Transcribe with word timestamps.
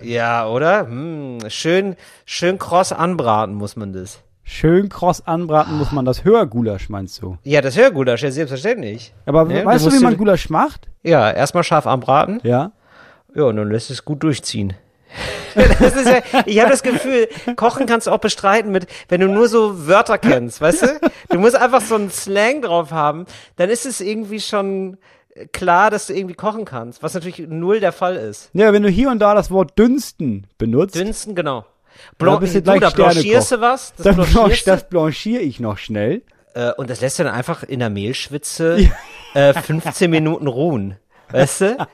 Ja, 0.00 0.46
oder? 0.48 0.86
Hm, 0.86 1.38
schön, 1.48 1.96
schön 2.24 2.58
kross 2.58 2.92
anbraten 2.92 3.54
muss 3.54 3.76
man 3.76 3.92
das. 3.92 4.20
Schön 4.44 4.88
kross 4.88 5.26
anbraten 5.26 5.76
muss 5.76 5.92
man 5.92 6.04
das 6.04 6.24
Hörgulasch, 6.24 6.88
meinst 6.88 7.20
du? 7.22 7.36
Ja, 7.42 7.60
das 7.60 7.76
Hörgulasch, 7.76 8.22
ja 8.22 8.30
selbstverständlich. 8.30 9.12
Aber 9.26 9.50
Ja, 9.50 9.64
weißt 9.64 9.86
du 9.86 9.92
wie 9.92 9.98
man 9.98 10.16
Gulasch 10.16 10.48
macht? 10.48 10.88
Ja, 11.02 11.30
erstmal 11.30 11.64
scharf 11.64 11.86
anbraten. 11.86 12.40
Ja. 12.44 12.72
Ja, 13.34 13.42
und 13.44 13.56
dann 13.56 13.70
lässt 13.70 13.90
es 13.90 14.04
gut 14.04 14.22
durchziehen. 14.22 14.74
ja, 15.54 16.22
ich 16.46 16.60
habe 16.60 16.70
das 16.70 16.82
Gefühl, 16.82 17.28
Kochen 17.56 17.86
kannst 17.86 18.06
du 18.06 18.10
auch 18.10 18.18
bestreiten 18.18 18.70
mit, 18.70 18.86
wenn 19.08 19.20
du 19.20 19.28
nur 19.28 19.48
so 19.48 19.86
Wörter 19.86 20.18
kennst, 20.18 20.60
weißt 20.60 20.82
du? 20.82 21.00
Du 21.30 21.38
musst 21.38 21.56
einfach 21.56 21.80
so 21.80 21.94
einen 21.96 22.10
Slang 22.10 22.62
drauf 22.62 22.90
haben, 22.90 23.26
dann 23.56 23.68
ist 23.68 23.86
es 23.86 24.00
irgendwie 24.00 24.40
schon 24.40 24.98
klar, 25.52 25.90
dass 25.90 26.06
du 26.08 26.14
irgendwie 26.14 26.34
kochen 26.34 26.64
kannst, 26.64 27.02
was 27.02 27.14
natürlich 27.14 27.38
null 27.48 27.80
der 27.80 27.92
Fall 27.92 28.16
ist. 28.16 28.50
Ja, 28.52 28.72
wenn 28.72 28.82
du 28.82 28.88
hier 28.88 29.10
und 29.10 29.18
da 29.20 29.34
das 29.34 29.50
Wort 29.50 29.78
dünsten 29.78 30.46
benutzt, 30.58 30.94
Dünsten, 30.94 31.34
genau. 31.34 31.64
Da 32.18 32.24
Blanc 32.24 32.40
bist 32.40 32.54
du 32.54 32.58
du, 32.62 32.64
gleich 32.64 32.80
da 32.80 32.90
blanchierst 32.90 33.52
du 33.52 33.60
was, 33.60 33.92
das 33.96 34.04
dann 34.04 34.14
blanchierst 34.16 34.34
blanch, 34.40 34.64
du, 34.64 34.70
das 34.70 34.88
blanchiere 34.88 35.42
ich 35.42 35.58
noch 35.60 35.78
schnell. 35.78 36.22
äh, 36.54 36.72
und 36.74 36.88
das 36.90 37.00
lässt 37.00 37.18
du 37.18 37.24
dann 37.24 37.34
einfach 37.34 37.62
in 37.64 37.80
der 37.80 37.90
Mehlschwitze 37.90 38.88
äh, 39.34 39.52
15 39.52 40.10
Minuten 40.10 40.46
ruhen. 40.46 40.96
Weißt 41.30 41.60
du? 41.60 41.76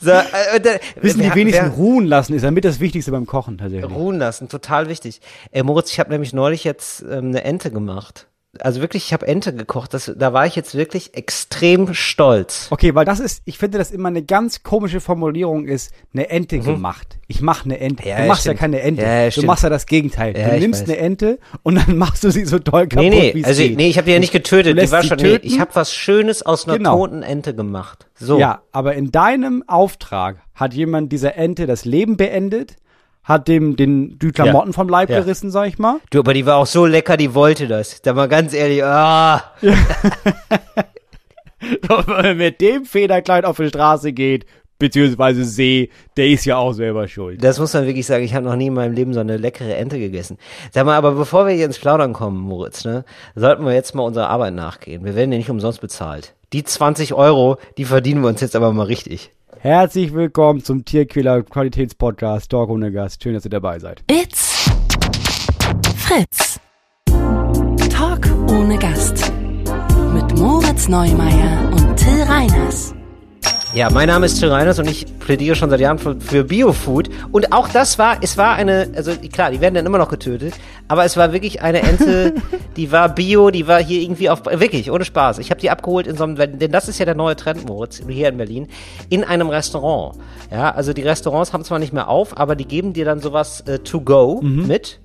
So, 0.00 0.10
äh, 0.10 0.22
äh, 0.56 0.80
Wissen 1.00 1.20
wer- 1.20 1.30
die 1.30 1.34
wenigsten 1.36 1.66
wer- 1.66 1.70
ruhen 1.72 2.06
lassen, 2.06 2.34
ist 2.34 2.42
damit 2.42 2.64
das 2.64 2.80
Wichtigste 2.80 3.12
beim 3.12 3.24
Kochen 3.26 3.56
tatsächlich. 3.58 3.88
Ruhen 3.94 4.18
lassen, 4.18 4.48
total 4.48 4.88
wichtig. 4.88 5.20
Äh, 5.52 5.62
Moritz, 5.62 5.92
ich 5.92 6.00
habe 6.00 6.10
nämlich 6.10 6.32
neulich 6.32 6.64
jetzt 6.64 7.02
ähm, 7.02 7.26
eine 7.28 7.44
Ente 7.44 7.70
gemacht. 7.70 8.26
Also 8.58 8.80
wirklich, 8.80 9.04
ich 9.04 9.12
habe 9.12 9.28
Ente 9.28 9.54
gekocht. 9.54 9.94
Das, 9.94 10.10
da 10.16 10.32
war 10.32 10.44
ich 10.44 10.56
jetzt 10.56 10.74
wirklich 10.74 11.14
extrem 11.14 11.94
stolz. 11.94 12.66
Okay, 12.70 12.96
weil 12.96 13.04
das 13.04 13.20
ist, 13.20 13.42
ich 13.44 13.58
finde, 13.58 13.78
das 13.78 13.92
immer 13.92 14.08
eine 14.08 14.24
ganz 14.24 14.64
komische 14.64 14.98
Formulierung 15.00 15.66
ist, 15.68 15.92
eine 16.12 16.30
Ente 16.30 16.58
gemacht. 16.58 17.18
Ich 17.28 17.42
mache 17.42 17.66
eine 17.66 17.78
Ente. 17.78 18.02
Mhm. 18.02 18.08
Ja, 18.08 18.20
du 18.22 18.26
machst 18.26 18.40
stimmt. 18.42 18.56
ja 18.56 18.60
keine 18.60 18.80
Ente. 18.80 19.02
Ja, 19.02 19.24
du 19.26 19.30
stimmt. 19.30 19.46
machst 19.46 19.62
ja 19.62 19.68
das 19.70 19.86
Gegenteil. 19.86 20.36
Ja, 20.36 20.48
du 20.50 20.58
nimmst 20.58 20.82
eine 20.88 20.96
Ente 20.96 21.38
und 21.62 21.76
dann 21.76 21.96
machst 21.96 22.24
du 22.24 22.30
sie 22.32 22.44
so 22.44 22.58
doll 22.58 22.88
kaputt, 22.88 23.08
Nee, 23.08 23.30
wie 23.34 23.38
nee, 23.38 23.40
es 23.42 23.46
also 23.46 23.62
geht. 23.62 23.76
nee, 23.76 23.88
ich 23.88 23.96
habe 23.98 24.06
die 24.06 24.12
ja 24.12 24.18
nicht 24.18 24.32
getötet. 24.32 24.76
Die 24.80 24.90
war 24.90 25.04
schon. 25.04 25.18
Nee, 25.18 25.38
ich 25.42 25.60
habe 25.60 25.70
was 25.74 25.94
Schönes 25.94 26.42
aus 26.42 26.66
einer 26.66 26.78
Genau. 26.78 26.96
toten 26.96 27.22
Ente 27.22 27.54
gemacht. 27.54 28.08
So. 28.16 28.38
Ja, 28.40 28.62
aber 28.72 28.94
in 28.94 29.12
deinem 29.12 29.62
Auftrag 29.68 30.38
hat 30.56 30.74
jemand 30.74 31.12
dieser 31.12 31.36
Ente 31.36 31.66
das 31.68 31.84
Leben 31.84 32.16
beendet, 32.16 32.74
hat 33.22 33.48
dem 33.48 33.76
den 33.76 34.18
die 34.18 34.32
Klamotten 34.32 34.72
vom 34.72 34.88
Leib 34.88 35.10
Ja. 35.10 35.20
gerissen, 35.20 35.50
sag 35.50 35.68
ich 35.68 35.78
mal. 35.78 35.96
Du, 36.10 36.20
aber 36.20 36.34
die 36.34 36.46
war 36.46 36.56
auch 36.56 36.66
so 36.66 36.86
lecker, 36.86 37.16
die 37.16 37.34
wollte 37.34 37.68
das. 37.68 38.00
Da 38.02 38.12
mal 38.14 38.28
ganz 38.28 38.54
ehrlich, 38.54 38.82
ah. 38.84 39.42
Und 39.62 39.72
wenn 42.06 42.16
man 42.22 42.36
mit 42.36 42.60
dem 42.60 42.84
Federkleid 42.84 43.44
auf 43.44 43.56
die 43.58 43.68
Straße 43.68 44.12
geht, 44.12 44.46
beziehungsweise 44.78 45.44
See, 45.44 45.90
der 46.16 46.28
ist 46.28 46.46
ja 46.46 46.56
auch 46.56 46.72
selber 46.72 47.06
schuld. 47.06 47.44
Das 47.44 47.58
muss 47.58 47.74
man 47.74 47.86
wirklich 47.86 48.06
sagen, 48.06 48.24
ich 48.24 48.34
habe 48.34 48.46
noch 48.46 48.56
nie 48.56 48.68
in 48.68 48.74
meinem 48.74 48.94
Leben 48.94 49.12
so 49.12 49.20
eine 49.20 49.36
leckere 49.36 49.76
Ente 49.76 49.98
gegessen. 49.98 50.38
Sag 50.72 50.86
mal, 50.86 50.96
aber 50.96 51.12
bevor 51.12 51.46
wir 51.46 51.52
hier 51.54 51.66
ins 51.66 51.78
Plaudern 51.78 52.14
kommen, 52.14 52.38
Moritz, 52.40 52.86
ne, 52.86 53.04
sollten 53.34 53.64
wir 53.66 53.74
jetzt 53.74 53.94
mal 53.94 54.04
unserer 54.04 54.30
Arbeit 54.30 54.54
nachgehen. 54.54 55.04
Wir 55.04 55.14
werden 55.14 55.32
ja 55.32 55.38
nicht 55.38 55.50
umsonst 55.50 55.82
bezahlt. 55.82 56.34
Die 56.54 56.64
20 56.64 57.12
Euro, 57.12 57.58
die 57.76 57.84
verdienen 57.84 58.22
wir 58.22 58.28
uns 58.28 58.40
jetzt 58.40 58.56
aber 58.56 58.72
mal 58.72 58.86
richtig. 58.86 59.30
Herzlich 59.62 60.14
willkommen 60.14 60.64
zum 60.64 60.86
Tierquäler 60.86 61.42
Qualitätspodcast 61.42 62.50
Talk 62.50 62.70
ohne 62.70 62.90
Gast. 62.90 63.22
Schön, 63.22 63.34
dass 63.34 63.44
ihr 63.44 63.50
dabei 63.50 63.78
seid. 63.78 64.02
It's 64.10 64.70
Fritz. 65.98 66.58
Talk 67.90 68.26
ohne 68.48 68.78
Gast. 68.78 69.30
Mit 70.14 70.38
Moritz 70.38 70.88
Neumeier 70.88 71.70
und 71.72 71.94
Till 71.94 72.22
Reiners. 72.22 72.94
Ja, 73.74 73.90
mein 73.90 74.08
Name 74.08 74.24
ist 74.24 74.40
Till 74.40 74.48
Reiners 74.48 74.78
und 74.78 74.88
ich 74.88 75.04
plädiere 75.18 75.54
schon 75.54 75.68
seit 75.68 75.80
Jahren 75.80 75.98
für, 75.98 76.18
für 76.18 76.44
Biofood. 76.44 77.10
Und 77.30 77.52
auch 77.52 77.68
das 77.68 77.98
war, 77.98 78.16
es 78.22 78.38
war 78.38 78.54
eine, 78.54 78.90
also 78.96 79.12
klar, 79.30 79.50
die 79.50 79.60
werden 79.60 79.74
dann 79.74 79.84
immer 79.84 79.98
noch 79.98 80.08
getötet, 80.08 80.54
aber 80.90 81.04
es 81.04 81.16
war 81.16 81.32
wirklich 81.32 81.62
eine 81.62 81.82
Ente, 81.82 82.34
die 82.76 82.90
war 82.90 83.08
Bio, 83.14 83.50
die 83.50 83.68
war 83.68 83.80
hier 83.80 84.02
irgendwie 84.02 84.28
auf, 84.28 84.44
wirklich, 84.44 84.90
ohne 84.90 85.04
Spaß. 85.04 85.38
Ich 85.38 85.50
habe 85.52 85.60
die 85.60 85.70
abgeholt 85.70 86.08
in 86.08 86.16
so 86.16 86.24
einem, 86.24 86.34
denn 86.34 86.72
das 86.72 86.88
ist 86.88 86.98
ja 86.98 87.04
der 87.04 87.14
neue 87.14 87.36
Trend, 87.36 87.64
Moritz, 87.64 88.02
hier 88.08 88.28
in 88.28 88.36
Berlin, 88.38 88.66
in 89.08 89.22
einem 89.22 89.48
Restaurant. 89.50 90.16
Ja, 90.50 90.72
also 90.72 90.92
die 90.92 91.02
Restaurants 91.02 91.52
haben 91.52 91.62
zwar 91.62 91.78
nicht 91.78 91.92
mehr 91.92 92.08
auf, 92.08 92.36
aber 92.36 92.56
die 92.56 92.64
geben 92.64 92.92
dir 92.92 93.04
dann 93.04 93.20
sowas 93.20 93.60
äh, 93.62 93.78
to 93.78 94.00
go 94.00 94.40
mit. 94.42 94.98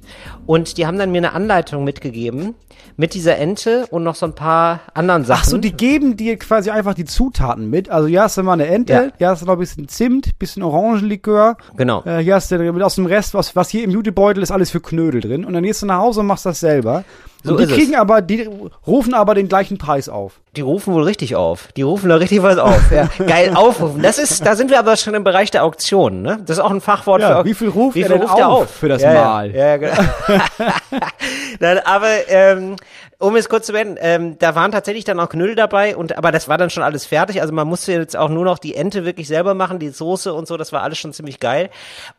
Und 0.48 0.78
die 0.78 0.88
haben 0.88 0.98
dann 0.98 1.12
mir 1.12 1.20
eine 1.20 1.34
Anleitung 1.34 1.84
mitgegeben 1.84 2.56
mit 2.98 3.14
dieser 3.14 3.38
Ente 3.38 3.86
und 3.92 4.04
noch 4.04 4.16
so 4.16 4.26
ein 4.26 4.34
paar 4.36 4.80
anderen 4.94 5.26
Sachen. 5.26 5.42
Ach 5.44 5.50
so, 5.50 5.58
die 5.58 5.74
geben 5.74 6.16
dir 6.18 6.38
quasi 6.38 6.70
einfach 6.70 6.94
die 6.94 7.06
Zutaten 7.06 7.70
mit. 7.70 7.90
Also 7.90 8.08
hier 8.08 8.24
hast 8.24 8.38
du 8.38 8.44
mal 8.44 8.54
eine 8.54 8.68
Ente, 8.68 8.94
Ja. 8.94 9.04
hier 9.18 9.30
hast 9.30 9.42
du 9.42 9.46
noch 9.46 9.54
ein 9.54 9.60
bisschen 9.60 9.88
Zimt, 9.88 10.40
bisschen 10.40 10.64
Orangenlikör. 10.64 11.58
Genau. 11.78 12.04
Äh, 12.06 12.20
hier 12.20 12.36
hast 12.36 12.52
du 12.52 12.84
aus 12.84 12.96
dem 12.96 13.06
Rest, 13.06 13.34
was, 13.34 13.56
was 13.56 13.70
hier 13.70 13.84
im 13.84 13.92
Jutebeutel 13.92 14.42
ist, 14.42 14.52
alles 14.52 14.72
für 14.72 14.80
Knödel 14.82 15.22
drin. 15.22 15.46
Und 15.46 15.54
dann 15.54 15.64
gehst 15.76 15.82
du 15.82 15.86
nach 15.88 16.00
Hause 16.00 16.22
und 16.22 16.28
machst 16.28 16.46
das 16.46 16.60
selber. 16.60 17.04
So 17.44 17.52
und 17.52 17.58
die 17.60 17.66
ist 17.66 17.72
es. 17.72 17.78
kriegen 17.78 17.96
aber, 17.96 18.22
die 18.22 18.50
rufen 18.88 19.14
aber 19.14 19.36
den 19.36 19.48
gleichen 19.48 19.78
Preis 19.78 20.10
auf. 20.10 20.40
Die 20.56 20.62
rufen 20.62 20.94
wohl 20.94 21.04
richtig 21.04 21.36
auf. 21.36 21.68
Die 21.76 21.84
rufen 21.84 22.10
da 22.10 22.16
richtig 22.16 22.42
was 22.42 22.58
auf. 22.58 22.92
Ja. 22.92 23.08
Geil 23.28 23.52
aufrufen. 23.54 24.02
Das 24.02 24.18
ist, 24.18 24.44
da 24.46 24.56
sind 24.56 24.72
wir 24.72 24.80
aber 24.80 24.96
schon 24.96 25.14
im 25.14 25.24
Bereich 25.24 25.52
der 25.52 25.64
Auktionen, 25.64 26.22
ne? 26.22 26.40
Das 26.46 26.58
ist 26.58 26.64
auch 26.64 26.72
ein 26.72 26.82
Fachwort 26.82 27.22
Ja, 27.22 27.40
für 27.40 27.46
wie 27.46 27.54
viel 27.54 27.70
ruft 27.70 27.96
wie 27.96 28.02
er 28.02 28.08
viel 28.08 28.18
denn 28.18 28.28
ruft 28.28 28.40
er 28.40 28.50
auf 28.50 28.62
auf 28.64 28.70
für 28.72 28.88
das 28.88 29.02
ja, 29.02 29.14
Mal? 29.14 29.52
Ja, 29.52 29.68
ja, 29.68 29.78
genau. 29.78 29.96
Dann, 31.60 31.80
aber 31.80 32.08
ähm, 32.30 32.78
um 33.18 33.36
es 33.36 33.48
kurz 33.48 33.68
zu 33.68 33.74
beenden, 33.74 33.98
ähm, 34.00 34.38
da 34.40 34.56
waren 34.56 34.72
tatsächlich 34.72 35.06
dann 35.06 35.20
auch 35.20 35.30
Knödel 35.30 35.56
dabei 35.56 35.96
und 35.96 36.18
aber 36.18 36.32
das 36.32 36.48
war 36.48 36.58
dann 36.58 36.70
schon 36.70 36.84
alles 36.84 37.06
fertig. 37.06 37.42
Also 37.42 37.54
man 37.54 37.68
musste 37.68 37.94
jetzt 37.94 38.18
auch 38.18 38.30
nur 38.30 38.44
noch 38.44 38.60
die 38.60 38.76
Ente 38.76 39.06
wirklich 39.06 39.28
selber 39.28 39.54
machen, 39.54 39.80
die 39.80 39.90
Soße 39.90 40.34
und 40.34 40.48
so. 40.48 40.58
Das 40.58 40.74
war 40.74 40.82
alles 40.82 40.98
schon 40.98 41.14
ziemlich 41.14 41.40
geil. 41.40 41.70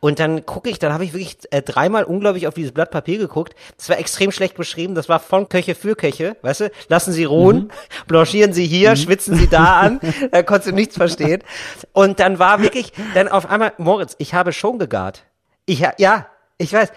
Und 0.00 0.18
dann 0.18 0.46
gucke 0.46 0.70
ich, 0.70 0.78
dann 0.78 0.92
habe 0.92 1.04
ich 1.04 1.12
wirklich 1.12 1.38
äh, 1.50 1.62
dreimal 1.62 2.04
unglaublich 2.04 2.46
auf 2.46 2.54
dieses 2.54 2.72
Blatt 2.72 2.90
Papier 2.90 3.18
geguckt. 3.18 3.54
Das 3.76 3.88
war 3.88 3.98
extrem 3.98 4.32
schlecht 4.32 4.56
beschrieben. 4.56 4.94
Das 4.94 5.08
war 5.08 5.20
von 5.20 5.48
Köche 5.48 5.74
für 5.74 5.96
Köche, 5.96 6.36
weißt 6.42 6.60
du? 6.60 6.70
Lassen 6.88 7.12
Sie 7.12 7.24
ruhen, 7.24 7.70
blanchieren 8.06 8.52
Sie 8.52 8.66
hier, 8.66 8.96
schwitzen 8.96 9.36
Sie 9.36 9.48
da 9.48 9.80
an. 9.80 10.00
Da 10.30 10.42
konntest 10.42 10.68
du 10.70 10.74
nichts 10.74 10.96
verstehen. 10.96 11.42
Und 11.92 12.20
dann 12.20 12.38
war 12.38 12.60
wirklich, 12.60 12.92
dann 13.14 13.28
auf 13.28 13.48
einmal, 13.48 13.72
Moritz, 13.78 14.16
ich 14.18 14.34
habe 14.34 14.52
schon 14.52 14.78
gegart. 14.78 15.24
Ich, 15.66 15.84
ja, 15.98 16.26
ich 16.58 16.72
weiß. 16.72 16.90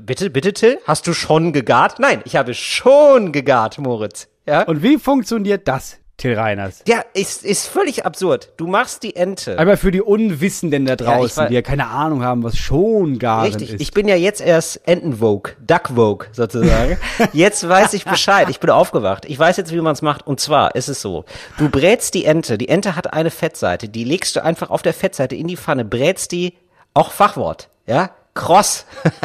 Bitte, 0.00 0.28
bitte, 0.30 0.52
Till, 0.52 0.78
hast 0.86 1.06
du 1.06 1.14
schon 1.14 1.52
gegart? 1.52 1.98
Nein, 1.98 2.20
ich 2.24 2.36
habe 2.36 2.52
schon 2.54 3.32
gegart, 3.32 3.78
Moritz. 3.78 4.28
Ja? 4.46 4.62
Und 4.64 4.82
wie 4.82 4.98
funktioniert 4.98 5.66
das, 5.66 5.96
Till 6.18 6.34
Reiners? 6.38 6.82
ja, 6.86 7.02
ist, 7.14 7.42
ist 7.44 7.66
völlig 7.66 8.04
absurd. 8.04 8.52
Du 8.58 8.66
machst 8.66 9.02
die 9.02 9.16
Ente. 9.16 9.58
Aber 9.58 9.78
für 9.78 9.90
die 9.90 10.02
Unwissenden 10.02 10.84
da 10.84 10.92
Ja, 10.92 10.96
draußen, 10.96 11.36
war- 11.44 11.48
die 11.48 11.54
ja 11.54 11.62
keine 11.62 11.86
Ahnung 11.88 12.22
haben, 12.22 12.42
was 12.42 12.58
schon 12.58 13.18
garen 13.18 13.46
Richtig, 13.46 13.72
ist. 13.72 13.80
ich 13.80 13.92
bin 13.92 14.06
ja 14.06 14.16
jetzt 14.16 14.42
erst 14.42 14.86
Entenvogue, 14.86 15.54
Duckvogue 15.66 16.26
sozusagen. 16.32 16.98
jetzt 17.32 17.66
weiß 17.66 17.94
ich 17.94 18.04
Bescheid, 18.04 18.48
ich 18.50 18.60
bin 18.60 18.68
aufgewacht. 18.68 19.24
Ich 19.24 19.38
weiß 19.38 19.56
jetzt, 19.56 19.72
wie 19.72 19.80
man 19.80 19.94
es 19.94 20.02
macht. 20.02 20.26
Und 20.26 20.40
zwar 20.40 20.74
ist 20.74 20.88
es 20.88 21.00
so, 21.00 21.24
du 21.56 21.70
brätst 21.70 22.12
die 22.12 22.26
Ente, 22.26 22.58
die 22.58 22.68
Ente 22.68 22.96
hat 22.96 23.14
eine 23.14 23.30
Fettseite, 23.30 23.88
die 23.88 24.04
legst 24.04 24.36
du 24.36 24.44
einfach 24.44 24.68
auf 24.68 24.82
der 24.82 24.92
Fettseite 24.92 25.34
in 25.36 25.46
die 25.48 25.56
Pfanne, 25.56 25.86
brätst 25.86 26.32
die, 26.32 26.52
auch 26.92 27.10
Fachwort, 27.12 27.70
ja, 27.86 28.10
kross. 28.34 28.84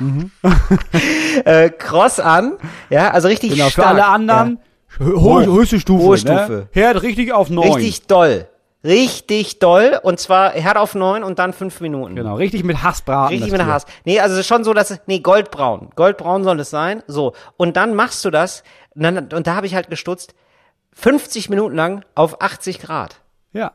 äh, 1.44 1.70
kross 1.70 2.20
an, 2.20 2.58
ja, 2.90 3.10
also 3.10 3.28
richtig 3.28 3.52
genau, 3.52 3.66
für 3.66 3.70
stark. 3.72 3.88
alle 3.88 4.06
anderen, 4.06 4.58
hö- 4.98 5.16
Hoch. 5.16 5.40
höchste 5.40 5.80
Stufe. 5.80 6.02
Hohe 6.04 6.12
Ne? 6.14 6.18
Stufe. 6.18 6.68
Herd 6.72 7.02
richtig 7.02 7.32
auf 7.32 7.50
neun. 7.50 7.72
Richtig 7.72 8.06
doll. 8.06 8.46
Richtig 8.84 9.58
doll. 9.58 9.98
Und 10.02 10.20
zwar 10.20 10.52
Herd 10.52 10.76
auf 10.76 10.94
neun 10.94 11.24
und 11.24 11.38
dann 11.40 11.52
fünf 11.52 11.80
Minuten. 11.80 12.14
Genau, 12.14 12.36
richtig 12.36 12.62
mit 12.62 12.82
Hass 12.82 13.02
braten. 13.02 13.34
Richtig 13.34 13.50
mit 13.50 13.60
Tier. 13.60 13.66
Hass. 13.72 13.86
Nee, 14.04 14.20
also 14.20 14.34
es 14.34 14.40
ist 14.40 14.46
schon 14.46 14.62
so, 14.62 14.72
dass 14.72 14.90
es, 14.90 15.00
nee, 15.06 15.18
goldbraun. 15.18 15.90
Goldbraun 15.96 16.44
soll 16.44 16.60
es 16.60 16.70
sein. 16.70 17.02
So. 17.08 17.32
Und 17.56 17.76
dann 17.76 17.94
machst 17.94 18.24
du 18.24 18.30
das, 18.30 18.62
und, 18.94 19.02
dann, 19.02 19.32
und 19.32 19.46
da 19.48 19.56
habe 19.56 19.66
ich 19.66 19.74
halt 19.74 19.90
gestutzt, 19.90 20.34
50 20.92 21.50
Minuten 21.50 21.74
lang 21.74 22.04
auf 22.14 22.40
80 22.40 22.78
Grad. 22.80 23.16
Ja. 23.52 23.72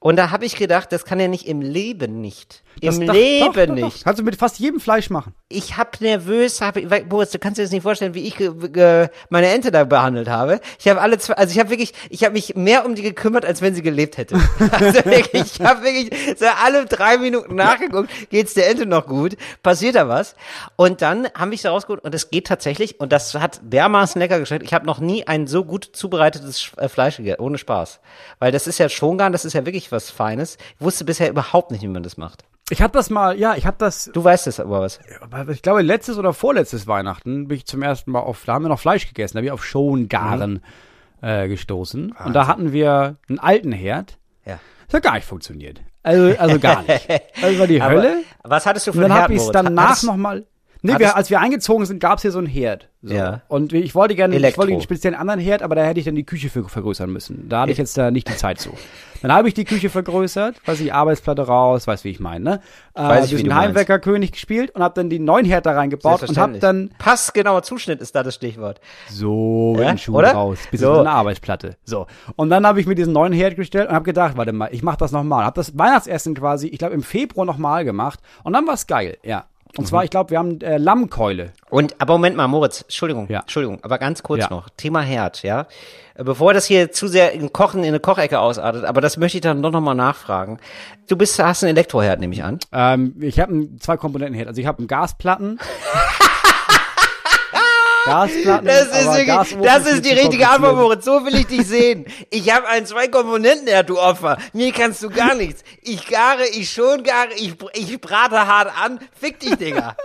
Und 0.00 0.16
da 0.16 0.30
habe 0.30 0.44
ich 0.44 0.54
gedacht, 0.54 0.92
das 0.92 1.04
kann 1.04 1.18
ja 1.18 1.26
nicht 1.26 1.48
im 1.48 1.60
Leben 1.60 2.20
nicht. 2.20 2.62
Im 2.80 3.06
doch, 3.06 3.12
Leben 3.12 3.52
doch, 3.52 3.66
doch, 3.66 3.74
nicht. 3.74 4.04
Kannst 4.04 4.20
du 4.20 4.24
mit 4.24 4.36
fast 4.36 4.60
jedem 4.60 4.78
Fleisch 4.78 5.10
machen. 5.10 5.34
Ich 5.48 5.76
hab 5.76 6.00
nervös, 6.00 6.60
hab, 6.60 6.78
Boris, 7.08 7.30
du 7.30 7.38
kannst 7.40 7.58
dir 7.58 7.62
das 7.62 7.72
nicht 7.72 7.82
vorstellen, 7.82 8.14
wie 8.14 8.26
ich 8.26 8.36
ge, 8.36 9.08
meine 9.30 9.48
Ente 9.48 9.72
da 9.72 9.82
behandelt 9.82 10.28
habe. 10.28 10.60
Ich 10.78 10.86
habe 10.86 11.00
alle 11.00 11.18
zwei, 11.18 11.34
also 11.34 11.52
ich 11.52 11.58
habe 11.58 11.70
wirklich, 11.70 11.94
ich 12.10 12.22
habe 12.22 12.34
mich 12.34 12.54
mehr 12.54 12.86
um 12.86 12.94
die 12.94 13.02
gekümmert, 13.02 13.44
als 13.44 13.60
wenn 13.60 13.74
sie 13.74 13.82
gelebt 13.82 14.16
hätte. 14.16 14.38
Also 14.70 15.04
wirklich, 15.06 15.58
ich 15.58 15.60
habe 15.60 15.82
wirklich 15.82 16.38
so 16.38 16.44
alle 16.62 16.84
drei 16.84 17.18
Minuten 17.18 17.54
nachgeguckt, 17.56 18.10
geht's 18.30 18.54
der 18.54 18.68
Ente 18.68 18.86
noch 18.86 19.06
gut, 19.06 19.36
passiert 19.62 19.96
da 19.96 20.08
was? 20.08 20.36
Und 20.76 21.02
dann 21.02 21.26
haben 21.34 21.50
wir 21.50 21.58
da 21.58 21.70
rausgeholt 21.70 22.04
und 22.04 22.14
es 22.14 22.30
geht 22.30 22.46
tatsächlich 22.46 23.00
und 23.00 23.12
das 23.12 23.34
hat 23.34 23.60
dermaßen 23.62 24.20
lecker 24.20 24.38
geschmeckt. 24.38 24.62
Ich 24.64 24.74
habe 24.74 24.86
noch 24.86 25.00
nie 25.00 25.26
ein 25.26 25.46
so 25.46 25.64
gut 25.64 25.88
zubereitetes 25.92 26.70
äh, 26.76 26.88
Fleisch 26.88 27.16
gegessen, 27.16 27.40
ohne 27.40 27.58
Spaß, 27.58 28.00
weil 28.38 28.52
das 28.52 28.66
ist 28.66 28.78
ja 28.78 28.88
Schongarn, 28.88 29.32
das 29.32 29.44
ist 29.44 29.54
ja 29.54 29.66
wirklich 29.66 29.87
was 29.92 30.10
Feines. 30.10 30.56
Ich 30.78 30.84
wusste 30.84 31.04
bisher 31.04 31.28
überhaupt 31.30 31.70
nicht, 31.70 31.82
wie 31.82 31.88
man 31.88 32.02
das 32.02 32.16
macht. 32.16 32.44
Ich 32.70 32.82
habe 32.82 32.92
das 32.92 33.08
mal, 33.08 33.38
ja, 33.38 33.54
ich 33.56 33.66
habe 33.66 33.76
das, 33.78 34.10
Du 34.12 34.22
weißt 34.22 34.46
es 34.46 34.60
aber 34.60 34.80
was. 34.80 35.00
aber 35.22 35.48
ich 35.52 35.62
glaube, 35.62 35.80
letztes 35.82 36.18
oder 36.18 36.34
vorletztes 36.34 36.86
Weihnachten 36.86 37.48
bin 37.48 37.56
ich 37.56 37.66
zum 37.66 37.82
ersten 37.82 38.10
Mal 38.10 38.20
auf, 38.20 38.44
da 38.44 38.54
haben 38.54 38.64
wir 38.64 38.68
noch 38.68 38.80
Fleisch 38.80 39.06
gegessen, 39.08 39.36
da 39.36 39.40
bin 39.40 39.46
ich 39.46 39.52
auf 39.52 39.64
Schongaren 39.64 40.62
äh, 41.22 41.48
gestoßen. 41.48 42.12
Und 42.24 42.32
da 42.34 42.46
hatten 42.46 42.72
wir 42.72 43.16
einen 43.28 43.38
alten 43.38 43.72
Herd. 43.72 44.18
Ja. 44.44 44.60
Das 44.86 44.96
hat 44.96 45.02
gar 45.02 45.14
nicht 45.14 45.26
funktioniert. 45.26 45.80
Also, 46.02 46.38
also 46.38 46.58
gar 46.58 46.82
nicht. 46.82 47.08
Das 47.40 47.58
war 47.58 47.66
die 47.66 47.80
Aber 47.80 47.94
Hölle. 47.94 48.16
Was 48.44 48.66
hattest 48.66 48.86
du 48.86 48.92
für 48.92 48.98
Und 48.98 49.02
dann 49.04 49.12
einen 49.12 49.22
habe 49.22 49.32
Herd, 49.32 49.40
ich 49.42 49.46
es 49.46 49.52
danach 49.52 50.02
nochmal. 50.02 50.46
Nee, 50.82 50.98
wir, 50.98 51.16
als 51.16 51.30
wir 51.30 51.40
eingezogen 51.40 51.86
sind, 51.86 52.00
gab 52.00 52.16
es 52.18 52.22
hier 52.22 52.30
so 52.30 52.38
einen 52.38 52.46
Herd. 52.46 52.88
So. 53.02 53.14
Ja. 53.14 53.42
Und 53.48 53.72
ich 53.72 53.94
wollte 53.94 54.14
gerne, 54.14 54.36
ich 54.36 54.58
wollte 54.58 54.72
einen 54.72 54.80
speziellen 54.82 55.16
anderen 55.16 55.40
Herd, 55.40 55.62
aber 55.62 55.74
da 55.74 55.84
hätte 55.84 56.00
ich 56.00 56.06
dann 56.06 56.14
die 56.14 56.24
Küche 56.24 56.48
für 56.50 56.68
vergrößern 56.68 57.10
müssen. 57.10 57.48
Da 57.48 57.62
hatte 57.62 57.72
ich 57.72 57.78
jetzt 57.78 57.96
da 57.96 58.10
nicht 58.10 58.28
die 58.28 58.36
Zeit 58.36 58.60
zu. 58.60 58.70
Dann 59.22 59.32
habe 59.32 59.48
ich 59.48 59.54
die 59.54 59.64
Küche 59.64 59.90
vergrößert, 59.90 60.56
weiß 60.66 60.80
ich, 60.80 60.92
Arbeitsplatte 60.94 61.42
raus, 61.42 61.86
weißt 61.86 62.04
wie 62.04 62.10
ich 62.10 62.20
meine, 62.20 62.44
ne? 62.44 62.60
Äh, 62.94 63.02
Weiß 63.02 63.24
ich, 63.26 63.32
wie 63.32 63.36
bisschen. 63.42 63.54
Heimweckerkönig 63.56 64.32
gespielt 64.32 64.70
und 64.72 64.82
habe 64.82 64.94
dann 64.94 65.10
die 65.10 65.18
neuen 65.18 65.44
Herd 65.44 65.66
da 65.66 65.72
reingebaut 65.72 66.22
und 66.28 66.38
habe 66.38 66.58
dann 66.58 66.90
Passgenauer 66.98 67.62
Zuschnitt 67.62 68.00
ist 68.00 68.14
da 68.14 68.22
das 68.22 68.34
Stichwort. 68.36 68.80
so 69.10 69.76
Ja, 69.78 69.88
den 69.88 69.98
Schuh 69.98 70.16
oder? 70.16 70.32
raus, 70.32 70.58
bis 70.70 70.80
So. 70.80 70.98
eine 71.00 71.10
Arbeitsplatte. 71.10 71.76
So. 71.84 72.06
Und 72.36 72.50
dann 72.50 72.66
habe 72.66 72.80
ich 72.80 72.86
mir 72.86 72.94
diesen 72.94 73.12
neuen 73.12 73.32
Herd 73.32 73.56
gestellt 73.56 73.88
und 73.88 73.94
habe 73.94 74.04
gedacht, 74.04 74.36
warte 74.36 74.52
mal, 74.52 74.68
ich 74.72 74.82
mache 74.82 74.98
das 74.98 75.10
nochmal. 75.12 75.44
Habe 75.44 75.56
das 75.56 75.76
Weihnachtsessen 75.76 76.34
quasi, 76.34 76.68
ich 76.68 76.78
glaube 76.78 76.94
im 76.94 77.02
Februar 77.02 77.44
nochmal 77.44 77.84
gemacht 77.84 78.20
und 78.44 78.52
dann 78.52 78.66
war's 78.66 78.86
geil, 78.86 79.18
ja. 79.24 79.46
Und 79.76 79.84
Mhm. 79.84 79.88
zwar, 79.88 80.04
ich 80.04 80.10
glaube, 80.10 80.30
wir 80.30 80.38
haben 80.38 80.60
äh, 80.60 80.78
Lammkeule. 80.78 81.52
Und, 81.70 82.00
aber 82.00 82.14
Moment 82.14 82.36
mal, 82.36 82.48
Moritz, 82.48 82.82
Entschuldigung, 82.82 83.26
Ja. 83.28 83.40
Entschuldigung, 83.40 83.78
aber 83.82 83.98
ganz 83.98 84.22
kurz 84.22 84.40
Ja. 84.42 84.50
noch. 84.50 84.68
Thema 84.76 85.02
Herd, 85.02 85.42
ja. 85.42 85.66
Äh, 86.14 86.24
Bevor 86.24 86.52
das 86.54 86.66
hier 86.66 86.90
zu 86.90 87.06
sehr 87.06 87.32
in 87.32 87.52
Kochen, 87.52 87.80
in 87.82 87.88
eine 87.88 88.00
Kochecke 88.00 88.40
ausartet, 88.40 88.84
aber 88.84 89.00
das 89.00 89.16
möchte 89.18 89.38
ich 89.38 89.42
dann 89.42 89.62
doch 89.62 89.70
nochmal 89.70 89.94
nachfragen. 89.94 90.58
Du 91.08 91.16
bist, 91.16 91.38
hast 91.38 91.62
einen 91.62 91.76
Elektroherd, 91.76 92.18
nehme 92.20 92.34
ich 92.34 92.42
an. 92.42 92.58
Ähm, 92.72 93.14
ich 93.20 93.38
habe 93.40 93.52
einen 93.52 93.80
zwei 93.80 93.96
Komponenten 93.96 94.34
Herd. 94.34 94.48
Also 94.48 94.60
ich 94.60 94.66
habe 94.66 94.78
einen 94.78 94.88
Gasplatten. 94.88 95.58
Gasplatten. 98.08 98.66
Das 98.66 98.86
ist, 98.86 99.06
wirklich, 99.06 99.62
das 99.62 99.86
ist 99.86 100.04
die 100.04 100.12
richtige 100.12 100.48
Antwort. 100.48 100.76
Moritz. 100.76 101.04
So 101.04 101.24
will 101.24 101.34
ich 101.34 101.46
dich 101.46 101.66
sehen. 101.66 102.06
Ich 102.30 102.54
habe 102.54 102.66
einen 102.68 102.86
Zwei-Komponenten-Herd, 102.86 103.88
du 103.88 103.98
Opfer. 103.98 104.38
Mir 104.52 104.72
kannst 104.72 105.02
du 105.02 105.10
gar 105.10 105.34
nichts. 105.34 105.62
Ich 105.82 106.06
gare, 106.08 106.46
ich 106.52 106.70
schon 106.70 107.02
gare, 107.02 107.28
ich, 107.36 107.54
ich 107.74 108.00
brate 108.00 108.46
hart 108.46 108.72
an. 108.82 108.98
Fick 109.12 109.40
dich, 109.40 109.56
Digga. 109.56 109.96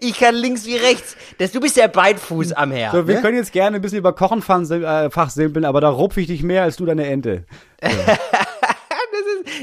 Ich 0.00 0.18
kann 0.18 0.34
links 0.34 0.64
wie 0.64 0.76
rechts. 0.76 1.16
Das, 1.38 1.52
du 1.52 1.60
bist 1.60 1.76
der 1.76 1.88
Beidfuß 1.88 2.52
am 2.52 2.72
Herd. 2.72 2.92
So, 2.92 3.06
wir 3.06 3.16
ne? 3.16 3.20
können 3.20 3.36
jetzt 3.36 3.52
gerne 3.52 3.76
ein 3.76 3.82
bisschen 3.82 3.98
über 3.98 4.14
Kochen 4.14 4.40
äh, 4.40 5.10
fachsimpeln, 5.10 5.64
aber 5.64 5.80
da 5.80 5.90
rupf 5.90 6.16
ich 6.16 6.28
dich 6.28 6.42
mehr 6.42 6.62
als 6.62 6.76
du 6.76 6.86
deine 6.86 7.06
Ente. 7.06 7.44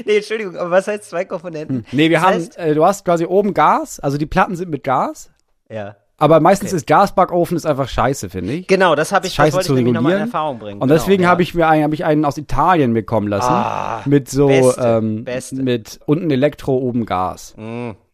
Nee, 0.04 0.16
Entschuldigung, 0.16 0.56
aber 0.56 0.70
was 0.70 0.88
heißt 0.88 1.04
zwei 1.04 1.24
Komponenten? 1.24 1.86
Nee, 1.92 2.10
wir 2.10 2.18
das 2.18 2.26
haben, 2.26 2.34
Heißt, 2.34 2.58
äh, 2.58 2.74
du 2.74 2.84
hast 2.84 3.04
quasi 3.04 3.24
oben 3.24 3.54
Gas, 3.54 4.00
also 4.00 4.18
die 4.18 4.26
Platten 4.26 4.56
sind 4.56 4.70
mit 4.70 4.82
Gas, 4.82 5.30
ja. 5.68 5.96
Aber 6.16 6.40
meistens 6.40 6.72
ist 6.72 6.86
Gasbackofen 6.86 7.56
ist 7.56 7.66
einfach 7.66 7.88
scheiße, 7.88 8.30
finde 8.30 8.52
ich. 8.52 8.66
Genau, 8.66 8.94
das 8.94 9.10
habe 9.12 9.26
ich, 9.26 9.32
das 9.32 9.36
Scheiße 9.36 9.56
wollte 9.56 9.66
zu 9.66 9.72
ich 9.72 9.78
nämlich 9.78 9.94
nochmal 9.94 10.12
in. 10.12 10.20
Erfahrung 10.20 10.58
bringen. 10.58 10.80
Und 10.80 10.88
genau, 10.88 11.00
deswegen 11.00 11.24
ja. 11.24 11.28
habe 11.28 11.42
ich 11.42 11.54
mir 11.54 11.66
einen, 11.66 11.82
habe 11.82 11.94
ich 11.94 12.04
einen 12.04 12.24
aus 12.24 12.38
Italien 12.38 12.94
bekommen 12.94 13.26
lassen. 13.28 14.08
mit 14.08 14.28
so, 14.28 14.46
Beste, 14.46 14.80
ähm, 14.80 15.24
beste. 15.24 15.62
mit 15.62 16.00
unten 16.06 16.30
Elektro, 16.30 16.76
oben 16.76 17.04
Gas. 17.04 17.54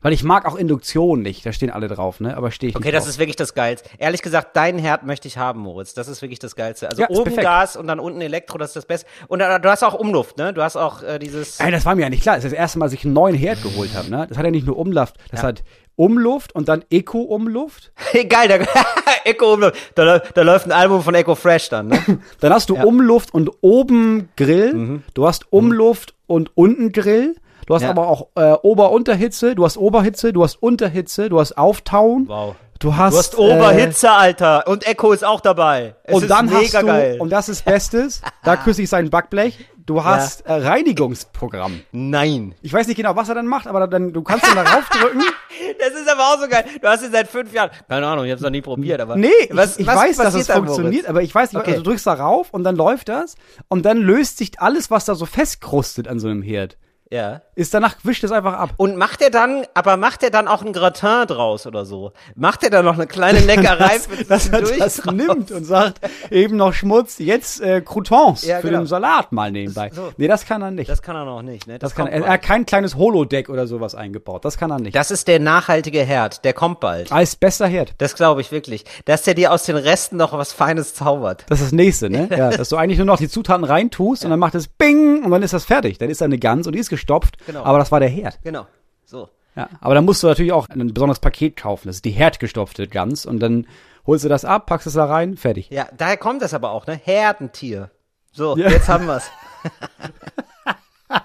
Weil 0.02 0.14
ich 0.14 0.24
mag 0.24 0.46
auch 0.46 0.56
Induktion 0.56 1.20
nicht, 1.20 1.44
da 1.44 1.52
stehen 1.52 1.70
alle 1.70 1.86
drauf, 1.86 2.20
ne? 2.20 2.34
Aber 2.36 2.50
stehe 2.50 2.70
ich 2.70 2.76
Okay, 2.76 2.90
das 2.90 3.04
drauf. 3.04 3.10
ist 3.10 3.18
wirklich 3.18 3.36
das 3.36 3.52
Geilste. 3.54 3.88
Ehrlich 3.98 4.22
gesagt, 4.22 4.56
deinen 4.56 4.78
Herd 4.78 5.04
möchte 5.04 5.28
ich 5.28 5.36
haben, 5.36 5.60
Moritz. 5.60 5.92
Das 5.92 6.08
ist 6.08 6.22
wirklich 6.22 6.38
das 6.38 6.56
Geilste. 6.56 6.88
Also 6.88 7.02
Ja, 7.02 7.10
oben. 7.10 7.36
Gas 7.36 7.76
und 7.76 7.86
dann 7.86 8.00
unten 8.00 8.20
Elektro, 8.22 8.56
das 8.56 8.70
ist 8.70 8.76
das 8.76 8.86
Beste. 8.86 9.06
Und 9.28 9.40
äh, 9.40 9.60
du 9.60 9.68
hast 9.68 9.82
auch 9.82 9.94
Umluft, 9.94 10.38
ne? 10.38 10.54
Du 10.54 10.62
hast 10.62 10.76
auch 10.76 11.02
äh, 11.02 11.18
dieses. 11.18 11.60
Ey, 11.60 11.70
das 11.70 11.84
war 11.84 11.94
mir 11.94 12.02
ja 12.02 12.10
nicht 12.10 12.22
klar. 12.22 12.36
Das 12.36 12.44
ist 12.44 12.52
das 12.52 12.58
erste 12.58 12.78
Mal, 12.78 12.86
dass 12.86 12.94
ich 12.94 13.04
einen 13.04 13.12
neuen 13.12 13.34
Herd 13.36 13.62
geholt 13.62 13.94
habe, 13.94 14.08
ne? 14.10 14.26
Das 14.28 14.38
hat 14.38 14.44
ja 14.44 14.50
nicht 14.50 14.66
nur 14.66 14.78
Umluft, 14.78 15.16
das 15.30 15.42
hat 15.42 15.62
Umluft 15.96 16.54
und 16.54 16.68
dann 16.70 16.82
Eco-Umluft. 16.90 17.92
Geil, 18.28 18.48
da, 18.48 18.56
Echo 19.24 19.52
Umluft. 19.52 19.74
Da, 19.96 20.18
da 20.20 20.42
läuft 20.42 20.64
ein 20.64 20.72
Album 20.72 21.02
von 21.02 21.14
Echo 21.14 21.34
Fresh 21.34 21.68
dann, 21.68 21.88
ne? 21.88 22.02
Dann 22.40 22.52
hast 22.54 22.70
du 22.70 22.76
Umluft 22.76 23.34
und 23.34 23.50
oben 23.60 24.30
Grill. 24.36 25.02
Du 25.12 25.26
hast 25.26 25.52
Umluft 25.52 26.14
und 26.26 26.56
unten 26.56 26.92
Grill. 26.92 27.34
Du 27.70 27.76
hast 27.76 27.82
Ja. 27.82 27.90
aber 27.90 28.08
auch 28.08 28.26
äh, 28.34 28.54
Ober-Unterhitze, 28.62 29.54
du 29.54 29.64
hast 29.64 29.76
Oberhitze, 29.76 30.32
du 30.32 30.42
hast 30.42 30.60
Unterhitze, 30.60 31.28
du 31.28 31.38
hast 31.38 31.56
Auftauen. 31.56 32.24
Wow. 32.26 32.56
Du 32.80 32.96
hast, 32.96 33.12
Du 33.12 33.18
hast 33.18 33.34
äh, 33.34 33.36
Oberhitze, 33.54 34.10
Alter. 34.10 34.66
Und 34.66 34.88
Echo 34.88 35.12
ist 35.12 35.24
auch 35.24 35.40
dabei. 35.40 35.94
Es 36.02 36.16
und 36.16 36.22
ist 36.24 36.30
dann 36.30 36.46
mega 36.46 36.58
hast 36.58 36.74
du, 36.82 36.86
geil. 36.86 37.16
und 37.20 37.30
das 37.30 37.48
ist 37.48 37.64
Bestes, 37.64 38.22
da 38.42 38.56
küsse 38.64 38.82
ich 38.82 38.88
sein 38.88 39.08
Backblech, 39.10 39.56
du 39.86 40.02
hast 40.02 40.40
äh, 40.46 40.52
Reinigungsprogramm. 40.52 41.78
Nein. 41.92 42.56
Ich 42.60 42.72
weiß 42.72 42.88
nicht 42.88 42.96
genau, 42.96 43.14
was 43.14 43.28
er 43.28 43.36
dann 43.36 43.46
macht, 43.46 43.68
aber 43.68 43.86
dann, 43.86 44.12
du 44.12 44.22
kannst 44.24 44.48
dann 44.48 44.56
darauf 44.56 44.88
drücken. 44.88 45.22
Das 45.78 45.90
ist 46.00 46.10
aber 46.10 46.22
auch 46.22 46.40
so 46.40 46.48
geil. 46.48 46.64
Du 46.82 46.88
hast 46.88 47.04
ihn 47.04 47.12
seit 47.12 47.28
fünf 47.28 47.52
Jahren. 47.52 47.70
Keine 47.88 48.06
Ahnung, 48.06 48.24
ich 48.24 48.32
hab's 48.32 48.40
noch 48.42 48.50
nie 48.50 48.62
probiert, 48.62 49.00
aber. 49.00 49.14
Nee, 49.16 49.28
was, 49.50 49.74
ich, 49.74 49.82
ich 49.82 49.86
was 49.86 49.96
weiß, 49.96 50.16
dass 50.16 50.34
es 50.34 50.46
da, 50.48 50.54
funktioniert, 50.56 51.06
aber 51.06 51.22
ich 51.22 51.32
weiß 51.34 51.52
nicht, 51.52 51.60
Okay. 51.60 51.70
also 51.72 51.82
du 51.84 51.90
drückst 51.90 52.06
da 52.06 52.14
rauf 52.14 52.48
und 52.50 52.64
dann 52.64 52.74
läuft 52.74 53.08
das 53.08 53.36
und 53.68 53.84
dann 53.84 53.98
löst 53.98 54.38
sich 54.38 54.58
alles, 54.60 54.90
was 54.90 55.04
da 55.04 55.14
so 55.14 55.26
festkrustet 55.26 56.08
an 56.08 56.18
so 56.18 56.26
einem 56.28 56.42
Herd. 56.42 56.76
Ja. 57.12 57.42
Ist 57.56 57.74
danach, 57.74 57.96
wischt 58.04 58.22
es 58.22 58.30
einfach 58.30 58.54
ab. 58.54 58.70
Und 58.76 58.96
macht 58.96 59.20
er 59.20 59.30
dann, 59.30 59.64
aber 59.74 59.96
macht 59.96 60.22
er 60.22 60.30
dann 60.30 60.46
auch 60.46 60.62
ein 60.64 60.72
Gratin 60.72 61.26
draus 61.26 61.66
oder 61.66 61.84
so? 61.84 62.12
Macht 62.36 62.62
er 62.62 62.70
dann 62.70 62.84
noch 62.84 62.94
eine 62.94 63.06
kleine 63.08 63.40
Leckerei 63.44 63.98
für 63.98 64.24
dass 64.24 64.48
er 64.48 64.62
das 64.62 64.96
draus? 64.98 65.14
nimmt 65.14 65.50
und 65.50 65.64
sagt, 65.64 66.00
eben 66.30 66.56
noch 66.56 66.72
Schmutz, 66.72 67.18
jetzt 67.18 67.60
äh, 67.60 67.80
Croutons 67.80 68.44
Ja, 68.44 68.60
für 68.60 68.68
genau. 68.68 68.82
den 68.82 68.86
Salat 68.86 69.32
mal 69.32 69.50
nebenbei. 69.50 69.90
So. 69.92 70.12
Nee, 70.18 70.28
das 70.28 70.46
kann 70.46 70.62
er 70.62 70.70
nicht. 70.70 70.88
Das, 70.88 70.98
Das 70.98 71.02
kann 71.04 71.16
er 71.16 71.24
noch 71.24 71.42
nicht, 71.42 71.66
ne? 71.66 71.78
kann 71.80 71.90
kommt 71.92 72.08
er, 72.10 72.14
er 72.14 72.20
bald. 72.20 72.32
hat 72.32 72.42
kein 72.42 72.64
kleines 72.64 72.94
Holodeck 72.94 73.48
oder 73.48 73.66
sowas 73.66 73.94
eingebaut. 73.96 74.44
Das 74.44 74.56
kann 74.56 74.70
er 74.70 74.78
nicht. 74.78 74.94
Das 74.94 75.10
ist 75.10 75.26
der 75.26 75.40
nachhaltige 75.40 76.02
Herd, 76.04 76.44
der 76.44 76.52
kommt 76.52 76.78
bald. 76.78 77.10
Als 77.10 77.34
bester 77.34 77.66
Herd. 77.66 77.94
Das 77.98 78.14
glaube 78.14 78.40
ich 78.40 78.52
wirklich. 78.52 78.84
Dass 79.04 79.22
der 79.22 79.34
dir 79.34 79.52
aus 79.52 79.64
den 79.64 79.76
Resten 79.76 80.16
noch 80.16 80.32
was 80.32 80.52
Feines 80.52 80.94
zaubert. 80.94 81.44
Das 81.48 81.58
ist 81.60 81.66
das 81.66 81.72
nächste, 81.72 82.08
ne? 82.08 82.28
Ja, 82.40 82.50
dass 82.50 82.68
du 82.68 82.76
eigentlich 82.76 82.98
nur 82.98 83.06
noch 83.06 83.18
die 83.18 83.28
Zutaten 83.28 83.64
reintust 83.64 84.24
und 84.24 84.30
dann 84.30 84.38
macht 84.38 84.54
es 84.54 84.68
Bing 84.68 85.24
und 85.24 85.30
dann 85.32 85.42
ist 85.42 85.52
das 85.52 85.64
fertig. 85.64 85.98
Dann 85.98 86.08
ist 86.08 86.20
da 86.20 86.24
eine 86.26 86.38
Gans 86.38 86.66
und 86.68 86.74
die 86.74 86.78
ist 86.78 86.88
gestopft. 87.00 87.36
Genau. 87.46 87.64
Aber 87.64 87.78
das 87.78 87.90
war 87.90 88.00
der 88.00 88.08
Herd. 88.08 88.38
Genau. 88.44 88.66
So. 89.04 89.28
Ja, 89.56 89.68
aber 89.80 89.94
dann 89.94 90.04
musst 90.04 90.22
du 90.22 90.28
natürlich 90.28 90.52
auch 90.52 90.68
ein 90.68 90.94
besonderes 90.94 91.18
Paket 91.18 91.56
kaufen. 91.56 91.88
Das 91.88 91.96
ist 91.96 92.04
die 92.04 92.10
herdgestopfte 92.12 92.86
Gans 92.86 93.26
und 93.26 93.40
dann 93.40 93.66
holst 94.06 94.24
du 94.24 94.28
das 94.28 94.44
ab, 94.44 94.66
packst 94.66 94.86
es 94.86 94.92
da 94.94 95.06
rein, 95.06 95.36
fertig. 95.36 95.68
Ja, 95.70 95.88
daher 95.96 96.16
kommt 96.16 96.40
das 96.42 96.54
aber 96.54 96.70
auch, 96.70 96.86
ne? 96.86 97.00
Herdentier. 97.02 97.90
So, 98.32 98.56
Ja. 98.56 98.70
jetzt 98.70 98.88
haben 98.88 99.06
wir's. 99.06 99.28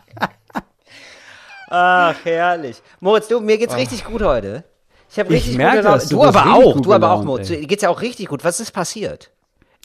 Ach, 1.69 2.15
herrlich. 2.23 2.81
Moritz, 2.99 3.27
du, 3.27 3.39
mir 3.39 3.57
geht's 3.57 3.75
richtig 3.75 4.05
gut 4.05 4.21
heute. 4.21 4.63
Ich 5.09 5.19
habe 5.19 5.29
Ah. 5.29 5.33
Ich 5.33 5.43
richtig 5.43 5.57
merke 5.57 5.77
gute 5.77 5.87
Laune. 5.87 5.99
das, 5.99 6.09
du 6.09 6.15
Du 6.17 6.23
aber 6.23 6.39
richtig 6.45 6.53
auch, 6.65 6.81
du 6.81 6.93
aber 6.93 7.11
auch, 7.11 7.23
Moritz. 7.23 7.47
Dir 7.47 7.65
geht's 7.67 7.83
ja 7.83 7.89
auch 7.89 8.01
richtig 8.01 8.27
gut. 8.27 8.43
Was 8.43 8.59
ist 8.59 8.71
passiert? 8.71 9.31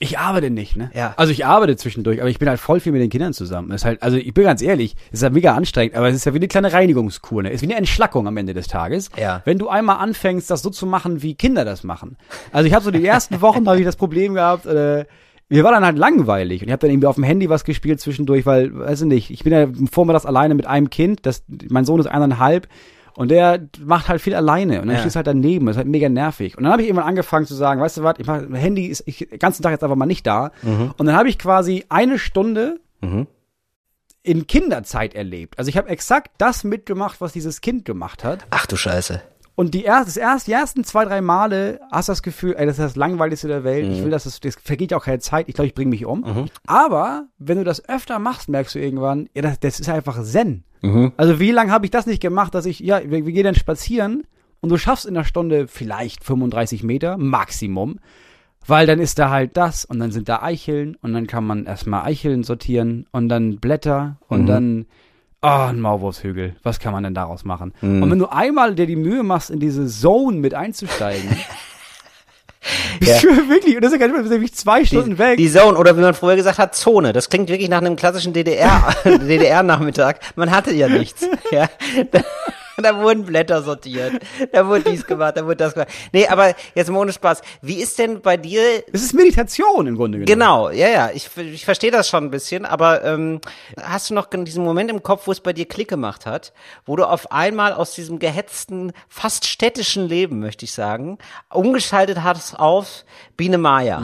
Ich 0.02 0.18
arbeite 0.18 0.48
nicht, 0.48 0.76
ne? 0.76 0.90
Ja. 0.94 1.12
Also 1.18 1.30
ich 1.30 1.44
arbeite 1.44 1.76
zwischendurch, 1.76 2.22
aber 2.22 2.30
ich 2.30 2.38
bin 2.38 2.48
halt 2.48 2.58
voll 2.58 2.80
viel 2.80 2.90
mit 2.90 3.02
den 3.02 3.10
Kindern 3.10 3.34
zusammen. 3.34 3.68
Das 3.68 3.82
ist 3.82 3.84
halt, 3.84 4.02
also 4.02 4.16
ich 4.16 4.32
bin 4.32 4.44
ganz 4.44 4.62
ehrlich, 4.62 4.96
es 5.08 5.18
ist 5.18 5.22
ja 5.22 5.28
mega 5.28 5.54
anstrengend, 5.54 5.94
aber 5.94 6.08
es 6.08 6.16
ist 6.16 6.24
ja 6.24 6.32
wie 6.32 6.38
eine 6.38 6.48
kleine 6.48 6.72
Reinigungskur, 6.72 7.42
ne? 7.42 7.50
Es 7.50 7.56
ist 7.56 7.62
wie 7.62 7.66
eine 7.66 7.76
Entschlackung 7.76 8.26
am 8.26 8.34
Ende 8.38 8.54
des 8.54 8.66
Tages. 8.66 9.10
Ja. 9.18 9.42
Wenn 9.44 9.58
du 9.58 9.68
einmal 9.68 9.98
anfängst, 9.98 10.50
das 10.50 10.62
so 10.62 10.70
zu 10.70 10.86
machen, 10.86 11.22
wie 11.22 11.34
Kinder 11.34 11.66
das 11.66 11.84
machen. 11.84 12.16
Also 12.50 12.66
ich 12.66 12.72
habe 12.72 12.82
so 12.82 12.90
die 12.90 13.04
ersten 13.04 13.42
Wochen 13.42 13.66
habe 13.68 13.78
ich 13.78 13.84
das 13.84 13.96
Problem 13.96 14.32
gehabt, 14.32 14.64
äh, 14.64 15.04
mir 15.50 15.64
war 15.64 15.72
dann 15.72 15.84
halt 15.84 15.98
langweilig 15.98 16.62
und 16.62 16.68
ich 16.68 16.72
habe 16.72 16.80
dann 16.80 16.90
irgendwie 16.90 17.08
auf 17.08 17.16
dem 17.16 17.24
Handy 17.24 17.50
was 17.50 17.64
gespielt 17.64 18.00
zwischendurch, 18.00 18.46
weil, 18.46 18.74
weiß 18.74 19.02
ich 19.02 19.06
nicht, 19.06 19.30
ich 19.30 19.44
bin 19.44 19.52
ja 19.52 19.66
vormittags 19.92 20.24
alleine 20.24 20.54
mit 20.54 20.66
einem 20.66 20.88
Kind, 20.88 21.26
das, 21.26 21.44
mein 21.68 21.84
Sohn 21.84 22.00
ist 22.00 22.06
eineinhalb 22.06 22.68
und 23.16 23.30
der 23.30 23.68
macht 23.80 24.08
halt 24.08 24.20
viel 24.20 24.34
alleine 24.34 24.80
und 24.80 24.86
dann 24.88 24.96
Ja. 24.96 25.00
stehst 25.00 25.16
halt 25.16 25.26
daneben, 25.26 25.66
das 25.66 25.74
ist 25.74 25.78
halt 25.78 25.88
mega 25.88 26.08
nervig. 26.08 26.56
Und 26.56 26.64
dann 26.64 26.72
habe 26.72 26.82
ich 26.82 26.88
irgendwann 26.88 27.08
angefangen 27.08 27.46
zu 27.46 27.54
sagen, 27.54 27.80
weißt 27.80 27.98
du 27.98 28.02
was, 28.02 28.16
ich 28.18 28.26
mach, 28.26 28.40
mein 28.48 28.60
Handy 28.60 28.86
ist 28.86 29.02
ich, 29.06 29.18
den 29.30 29.38
ganzen 29.38 29.62
Tag 29.62 29.72
jetzt 29.72 29.82
einfach 29.84 29.96
mal 29.96 30.06
nicht 30.06 30.26
da. 30.26 30.52
Und 30.62 31.06
dann 31.06 31.14
habe 31.14 31.28
ich 31.28 31.38
quasi 31.38 31.84
eine 31.88 32.18
Stunde 32.18 32.80
in 34.22 34.46
Kinderzeit 34.46 35.14
erlebt. 35.14 35.58
Also 35.58 35.68
ich 35.70 35.76
habe 35.78 35.88
exakt 35.88 36.32
das 36.38 36.64
mitgemacht, 36.64 37.20
was 37.20 37.32
dieses 37.32 37.60
Kind 37.62 37.84
gemacht 37.84 38.22
hat. 38.24 38.46
Ach 38.50 38.66
du 38.66 38.76
Scheiße. 38.76 39.22
Und 39.60 39.74
die, 39.74 39.82
erst, 39.82 40.08
das 40.08 40.16
erst, 40.16 40.46
die 40.46 40.52
ersten 40.52 40.84
zwei, 40.84 41.04
drei 41.04 41.20
Male 41.20 41.80
hast 41.92 42.08
du 42.08 42.12
das 42.12 42.22
Gefühl, 42.22 42.54
ey, 42.56 42.64
das 42.64 42.78
ist 42.78 42.82
das 42.82 42.96
Langweiligste 42.96 43.46
der 43.46 43.62
Welt. 43.62 43.84
Ich 43.92 44.02
will, 44.02 44.10
dass 44.10 44.24
es, 44.24 44.40
das 44.40 44.54
vergeht 44.54 44.90
ja 44.90 44.96
auch 44.96 45.04
keine 45.04 45.18
Zeit. 45.18 45.50
Ich 45.50 45.54
glaube, 45.54 45.66
ich 45.66 45.74
bringe 45.74 45.90
mich 45.90 46.06
um. 46.06 46.24
Aber 46.66 47.26
wenn 47.38 47.58
du 47.58 47.64
das 47.64 47.86
öfter 47.86 48.18
machst, 48.18 48.48
merkst 48.48 48.74
du 48.74 48.78
irgendwann, 48.78 49.28
ja, 49.34 49.42
das, 49.42 49.60
das 49.60 49.78
ist 49.78 49.90
einfach 49.90 50.22
Zen. 50.22 50.64
Also 51.18 51.38
wie 51.40 51.50
lange 51.50 51.72
habe 51.72 51.84
ich 51.84 51.90
das 51.90 52.06
nicht 52.06 52.22
gemacht, 52.22 52.54
dass 52.54 52.64
ich, 52.64 52.80
ja, 52.80 53.02
wir, 53.04 53.26
wir 53.26 53.32
gehen 53.34 53.44
dann 53.44 53.54
spazieren 53.54 54.22
und 54.62 54.70
du 54.70 54.78
schaffst 54.78 55.04
in 55.04 55.14
einer 55.14 55.26
Stunde 55.26 55.68
vielleicht 55.68 56.24
35 56.24 56.82
Meter, 56.82 57.18
Maximum. 57.18 57.98
Weil 58.66 58.86
dann 58.86 58.98
ist 58.98 59.18
da 59.18 59.28
halt 59.28 59.58
das 59.58 59.84
und 59.84 59.98
dann 59.98 60.10
sind 60.10 60.30
da 60.30 60.40
Eicheln 60.40 60.96
und 61.02 61.12
dann 61.12 61.26
kann 61.26 61.44
man 61.46 61.66
erstmal 61.66 62.06
Eicheln 62.06 62.44
sortieren 62.44 63.06
und 63.12 63.28
dann 63.28 63.58
Blätter 63.58 64.16
und 64.26 64.46
dann, 64.46 64.86
oh, 65.42 65.48
ein 65.48 65.80
Maulwurfshügel. 65.80 66.56
Was 66.62 66.78
kann 66.78 66.92
man 66.92 67.04
denn 67.04 67.14
daraus 67.14 67.44
machen? 67.44 67.72
Und 68.02 68.10
wenn 68.10 68.18
du 68.18 68.26
einmal 68.26 68.74
dir 68.74 68.86
die 68.86 68.96
Mühe 68.96 69.22
machst, 69.22 69.50
in 69.50 69.60
diese 69.60 69.86
Zone 69.86 70.38
mit 70.38 70.54
einzusteigen, 70.54 71.28
du 73.00 73.48
wirklich, 73.48 73.76
und 73.76 73.82
das 73.82 73.92
ist 73.92 74.00
ja 74.00 74.06
gar 74.06 74.38
nicht 74.38 74.56
zwei 74.56 74.84
Stunden 74.84 75.18
weg. 75.18 75.38
Die 75.38 75.50
Zone, 75.50 75.78
oder 75.78 75.96
wie 75.96 76.02
man 76.02 76.14
früher 76.14 76.36
gesagt 76.36 76.58
hat, 76.58 76.74
Zone. 76.74 77.12
Das 77.12 77.30
klingt 77.30 77.48
wirklich 77.48 77.68
nach 77.68 77.78
einem 77.78 77.96
klassischen 77.96 78.32
DDR, 78.32 78.94
DDR-Nachmittag. 79.04 80.20
Man 80.36 80.50
hatte 80.50 80.74
ja 80.74 80.88
nichts. 80.88 81.26
Ja. 81.50 81.68
da 82.84 83.00
wurden 83.02 83.24
Blätter 83.24 83.62
sortiert. 83.62 84.20
Da 84.52 84.66
wurde 84.66 84.90
dies 84.90 85.06
gemacht, 85.06 85.36
da 85.36 85.44
wurde 85.44 85.56
das 85.56 85.74
gemacht. 85.74 85.90
Nee, 86.12 86.26
aber 86.26 86.54
jetzt 86.74 86.90
mal 86.90 86.98
ohne 86.98 87.12
Spaß. 87.12 87.42
Wie 87.62 87.80
ist 87.80 87.98
denn 87.98 88.20
bei 88.20 88.36
dir 88.36 88.62
Es 88.92 89.02
ist 89.02 89.14
Meditation 89.14 89.86
im 89.86 89.96
Grunde 89.96 90.18
genommen. 90.18 90.26
Genau, 90.26 90.70
ja, 90.70 90.88
ja, 90.88 91.10
ich, 91.12 91.28
ich 91.36 91.64
verstehe 91.64 91.90
das 91.90 92.08
schon 92.08 92.24
ein 92.24 92.30
bisschen, 92.30 92.64
aber 92.64 93.04
ähm, 93.04 93.40
hast 93.80 94.10
du 94.10 94.14
noch 94.14 94.26
diesen 94.30 94.64
Moment 94.64 94.90
im 94.90 95.02
Kopf, 95.02 95.26
wo 95.26 95.32
es 95.32 95.40
bei 95.40 95.52
dir 95.52 95.66
Klick 95.66 95.88
gemacht 95.88 96.26
hat, 96.26 96.52
wo 96.86 96.96
du 96.96 97.04
auf 97.04 97.32
einmal 97.32 97.72
aus 97.72 97.94
diesem 97.94 98.18
gehetzten, 98.18 98.92
fast 99.08 99.46
städtischen 99.46 100.06
Leben, 100.06 100.40
möchte 100.40 100.64
ich 100.64 100.72
sagen, 100.72 101.18
umgeschaltet 101.52 102.22
hast 102.22 102.58
auf 102.58 103.04
Biene 103.36 103.58
Maya? 103.58 104.00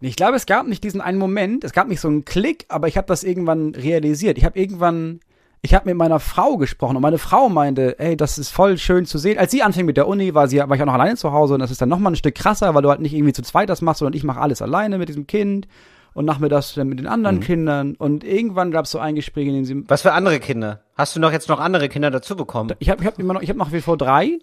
Ich 0.00 0.16
glaube, 0.16 0.36
es 0.36 0.46
gab 0.46 0.66
nicht 0.66 0.84
diesen 0.84 1.00
einen 1.00 1.18
Moment, 1.18 1.64
es 1.64 1.72
gab 1.72 1.88
nicht 1.88 2.00
so 2.00 2.08
einen 2.08 2.24
Klick, 2.24 2.66
aber 2.68 2.88
ich 2.88 2.96
habe 2.96 3.06
das 3.06 3.24
irgendwann 3.24 3.74
realisiert. 3.74 4.38
Ich 4.38 4.44
habe 4.44 4.58
irgendwann, 4.58 5.20
ich 5.62 5.74
habe 5.74 5.88
mit 5.88 5.96
meiner 5.96 6.20
Frau 6.20 6.56
gesprochen 6.56 6.96
und 6.96 7.02
meine 7.02 7.18
Frau 7.18 7.48
meinte, 7.48 7.98
ey, 7.98 8.16
das 8.16 8.38
ist 8.38 8.50
voll 8.50 8.78
schön 8.78 9.04
zu 9.04 9.18
sehen. 9.18 9.38
Als 9.38 9.50
sie 9.50 9.62
anfing 9.62 9.86
mit 9.86 9.96
der 9.96 10.06
Uni, 10.06 10.34
war, 10.34 10.48
sie, 10.48 10.58
war 10.58 10.72
ich 10.72 10.82
auch 10.82 10.86
noch 10.86 10.94
alleine 10.94 11.16
zu 11.16 11.32
Hause 11.32 11.54
und 11.54 11.60
das 11.60 11.70
ist 11.70 11.80
dann 11.80 11.88
nochmal 11.88 12.12
ein 12.12 12.16
Stück 12.16 12.34
krasser, 12.34 12.74
weil 12.74 12.82
du 12.82 12.90
halt 12.90 13.00
nicht 13.00 13.14
irgendwie 13.14 13.32
zu 13.32 13.42
zweit 13.42 13.68
das 13.68 13.82
machst, 13.82 13.98
sondern 14.00 14.16
ich 14.16 14.24
mache 14.24 14.40
alles 14.40 14.62
alleine 14.62 14.98
mit 14.98 15.08
diesem 15.08 15.26
Kind 15.26 15.66
und 16.14 16.24
nachmittags 16.24 16.74
dann 16.74 16.88
mit 16.88 16.98
den 16.98 17.06
anderen 17.06 17.40
Kindern 17.40 17.94
und 17.94 18.24
irgendwann 18.24 18.70
gab 18.70 18.86
es 18.86 18.90
so 18.90 18.98
ein 18.98 19.14
Gespräch, 19.14 19.48
in 19.48 19.54
dem 19.54 19.64
sie, 19.64 19.84
Was 19.88 20.02
für 20.02 20.12
andere 20.12 20.40
Kinder? 20.40 20.80
Hast 20.96 21.14
du 21.14 21.20
noch 21.20 21.32
jetzt 21.32 21.48
noch 21.48 21.60
andere 21.60 21.88
Kinder 21.88 22.10
dazu 22.10 22.36
bekommen? 22.36 22.72
ich 22.78 22.88
habe 22.88 23.02
ich 23.02 23.06
hab 23.06 23.18
immer 23.18 23.34
noch, 23.34 23.42
ich 23.42 23.48
habe 23.48 23.58
noch 23.58 23.72
wie 23.72 23.80
vor 23.80 23.96
drei. 23.96 24.38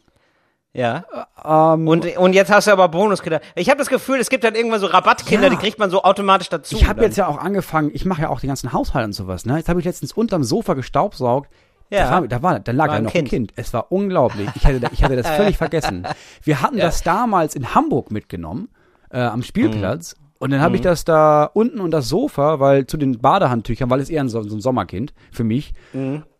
Ja. 0.76 1.04
Ähm, 1.46 1.88
Und, 1.88 2.18
und 2.18 2.34
jetzt 2.34 2.52
hast 2.52 2.66
du 2.68 2.72
aber 2.72 2.88
Bonuskinder. 2.90 3.42
Ich 3.56 3.70
habe 3.70 3.78
das 3.78 3.90
Gefühl, 3.90 4.20
es 4.20 4.30
gibt 4.30 4.44
dann 4.44 4.56
irgendwann 4.56 4.80
so 4.80 4.88
Rabattkinder, 4.88 5.44
Ja. 5.46 5.50
die 5.52 5.58
kriegt 5.58 5.78
man 5.78 5.92
so 5.92 6.04
automatisch 6.04 6.50
dazu. 6.50 6.76
Ich 6.76 6.88
habe 6.88 7.04
jetzt 7.04 7.16
ja 7.16 7.28
auch 7.28 7.38
angefangen, 7.38 7.92
ich 7.94 8.06
mache 8.06 8.24
ja 8.24 8.30
auch 8.30 8.40
den 8.40 8.48
ganzen 8.48 8.74
Haushalt 8.74 9.06
und 9.06 9.14
sowas, 9.14 9.46
ne? 9.46 9.58
Jetzt 9.58 9.70
habe 9.70 9.80
ich 9.80 9.86
letztens 9.86 10.14
unterm 10.14 10.44
Sofa 10.44 10.74
gestaubsaugt. 10.74 11.50
Ja. 11.92 12.06
Da, 12.06 12.12
war, 12.12 12.28
da, 12.28 12.42
war, 12.42 12.60
da 12.60 12.72
lag 12.72 12.88
War 12.88 12.96
ja 12.96 13.02
noch 13.02 13.12
Kind. 13.12 13.28
ein 13.28 13.30
Kind. 13.30 13.54
Es 13.56 13.72
war 13.72 13.92
unglaublich. 13.92 14.50
Ich 14.56 14.66
hatte, 14.66 14.82
ich 14.92 15.04
hatte 15.04 15.16
das 15.16 15.30
völlig 15.36 15.58
vergessen. 15.58 16.08
Wir 16.42 16.62
hatten 16.62 16.78
Ja. 16.78 16.86
das 16.86 17.04
damals 17.04 17.54
in 17.56 17.76
Hamburg 17.76 18.10
mitgenommen, 18.10 18.70
äh, 19.12 19.20
am 19.20 19.44
Spielplatz. 19.44 20.16
Mhm. 20.18 20.23
Und 20.44 20.50
dann 20.50 20.60
habe 20.60 20.76
ich 20.76 20.82
das 20.82 21.06
da 21.06 21.46
unten 21.46 21.80
unter 21.80 22.00
das 22.00 22.10
Sofa, 22.10 22.60
weil 22.60 22.86
zu 22.86 22.98
den 22.98 23.20
Badehandtüchern, 23.20 23.90
weil 23.90 24.02
es 24.02 24.10
eher 24.10 24.28
so, 24.28 24.44
so 24.44 24.58
ein 24.58 24.60
Sommerkind 24.60 25.14
für 25.32 25.46
mich. 25.46 25.74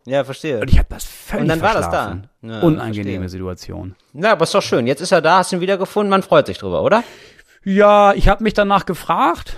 Ja, 0.04 0.24
verstehe. 0.24 0.60
Und 0.60 0.70
ich 0.70 0.76
habe 0.76 0.88
das 0.90 1.04
völlig 1.04 1.44
Und 1.44 1.48
dann 1.48 1.62
war 1.62 1.72
das 1.72 1.88
da. 1.88 2.18
Ja, 2.42 2.60
Unangenehme 2.60 3.20
verstehe. 3.20 3.28
Situation. 3.30 3.94
Na, 4.12 4.32
aber 4.32 4.42
ist 4.42 4.54
doch 4.54 4.60
schön. 4.60 4.86
Jetzt 4.86 5.00
ist 5.00 5.10
er 5.12 5.22
da, 5.22 5.38
hast 5.38 5.54
ihn 5.54 5.62
wiedergefunden, 5.62 6.10
man 6.10 6.22
freut 6.22 6.46
sich 6.46 6.58
drüber, 6.58 6.82
oder? 6.82 7.02
Ja, 7.64 8.12
ich 8.12 8.28
habe 8.28 8.44
mich 8.44 8.52
danach 8.52 8.84
gefragt. 8.84 9.56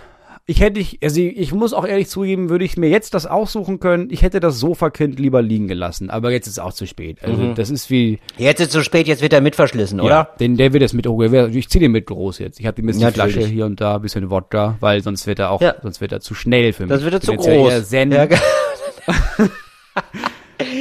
Ich 0.49 0.61
hätte 0.61 0.79
ich, 0.79 1.01
also 1.03 1.21
ich 1.21 1.53
muss 1.53 1.73
auch 1.73 1.85
ehrlich 1.85 2.07
zugeben, 2.09 2.49
würde 2.51 2.65
ich 2.65 2.77
mir 2.77 2.89
jetzt 2.89 3.15
das 3.15 3.27
aussuchen 3.27 3.81
können. 3.81 4.11
Ich 4.13 4.23
hätte 4.23 4.39
das 4.39 4.61
Sofakind 4.61 5.19
lieber 5.19 5.43
liegen 5.43 5.67
gelassen, 5.67 6.09
aber 6.09 6.31
jetzt 6.31 6.47
ist 6.47 6.53
es 6.53 6.59
auch 6.61 6.73
zu 6.73 6.87
spät. 6.87 7.19
Also 7.25 7.37
Mhm. 7.43 7.55
das 7.57 7.69
ist 7.69 7.91
wie, 7.91 8.21
Jetzt 8.39 8.61
ist 8.61 8.69
es 8.69 8.73
zu 8.73 8.85
spät, 8.85 9.09
jetzt 9.09 9.23
wird 9.23 9.33
er 9.33 9.41
mitverschlissen, 9.41 9.99
ja, 9.99 10.05
oder? 10.05 10.29
den, 10.39 10.57
der 10.57 10.73
wird 10.73 10.83
jetzt 10.83 10.95
mit, 10.95 11.05
ich 11.05 11.69
ziehe 11.69 11.81
den 11.81 11.91
mit 11.91 12.07
groß 12.07 12.39
jetzt. 12.39 12.61
Ich 12.61 12.67
habe 12.67 12.81
ihm 12.81 12.87
jetzt 12.87 13.01
die 13.01 13.05
Natürlich. 13.05 13.35
Flasche 13.35 13.49
hier 13.49 13.67
und 13.67 13.81
da, 13.81 13.97
ein 13.97 14.03
bisschen 14.03 14.31
Wodka, 14.31 14.77
weil 14.79 15.03
sonst 15.03 15.27
wird 15.27 15.41
er 15.41 15.51
auch, 15.51 15.61
Ja. 15.61 15.75
sonst 15.83 16.01
wird 16.01 16.13
er 16.13 16.21
zu 16.21 16.33
schnell 16.35 16.73
für 16.73 16.85
mich. 16.85 16.91
Das 16.91 17.03
wird 17.03 17.15
er 17.15 17.19
Ich 17.19 17.25
zu 17.25 17.33
ja 17.33 17.39
groß. 17.39 17.91
Ja, 17.91 18.29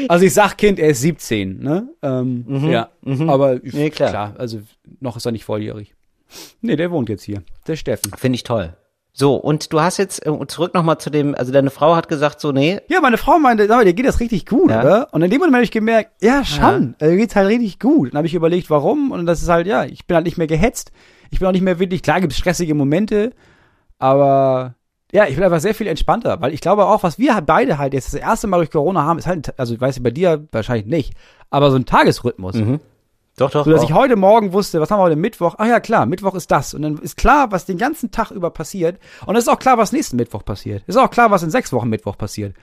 Also 0.08 0.26
ich 0.26 0.34
sag 0.34 0.58
Kind, 0.58 0.78
er 0.80 0.90
ist 0.90 1.02
17, 1.02 1.60
ne? 1.60 1.90
Ähm, 2.04 2.46
ja, 2.72 2.90
aber 3.28 3.56
Mhm. 3.56 3.62
Nee, 3.74 3.90
klar. 3.90 4.10
klar, 4.10 4.36
also 4.38 4.60
noch 5.00 5.18
ist 5.18 5.26
er 5.26 5.32
nicht 5.32 5.44
volljährig. 5.44 5.96
Nee, 6.62 6.76
der 6.76 6.92
wohnt 6.92 7.10
jetzt 7.10 7.24
hier. 7.24 7.42
Der 7.68 7.76
Steffen. 7.76 8.12
Finde 8.16 8.36
ich 8.36 8.44
toll. 8.44 8.76
So, 9.18 9.36
und 9.36 9.72
du 9.72 9.80
hast 9.80 9.96
jetzt, 9.98 10.26
äh, 10.26 10.48
zurück 10.48 10.74
nochmal 10.74 10.98
zu 10.98 11.10
dem, 11.10 11.36
also 11.36 11.54
deine 11.54 11.70
Frau 11.70 11.96
hat 11.96 12.10
gesagt 12.10 12.42
so, 12.42 12.52
nee, 12.52 12.82
Ja, 12.90 13.00
meine 13.00 13.16
Frau 13.18 13.40
meinte, 13.40 13.66
sag 13.66 13.78
mal, 13.78 13.86
dir 13.86 13.94
geht 13.94 14.06
das 14.06 14.20
richtig 14.20 14.46
gut, 14.46 14.70
Ja. 14.70 14.82
oder? 14.82 15.08
Und 15.14 15.22
in 15.22 15.32
dem 15.32 15.40
Moment 15.40 15.56
habe 15.56 15.64
ich 15.64 15.72
gemerkt, 15.72 16.22
ja, 16.22 16.44
schon, 16.44 16.96
ja. 17.00 17.08
geht's 17.16 17.34
halt 17.34 17.48
richtig 17.48 17.80
gut. 17.80 18.10
Dann 18.12 18.18
habe 18.18 18.28
ich 18.28 18.34
überlegt, 18.34 18.70
warum? 18.70 19.12
Und 19.12 19.26
das 19.26 19.42
ist 19.42 19.48
halt, 19.48 19.68
ja, 19.68 19.86
ich 19.86 20.06
bin 20.06 20.16
halt 20.16 20.26
nicht 20.26 20.38
mehr 20.38 20.48
gehetzt. 20.48 20.92
Ich 21.32 21.40
bin 21.40 21.48
auch 21.48 21.54
nicht 21.54 21.62
mehr 21.62 21.80
wirklich, 21.80 22.04
klar 22.04 22.20
gibt's 22.20 22.38
stressige 22.38 22.76
Momente, 22.76 23.32
aber 24.00 24.76
ja, 25.14 25.26
ich 25.28 25.36
bin 25.36 25.44
einfach 25.46 25.62
sehr 25.62 25.74
viel 25.76 25.88
entspannter, 25.88 26.42
weil 26.42 26.54
ich 26.54 26.60
glaube 26.60 26.86
auch, 26.86 27.04
was 27.04 27.18
wir 27.18 27.36
halt 27.36 27.46
beide 27.46 27.78
halt 27.78 27.94
jetzt 27.94 28.14
das 28.14 28.20
erste 28.20 28.48
Mal 28.48 28.58
durch 28.58 28.72
Corona 28.72 29.04
haben, 29.04 29.18
ist 29.18 29.28
halt, 29.28 29.58
also 29.58 29.74
ich 29.74 29.80
weiß 29.80 30.02
bei 30.04 30.12
dir 30.12 30.46
wahrscheinlich 30.52 30.88
nicht, 30.88 31.14
aber 31.50 31.72
so 31.72 31.78
ein 31.78 31.86
Tagesrhythmus. 31.86 32.56
Doch, 33.38 33.52
doch, 33.52 33.66
So 33.66 33.72
dass 33.72 33.84
ich 33.84 33.94
heute 33.94 34.16
Morgen 34.16 34.54
wusste, 34.54 34.80
was 34.80 34.90
haben 34.90 35.00
wir 35.00 35.04
heute 35.04 35.16
Mittwoch? 35.18 35.56
Ach 35.58 35.68
ja, 35.68 35.80
klar, 35.80 36.06
Mittwoch 36.06 36.36
ist 36.36 36.52
das. 36.52 36.74
Und 36.74 36.84
dann 36.84 36.98
ist 37.00 37.18
klar, 37.18 37.52
was 37.52 37.66
den 37.66 37.78
ganzen 37.78 38.12
Tag 38.12 38.32
über 38.32 38.50
passiert. 38.50 38.98
Und 39.26 39.36
es 39.36 39.44
ist 39.44 39.50
auch 39.50 39.60
klar, 39.60 39.78
was 39.78 39.92
nächsten 39.92 40.16
Mittwoch 40.16 40.46
passiert. 40.46 40.84
Ist 40.88 40.96
auch 40.96 41.10
klar, 41.10 41.32
was 41.32 41.44
in 41.44 41.50
sechs 41.50 41.74
Wochen 41.74 41.90
Mittwoch 41.90 42.18
passiert. 42.18 42.56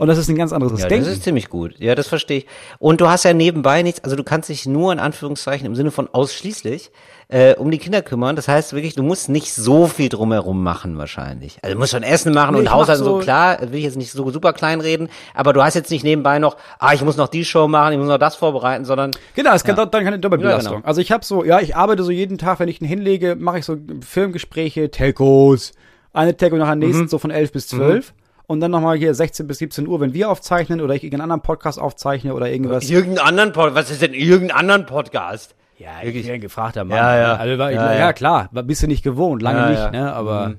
Und 0.00 0.08
das 0.08 0.18
ist 0.18 0.28
ein 0.28 0.36
ganz 0.36 0.52
anderes 0.52 0.80
ja, 0.80 0.88
Denken. 0.88 1.04
das 1.04 1.14
ist 1.14 1.24
ziemlich 1.24 1.48
gut. 1.50 1.74
Ja, 1.78 1.94
das 1.94 2.08
verstehe 2.08 2.38
ich. 2.38 2.46
Und 2.78 3.00
du 3.00 3.08
hast 3.08 3.24
ja 3.24 3.34
nebenbei 3.34 3.82
nichts, 3.82 4.02
also 4.02 4.16
du 4.16 4.24
kannst 4.24 4.48
dich 4.48 4.64
nur 4.66 4.92
in 4.92 4.98
Anführungszeichen 4.98 5.66
im 5.66 5.74
Sinne 5.74 5.90
von 5.90 6.08
ausschließlich 6.10 6.90
äh, 7.28 7.54
um 7.56 7.70
die 7.70 7.78
Kinder 7.78 8.00
kümmern. 8.02 8.34
Das 8.34 8.48
heißt 8.48 8.72
wirklich, 8.72 8.94
du 8.94 9.02
musst 9.02 9.28
nicht 9.28 9.52
so 9.54 9.86
viel 9.86 10.08
drumherum 10.08 10.62
machen 10.62 10.96
wahrscheinlich. 10.98 11.58
Also 11.62 11.74
du 11.74 11.78
musst 11.78 11.92
schon 11.92 12.02
Essen 12.02 12.32
machen 12.32 12.54
Nee, 12.54 12.60
und 12.62 12.72
Haushalt 12.72 12.98
so, 12.98 13.04
so- 13.04 13.18
klar, 13.18 13.58
will 13.60 13.74
ich 13.78 13.84
jetzt 13.84 13.96
nicht 13.98 14.10
so 14.10 14.28
super 14.30 14.52
klein 14.54 14.80
reden, 14.80 15.08
aber 15.34 15.52
du 15.52 15.62
hast 15.62 15.74
jetzt 15.74 15.90
nicht 15.90 16.02
nebenbei 16.02 16.38
noch, 16.38 16.56
ah, 16.78 16.92
ich 16.94 17.02
muss 17.04 17.16
noch 17.18 17.28
die 17.28 17.44
Show 17.44 17.68
machen, 17.68 17.92
ich 17.92 17.98
muss 17.98 18.08
noch 18.08 18.18
das 18.18 18.36
vorbereiten, 18.36 18.84
sondern 18.86 19.10
Genau, 19.36 19.52
es 19.54 19.64
kann 19.64 19.76
dann 19.76 19.90
keine 19.90 20.18
Doppelbelastung. 20.18 20.72
Ja, 20.72 20.78
genau. 20.78 20.88
Also 20.88 21.00
ich 21.02 21.12
habe 21.12 21.24
so, 21.24 21.44
ja, 21.44 21.60
ich 21.60 21.76
arbeite 21.76 22.02
so 22.04 22.10
jeden 22.10 22.38
Tag, 22.38 22.58
wenn 22.58 22.68
ich 22.68 22.80
ihn 22.80 22.88
hinlege, 22.88 23.36
mache 23.38 23.58
ich 23.58 23.64
so 23.66 23.76
Filmgespräche, 24.00 24.90
Telcos, 24.90 25.72
eine 26.12 26.36
Telco 26.36 26.56
nach 26.56 26.66
der 26.66 26.76
Mhm. 26.76 26.80
nächsten, 26.80 27.08
so 27.08 27.18
von 27.18 27.30
11 27.30 27.52
bis 27.52 27.68
12. 27.68 28.12
Und 28.50 28.58
dann 28.58 28.72
nochmal 28.72 28.96
hier 28.96 29.14
16 29.14 29.46
bis 29.46 29.58
17 29.58 29.86
Uhr, 29.86 30.00
wenn 30.00 30.12
wir 30.12 30.28
aufzeichnen 30.28 30.80
oder 30.80 30.96
ich 30.96 31.04
irgendeinen 31.04 31.30
anderen 31.30 31.42
Podcast 31.42 31.78
aufzeichne 31.78 32.34
oder 32.34 32.50
irgendwas. 32.50 32.90
irgendeinen 32.90 33.28
anderen 33.28 33.52
Podcast, 33.52 33.76
was 33.76 33.90
ist 33.92 34.02
denn 34.02 34.12
irgendeinen 34.12 34.58
anderen 34.58 34.86
Podcast? 34.86 35.54
Ja, 35.78 35.90
ich 36.02 36.12
bin 36.12 36.28
ein 36.28 36.40
gefragter 36.40 36.82
Mann. 36.82 36.96
Ja, 36.96 37.16
ja. 37.16 37.34
ne? 37.34 37.38
Also, 37.38 37.58
war 37.58 37.70
ich, 37.70 37.76
Ja, 37.76 37.92
ja, 37.92 37.98
ja. 38.00 38.12
klar, 38.12 38.48
bist 38.50 38.82
du 38.82 38.88
nicht 38.88 39.04
gewohnt, 39.04 39.40
lange 39.40 39.60
Ja, 39.60 39.68
nicht, 39.68 39.78
ja. 39.78 39.90
ne? 39.92 40.12
Aber 40.12 40.54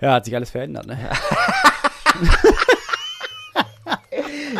ja, 0.00 0.14
hat 0.14 0.24
sich 0.24 0.34
alles 0.34 0.50
verändert, 0.50 0.88
ne? 0.88 0.98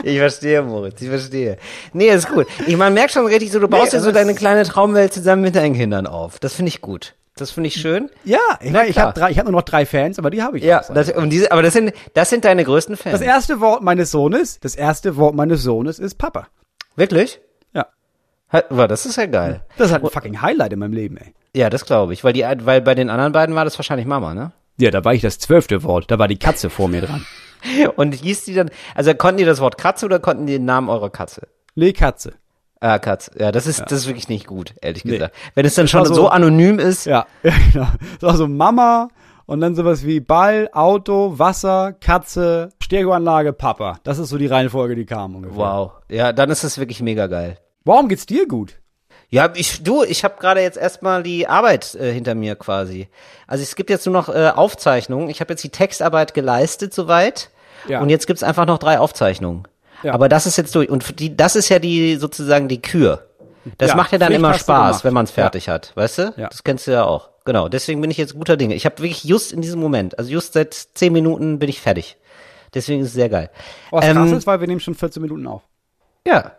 Ich 0.05 0.19
verstehe, 0.19 0.63
Moritz, 0.63 1.03
ich 1.03 1.09
verstehe. 1.09 1.57
Nee, 1.93 2.11
ist 2.11 2.29
gut. 2.29 2.47
Ich 2.67 2.77
man 2.77 2.95
merkt 2.95 3.13
schon 3.13 3.27
richtig 3.27 3.51
so, 3.51 3.59
du 3.59 3.67
baust 3.67 3.87
Nee, 3.87 3.91
dir 3.99 4.01
so 4.01 4.09
also 4.09 4.13
deine 4.13 4.35
kleine 4.35 4.63
Traumwelt 4.63 5.13
zusammen 5.13 5.43
mit 5.43 5.57
deinen 5.57 5.75
Kindern 5.75 6.07
auf. 6.07 6.39
Das 6.39 6.55
finde 6.55 6.69
ich 6.69 6.81
gut. 6.81 7.15
Das 7.41 7.51
finde 7.51 7.69
ich 7.69 7.75
schön. 7.75 8.11
Ja, 8.25 8.39
ich, 8.61 8.71
Na 8.71 8.87
ich 8.87 8.99
habe 8.99 9.19
drei, 9.19 9.31
ich 9.31 9.39
habe 9.39 9.51
nur 9.51 9.61
noch 9.61 9.65
drei 9.67 9.87
Fans, 9.87 10.19
aber 10.19 10.31
die 10.31 10.43
habe 10.43 10.59
ich. 10.59 10.65
Ja, 10.65 10.83
das, 10.93 11.11
und 11.11 11.31
diese, 11.31 11.51
aber 11.51 11.63
das 11.63 11.73
sind, 11.73 11.93
das 12.15 12.29
sind 12.29 12.45
deine 12.45 12.65
größten 12.65 12.97
Fans. 12.97 13.13
das 13.13 13.23
erste 13.23 13.61
Wort 13.61 13.83
meines 13.83 14.11
Sohnes, 14.11 14.61
das 14.61 14.75
erste 14.75 15.17
Wort 15.17 15.35
meines 15.35 15.63
Sohnes 15.63 15.99
ist 15.99 16.17
Papa. 16.19 16.49
Wirklich? 16.97 17.41
Ja. 17.73 17.87
War, 18.69 18.89
das 18.89 19.07
ist 19.07 19.17
ja 19.17 19.27
geil. 19.27 19.63
Das 19.79 19.87
ist 19.89 19.93
halt 19.93 20.05
ein 20.05 20.11
fucking 20.11 20.43
Highlight 20.43 20.73
in 20.73 20.79
meinem 20.79 20.93
Leben, 20.93 21.17
ey. 21.17 21.35
Ja, 21.55 21.71
das 21.71 21.85
glaube 21.85 22.13
ich, 22.13 22.23
weil 22.25 22.33
die, 22.33 22.43
weil 22.43 22.81
bei 22.81 22.95
den 22.95 23.11
anderen 23.11 23.33
beiden 23.33 23.55
war 23.55 23.65
das 23.65 23.79
wahrscheinlich 23.79 24.07
Mama, 24.07 24.35
ne? 24.35 24.53
Ja, 24.79 24.91
da 24.91 25.05
war 25.05 25.15
ich 25.15 25.23
das 25.23 25.39
zwölfte 25.39 25.83
Wort, 25.83 26.11
da 26.11 26.19
war 26.19 26.29
die 26.29 26.39
Katze 26.39 26.71
vor 26.71 26.89
mir 26.89 27.01
dran. 27.01 27.27
Und 27.97 28.15
hieß 28.15 28.45
die 28.45 28.55
dann, 28.55 28.71
also 28.95 29.15
konnten 29.15 29.39
die 29.39 29.45
das 29.45 29.61
Wort 29.61 29.79
Katze 29.79 30.07
oder 30.07 30.19
konnten 30.19 30.47
die 30.47 30.55
den 30.55 30.65
Namen 30.65 30.89
eurer 30.89 31.11
Katze? 31.11 31.49
Nee, 31.75 31.93
Katze. 31.93 32.35
Ah, 32.81 32.99
Katze. 32.99 33.31
Ja, 33.39 33.53
das 33.53 33.67
ist, 33.67 33.81
das 33.83 33.93
ist 33.93 34.07
wirklich 34.07 34.29
nicht 34.29 34.47
gut, 34.47 34.75
ehrlich 34.81 35.05
Nee. 35.05 35.13
gesagt. 35.13 35.35
Wenn 35.55 35.67
es 35.67 35.75
dann 35.75 35.87
schon 35.87 36.07
so, 36.07 36.15
so- 36.15 36.29
anonym 36.29 36.79
ist. 36.79 37.05
Ja, 37.05 37.27
ja 37.43 37.53
genau. 37.73 37.89
Das 38.21 38.23
war 38.31 38.37
so 38.37 38.49
Mama 38.49 39.09
und 39.45 39.61
dann 39.61 39.75
sowas 39.75 40.05
wie 40.07 40.21
Ball, 40.21 40.71
Auto, 40.73 41.39
Wasser, 41.39 41.93
Katze, 42.01 42.71
Stereoanlage, 42.83 43.53
Papa. 43.53 43.99
Das 44.05 44.19
ist 44.19 44.31
so 44.31 44.39
die 44.39 44.47
Reihenfolge, 44.47 44.95
die 44.97 45.05
kam 45.05 45.37
ungefähr. 45.37 45.59
Wow. 45.59 45.93
Ja, 46.09 46.33
dann 46.33 46.49
ist 46.51 46.65
es 46.65 46.79
wirklich 46.79 47.03
mega 47.03 47.27
geil. 47.27 47.59
Warum 47.85 48.09
geht's 48.09 48.25
dir 48.27 48.49
gut? 48.49 48.77
Ja, 49.29 49.51
ich, 49.55 49.83
du, 49.85 50.03
ich 50.03 50.25
habe 50.25 50.35
gerade 50.41 50.61
jetzt 50.61 50.77
erstmal 50.79 51.23
die 51.23 51.47
Arbeit 51.47 51.95
äh, 51.95 52.13
hinter 52.13 52.35
mir 52.35 52.57
quasi. 52.57 53.09
Also 53.47 53.63
es 53.63 53.77
gibt 53.77 53.91
jetzt 53.91 54.07
nur 54.07 54.13
noch 54.13 54.29
äh, 54.29 54.53
Aufzeichnungen. 54.55 55.29
Ich 55.31 55.41
habe 55.41 55.53
jetzt 55.53 55.63
die 55.63 55.69
Textarbeit 55.69 56.35
geleistet 56.35 56.93
soweit. 56.95 57.51
Ja. 57.89 58.01
Und 58.01 58.09
jetzt 58.09 58.27
gibt's 58.27 58.43
einfach 58.43 58.67
noch 58.67 58.79
drei 58.79 58.99
Aufzeichnungen. 58.99 59.69
Ja. 60.03 60.15
Aber 60.15 60.29
das 60.29 60.47
ist 60.47 60.57
jetzt 60.57 60.75
durch. 60.75 60.89
Und 60.89 61.19
die, 61.21 61.37
das 61.37 61.57
ist 61.57 61.69
ja 61.69 61.79
die 61.79 62.17
sozusagen 62.17 62.69
die 62.69 62.81
Kür. 62.81 63.27
Das 63.79 63.91
Ja, 63.91 63.97
macht 63.97 64.13
ja 64.13 64.19
dann 64.19 64.33
immer 64.33 64.55
Spaß, 64.55 65.05
wenn 65.05 65.13
man 65.13 65.25
es 65.25 65.31
fertig 65.31 65.69
hat, 65.69 65.93
weißt 65.95 66.19
du? 66.19 66.35
Ja. 66.37 66.49
Das 66.49 66.65
kennst 66.65 66.87
du 66.87 66.93
ja 66.93 67.05
auch. 67.05 67.31
Genau. 67.45 67.69
Deswegen 67.69 68.01
bin 68.01 68.11
ich 68.11 68.17
jetzt 68.17 68.35
guter 68.35 68.57
Dinge. 68.57 68.75
Ich 68.75 68.85
habe 68.87 68.99
wirklich 68.99 69.25
just 69.25 69.53
in 69.53 69.61
diesem 69.61 69.81
Moment, 69.81 70.19
also 70.19 70.31
just 70.31 70.55
seit 70.55 70.75
zehn 70.75 71.13
Minuten 71.13 71.59
bin 71.59 71.69
ich 71.69 71.81
fertig. 71.81 72.17
Deswegen 72.73 73.01
ist 73.03 73.09
es 73.09 73.15
sehr 73.15 73.29
geil. 73.29 73.51
Was 73.91 74.05
Ähm, 74.07 74.17
krass 74.17 74.33
ist, 74.33 74.47
weil 74.47 74.61
wir 74.61 74.67
nehmen 74.69 74.81
schon 74.81 74.95
14 74.95 75.21
Minuten 75.21 75.47
auf. 75.47 75.63
Ja. 76.27 76.53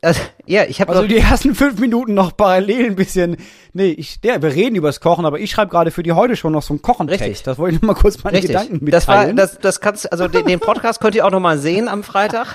Also, 0.00 0.20
ja, 0.46 0.64
ich 0.64 0.80
habe 0.80 0.92
Also 0.92 1.06
die 1.06 1.18
ersten 1.18 1.54
fünf 1.54 1.78
Minuten 1.80 2.14
noch 2.14 2.36
parallel 2.36 2.86
ein 2.86 2.96
bisschen. 2.96 3.36
Nee, 3.72 3.90
ich, 3.90 4.20
der, 4.20 4.42
wir 4.42 4.50
reden 4.54 4.76
übers 4.76 5.00
Kochen, 5.00 5.24
aber 5.24 5.38
ich 5.38 5.50
schreibe 5.50 5.70
gerade 5.70 5.90
für 5.90 6.02
die 6.02 6.12
heute 6.12 6.36
schon 6.36 6.52
noch 6.52 6.62
so 6.62 6.74
einen 6.74 6.82
Kochentext. 6.82 7.22
Richtig. 7.22 7.42
Das 7.42 7.58
wollte 7.58 7.76
ich 7.76 7.82
noch 7.82 7.88
mal 7.88 7.94
kurz 7.94 8.22
meine 8.22 8.36
Richtig. 8.38 8.52
Gedanken 8.52 8.90
das 8.90 9.08
war, 9.08 9.18
mitteilen. 9.18 9.36
das, 9.36 9.58
das 9.58 9.80
kannst, 9.80 10.10
also 10.12 10.28
den, 10.28 10.46
den 10.46 10.60
Podcast 10.60 11.00
könnt 11.00 11.14
ihr 11.14 11.26
auch 11.26 11.30
noch 11.30 11.40
mal 11.40 11.58
sehen 11.58 11.88
am 11.88 12.02
Freitag. 12.02 12.54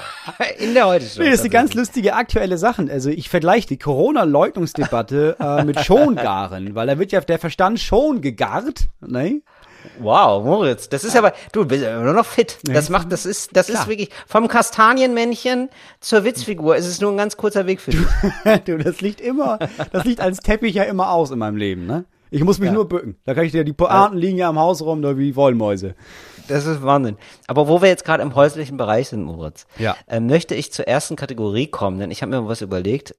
In 0.58 0.74
der 0.74 0.86
heute 0.86 1.06
schon. 1.06 1.24
Nee, 1.24 1.30
das 1.30 1.40
ist 1.40 1.44
eine 1.44 1.50
ganz 1.50 1.74
lustige 1.74 2.14
aktuelle 2.14 2.58
Sache. 2.58 2.86
Also 2.90 3.10
ich 3.10 3.28
vergleiche 3.28 3.68
die 3.68 3.78
Corona-Leugnungsdebatte 3.78 5.36
äh, 5.40 5.64
mit 5.64 5.80
Schongaren, 5.84 6.74
weil 6.74 6.86
da 6.86 6.98
wird 6.98 7.12
ja 7.12 7.20
der 7.20 7.38
Verstand 7.38 7.80
schon 7.80 8.20
gegart, 8.20 8.88
ne? 9.00 9.42
Wow, 9.98 10.44
Moritz, 10.44 10.88
das 10.88 11.04
ist 11.04 11.16
aber, 11.16 11.32
du 11.52 11.64
bist 11.64 11.82
ja 11.82 12.00
immer 12.00 12.12
noch 12.12 12.26
fit. 12.26 12.58
Das 12.64 12.88
macht, 12.88 13.10
das 13.12 13.26
ist, 13.26 13.56
das 13.56 13.68
ist 13.68 13.86
wirklich, 13.88 14.10
vom 14.26 14.48
Kastanienmännchen 14.48 15.68
zur 16.00 16.24
Witzfigur 16.24 16.76
ist 16.76 16.86
es 16.86 17.00
nur 17.00 17.10
ein 17.10 17.16
ganz 17.16 17.36
kurzer 17.36 17.66
Weg 17.66 17.80
für 17.80 17.90
dich. 17.92 18.06
du, 18.64 18.78
das 18.78 19.00
liegt 19.00 19.20
immer, 19.20 19.58
das 19.92 20.04
liegt 20.04 20.20
als 20.20 20.38
Teppich 20.38 20.74
ja 20.74 20.84
immer 20.84 21.10
aus 21.10 21.30
in 21.30 21.38
meinem 21.38 21.56
Leben, 21.56 21.86
ne? 21.86 22.04
Ich 22.30 22.42
muss 22.42 22.58
mich 22.58 22.68
Ja. 22.68 22.72
nur 22.72 22.88
bücken. 22.88 23.16
Da 23.26 23.34
kann 23.34 23.44
ich 23.44 23.52
dir, 23.52 23.62
die 23.62 23.74
Pointen 23.74 24.16
liegen 24.16 24.38
ja 24.38 24.48
am 24.48 24.58
Haus 24.58 24.80
rum, 24.80 25.02
da 25.02 25.18
wie 25.18 25.36
Wollmäuse. 25.36 25.94
Das 26.48 26.64
ist 26.64 26.82
Wahnsinn. 26.82 27.18
Aber 27.46 27.68
wo 27.68 27.82
wir 27.82 27.88
jetzt 27.88 28.04
gerade 28.06 28.22
im 28.22 28.34
häuslichen 28.34 28.78
Bereich 28.78 29.10
sind, 29.10 29.22
Moritz, 29.22 29.66
Ja. 29.78 29.96
ähm, 30.08 30.26
möchte 30.28 30.54
ich 30.54 30.72
zur 30.72 30.88
ersten 30.88 31.14
Kategorie 31.16 31.66
kommen, 31.66 31.98
denn 31.98 32.10
ich 32.10 32.22
habe 32.22 32.30
mir 32.32 32.48
was 32.48 32.62
überlegt. 32.62 33.14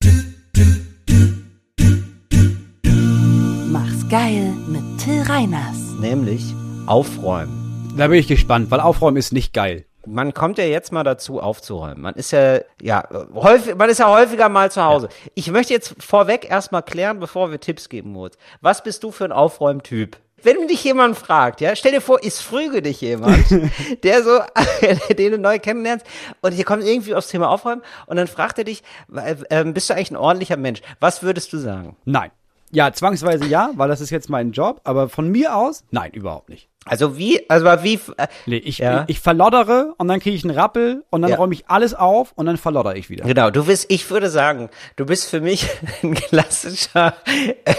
Mach's 3.72 4.08
geil 4.10 4.52
mit 4.68 4.82
Till 5.00 5.22
Reiners. 5.22 5.78
Nämlich 6.00 6.54
aufräumen. 6.88 7.94
Da 7.98 8.08
bin 8.08 8.20
ich 8.20 8.28
gespannt, 8.28 8.72
weil 8.72 8.80
Aufräumen 8.80 9.18
ist 9.18 9.34
nicht 9.34 9.54
geil. 9.54 9.86
Man 10.06 10.34
kommt 10.34 10.58
ja 10.58 10.66
jetzt 10.66 10.92
mal 10.92 11.04
dazu, 11.04 11.40
aufzuräumen. 11.40 12.02
Man 12.02 12.16
ist 12.16 12.32
ja, 12.32 12.60
ja, 12.82 13.08
häufig, 13.34 13.76
man 13.76 13.90
ist 13.90 14.00
ja 14.00 14.10
häufiger 14.10 14.50
mal 14.50 14.70
zu 14.70 14.84
Hause. 14.84 15.08
Ich 15.34 15.50
möchte 15.50 15.74
jetzt 15.74 15.96
vorweg 16.00 16.50
erstmal 16.50 16.84
klären, 16.84 17.20
bevor 17.20 17.52
wir 17.52 17.60
Tipps 17.60 17.88
geben, 17.88 18.12
Moritz. 18.12 18.38
Was 18.60 18.84
bist 18.84 19.04
du 19.04 19.12
für 19.12 19.24
ein 19.24 19.32
Aufräumtyp? 19.32 20.18
Wenn 20.42 20.68
dich 20.68 20.84
jemand 20.84 21.18
fragt, 21.18 21.62
ja, 21.62 21.74
stell 21.76 21.94
dir 21.94 22.02
vor, 22.02 22.22
ist 22.22 22.42
früge 22.42 22.82
dich 22.82 23.00
jemand, 23.00 23.46
der 24.04 24.24
so, 24.24 24.42
den 25.18 25.32
du 25.32 25.38
neu 25.38 25.58
kennenlernst, 25.60 26.06
und 26.42 26.52
hier 26.52 26.66
kommt 26.66 26.84
irgendwie 26.84 27.16
aufs 27.16 27.30
Thema 27.30 27.50
Aufräumen, 27.50 27.82
und 28.08 28.18
dann 28.18 28.28
fragt 28.28 28.58
er 28.58 28.66
dich, 28.66 28.84
äh, 29.16 29.64
bist 29.64 29.90
du 29.90 29.94
eigentlich 29.94 30.12
ein 30.12 30.18
ordentlicher 30.18 30.58
Mensch? 30.58 30.82
Was 31.00 31.24
würdest 31.24 31.54
du 31.54 31.58
sagen? 31.58 31.96
Nein. 32.04 32.32
Ja, 32.74 32.92
zwangsweise 32.92 33.46
ja, 33.46 33.70
weil 33.76 33.88
das 33.88 34.02
ist 34.02 34.10
jetzt 34.10 34.30
mein 34.30 34.52
Job, 34.52 34.82
aber 34.84 35.08
von 35.08 35.30
mir 35.30 35.56
aus, 35.56 35.84
nein, 35.92 36.12
überhaupt 36.12 36.50
nicht. 36.50 36.70
Also 36.86 37.18
wie, 37.18 37.48
also 37.50 37.66
wie, 37.84 38.00
äh, 38.18 38.28
Nee, 38.48 38.58
ich, 38.58 38.80
Ja. 38.80 39.06
ich 39.08 39.20
verloddere 39.20 39.94
und 39.98 40.08
dann 40.08 40.20
kriege 40.20 40.36
ich 40.36 40.44
einen 40.44 40.58
Rappel 40.58 41.06
und 41.12 41.22
dann 41.22 41.32
Ja. 41.32 41.38
räume 41.38 41.54
ich 41.54 41.66
alles 41.70 41.94
auf 41.94 42.32
und 42.36 42.46
dann 42.48 42.58
verloddere 42.58 42.98
ich 42.98 43.10
wieder. 43.10 43.26
Genau, 43.26 43.52
du 43.52 43.66
bist, 43.66 43.86
ich 43.90 44.10
würde 44.10 44.30
sagen, 44.30 44.70
du 44.96 45.06
bist 45.06 45.30
für 45.30 45.40
mich 45.40 45.68
ein 46.04 46.16
klassischer, 46.16 47.14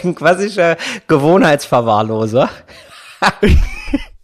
ein 0.02 0.14
klassischer 0.14 0.76
Gewohnheitsverwahrloser. 1.08 2.48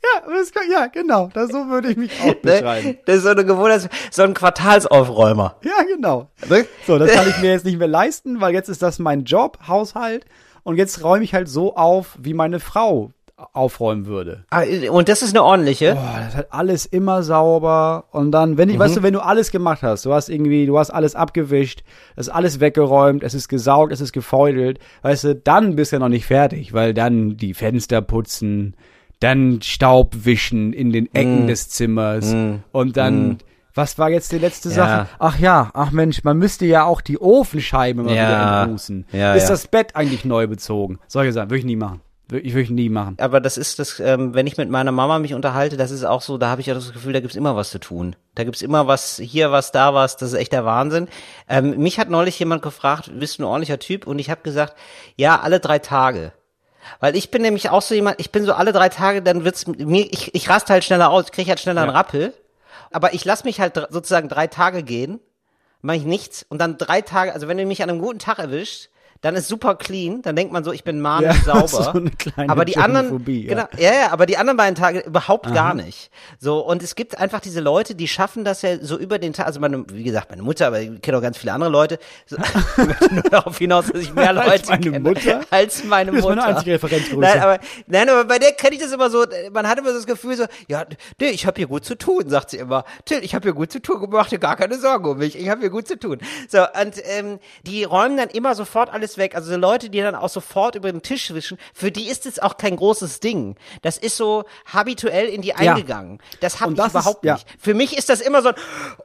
Ja, 0.02 0.22
das, 0.32 0.50
ja 0.72 0.86
genau, 0.86 1.28
das, 1.34 1.50
so 1.50 1.68
würde 1.68 1.90
ich 1.90 1.96
mich 1.96 2.10
auch 2.22 2.34
beschreiben. 2.42 2.88
Ne? 2.88 2.98
Das 3.04 3.16
ist 3.16 3.22
so 3.24 3.28
eine 3.28 3.44
Gewohnheits, 3.44 3.86
so 4.10 4.22
ein 4.22 4.32
Quartalsaufräumer. 4.32 5.56
Ja, 5.62 5.82
genau. 5.94 6.30
Ne? 6.48 6.64
So, 6.86 6.98
das 6.98 7.12
kann 7.12 7.28
ich 7.28 7.36
mir 7.38 7.50
jetzt 7.50 7.66
nicht 7.66 7.78
mehr 7.78 7.86
leisten, 7.86 8.40
weil 8.40 8.54
jetzt 8.54 8.68
ist 8.70 8.80
das 8.82 8.98
mein 8.98 9.24
Job, 9.24 9.58
Haushalt 9.68 10.24
und 10.70 10.76
jetzt 10.76 11.04
räume 11.04 11.24
ich 11.24 11.34
halt 11.34 11.48
so 11.48 11.76
auf, 11.76 12.16
wie 12.20 12.32
meine 12.34 12.60
Frau 12.60 13.10
aufräumen 13.52 14.06
würde. 14.06 14.44
Ah, 14.50 14.62
Und 14.90 15.08
das 15.08 15.22
ist 15.22 15.30
eine 15.34 15.42
ordentliche. 15.42 15.94
Boah, 15.94 16.14
das 16.18 16.28
ist 16.28 16.36
halt 16.36 16.46
alles 16.50 16.86
immer 16.86 17.22
sauber. 17.22 18.04
Und 18.10 18.32
dann, 18.32 18.58
wenn 18.58 18.68
ich, 18.68 18.78
weißt 18.78 18.98
du, 18.98 19.02
wenn 19.02 19.14
du 19.14 19.20
alles 19.20 19.50
gemacht 19.50 19.82
hast, 19.82 20.04
du 20.04 20.12
hast 20.12 20.28
irgendwie, 20.28 20.66
du 20.66 20.78
hast 20.78 20.90
alles 20.90 21.14
abgewischt, 21.14 21.82
es 22.16 22.26
ist 22.28 22.32
alles 22.34 22.60
weggeräumt, 22.60 23.22
es 23.22 23.34
ist 23.34 23.48
gesaugt, 23.48 23.92
es 23.92 24.00
ist 24.00 24.12
gefeudelt, 24.12 24.78
weißt 25.02 25.24
du, 25.24 25.34
dann 25.36 25.74
bist 25.76 25.92
du 25.92 25.96
ja 25.96 26.00
noch 26.00 26.08
nicht 26.08 26.26
fertig, 26.26 26.72
weil 26.74 26.92
dann 26.92 27.36
die 27.38 27.54
Fenster 27.54 28.02
putzen, 28.02 28.76
dann 29.20 29.60
Staub 29.62 30.14
wischen 30.24 30.72
in 30.72 30.92
den 30.92 31.06
Ecken 31.14 31.46
des 31.46 31.68
Zimmers 31.70 32.34
und 32.72 32.96
dann 32.96 33.38
Was 33.80 33.98
war 33.98 34.10
jetzt 34.10 34.30
die 34.32 34.38
letzte 34.38 34.68
Ja. 34.68 34.74
Sache? 34.74 35.08
Ach 35.18 35.38
ja, 35.38 35.70
ach 35.74 35.90
Mensch, 35.90 36.22
man 36.24 36.36
müsste 36.36 36.66
ja 36.66 36.84
auch 36.84 37.00
die 37.00 37.20
Ofenscheibe 37.20 38.02
mal 38.02 38.14
Ja. 38.14 38.28
wieder 38.28 38.62
entbußen. 38.62 39.06
Ja, 39.12 39.34
Ist 39.34 39.44
ja. 39.44 39.48
das 39.50 39.66
Bett 39.68 39.96
eigentlich 39.96 40.24
neu 40.24 40.46
bezogen? 40.46 40.98
Solche 41.08 41.32
Sachen 41.32 41.50
würde 41.50 41.58
ich 41.60 41.64
nie 41.64 41.76
machen. 41.76 42.00
Würde 42.28 42.46
ich, 42.46 42.54
würde 42.54 42.72
nie 42.72 42.90
machen. 42.90 43.16
Aber 43.20 43.40
das 43.40 43.56
ist 43.56 43.78
das, 43.80 43.98
ähm, 43.98 44.34
wenn 44.34 44.46
ich 44.46 44.56
mit 44.56 44.70
meiner 44.70 44.92
Mama 44.92 45.18
mich 45.18 45.34
unterhalte, 45.34 45.76
das 45.76 45.90
ist 45.90 46.04
auch 46.04 46.22
so, 46.22 46.38
da 46.38 46.48
habe 46.48 46.60
ich 46.60 46.68
ja 46.68 46.74
das 46.74 46.92
Gefühl, 46.92 47.12
da 47.12 47.18
gibt's 47.20 47.34
immer 47.34 47.56
was 47.56 47.70
zu 47.70 47.80
tun. 47.80 48.14
Da 48.36 48.44
gibt's 48.44 48.62
immer 48.62 48.86
was, 48.86 49.16
hier 49.16 49.50
was, 49.50 49.72
da 49.72 49.94
was, 49.94 50.16
das 50.16 50.32
ist 50.32 50.38
echt 50.38 50.52
der 50.52 50.64
Wahnsinn. 50.64 51.08
Ähm, 51.48 51.76
mich 51.78 51.98
hat 51.98 52.08
neulich 52.08 52.38
jemand 52.38 52.62
gefragt, 52.62 53.10
bist 53.18 53.38
du 53.38 53.42
ein 53.42 53.46
ordentlicher 53.46 53.80
Typ? 53.80 54.06
Und 54.06 54.18
ich 54.20 54.30
habe 54.30 54.42
gesagt, 54.42 54.74
ja, 55.16 55.40
alle 55.40 55.58
drei 55.58 55.80
Tage. 55.80 56.32
Weil 57.00 57.16
ich 57.16 57.30
bin 57.32 57.42
nämlich 57.42 57.70
auch 57.70 57.82
so 57.82 57.94
jemand, 57.96 58.20
ich 58.20 58.30
bin 58.30 58.44
so 58.44 58.52
alle 58.52 58.72
drei 58.72 58.90
Tage, 58.90 59.22
dann 59.22 59.44
wird's 59.44 59.66
mir, 59.66 60.06
ich, 60.12 60.32
ich 60.34 60.48
raste 60.48 60.72
halt 60.72 60.84
schneller 60.84 61.10
aus, 61.10 61.24
ich 61.24 61.32
kriege 61.32 61.48
halt 61.48 61.58
schneller 61.60 61.82
einen 61.82 61.90
Rappel. 61.90 62.32
Aber 62.90 63.14
ich 63.14 63.24
lass 63.24 63.44
mich 63.44 63.60
halt 63.60 63.74
sozusagen 63.90 64.28
drei 64.28 64.46
Tage 64.46 64.82
gehen, 64.82 65.20
mache 65.80 65.98
ich 65.98 66.04
nichts 66.04 66.44
und 66.48 66.58
dann 66.58 66.76
drei 66.76 67.00
Tage, 67.00 67.32
also 67.32 67.48
wenn 67.48 67.56
du 67.56 67.66
mich 67.66 67.82
an 67.82 67.90
einem 67.90 68.00
guten 68.00 68.18
Tag 68.18 68.38
erwischt, 68.38 68.90
dann 69.22 69.34
ist 69.36 69.48
super 69.48 69.74
clean, 69.74 70.22
dann 70.22 70.34
denkt 70.36 70.52
man 70.52 70.64
so, 70.64 70.72
ich 70.72 70.84
bin 70.84 71.00
manisch 71.00 71.36
Ja, 71.46 71.54
sauber. 71.66 71.84
so 71.84 71.90
eine 71.90 72.10
kleine 72.10 72.50
aber 72.50 72.64
die 72.64 72.76
anderen, 72.78 73.22
ja. 73.26 73.48
genau, 73.54 73.64
ja, 73.78 73.92
ja, 73.92 74.12
aber 74.12 74.26
die 74.26 74.36
anderen 74.36 74.56
beiden 74.56 74.74
Tage 74.74 75.00
überhaupt 75.00 75.52
gar 75.52 75.74
nicht. 75.74 76.10
So, 76.38 76.60
und 76.60 76.82
es 76.82 76.94
gibt 76.94 77.18
einfach 77.18 77.40
diese 77.40 77.60
Leute, 77.60 77.94
die 77.94 78.08
schaffen 78.08 78.44
das 78.44 78.62
ja 78.62 78.78
so 78.80 78.96
über 78.98 79.18
den 79.18 79.32
Tag, 79.32 79.46
also 79.46 79.60
meine, 79.60 79.84
wie 79.92 80.04
gesagt, 80.04 80.30
meine 80.30 80.42
Mutter, 80.42 80.66
aber 80.68 80.80
ich 80.80 81.02
kenne 81.02 81.18
auch 81.18 81.22
ganz 81.22 81.36
viele 81.38 81.52
andere 81.52 81.70
Leute. 81.70 81.98
So, 82.26 82.36
ich 82.78 82.86
möchte 82.86 83.14
nur 83.14 83.22
darauf 83.24 83.58
hinaus, 83.58 83.86
dass 83.92 84.00
ich 84.00 84.14
mehr 84.14 84.30
Als 84.36 84.68
Leute 84.68 84.70
meine 84.70 84.90
kenne 84.90 85.00
Mutter? 85.00 85.40
als 85.50 85.84
meine 85.84 86.10
Das 86.12 86.18
ist 86.20 86.24
Mutter. 86.24 86.36
meine 86.36 86.46
einzige 86.56 86.72
Referenzgröße. 86.72 87.20
Nein, 87.20 87.40
aber, 87.40 87.58
nein, 87.86 88.08
aber 88.08 88.24
bei 88.24 88.38
der 88.38 88.52
kenne 88.52 88.76
ich 88.76 88.80
das 88.82 88.92
immer 88.92 89.10
so, 89.10 89.24
man 89.52 89.68
hat 89.68 89.78
immer 89.78 89.90
so 89.90 89.96
das 89.96 90.06
Gefühl 90.06 90.36
so, 90.36 90.46
ja, 90.68 90.84
nee, 91.20 91.28
ich 91.28 91.46
habe 91.46 91.56
hier 91.58 91.66
gut 91.66 91.84
zu 91.84 91.94
tun, 91.96 92.28
sagt 92.28 92.50
sie 92.50 92.56
immer. 92.58 92.84
Till, 93.04 93.18
ich 93.22 93.34
habe 93.34 93.42
hier 93.44 93.52
gut 93.54 93.70
zu 93.70 93.80
tun, 93.82 94.06
mach 94.10 94.28
dir 94.28 94.38
gar 94.38 94.56
keine 94.56 94.78
Sorgen 94.78 95.04
um 95.10 95.18
mich, 95.18 95.38
ich 95.38 95.48
habe 95.50 95.60
hier 95.60 95.70
gut 95.70 95.86
zu 95.86 95.98
tun. 95.98 96.18
So, 96.48 96.60
und 96.60 96.94
ähm, 97.04 97.38
die 97.66 97.84
räumen 97.84 98.16
dann 98.16 98.28
immer 98.30 98.54
sofort 98.54 98.90
alles 98.92 99.09
weg. 99.18 99.34
Also 99.34 99.50
so 99.52 99.56
Leute, 99.56 99.90
die 99.90 100.00
dann 100.00 100.14
auch 100.14 100.28
sofort 100.28 100.74
über 100.74 100.90
den 100.90 101.02
Tisch 101.02 101.32
wischen, 101.34 101.58
für 101.74 101.90
die 101.90 102.08
ist 102.08 102.26
es 102.26 102.38
auch 102.38 102.56
kein 102.56 102.76
großes 102.76 103.20
Ding. 103.20 103.56
Das 103.82 103.98
ist 103.98 104.16
so 104.16 104.44
habituell 104.66 105.26
in 105.28 105.42
die 105.42 105.48
Ja. 105.48 105.56
eingegangen. 105.56 106.18
Das 106.40 106.60
habe 106.60 106.72
ich 106.72 106.76
das 106.78 106.86
ist- 106.88 106.92
überhaupt 106.94 107.24
ja. 107.24 107.34
nicht. 107.34 107.46
Für 107.58 107.74
mich 107.74 107.96
ist 107.96 108.08
das 108.08 108.20
immer 108.20 108.42
so, 108.42 108.50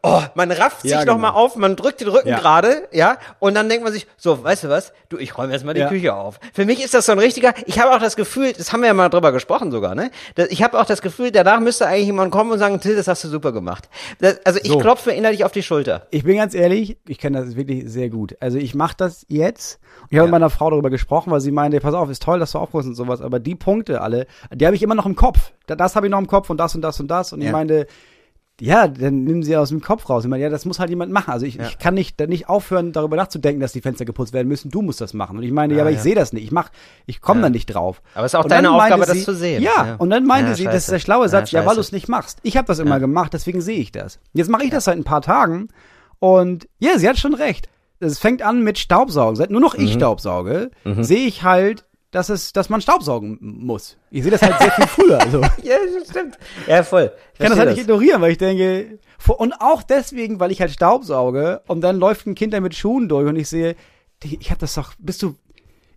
oh, 0.03 0.21
man 0.35 0.51
rafft 0.51 0.81
sich 0.81 0.91
Ja, 0.91 0.99
noch 0.99 1.15
genau. 1.15 1.17
mal 1.17 1.29
auf, 1.31 1.55
man 1.55 1.75
drückt 1.75 2.01
den 2.01 2.07
Rücken 2.09 2.29
Ja. 2.29 2.39
gerade, 2.39 2.87
ja, 2.91 3.17
und 3.39 3.55
dann 3.55 3.69
denkt 3.69 3.83
man 3.83 3.93
sich, 3.93 4.07
so, 4.17 4.43
weißt 4.43 4.65
du 4.65 4.69
was, 4.69 4.93
du, 5.09 5.17
ich 5.17 5.37
räume 5.37 5.53
erst 5.53 5.65
mal 5.65 5.73
die 5.73 5.81
Ja. 5.81 5.89
Küche 5.89 6.13
auf. 6.13 6.39
Für 6.53 6.65
mich 6.65 6.83
ist 6.83 6.93
das 6.93 7.05
so 7.05 7.11
ein 7.11 7.19
richtiger, 7.19 7.53
ich 7.65 7.79
habe 7.79 7.93
auch 7.95 7.99
das 7.99 8.15
Gefühl, 8.15 8.53
das 8.53 8.71
haben 8.73 8.81
wir 8.81 8.87
ja 8.87 8.93
mal 8.93 9.09
drüber 9.09 9.31
gesprochen 9.31 9.71
sogar, 9.71 9.95
ne? 9.95 10.11
Ich 10.49 10.63
habe 10.63 10.79
auch 10.79 10.85
das 10.85 11.01
Gefühl, 11.01 11.31
danach 11.31 11.59
müsste 11.59 11.87
eigentlich 11.87 12.05
jemand 12.05 12.31
kommen 12.31 12.51
und 12.51 12.59
sagen, 12.59 12.79
Till, 12.81 12.95
das 12.95 13.07
hast 13.07 13.23
du 13.23 13.27
super 13.27 13.51
gemacht. 13.51 13.89
Das, 14.19 14.39
also 14.45 14.59
ich 14.61 14.69
So. 14.71 14.77
klopfe 14.79 15.09
mir 15.09 15.15
innerlich 15.15 15.43
auf 15.45 15.51
die 15.51 15.63
Schulter. 15.63 16.07
Ich 16.11 16.23
bin 16.23 16.37
ganz 16.37 16.53
ehrlich, 16.53 16.97
ich 17.07 17.17
kenne 17.19 17.43
das 17.45 17.55
wirklich 17.55 17.83
sehr 17.87 18.09
gut. 18.09 18.35
Also 18.39 18.57
ich 18.57 18.75
mache 18.75 18.95
das 18.97 19.25
jetzt. 19.29 19.79
Ich 20.09 20.17
habe 20.17 20.17
Ja. 20.17 20.23
mit 20.23 20.31
meiner 20.31 20.49
Frau 20.49 20.69
darüber 20.69 20.89
gesprochen, 20.89 21.31
weil 21.31 21.41
sie 21.41 21.51
meinte, 21.51 21.79
pass 21.79 21.93
auf, 21.93 22.09
ist 22.09 22.21
toll, 22.23 22.39
dass 22.39 22.51
du 22.51 22.59
aufrufst 22.59 22.87
und 22.89 22.95
sowas, 22.95 23.21
aber 23.21 23.39
die 23.39 23.55
Punkte 23.55 24.01
alle, 24.01 24.27
die 24.53 24.65
habe 24.65 24.75
ich 24.75 24.83
immer 24.83 24.95
noch 24.95 25.05
im 25.05 25.15
Kopf. 25.15 25.51
Da- 25.67 25.75
Das 25.75 25.95
habe 25.95 26.07
ich 26.07 26.11
noch 26.11 26.19
im 26.19 26.27
Kopf 26.27 26.49
und 26.49 26.57
das 26.57 26.75
und 26.75 26.81
das 26.81 26.99
und 26.99 27.09
das. 27.09 27.33
Und 27.33 27.39
ich 27.41 27.47
Ja. 27.47 27.51
meinte, 27.51 27.87
ja, 28.61 28.87
dann 28.87 29.25
nimm 29.25 29.43
sie 29.43 29.57
aus 29.57 29.67
dem 29.67 29.81
Kopf 29.81 30.09
raus. 30.09 30.23
Ich 30.23 30.29
meine, 30.29 30.41
ja, 30.43 30.49
das 30.49 30.63
muss 30.63 30.79
halt 30.79 30.89
jemand 30.89 31.11
machen. 31.11 31.29
Also 31.31 31.45
ich, 31.45 31.55
Ja. 31.55 31.65
ich 31.67 31.77
kann 31.77 31.93
nicht, 31.93 32.17
nicht 32.29 32.47
aufhören, 32.47 32.93
darüber 32.93 33.17
nachzudenken, 33.17 33.59
dass 33.59 33.73
die 33.73 33.81
Fenster 33.81 34.05
geputzt 34.05 34.31
werden 34.31 34.47
müssen. 34.47 34.71
Du 34.71 34.81
musst 34.81 35.01
das 35.01 35.13
machen. 35.13 35.35
Und 35.37 35.43
ich 35.43 35.51
meine, 35.51 35.73
ja, 35.73 35.81
aber 35.81 35.89
ich 35.89 35.97
ja. 35.97 36.03
sehe 36.03 36.15
das 36.15 36.31
nicht. 36.31 36.45
Ich 36.45 36.51
mach, 36.53 36.69
ich 37.05 37.19
komme 37.19 37.41
da 37.41 37.49
nicht 37.49 37.65
drauf. 37.65 38.01
Aber 38.13 38.25
es 38.25 38.31
ist 38.33 38.39
auch 38.39 38.43
Und 38.45 38.51
deine 38.51 38.71
Aufgabe, 38.71 39.05
das 39.05 39.11
sie, 39.17 39.23
zu 39.25 39.35
sehen. 39.35 39.61
Ja, 39.61 39.71
Ja. 39.85 39.95
und 39.97 40.09
dann 40.09 40.25
meinte 40.25 40.51
Ja, 40.51 40.55
sie, 40.55 40.63
das 40.63 40.75
ist 40.75 40.91
der 40.91 40.99
schlaue 40.99 41.23
Ja, 41.25 41.29
Satz, 41.29 41.51
ja, 41.51 41.65
weil 41.65 41.75
du 41.75 41.81
es 41.81 41.91
nicht 41.91 42.07
machst. 42.07 42.39
Ich 42.43 42.55
habe 42.55 42.65
das 42.65 42.79
immer 42.79 43.01
gemacht, 43.01 43.33
deswegen 43.33 43.59
sehe 43.59 43.79
ich 43.79 43.91
das. 43.91 44.19
Jetzt 44.31 44.49
mache 44.49 44.63
ich 44.63 44.69
das 44.71 44.85
seit 44.85 44.95
ein 44.95 45.03
paar 45.03 45.21
Tagen 45.21 45.67
und 46.19 46.69
ja, 46.79 46.97
sie 46.97 47.09
hat 47.09 47.17
schon 47.17 47.33
recht. 47.33 47.67
Es 47.99 48.19
fängt 48.19 48.41
an 48.41 48.61
mit 48.63 48.77
Staubsaugen. 48.77 49.35
Seit 49.35 49.49
nur 49.51 49.61
noch 49.61 49.77
Mhm. 49.77 49.85
ich 49.85 49.93
staubsauge, 49.93 50.71
sehe 51.01 51.25
ich 51.27 51.43
halt, 51.43 51.85
dass 52.11 52.29
es, 52.29 52.53
dass 52.53 52.69
man 52.69 52.79
staubsaugen 52.81 53.37
muss. 53.41 53.97
Ich 54.09 54.23
sehe 54.23 54.31
das 54.31 54.41
halt 54.41 54.57
sehr 54.59 54.71
viel 54.71 54.87
früher. 54.87 55.19
Also. 55.19 55.41
Ja, 55.63 55.75
das 55.99 56.09
stimmt. 56.09 56.37
Ja, 56.67 56.83
voll. 56.83 57.11
Ich 57.33 57.39
kann 57.39 57.49
das 57.49 57.59
halt 57.59 57.69
nicht 57.71 57.81
ignorieren, 57.81 58.21
weil 58.21 58.31
ich 58.31 58.37
denke, 58.37 58.99
und 59.37 59.53
auch 59.59 59.83
deswegen, 59.83 60.39
weil 60.39 60.51
ich 60.51 60.61
halt 60.61 60.71
Staubsauge 60.71 61.61
und 61.67 61.81
dann 61.81 61.97
läuft 61.97 62.25
ein 62.27 62.35
Kind 62.35 62.53
da 62.53 62.59
mit 62.61 62.75
Schuhen 62.75 63.09
durch 63.09 63.27
und 63.27 63.35
ich 63.35 63.49
sehe, 63.49 63.75
ich 64.23 64.49
habe 64.49 64.59
das 64.59 64.75
doch, 64.75 64.93
bist 64.97 65.21
du, 65.23 65.35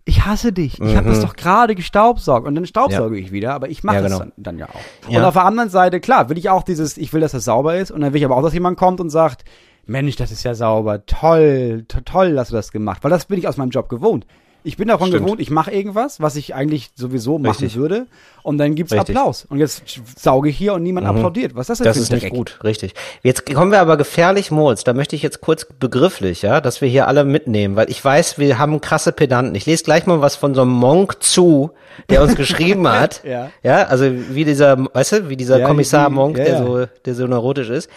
ich 0.05 0.25
hasse 0.25 0.51
dich, 0.51 0.79
ich 0.81 0.95
habe 0.95 1.07
das 1.09 1.21
doch 1.21 1.35
gerade 1.35 1.75
gestaubsaugt 1.75 2.47
und 2.47 2.55
dann 2.55 2.65
staubsauge 2.65 3.17
ich 3.19 3.31
wieder, 3.31 3.53
aber 3.53 3.69
ich 3.69 3.83
mache 3.83 3.97
Ja, 3.97 4.01
das 4.01 4.11
genau. 4.13 4.23
dann, 4.23 4.33
dann 4.37 4.57
ja 4.57 4.67
auch. 4.67 5.09
Ja. 5.09 5.19
Und 5.19 5.25
auf 5.25 5.33
der 5.35 5.45
anderen 5.45 5.69
Seite, 5.69 5.99
klar, 5.99 6.29
will 6.29 6.37
ich 6.37 6.49
auch 6.49 6.63
dieses, 6.63 6.97
ich 6.97 7.13
will, 7.13 7.21
dass 7.21 7.31
das 7.33 7.45
sauber 7.45 7.77
ist 7.77 7.91
und 7.91 8.01
dann 8.01 8.11
will 8.11 8.19
ich 8.19 8.25
aber 8.25 8.35
auch, 8.35 8.41
dass 8.43 8.53
jemand 8.53 8.77
kommt 8.77 8.99
und 8.99 9.09
sagt, 9.09 9.43
Mensch, 9.89 10.15
das 10.15 10.31
ist 10.31 10.43
ja 10.43 10.53
sauber, 10.53 11.05
toll, 11.05 11.83
to 11.87 12.01
toll, 12.01 12.35
dass 12.35 12.49
du 12.49 12.55
das 12.55 12.71
gemacht, 12.71 13.03
weil 13.03 13.11
das 13.11 13.25
bin 13.25 13.39
ich 13.39 13.47
aus 13.47 13.57
meinem 13.57 13.71
Job 13.71 13.89
gewohnt. 13.89 14.25
Ich 14.63 14.75
bin 14.75 14.89
davon 14.89 15.07
Stimmt. 15.07 15.23
gewohnt, 15.25 15.39
ich 15.41 15.49
mache 15.49 15.71
irgendwas, 15.71 16.19
was 16.19 16.35
ich 16.35 16.53
eigentlich 16.53 16.89
sowieso 16.95 17.37
machen 17.39 17.51
Richtig. 17.51 17.75
würde 17.77 18.07
und 18.43 18.57
dann 18.57 18.75
gibt's 18.75 18.91
Richtig. 18.91 19.15
Applaus 19.15 19.45
und 19.49 19.57
jetzt 19.59 19.83
sauge 20.17 20.49
ich 20.49 20.57
hier 20.57 20.73
und 20.73 20.83
niemand 20.83 21.07
applaudiert. 21.07 21.55
Was 21.55 21.69
ist 21.69 21.79
das, 21.79 21.85
Das 21.85 21.95
denn 21.95 22.03
ist 22.03 22.09
für 22.09 22.15
ein 22.15 22.21
nicht 22.21 22.33
gut, 22.33 22.59
richtig. 22.63 22.93
Jetzt 23.23 23.45
kommen 23.53 23.71
wir 23.71 23.79
aber 23.79 23.95
gefährlich, 23.95 24.51
Moritz. 24.51 24.83
Da 24.83 24.93
möchte 24.93 25.15
ich 25.15 25.23
jetzt 25.23 25.39
kurz 25.39 25.65
begrifflich, 25.65 26.41
ja, 26.41 26.59
dass 26.59 26.81
wir 26.81 26.89
hier 26.89 27.07
alle 27.07 27.23
mitnehmen, 27.23 27.77
weil 27.77 27.89
ich 27.89 28.03
weiß, 28.03 28.37
wir 28.37 28.59
haben 28.59 28.81
krasse 28.81 29.13
Pedanten. 29.13 29.55
Ich 29.55 29.65
lese 29.65 29.83
gleich 29.85 30.05
mal 30.05 30.19
was 30.21 30.35
von 30.35 30.53
so 30.53 30.61
einem 30.63 30.71
Monk 30.71 31.23
zu, 31.23 31.71
der 32.09 32.21
uns 32.21 32.35
geschrieben 32.35 32.87
hat. 32.91 33.23
Ja. 33.23 33.51
Ja, 33.63 33.83
also 33.83 34.05
wie 34.11 34.43
dieser, 34.43 34.77
weißt 34.93 35.11
du, 35.13 35.29
wie 35.29 35.37
dieser 35.37 35.59
Ja, 35.59 35.67
Kommissar 35.67 36.09
Monk, 36.09 36.37
ja, 36.37 36.43
der 36.43 36.53
ja. 36.55 36.65
so, 36.65 36.85
der 37.05 37.15
so 37.15 37.27
neurotisch 37.27 37.69
ist. 37.69 37.89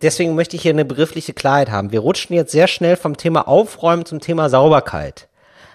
Deswegen 0.00 0.36
möchte 0.36 0.54
ich 0.54 0.62
hier 0.62 0.72
eine 0.72 0.84
begriffliche 0.84 1.32
Klarheit 1.32 1.70
haben. 1.70 1.90
Wir 1.90 2.00
rutschen 2.00 2.36
jetzt 2.36 2.52
sehr 2.52 2.68
schnell 2.68 2.94
vom 2.96 3.16
Thema 3.16 3.48
Aufräumen 3.48 4.04
zum 4.04 4.20
Thema 4.20 4.48
Sauberkeit. 4.48 5.28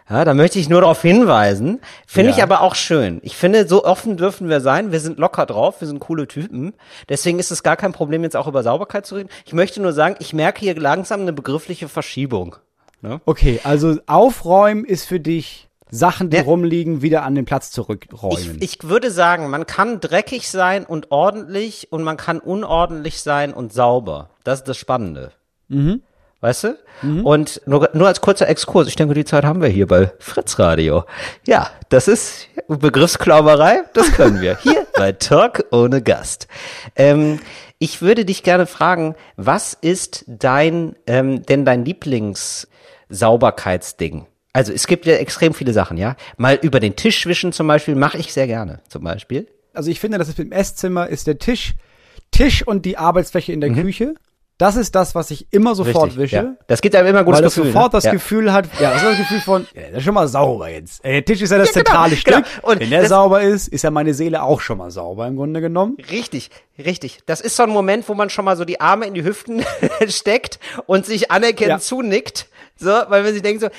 Ja, 0.09 0.25
da 0.25 0.33
möchte 0.33 0.57
ich 0.57 0.69
nur 0.69 0.81
darauf 0.81 1.01
hinweisen. 1.01 1.79
Finde 2.07 2.31
Ja. 2.31 2.37
ich 2.37 2.43
aber 2.43 2.61
auch 2.61 2.73
schön. 2.75 3.19
Ich 3.21 3.35
finde, 3.37 3.67
so 3.67 3.85
offen 3.85 4.17
dürfen 4.17 4.49
wir 4.49 4.59
sein. 4.59 4.91
Wir 4.91 4.99
sind 4.99 5.19
locker 5.19 5.45
drauf. 5.45 5.81
Wir 5.81 5.87
sind 5.87 5.99
coole 5.99 6.27
Typen. 6.27 6.73
Deswegen 7.09 7.37
ist 7.37 7.51
es 7.51 7.61
gar 7.61 7.77
kein 7.77 7.91
Problem, 7.93 8.23
jetzt 8.23 8.35
auch 8.35 8.47
über 8.47 8.63
Sauberkeit 8.63 9.05
zu 9.05 9.15
reden. 9.15 9.29
Ich 9.45 9.53
möchte 9.53 9.81
nur 9.81 9.93
sagen, 9.93 10.15
ich 10.19 10.33
merke 10.33 10.61
hier 10.61 10.75
langsam 10.79 11.21
eine 11.21 11.33
begriffliche 11.33 11.87
Verschiebung. 11.87 12.55
Okay, 13.25 13.61
also 13.63 13.97
aufräumen 14.07 14.83
ist 14.83 15.05
für 15.05 15.19
dich 15.19 15.69
Sachen, 15.91 16.29
die 16.29 16.37
Ja. 16.37 16.43
rumliegen, 16.43 17.01
wieder 17.01 17.23
an 17.23 17.33
den 17.35 17.45
Platz 17.45 17.67
Ich, 17.67 17.73
zurückräumen. 17.73 18.57
ich 18.61 18.77
würde 18.83 19.09
sagen, 19.11 19.49
man 19.49 19.65
kann 19.65 19.99
dreckig 19.99 20.49
sein 20.49 20.85
und 20.85 21.11
ordentlich 21.11 21.91
und 21.91 22.03
man 22.03 22.17
kann 22.17 22.39
unordentlich 22.39 23.21
sein 23.21 23.53
und 23.53 23.73
sauber. 23.73 24.29
Das 24.43 24.59
ist 24.59 24.67
das 24.67 24.77
Spannende. 24.77 25.31
Weißt 26.41 26.63
du? 26.63 26.78
Und 27.23 27.62
nur, 27.65 27.89
nur 27.93 28.08
als 28.08 28.21
kurzer 28.21 28.47
Exkurs, 28.47 28.88
ich 28.88 28.95
denke, 28.95 29.13
die 29.13 29.25
Zeit 29.25 29.43
haben 29.43 29.62
wir 29.62 29.67
hier 29.69 29.88
bei 29.88 30.12
Fritz 30.19 30.58
Radio. 30.58 31.04
Ja, 31.45 31.69
das 31.89 32.08
ist 32.08 32.47
Begriffsklauberei, 32.67 33.84
das 33.93 34.12
können 34.13 34.41
wir. 34.41 34.58
Hier 34.62 34.86
bei 34.95 35.12
Talk 35.13 35.65
ohne 35.71 36.02
Gast. 36.02 36.47
Ähm, 36.95 37.39
ich 37.78 38.02
würde 38.02 38.25
dich 38.25 38.43
gerne 38.43 38.65
fragen, 38.67 39.15
was 39.38 39.73
ist 39.73 40.25
dein, 40.28 40.95
ähm, 41.08 41.45
denn 41.45 41.65
dein 41.65 41.86
Lieblingssauberkeitsding? 41.86 44.28
Also 44.54 44.73
es 44.73 44.88
gibt 44.88 45.06
ja 45.06 45.15
extrem 45.15 45.54
viele 45.54 45.73
Sachen, 45.73 45.97
ja. 45.97 46.15
Mal 46.38 46.58
über 46.62 46.80
den 46.80 46.95
Tisch 46.95 47.25
wischen 47.25 47.54
zum 47.54 47.67
Beispiel, 47.67 47.95
mache 47.95 48.17
ich 48.17 48.34
sehr 48.34 48.47
gerne, 48.47 48.82
zum 48.88 49.04
Beispiel. 49.04 49.47
also 49.73 49.89
ich 49.89 49.99
finde, 49.99 50.17
das 50.17 50.30
ist 50.30 50.39
im 50.39 50.52
Esszimmer 50.52 51.08
ist 51.08 51.28
der 51.28 51.38
Tisch, 51.38 51.75
Tisch 52.32 52.65
und 52.65 52.86
die 52.86 52.97
Arbeitsfläche 52.97 53.54
in 53.54 53.62
der 53.62 53.71
Küche. 53.71 54.15
Das 54.59 54.75
ist 54.75 54.93
das, 54.93 55.15
was 55.15 55.31
ich 55.31 55.47
immer 55.51 55.73
sofort 55.73 56.07
Richtig, 56.07 56.17
wische. 56.19 56.35
Ja. 56.35 56.53
Das 56.67 56.81
gibt 56.81 56.93
einem 56.93 57.07
immer 57.07 57.19
ein 57.19 57.25
gutes 57.25 57.39
Weil 57.41 57.47
Gefühl. 57.47 57.65
sofort 57.67 57.85
ne? 57.93 57.97
das 57.97 58.03
ja. 58.03 58.11
Gefühl 58.11 58.51
hat, 58.53 58.65
ja, 58.79 58.91
das 58.91 59.01
ist 59.01 59.09
das 59.09 59.17
Gefühl 59.17 59.39
von, 59.41 59.67
ja, 59.73 59.81
das 59.89 59.97
ist 59.99 60.03
schon 60.03 60.13
mal 60.13 60.27
sauber 60.27 60.69
jetzt. 60.69 61.03
Der 61.03 61.23
Tisch 61.25 61.41
ist 61.41 61.49
ja 61.51 61.57
das 61.57 61.73
Ja, 61.73 61.81
genau, 61.81 61.85
zentrale 61.85 62.15
genau. 62.17 62.37
Stück. 62.45 62.63
Und 62.63 62.79
Wenn 62.81 62.89
der 62.89 63.07
sauber 63.07 63.41
ist, 63.41 63.69
ist 63.69 63.83
ja 63.83 63.89
meine 63.89 64.13
Seele 64.13 64.43
auch 64.43 64.59
schon 64.59 64.77
mal 64.77 64.91
sauber 64.91 65.27
im 65.27 65.37
Grunde 65.37 65.61
genommen. 65.61 65.95
Richtig, 66.11 66.49
richtig. 66.77 67.19
Das 67.25 67.39
ist 67.39 67.55
so 67.55 67.63
ein 67.63 67.69
Moment, 67.69 68.07
wo 68.09 68.13
man 68.15 68.29
schon 68.29 68.43
mal 68.45 68.57
so 68.57 68.65
die 68.65 68.81
Arme 68.81 69.05
in 69.07 69.13
die 69.13 69.23
Hüften 69.23 69.63
steckt 70.09 70.59
und 70.87 71.05
sich 71.05 71.31
anerkennend 71.31 71.81
zunickt. 71.81 72.47
So, 72.77 72.89
weil 72.89 73.23
man 73.23 73.31
sich 73.33 73.41
denkt 73.41 73.61
so, 73.61 73.69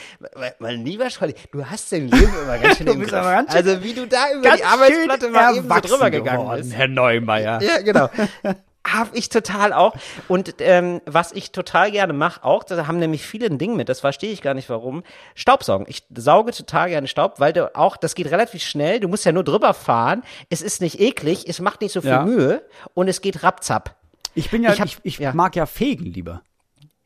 mein- 0.59 0.85
lieber 0.85 1.09
Scholli, 1.11 1.35
du 1.53 1.65
hast 1.65 1.93
dein 1.93 2.09
Leben 2.09 2.33
immer 2.43 2.59
ganz 2.59 2.77
schön 2.79 2.87
im 2.87 3.01
Griff. 3.01 3.11
ganz 3.11 3.55
Also 3.55 3.83
wie 3.83 3.93
du 3.93 4.07
da 4.07 4.33
über 4.35 4.57
die 4.57 4.65
Arbeitsplatte 4.65 5.29
mal 5.29 5.57
eben 5.57 5.69
so 5.69 5.81
drüber 5.89 6.11
gegangen 6.11 6.51
bist. 6.57 6.73
Herr 6.75 6.89
Neumeier. 6.89 7.61
Ja, 7.63 7.83
genau. 7.83 8.09
Hab 8.93 9.15
ich 9.15 9.29
total 9.29 9.73
auch. 9.73 9.95
Und 10.29 10.55
ähm, 10.61 11.01
was 11.07 11.33
ich 11.33 11.53
total 11.53 11.91
gerne 11.91 12.13
mache, 12.13 12.45
auch, 12.45 12.65
da 12.65 12.87
haben 12.87 12.99
nämlich 12.99 13.23
viele 13.25 13.47
ein 13.47 13.59
Ding 13.59 13.77
mit, 13.77 13.89
das 13.89 14.01
verstehe 14.01 14.33
ich 14.33 14.43
gar 14.43 14.55
nicht 14.55 14.69
warum. 14.69 15.03
Staubsaugen. 15.35 15.87
Ich 15.89 16.05
sauge 16.15 16.53
total 16.53 16.89
gerne 16.91 17.07
Staub, 17.09 17.41
weil 17.41 17.53
du 17.53 17.75
auch, 17.77 17.97
das 17.97 18.15
geht 18.15 18.31
relativ 18.31 18.63
schnell, 18.63 19.01
du 19.01 19.09
musst 19.09 19.25
ja 19.25 19.33
nur 19.33 19.45
drüber 19.45 19.75
fahren, 19.75 20.23
es 20.49 20.63
ist 20.63 20.81
nicht 20.81 21.01
eklig, 21.01 21.45
es 21.49 21.61
macht 21.61 21.81
nicht 21.81 21.93
so 21.93 22.01
viel 22.01 22.11
Ja. 22.11 22.25
Mühe 22.25 22.63
und 22.95 23.09
es 23.09 23.21
geht 23.21 23.43
rapzapp. 23.43 23.97
Ich 24.35 24.51
bin 24.51 24.63
ja, 24.63 24.73
Ich 24.73 24.81
hab- 24.81 24.87
ich, 24.89 24.99
ich 25.03 25.19
ja. 25.19 25.33
mag 25.35 25.57
ja 25.57 25.67
fegen 25.67 26.05
lieber. 26.07 26.43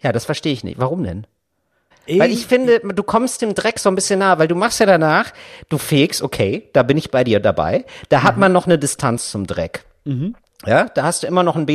Ja, 0.00 0.12
das 0.12 0.24
verstehe 0.24 0.52
ich 0.52 0.64
nicht. 0.64 0.78
Warum 0.78 1.02
denn? 1.02 1.26
Weil 2.06 2.30
ich 2.30 2.46
finde, 2.46 2.80
du 2.80 3.02
kommst 3.02 3.40
dem 3.40 3.54
Dreck 3.54 3.78
so 3.78 3.88
ein 3.88 3.94
bisschen 3.94 4.18
nah, 4.18 4.38
weil 4.38 4.46
du 4.46 4.54
machst 4.54 4.78
ja 4.78 4.84
danach, 4.84 5.32
du 5.70 5.78
fegst, 5.78 6.20
okay, 6.20 6.68
da 6.74 6.82
bin 6.82 6.98
ich 6.98 7.10
bei 7.10 7.24
dir 7.24 7.40
dabei. 7.40 7.86
Da 8.10 8.22
hat 8.22 8.36
man 8.36 8.52
noch 8.52 8.66
eine 8.66 8.78
Distanz 8.78 9.30
zum 9.30 9.46
Dreck. 9.46 9.86
Ja, 10.66 10.88
da 10.88 11.02
hast 11.02 11.22
du 11.22 11.26
immer 11.26 11.42
noch 11.42 11.56
einen 11.56 11.66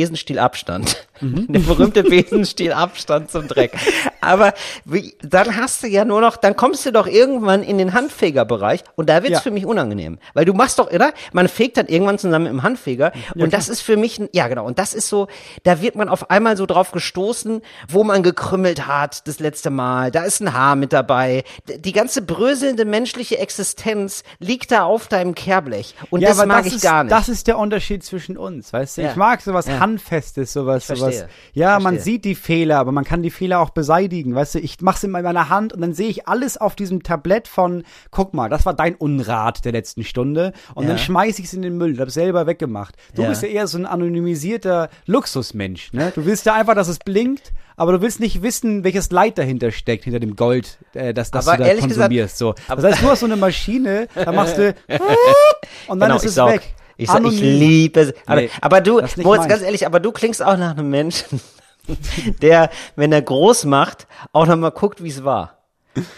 Besenstielabstand. 1.20 1.54
Der 1.54 1.60
berühmte 1.60 2.02
Besenstielabstand 2.02 3.30
zum 3.30 3.48
Dreck. 3.48 3.72
Aber 4.20 4.52
wie, 4.84 5.14
dann 5.22 5.56
hast 5.56 5.82
du 5.82 5.86
ja 5.88 6.04
nur 6.04 6.20
noch, 6.20 6.36
dann 6.36 6.56
kommst 6.56 6.84
du 6.86 6.92
doch 6.92 7.06
irgendwann 7.06 7.62
in 7.62 7.78
den 7.78 7.92
Handfegerbereich 7.92 8.84
und 8.96 9.08
da 9.08 9.22
wird's 9.22 9.30
Ja. 9.36 9.40
für 9.40 9.50
mich 9.50 9.66
unangenehm. 9.66 10.18
Weil 10.34 10.44
du 10.44 10.52
machst 10.54 10.78
doch, 10.78 10.90
oder? 10.90 11.12
Man 11.32 11.48
fegt 11.48 11.76
dann 11.76 11.86
irgendwann 11.86 12.18
zusammen 12.18 12.46
im 12.46 12.62
Handfeger 12.62 13.12
und 13.34 13.52
das 13.52 13.68
ist 13.68 13.80
für 13.80 13.96
mich, 13.96 14.20
ja 14.32 14.48
genau, 14.48 14.66
und 14.66 14.78
das 14.78 14.94
ist 14.94 15.08
so, 15.08 15.28
da 15.62 15.80
wird 15.80 15.94
man 15.96 16.08
auf 16.08 16.30
einmal 16.30 16.56
so 16.56 16.66
drauf 16.66 16.92
gestoßen, 16.92 17.62
wo 17.88 18.04
man 18.04 18.22
gekrümmelt 18.22 18.86
hat 18.86 19.26
das 19.26 19.38
letzte 19.40 19.70
Mal. 19.70 20.10
Da 20.10 20.24
ist 20.24 20.40
ein 20.40 20.52
Haar 20.52 20.76
mit 20.76 20.92
dabei. 20.92 21.44
Die 21.68 21.92
ganze 21.92 22.22
bröselnde 22.22 22.84
menschliche 22.84 23.38
Existenz 23.38 24.22
liegt 24.38 24.70
da 24.72 24.84
auf 24.84 25.08
deinem 25.08 25.34
Kehrblech. 25.34 25.94
Und 26.10 26.22
das 26.22 26.38
aber 26.38 26.46
mag 26.46 26.66
ich 26.66 26.74
ist, 26.76 26.82
gar 26.82 27.04
nicht. 27.04 27.12
Das 27.12 27.28
ist 27.28 27.46
der 27.46 27.58
Unterschied 27.58 28.04
zwischen 28.04 28.36
uns, 28.36 28.72
weißt 28.72 28.98
du? 28.98 29.02
Ja. 29.02 29.10
Ich 29.10 29.16
mag 29.16 29.40
sowas 29.40 29.66
Ja. 29.66 29.80
Handfestes, 29.80 30.52
sowas, 30.52 30.82
Ich 30.82 30.88
sowas. 31.12 31.28
verstehe. 31.30 31.62
Ja, 31.62 31.76
Ich 31.78 31.82
man 31.84 31.94
verstehe. 31.94 32.12
sieht 32.14 32.24
die 32.24 32.34
Fehler, 32.34 32.78
aber 32.78 32.92
man 32.92 33.04
kann 33.04 33.22
die 33.22 33.30
Fehler 33.30 33.60
auch 33.60 33.70
beseitigen, 33.70 34.34
weißt 34.34 34.56
du? 34.56 34.58
Ich 34.60 34.76
mach's 34.80 35.02
in 35.04 35.10
meiner 35.10 35.48
Hand 35.48 35.72
und 35.72 35.80
dann 35.80 35.92
sehe 35.94 36.08
ich 36.08 36.28
alles 36.28 36.56
auf 36.56 36.74
diesem 36.76 37.02
Tablett 37.02 37.48
von, 37.48 37.84
guck 38.10 38.34
mal, 38.34 38.48
das 38.48 38.66
war 38.66 38.74
dein 38.74 38.94
Unrat 38.94 39.64
der 39.64 39.72
letzten 39.72 40.04
Stunde 40.04 40.52
und 40.74 40.86
dann 40.88 40.96
Ja. 40.96 41.02
schmeiß 41.02 41.38
ich's 41.38 41.52
in 41.52 41.62
den 41.62 41.76
Müll, 41.78 41.98
hab 41.98 42.10
selber 42.10 42.46
weggemacht. 42.46 42.94
Du 43.14 43.22
Ja. 43.22 43.28
bist 43.28 43.42
ja 43.42 43.48
eher 43.48 43.66
so 43.66 43.78
ein 43.78 43.86
anonymisierter 43.86 44.88
Luxusmensch, 45.06 45.92
ne? 45.92 46.12
Du 46.14 46.24
willst 46.24 46.46
ja 46.46 46.54
einfach, 46.54 46.74
dass 46.74 46.88
es 46.88 46.98
blinkt, 46.98 47.52
aber 47.76 47.92
du 47.92 48.00
willst 48.02 48.20
nicht 48.20 48.42
wissen, 48.42 48.84
welches 48.84 49.10
Leid 49.10 49.38
dahinter 49.38 49.70
steckt, 49.70 50.04
hinter 50.04 50.20
dem 50.20 50.36
Gold, 50.36 50.78
äh, 50.94 51.12
das, 51.14 51.30
das 51.30 51.46
Aber 51.48 51.56
du 51.56 51.62
da 51.64 51.68
ehrlich 51.68 51.84
gesagt- 51.88 52.08
konsumierst. 52.08 52.38
so. 52.38 52.54
Das 52.68 52.82
heißt, 52.84 53.02
du 53.02 53.06
hast 53.08 53.20
so 53.20 53.26
eine 53.26 53.36
Maschine, 53.36 54.06
da 54.14 54.32
machst 54.32 54.58
du 54.58 54.74
und 55.88 56.00
dann 56.00 56.08
genau, 56.08 56.16
ist 56.16 56.24
es 56.26 56.36
weg. 56.36 56.74
Ich, 57.00 57.08
sa- 57.10 57.18
ich 57.20 57.40
liebe 57.40 58.00
es. 58.00 58.14
Aber, 58.26 58.40
Nee, 58.42 58.50
aber 58.60 58.80
du, 58.80 59.00
Moritz, 59.22 59.48
ganz 59.48 59.62
ehrlich, 59.62 59.86
aber 59.86 60.00
du 60.00 60.12
klingst 60.12 60.42
auch 60.42 60.56
nach 60.56 60.72
einem 60.76 60.90
Menschen, 60.90 61.40
der, 62.42 62.70
wenn 62.96 63.12
er 63.12 63.22
groß 63.22 63.64
macht, 63.64 64.06
auch 64.32 64.46
nochmal 64.46 64.70
guckt, 64.72 65.02
wie 65.02 65.08
es 65.08 65.24
war. 65.24 65.58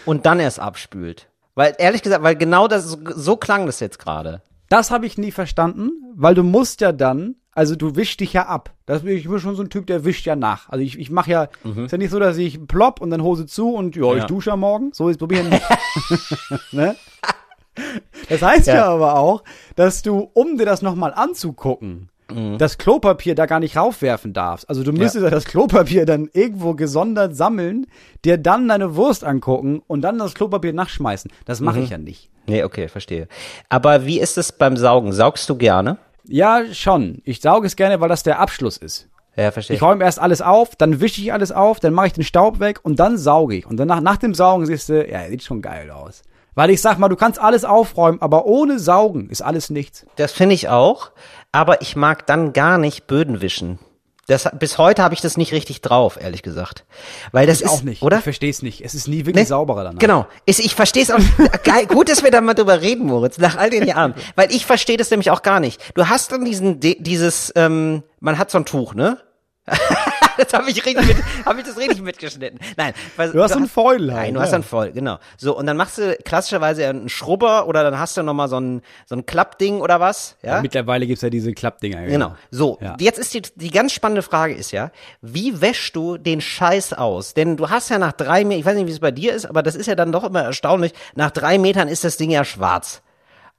Und 0.05 0.25
dann 0.25 0.39
erst 0.39 0.59
abspült. 0.59 1.27
Weil, 1.55 1.75
ehrlich 1.77 2.01
gesagt, 2.01 2.23
weil 2.23 2.35
genau 2.35 2.67
das, 2.67 2.97
so, 3.15 3.37
klang 3.37 3.65
das 3.65 3.79
jetzt 3.79 3.99
gerade. 3.99 4.41
Das 4.69 4.91
habe 4.91 5.05
ich 5.05 5.17
nie 5.17 5.31
verstanden, 5.31 5.91
weil 6.15 6.33
du 6.35 6.43
musst 6.43 6.81
ja 6.81 6.91
dann, 6.91 7.35
also 7.51 7.75
du 7.75 7.95
wischst 7.95 8.19
dich 8.19 8.33
ja 8.33 8.47
ab. 8.47 8.71
Das, 8.87 9.03
ich 9.03 9.27
bin 9.27 9.39
schon 9.39 9.55
so 9.55 9.61
ein 9.61 9.69
Typ, 9.69 9.85
der 9.87 10.03
wischt 10.03 10.25
ja 10.25 10.35
nach. 10.35 10.69
Also 10.69 10.83
ich, 10.83 10.97
ich 10.97 11.11
mache 11.11 11.29
ja, 11.31 11.43
ist 11.75 11.91
ja 11.91 11.97
nicht 11.97 12.09
so, 12.09 12.19
dass 12.19 12.37
ich 12.37 12.65
plopp 12.67 12.99
und 13.01 13.11
dann 13.11 13.21
Hose 13.21 13.45
zu 13.45 13.73
und 13.73 13.95
ja, 13.95 14.11
ich 14.13 14.21
Ja. 14.21 14.25
dusche 14.25 14.51
am 14.51 14.61
Morgen. 14.61 14.91
So 14.93 15.09
ist 15.09 15.17
probieren 15.19 15.49
nicht. 15.49 15.63
ne? 16.71 16.95
Das 18.29 18.41
heißt 18.41 18.67
ja. 18.67 18.75
Ja. 18.75 18.85
aber 18.85 19.17
auch, 19.17 19.43
dass 19.75 20.01
du, 20.01 20.29
um 20.33 20.57
dir 20.57 20.65
das 20.65 20.81
nochmal 20.81 21.13
anzugucken, 21.13 22.09
das 22.57 22.77
Klopapier 22.77 23.35
da 23.35 23.45
gar 23.45 23.59
nicht 23.59 23.77
raufwerfen 23.77 24.33
darfst. 24.33 24.67
Also 24.69 24.83
du 24.83 24.91
müsstest 24.91 25.23
ja. 25.23 25.29
das 25.29 25.45
Klopapier 25.45 26.05
dann 26.05 26.29
irgendwo 26.33 26.73
gesondert 26.73 27.35
sammeln, 27.35 27.85
dir 28.25 28.37
dann 28.37 28.67
deine 28.67 28.95
Wurst 28.95 29.23
angucken 29.23 29.81
und 29.87 30.01
dann 30.01 30.17
das 30.17 30.33
Klopapier 30.33 30.73
nachschmeißen. 30.73 31.31
Das 31.45 31.59
mache 31.59 31.81
ich 31.81 31.89
ja 31.89 31.97
nicht. 31.97 32.29
Nee, 32.47 32.63
okay, 32.63 32.87
verstehe. 32.87 33.27
Aber 33.69 34.05
wie 34.05 34.19
ist 34.19 34.37
es 34.37 34.51
beim 34.51 34.77
Saugen? 34.77 35.11
Saugst 35.13 35.49
du 35.49 35.55
gerne? 35.57 35.97
Ja, 36.25 36.63
schon. 36.71 37.21
Ich 37.25 37.41
sauge 37.41 37.67
es 37.67 37.75
gerne, 37.75 37.99
weil 37.99 38.09
das 38.09 38.23
der 38.23 38.39
Abschluss 38.39 38.77
ist. 38.77 39.09
Ja, 39.35 39.51
verstehe. 39.51 39.75
Ich 39.75 39.81
räume 39.81 40.03
erst 40.03 40.19
alles 40.19 40.41
auf, 40.41 40.75
dann 40.75 41.01
wische 41.01 41.21
ich 41.21 41.33
alles 41.33 41.51
auf, 41.51 41.79
dann 41.79 41.93
mache 41.93 42.07
ich 42.07 42.13
den 42.13 42.23
Staub 42.23 42.59
weg 42.59 42.79
und 42.83 42.99
dann 42.99 43.17
sauge 43.17 43.55
ich. 43.55 43.65
Und 43.65 43.77
danach, 43.77 43.99
nach 43.99 44.17
dem 44.17 44.33
Saugen 44.33 44.65
siehst 44.65 44.89
du, 44.89 45.05
ja, 45.09 45.27
sieht 45.27 45.43
schon 45.43 45.61
geil 45.61 45.91
aus. 45.91 46.21
Weil 46.55 46.69
ich 46.69 46.81
sag 46.81 46.99
mal, 46.99 47.09
du 47.09 47.15
kannst 47.15 47.39
alles 47.39 47.65
aufräumen, 47.65 48.21
aber 48.21 48.45
ohne 48.45 48.79
Saugen 48.79 49.29
ist 49.29 49.41
alles 49.41 49.69
nichts. 49.69 50.05
Das 50.17 50.31
finde 50.31 50.55
ich 50.55 50.69
auch, 50.69 51.11
aber 51.51 51.81
ich 51.81 51.95
mag 51.95 52.25
dann 52.27 52.53
gar 52.53 52.77
nicht 52.77 53.07
Böden 53.07 53.41
wischen. 53.41 53.79
Das, 54.27 54.47
bis 54.57 54.77
heute 54.77 55.03
habe 55.03 55.13
ich 55.13 55.19
das 55.19 55.35
nicht 55.35 55.51
richtig 55.51 55.81
drauf, 55.81 56.17
ehrlich 56.21 56.43
gesagt. 56.43 56.85
Weil 57.33 57.45
das 57.45 57.59
Ich 57.59 57.65
ist, 57.65 57.71
auch 57.71 57.81
nicht. 57.83 58.01
oder? 58.03 58.19
Ich 58.19 58.23
verstehe 58.23 58.49
es 58.49 58.61
nicht. 58.61 58.79
Es 58.79 58.95
ist 58.95 59.09
nie 59.09 59.25
wirklich 59.25 59.35
Nee, 59.35 59.43
sauberer 59.43 59.83
danach. 59.83 59.99
Genau. 59.99 60.25
Ist, 60.45 60.61
ich 60.61 60.75
verstehe 60.75 61.03
es 61.03 61.11
auch 61.11 61.17
nicht. 61.17 61.37
Geil, 61.65 61.87
gut, 61.87 62.07
dass 62.07 62.23
wir 62.23 62.31
da 62.31 62.39
mal 62.39 62.53
drüber 62.53 62.79
reden, 62.81 63.05
Moritz, 63.07 63.37
nach 63.37 63.57
all 63.57 63.69
den 63.69 63.85
Jahren. 63.85 64.13
Weil 64.37 64.49
ich 64.53 64.65
verstehe 64.65 64.95
das 64.95 65.11
nämlich 65.11 65.29
auch 65.29 65.41
gar 65.41 65.59
nicht. 65.59 65.81
Du 65.95 66.07
hast 66.07 66.31
dann 66.31 66.45
diesen, 66.45 66.79
dieses, 66.79 67.51
ähm, 67.57 68.03
man 68.21 68.37
hat 68.37 68.49
so 68.49 68.57
ein 68.59 68.63
Tuch, 68.65 68.93
ne? 68.93 69.17
das 70.37 70.53
habe 70.53 70.69
ich 70.69 70.85
richtig 70.85 71.07
mit, 71.07 71.17
habe 71.45 71.59
ich 71.61 71.65
das 71.67 71.77
richtig 71.77 72.01
mitgeschnitten. 72.01 72.59
Nein, 72.77 72.93
weil, 73.15 73.31
Du 73.31 73.41
hast 73.41 73.53
so 73.53 73.59
ein 73.59 73.67
Foil 73.67 74.11
halt, 74.11 74.21
Nein, 74.23 74.33
du 74.33 74.39
ja. 74.39 74.45
hast 74.45 74.53
ein 74.53 74.63
Foil, 74.63 74.91
genau. 74.91 75.19
So 75.37 75.57
und 75.57 75.65
dann 75.65 75.77
machst 75.77 75.97
du 75.97 76.15
klassischerweise 76.23 76.87
einen 76.87 77.09
Schrubber 77.09 77.67
oder 77.67 77.83
dann 77.83 77.99
hast 77.99 78.17
du 78.17 78.23
noch 78.23 78.33
mal 78.33 78.47
so 78.47 78.59
ein 78.59 78.81
so 79.05 79.15
ein 79.15 79.25
Klappding 79.25 79.81
oder 79.81 79.99
was, 79.99 80.35
ja? 80.41 80.61
Mittlerweile 80.61 81.07
gibt's 81.07 81.21
ja 81.21 81.29
diese 81.29 81.53
Klappdinger. 81.53 82.05
Genau. 82.05 82.35
So, 82.51 82.77
Ja. 82.81 82.95
jetzt 82.99 83.19
ist 83.19 83.33
die, 83.33 83.41
die 83.55 83.71
ganz 83.71 83.91
spannende 83.93 84.21
Frage 84.21 84.53
ist 84.53 84.71
ja, 84.71 84.91
wie 85.21 85.61
wäschst 85.61 85.95
du 85.95 86.17
den 86.17 86.41
Scheiß 86.41 86.93
aus? 86.93 87.33
Denn 87.33 87.57
du 87.57 87.69
hast 87.69 87.89
ja 87.89 87.97
nach 87.99 88.13
drei 88.13 88.43
Metern, 88.45 88.59
ich 88.59 88.65
weiß 88.65 88.75
nicht, 88.75 88.87
wie 88.87 88.91
es 88.91 88.99
bei 88.99 89.11
dir 89.11 89.33
ist, 89.33 89.45
aber 89.45 89.63
das 89.63 89.75
ist 89.75 89.87
ja 89.87 89.95
dann 89.95 90.11
doch 90.11 90.23
immer 90.23 90.41
erstaunlich, 90.43 90.93
nach 91.15 91.31
drei 91.31 91.57
Metern 91.57 91.87
ist 91.87 92.03
das 92.03 92.17
Ding 92.17 92.29
ja 92.31 92.43
schwarz. 92.45 93.01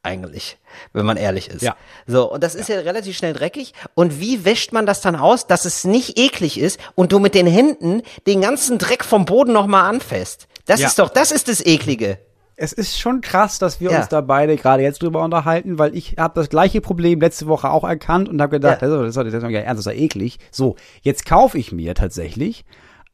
Eigentlich, 0.05 0.59
wenn 0.93 1.07
man 1.07 1.17
ehrlich 1.17 1.49
ist. 1.49 1.63
Ja. 1.63 1.77
So, 2.07 2.31
und 2.31 2.43
das 2.45 2.55
ist 2.55 2.69
ja. 2.69 2.79
relativ 2.81 3.17
schnell 3.17 3.33
dreckig. 3.33 3.73
Und 3.95 4.21
wie 4.21 4.45
wäscht 4.45 4.73
man 4.73 4.85
das 4.87 5.01
dann 5.01 5.17
aus, 5.17 5.47
dass 5.47 5.65
es 5.65 5.85
nicht 5.85 6.19
eklig 6.19 6.61
ist 6.61 6.79
und 6.95 7.11
du 7.13 7.19
mit 7.19 7.35
den 7.35 7.47
Händen 7.47 8.03
den 8.27 8.41
ganzen 8.43 8.79
Dreck 8.79 9.05
vom 9.05 9.25
Boden 9.25 9.53
nochmal 9.53 9.89
anfasst? 9.89 10.47
Das 10.67 10.81
Ja. 10.81 10.89
ist 10.89 10.99
doch, 10.99 11.09
das 11.09 11.33
ist 11.33 11.49
das 11.49 11.65
Eklige. 11.65 12.19
Es 12.57 12.73
ist 12.73 13.01
schon 13.01 13.21
krass, 13.21 13.59
dass 13.59 13.81
wir 13.81 13.91
Ja. 13.91 13.99
uns 13.99 14.09
da 14.09 14.21
beide 14.21 14.57
gerade 14.57 14.83
jetzt 14.83 15.03
drüber 15.03 15.23
unterhalten, 15.25 15.79
weil 15.79 15.97
ich 15.97 16.17
habe 16.19 16.35
das 16.39 16.49
gleiche 16.49 16.81
Problem 16.81 17.21
letzte 17.21 17.47
Woche 17.47 17.71
auch 17.71 17.83
erkannt 17.85 18.29
und 18.29 18.41
habe 18.41 18.51
gedacht, 18.57 18.83
Ja. 18.83 18.89
das 18.89 19.09
ist 19.09 19.17
das 19.17 19.27
ist 19.35 19.43
doch 19.43 19.49
ja 19.51 19.61
ernst, 19.61 19.87
das 19.87 19.93
ist 19.93 19.99
ja 19.99 20.05
eklig. 20.05 20.39
So, 20.53 20.77
jetzt 21.03 21.27
kaufe 21.27 21.59
ich 21.59 21.73
mir 21.73 21.95
tatsächlich 21.95 22.65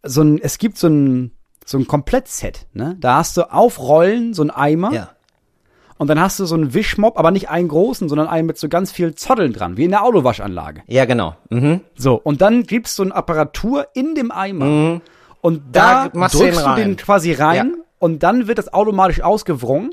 so 0.02 0.22
ein, 0.22 0.38
es 0.42 0.58
gibt 0.58 0.76
so 0.76 0.88
ein 0.88 1.32
so 1.64 1.78
ein 1.78 1.86
Komplettset, 1.86 2.66
ne? 2.72 2.96
Da 2.98 3.16
hast 3.18 3.36
du 3.36 3.42
auf 3.52 3.78
Rollen 3.78 4.34
so 4.34 4.42
ein 4.42 4.50
Eimer 4.50 4.92
Ja. 4.92 5.10
Und 6.00 6.06
dann 6.08 6.18
hast 6.18 6.40
du 6.40 6.46
so 6.46 6.54
einen 6.54 6.72
Wischmopp, 6.72 7.18
aber 7.18 7.30
nicht 7.30 7.50
einen 7.50 7.68
großen, 7.68 8.08
sondern 8.08 8.26
einen 8.26 8.46
mit 8.46 8.56
so 8.56 8.70
ganz 8.70 8.90
viel 8.90 9.14
Zotteln 9.16 9.52
dran, 9.52 9.76
wie 9.76 9.84
in 9.84 9.90
der 9.90 10.02
Autowaschanlage. 10.02 10.82
Ja, 10.86 11.04
genau. 11.04 11.36
Mhm. 11.50 11.82
So, 11.94 12.14
und 12.14 12.40
dann 12.40 12.62
gibst 12.62 12.98
du 12.98 13.02
eine 13.02 13.14
Apparatur 13.14 13.86
in 13.92 14.14
dem 14.14 14.30
Eimer 14.32 15.02
und 15.42 15.62
da, 15.72 16.08
Da 16.08 16.28
drückst 16.28 16.40
den 16.40 16.54
du 16.54 16.74
den 16.76 16.96
quasi 16.96 17.32
rein 17.34 17.74
Ja. 17.76 17.84
und 17.98 18.22
dann 18.22 18.48
wird 18.48 18.56
das 18.56 18.72
automatisch 18.72 19.20
ausgewrungen 19.20 19.90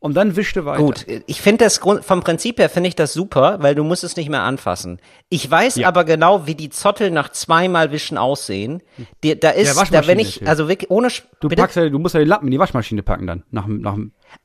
und 0.00 0.16
dann 0.16 0.34
wischt 0.34 0.56
du 0.56 0.64
weiter. 0.64 0.82
Gut, 0.82 1.06
ich 1.26 1.40
finde 1.40 1.64
das 1.64 1.80
Grund, 1.80 2.04
vom 2.04 2.20
Prinzip 2.20 2.58
her 2.58 2.68
finde 2.68 2.88
ich 2.88 2.96
das 2.96 3.12
super, 3.12 3.58
weil 3.60 3.76
du 3.76 3.84
musst 3.84 4.02
es 4.02 4.16
nicht 4.16 4.28
mehr 4.30 4.42
anfassen. 4.42 4.98
Ich 5.28 5.48
weiß 5.48 5.82
aber 5.84 6.02
genau, 6.04 6.46
wie 6.48 6.54
die 6.56 6.70
Zottel 6.70 7.12
nach 7.12 7.30
zweimal 7.30 7.92
Wischen 7.92 8.18
aussehen. 8.18 8.82
Die, 9.22 9.38
da 9.38 9.50
ist, 9.50 9.76
da 9.92 10.06
wenn 10.08 10.18
ich, 10.18 10.46
also 10.48 10.68
wirklich 10.68 10.90
ohne, 10.90 11.08
Du 11.40 11.48
bitte? 11.48 11.62
packst 11.62 11.76
ja, 11.76 11.88
du 11.88 11.98
musst 12.00 12.14
ja 12.14 12.20
die 12.20 12.26
Lappen 12.26 12.46
in 12.48 12.52
die 12.52 12.58
Waschmaschine 12.58 13.02
packen 13.04 13.26
dann. 13.28 13.44
Nach, 13.52 13.66
nach, 13.68 13.96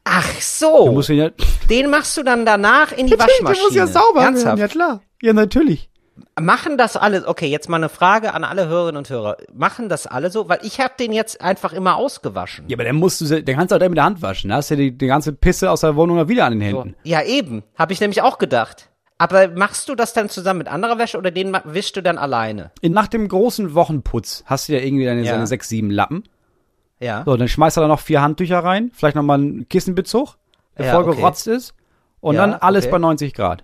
Ach 0.03 0.27
so, 0.41 0.85
du 0.87 0.91
musst 0.91 1.09
ihn 1.09 1.17
ja, 1.17 1.29
den 1.69 1.89
machst 1.89 2.15
du 2.17 2.23
dann 2.23 2.45
danach 2.45 2.91
in 2.91 3.07
die 3.07 3.17
Waschmaschine. 3.17 3.89
Ernsthaft? 4.19 4.59
Ja 4.59 4.67
klar. 4.67 5.01
Ja, 5.21 5.33
natürlich. 5.33 5.89
Machen 6.39 6.77
das 6.77 6.95
alle, 6.97 7.27
okay, 7.27 7.47
jetzt 7.47 7.69
mal 7.69 7.77
eine 7.77 7.89
Frage 7.89 8.33
an 8.33 8.43
alle 8.43 8.67
Hörerinnen 8.67 8.97
und 8.97 9.09
Hörer. 9.09 9.37
Machen 9.53 9.87
das 9.89 10.05
alle 10.07 10.29
so? 10.31 10.49
Weil 10.49 10.59
ich 10.63 10.79
habe 10.79 10.93
den 10.99 11.11
jetzt 11.13 11.41
einfach 11.41 11.73
immer 11.73 11.95
ausgewaschen. 11.95 12.65
Ja, 12.67 12.75
aber 12.75 12.83
dann 12.83 12.95
musst 12.97 13.21
du, 13.21 13.25
dann 13.41 13.55
kannst 13.55 13.71
du 13.71 13.75
auch 13.75 13.89
mit 13.89 13.97
der 13.97 14.03
Hand 14.03 14.21
waschen. 14.21 14.49
Da 14.49 14.57
hast 14.57 14.69
du 14.69 14.75
ja 14.75 14.79
die, 14.79 14.91
die 14.97 15.07
ganze 15.07 15.33
Pisse 15.33 15.69
aus 15.71 15.81
der 15.81 15.95
Wohnung 15.95 16.27
wieder 16.27 16.45
an 16.45 16.53
den 16.53 16.61
Händen. 16.61 16.95
Ja, 17.03 17.23
eben. 17.23 17.63
Habe 17.77 17.93
ich 17.93 17.99
nämlich 18.01 18.21
auch 18.21 18.37
gedacht. 18.39 18.89
Aber 19.19 19.47
machst 19.47 19.87
du 19.89 19.95
das 19.95 20.13
dann 20.13 20.27
zusammen 20.29 20.57
mit 20.59 20.67
anderer 20.67 20.97
Wäsche 20.97 21.17
oder 21.17 21.31
den 21.31 21.55
wischst 21.65 21.95
du 21.95 22.01
dann 22.01 22.17
alleine? 22.17 22.71
In- 22.81 22.93
Nach 22.93 23.07
dem 23.07 23.27
großen 23.27 23.73
Wochenputz 23.73 24.43
hast 24.45 24.67
du 24.69 24.73
ja 24.73 24.79
irgendwie 24.79 25.05
deine, 25.05 25.23
Ja. 25.23 25.33
deine 25.33 25.47
sechs, 25.47 25.69
sieben 25.69 25.89
Lappen. 25.91 26.23
Ja. 27.03 27.23
So, 27.25 27.35
dann 27.37 27.47
schmeißt 27.47 27.77
du 27.77 27.81
da 27.81 27.87
noch 27.87 27.99
vier 27.99 28.21
Handtücher 28.21 28.59
rein, 28.63 28.91
vielleicht 28.93 29.15
nochmal 29.15 29.39
einen 29.39 29.67
Kissenbezug, 29.69 30.35
der 30.77 30.85
Ja, 30.87 30.93
voll 30.93 31.03
okay. 31.03 31.15
gerotzt 31.17 31.47
ist. 31.47 31.73
Und 32.21 32.35
Ja, 32.35 32.41
dann 32.47 32.53
alles 32.55 32.85
okay. 32.85 32.91
bei 32.93 32.97
90 32.99 33.33
Grad. 33.33 33.63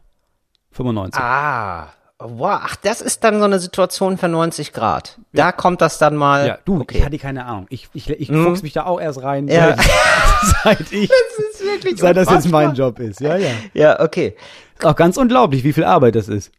95. 0.71 1.19
Ah. 1.21 1.87
Wow, 2.21 2.59
ach, 2.63 2.75
das 2.75 2.99
ist 2.99 3.23
dann 3.23 3.39
so 3.39 3.45
eine 3.45 3.59
Situation 3.59 4.17
für 4.17 4.27
90 4.27 4.73
Grad. 4.73 5.17
Da 5.31 5.53
kommt 5.53 5.79
das 5.79 5.99
dann 5.99 6.17
mal. 6.17 6.47
Ja, 6.47 6.57
du, 6.65 6.75
ich 6.75 6.81
okay. 6.81 7.05
hatte 7.05 7.17
keine 7.17 7.45
Ahnung. 7.45 7.65
Ich, 7.69 7.87
ich, 7.93 8.09
ich 8.09 8.27
fuchs 8.27 8.61
mich 8.61 8.73
da 8.73 8.83
auch 8.85 8.99
erst 8.99 9.23
rein, 9.23 9.47
Ja. 9.47 9.77
seit, 10.63 10.91
ich, 10.91 11.09
Das 11.37 11.45
ist 11.51 11.65
wirklich 11.65 11.97
seit 11.97 12.17
das 12.17 12.25
jetzt 12.29 12.45
unfassbar. 12.45 12.63
mein 12.65 12.75
Job 12.75 12.99
ist. 12.99 13.21
Ja, 13.21 13.37
ja. 13.37 13.51
Ja, 13.73 13.99
okay. 14.01 14.35
Ist 14.77 14.85
auch 14.85 14.97
ganz 14.97 15.15
unglaublich, 15.15 15.63
wie 15.63 15.71
viel 15.71 15.85
Arbeit 15.85 16.15
das 16.15 16.27
ist. 16.27 16.51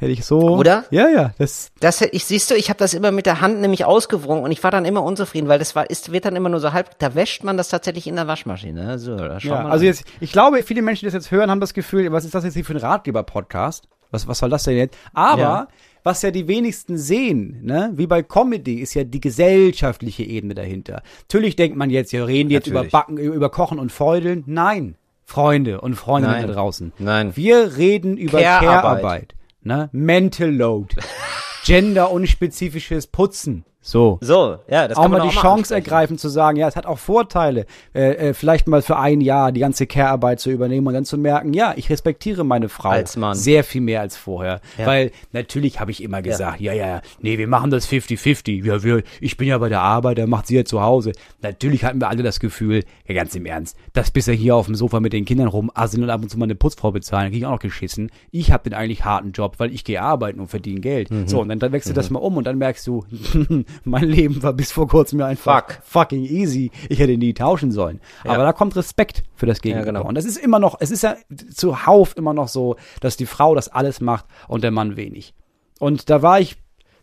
Hätte 0.00 0.12
ich 0.12 0.24
so. 0.24 0.38
Oder? 0.56 0.84
Ja, 0.90 1.08
ja. 1.08 1.32
Das, 1.38 1.70
Das, 1.80 2.00
ich 2.02 2.24
siehst 2.24 2.50
du, 2.50 2.54
ich 2.54 2.68
habe 2.70 2.78
das 2.78 2.94
immer 2.94 3.10
mit 3.10 3.26
der 3.26 3.40
Hand 3.40 3.60
nämlich 3.60 3.84
ausgewrungen 3.84 4.44
und 4.44 4.52
ich 4.52 4.62
war 4.62 4.70
dann 4.70 4.84
immer 4.84 5.02
unzufrieden, 5.02 5.48
weil 5.48 5.58
das 5.58 5.74
war, 5.74 5.90
ist, 5.90 6.12
wird 6.12 6.24
dann 6.24 6.36
immer 6.36 6.48
nur 6.48 6.60
so 6.60 6.72
halb, 6.72 6.98
da 6.98 7.14
wäscht 7.14 7.42
man 7.44 7.56
das 7.56 7.68
tatsächlich 7.68 8.06
in 8.06 8.14
der 8.16 8.26
Waschmaschine. 8.28 8.98
So, 8.98 9.16
da 9.16 9.40
schau 9.40 9.48
ja. 9.50 9.62
mal 9.64 9.70
Also 9.72 9.82
an. 9.82 9.86
jetzt, 9.86 10.04
ich 10.20 10.30
glaube, 10.32 10.62
viele 10.62 10.82
Menschen, 10.82 11.00
die 11.00 11.06
das 11.06 11.14
jetzt 11.14 11.30
hören, 11.30 11.50
haben 11.50 11.60
das 11.60 11.74
Gefühl, 11.74 12.10
was 12.12 12.24
ist 12.24 12.34
das 12.34 12.44
jetzt 12.44 12.54
hier 12.54 12.64
für 12.64 12.74
ein 12.74 12.78
Ratgeber-Podcast? 12.78 13.88
Was, 14.10 14.26
was 14.28 14.38
soll 14.38 14.50
das 14.50 14.62
denn 14.62 14.76
jetzt? 14.76 14.96
Aber, 15.12 15.40
Ja. 15.40 15.68
was 16.04 16.22
ja 16.22 16.30
die 16.30 16.48
wenigsten 16.48 16.96
sehen, 16.96 17.58
ne, 17.62 17.90
wie 17.94 18.06
bei 18.06 18.22
Comedy, 18.22 18.76
ist 18.80 18.94
ja 18.94 19.04
die 19.04 19.20
gesellschaftliche 19.20 20.22
Ebene 20.22 20.54
dahinter. 20.54 21.02
Natürlich 21.22 21.56
denkt 21.56 21.76
man 21.76 21.90
jetzt, 21.90 22.12
ja, 22.12 22.24
reden 22.24 22.48
die 22.48 22.54
jetzt 22.54 22.68
über. 22.68 22.84
Backen, 22.84 23.18
über 23.18 23.50
Kochen 23.50 23.78
und 23.78 23.92
Feudeln. 23.92 24.44
Nein. 24.46 24.94
Freunde 25.26 25.82
und 25.82 25.94
Freundinnen 25.96 26.46
da 26.46 26.52
draußen. 26.54 26.92
Nein. 26.98 27.36
Wir 27.36 27.76
reden 27.76 28.16
über 28.16 28.40
Care-Arbeit. 28.40 28.62
Care-Arbeit. 28.82 29.34
Ne? 29.68 29.90
Mental 29.92 30.48
Load. 30.50 30.96
Gender-unspezifisches 31.64 33.06
Putzen. 33.08 33.66
So. 33.80 34.18
so, 34.20 34.58
ja, 34.68 34.88
das 34.88 34.98
auch 34.98 35.02
kann 35.02 35.10
man 35.12 35.20
mal 35.20 35.28
die 35.30 35.36
auch 35.36 35.40
Chance 35.40 35.74
ansprechen. 35.74 35.84
ergreifen 35.84 36.18
zu 36.18 36.28
sagen, 36.28 36.58
ja, 36.58 36.68
es 36.68 36.76
hat 36.76 36.84
auch 36.84 36.98
Vorteile, 36.98 37.64
äh, 37.94 38.28
äh, 38.28 38.34
vielleicht 38.34 38.66
mal 38.66 38.82
für 38.82 38.98
ein 38.98 39.20
Jahr 39.20 39.52
die 39.52 39.60
ganze 39.60 39.86
Care-Arbeit 39.86 40.40
zu 40.40 40.50
übernehmen 40.50 40.86
und 40.86 40.94
dann 40.94 41.04
zu 41.04 41.16
merken, 41.16 41.54
ja, 41.54 41.72
ich 41.76 41.88
respektiere 41.88 42.44
meine 42.44 42.68
Frau 42.68 42.90
Als 42.90 43.16
Mann. 43.16 43.36
sehr 43.36 43.64
viel 43.64 43.80
mehr 43.80 44.00
als 44.00 44.16
vorher. 44.16 44.60
Ja. 44.76 44.86
Weil 44.86 45.12
natürlich 45.32 45.80
habe 45.80 45.90
ich 45.90 46.02
immer 46.02 46.22
gesagt, 46.22 46.60
ja. 46.60 46.72
ja, 46.72 47.00
nee, 47.20 47.38
wir 47.38 47.46
machen 47.46 47.70
das 47.70 47.88
50-50. 47.88 48.64
Ja, 48.64 48.82
wir, 48.82 49.02
ich 49.20 49.36
bin 49.36 49.48
ja 49.48 49.56
bei 49.58 49.68
der 49.68 49.80
Arbeit, 49.80 50.18
dann 50.18 50.28
macht 50.28 50.48
sie 50.48 50.56
ja 50.56 50.64
zu 50.64 50.82
Hause. 50.82 51.12
Natürlich 51.40 51.84
hatten 51.84 52.00
wir 52.00 52.08
alle 52.08 52.22
das 52.22 52.40
Gefühl, 52.40 52.84
ja, 53.06 53.14
ganz 53.14 53.34
im 53.36 53.46
Ernst, 53.46 53.76
dass 53.92 54.10
bis 54.10 54.28
er 54.28 54.34
hier 54.34 54.56
auf 54.56 54.66
dem 54.66 54.74
Sofa 54.74 54.98
mit 55.00 55.12
den 55.12 55.24
Kindern 55.24 55.48
rumasseln 55.48 56.02
und 56.02 56.10
ab 56.10 56.20
und 56.20 56.28
zu 56.28 56.38
mal 56.38 56.44
eine 56.44 56.56
Putzfrau 56.56 56.90
bezahlen, 56.90 57.26
dann 57.26 57.32
krieg 57.32 57.40
ich 57.40 57.46
auch 57.46 57.52
noch 57.52 57.58
geschissen. 57.60 58.10
Ich 58.32 58.50
habe 58.50 58.68
den 58.68 58.74
eigentlich 58.74 59.04
harten 59.04 59.32
Job, 59.32 59.54
weil 59.58 59.72
ich 59.72 59.84
gehe 59.84 60.02
arbeiten 60.02 60.40
und 60.40 60.48
verdiene 60.48 60.80
Geld. 60.80 61.10
Mhm. 61.10 61.28
So, 61.28 61.40
und 61.40 61.48
dann, 61.48 61.58
dann 61.58 61.72
wechselt 61.72 61.96
das 61.96 62.10
mal 62.10 62.18
um 62.18 62.36
und 62.36 62.44
dann 62.44 62.58
merkst 62.58 62.86
du, 62.86 63.04
mein 63.84 64.04
Leben 64.04 64.42
war 64.42 64.52
bis 64.52 64.72
vor 64.72 64.88
kurzem 64.88 65.20
ja 65.20 65.26
einfach 65.26 65.70
Fuck. 65.70 65.78
fucking 65.84 66.24
easy. 66.24 66.70
Ich 66.88 66.98
hätte 66.98 67.16
nie 67.16 67.34
tauschen 67.34 67.70
sollen. 67.72 68.00
Aber 68.24 68.44
da 68.44 68.52
kommt 68.52 68.76
Respekt 68.76 69.22
für 69.34 69.46
das 69.46 69.60
Gegenüber. 69.60 69.86
genau. 69.86 70.04
Und 70.06 70.14
das 70.16 70.24
ist 70.24 70.36
immer 70.36 70.58
noch, 70.58 70.76
es 70.80 70.90
ist 70.90 71.02
ja 71.02 71.16
zuhauf 71.54 72.16
immer 72.16 72.34
noch 72.34 72.48
so, 72.48 72.76
dass 73.00 73.16
die 73.16 73.26
Frau 73.26 73.54
das 73.54 73.68
alles 73.68 74.00
macht 74.00 74.26
und 74.48 74.62
der 74.64 74.70
Mann 74.70 74.96
wenig. 74.96 75.34
Und 75.78 76.10
da 76.10 76.22
war 76.22 76.40
ich 76.40 76.56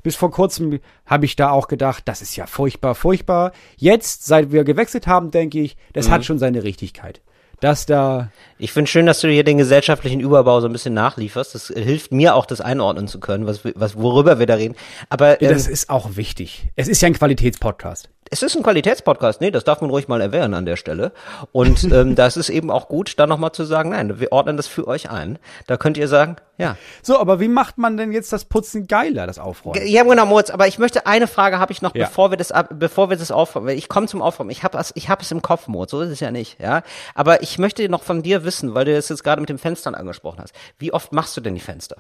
bis 0.04 0.16
vor 0.16 0.30
kurzem 0.30 0.80
habe 1.08 1.26
ich 1.26 1.36
da 1.36 1.50
auch 1.50 1.68
gedacht, 1.68 2.04
das 2.06 2.22
ist 2.22 2.36
ja 2.36 2.46
furchtbar, 2.46 2.94
furchtbar. 2.94 3.54
Jetzt, 3.76 4.26
seit 4.26 4.52
wir 4.52 4.64
gewechselt 4.64 5.08
haben, 5.08 5.32
denke 5.32 5.60
ich, 5.60 5.78
das 5.94 6.08
Mhm. 6.08 6.12
hat 6.12 6.26
schon 6.26 6.38
seine 6.38 6.64
Richtigkeit. 6.64 7.22
Dass 7.60 7.86
da, 7.86 8.30
Ich 8.58 8.72
finde 8.72 8.90
schön, 8.90 9.06
dass 9.06 9.22
du 9.22 9.28
hier 9.28 9.44
den 9.44 9.58
gesellschaftlichen 9.58 10.20
Überbau 10.20 10.62
so 10.62 10.68
ein 10.68 10.74
bisschen 10.74 10.94
nachlieferst. 10.94 11.56
Das 11.56 11.68
hilft 11.68 12.12
mir 12.12 12.36
auch, 12.36 12.46
das 12.46 12.62
einordnen 12.62 13.08
zu 13.08 13.20
können, 13.20 13.46
was, 13.48 13.62
was 13.76 13.98
worüber 13.98 14.40
wir 14.40 14.46
da 14.46 14.56
reden. 14.56 14.76
Aber 15.10 15.42
ähm, 15.42 15.50
das 15.50 15.68
ist 15.68 15.90
auch 15.90 16.16
wichtig. 16.16 16.68
Es 16.76 16.88
ist 16.88 17.02
ja 17.02 17.08
ein 17.08 17.14
Qualitätspodcast. 17.14 18.10
Es 18.32 18.42
ist 18.42 18.56
ein 18.56 18.64
Qualitätspodcast, 18.64 19.40
nee, 19.42 19.52
das 19.52 19.64
darf 19.64 19.82
man 19.82 19.90
ruhig 19.90 20.08
mal 20.08 20.20
erwähnen 20.22 20.54
an 20.54 20.66
der 20.66 20.76
Stelle. 20.78 21.12
Und 21.52 21.84
ähm, 21.92 22.16
das 22.16 22.38
ist 22.38 22.50
eben 22.50 22.72
auch 22.72 22.88
gut, 22.88 23.20
dann 23.20 23.30
nochmal 23.30 23.52
zu 23.52 23.64
sagen, 23.66 23.90
nein, 23.90 24.20
wir 24.20 24.32
ordnen 24.32 24.58
das 24.58 24.68
für 24.68 24.88
euch 24.88 25.10
ein. 25.10 25.38
Da 25.68 25.78
könnt 25.78 25.98
ihr 25.98 26.08
sagen, 26.08 26.38
ja. 26.58 26.78
So, 27.02 27.20
aber 27.20 27.40
wie 27.40 27.48
macht 27.48 27.78
man 27.78 27.98
denn 27.98 28.12
jetzt 28.12 28.32
das 28.34 28.46
Putzen 28.46 28.88
geiler, 28.88 29.28
das 29.28 29.40
Aufräumen? 29.40 29.86
Ja, 29.86 30.04
genau, 30.04 30.26
Moritz, 30.26 30.50
aber 30.50 30.68
ich 30.68 30.80
möchte 30.80 31.06
eine 31.06 31.28
Frage 31.28 31.60
habe 31.60 31.72
ich 31.72 31.82
noch, 31.82 31.94
Ja. 31.94 32.06
bevor 32.06 32.32
wir 32.32 32.38
das 32.38 32.54
bevor 32.72 33.10
wir 33.10 33.18
das 33.18 33.32
aufräumen. 33.32 33.70
Ich 33.70 33.90
komme 33.90 34.08
zum 34.08 34.22
Aufräumen. 34.22 34.50
Ich 34.50 34.64
habe 34.64 34.78
es, 34.78 34.92
ich 34.96 35.10
habe 35.10 35.22
es 35.22 35.32
im 35.32 35.42
Kopf, 35.42 35.68
Moritz, 35.68 35.92
so 35.92 36.02
ist 36.02 36.10
es 36.12 36.20
ja 36.20 36.32
nicht, 36.32 36.60
ja. 36.60 36.82
Aber 37.14 37.44
ich 37.44 37.58
möchte 37.60 37.88
noch 37.90 38.04
von 38.04 38.24
dir 38.24 38.44
wissen, 38.46 38.74
weil 38.74 38.86
du 38.86 38.94
das 38.96 39.10
jetzt 39.10 39.24
gerade 39.24 39.42
mit 39.42 39.50
den 39.50 39.58
Fenstern 39.58 39.96
angesprochen 39.96 40.40
hast. 40.42 40.54
Wie 40.78 40.94
oft 40.94 41.12
machst 41.14 41.36
du 41.38 41.42
denn 41.42 41.56
die 41.56 41.62
Fenster? 41.62 41.98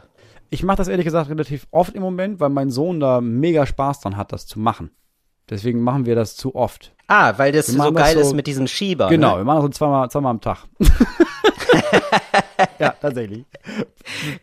Ich 0.49 0.63
mache 0.63 0.77
das 0.77 0.87
ehrlich 0.87 1.05
gesagt 1.05 1.29
relativ 1.29 1.67
oft 1.71 1.93
im 1.95 2.01
Moment, 2.01 2.39
weil 2.39 2.49
mein 2.49 2.69
Sohn 2.69 2.99
da 2.99 3.19
mega 3.19 3.65
Spaß 3.65 4.01
dran 4.01 4.15
hat, 4.15 4.31
das 4.31 4.45
zu 4.47 4.59
machen. 4.59 4.91
Deswegen 5.49 5.81
machen 5.81 6.05
wir 6.05 6.15
das 6.15 6.35
zu 6.35 6.55
oft. 6.55 6.91
Ah, 7.07 7.33
weil 7.37 7.51
das 7.51 7.67
so 7.67 7.77
machen 7.77 7.93
das 7.95 8.03
geil 8.03 8.13
so- 8.15 8.21
ist 8.21 8.33
mit 8.33 8.47
diesen 8.47 8.67
Schieber. 8.67 9.09
Genau, 9.09 9.33
Ne? 9.33 9.41
wir 9.41 9.45
machen 9.45 9.57
das 9.57 9.63
so 9.65 9.69
zweimal, 9.69 10.09
zweimal 10.09 10.31
am 10.31 10.41
Tag. 10.41 10.65
ja, 12.79 12.89
tatsächlich. 12.99 13.45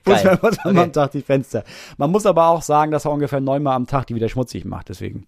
Putzen 0.04 0.24
wir 0.24 0.30
einfach 0.32 0.50
zweimal 0.52 0.72
Okay. 0.72 0.82
am 0.84 0.92
Tag 0.92 1.10
die 1.12 1.22
Fenster. 1.22 1.64
Man 1.96 2.10
muss 2.10 2.26
aber 2.26 2.46
auch 2.48 2.62
sagen, 2.62 2.92
dass 2.92 3.04
er 3.04 3.10
ungefähr 3.12 3.40
neunmal 3.40 3.74
am 3.74 3.86
Tag 3.86 4.06
die 4.06 4.14
wieder 4.14 4.28
schmutzig 4.28 4.64
macht, 4.64 4.88
deswegen. 4.88 5.26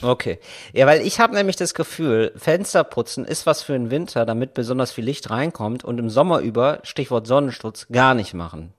Okay. 0.00 0.38
Ja, 0.72 0.86
weil 0.86 1.02
ich 1.02 1.20
habe 1.20 1.34
nämlich 1.34 1.56
das 1.56 1.74
Gefühl, 1.74 2.32
Fensterputzen 2.36 3.24
ist 3.24 3.46
was 3.46 3.62
für 3.62 3.72
den 3.74 3.90
Winter, 3.90 4.26
damit 4.26 4.54
besonders 4.54 4.90
viel 4.92 5.04
Licht 5.04 5.30
reinkommt 5.30 5.84
und 5.84 5.98
im 5.98 6.10
Sommer 6.10 6.40
über, 6.40 6.80
Stichwort 6.82 7.26
Sonnenschutz, 7.26 7.86
gar 7.92 8.14
nicht 8.14 8.34
machen. 8.34 8.72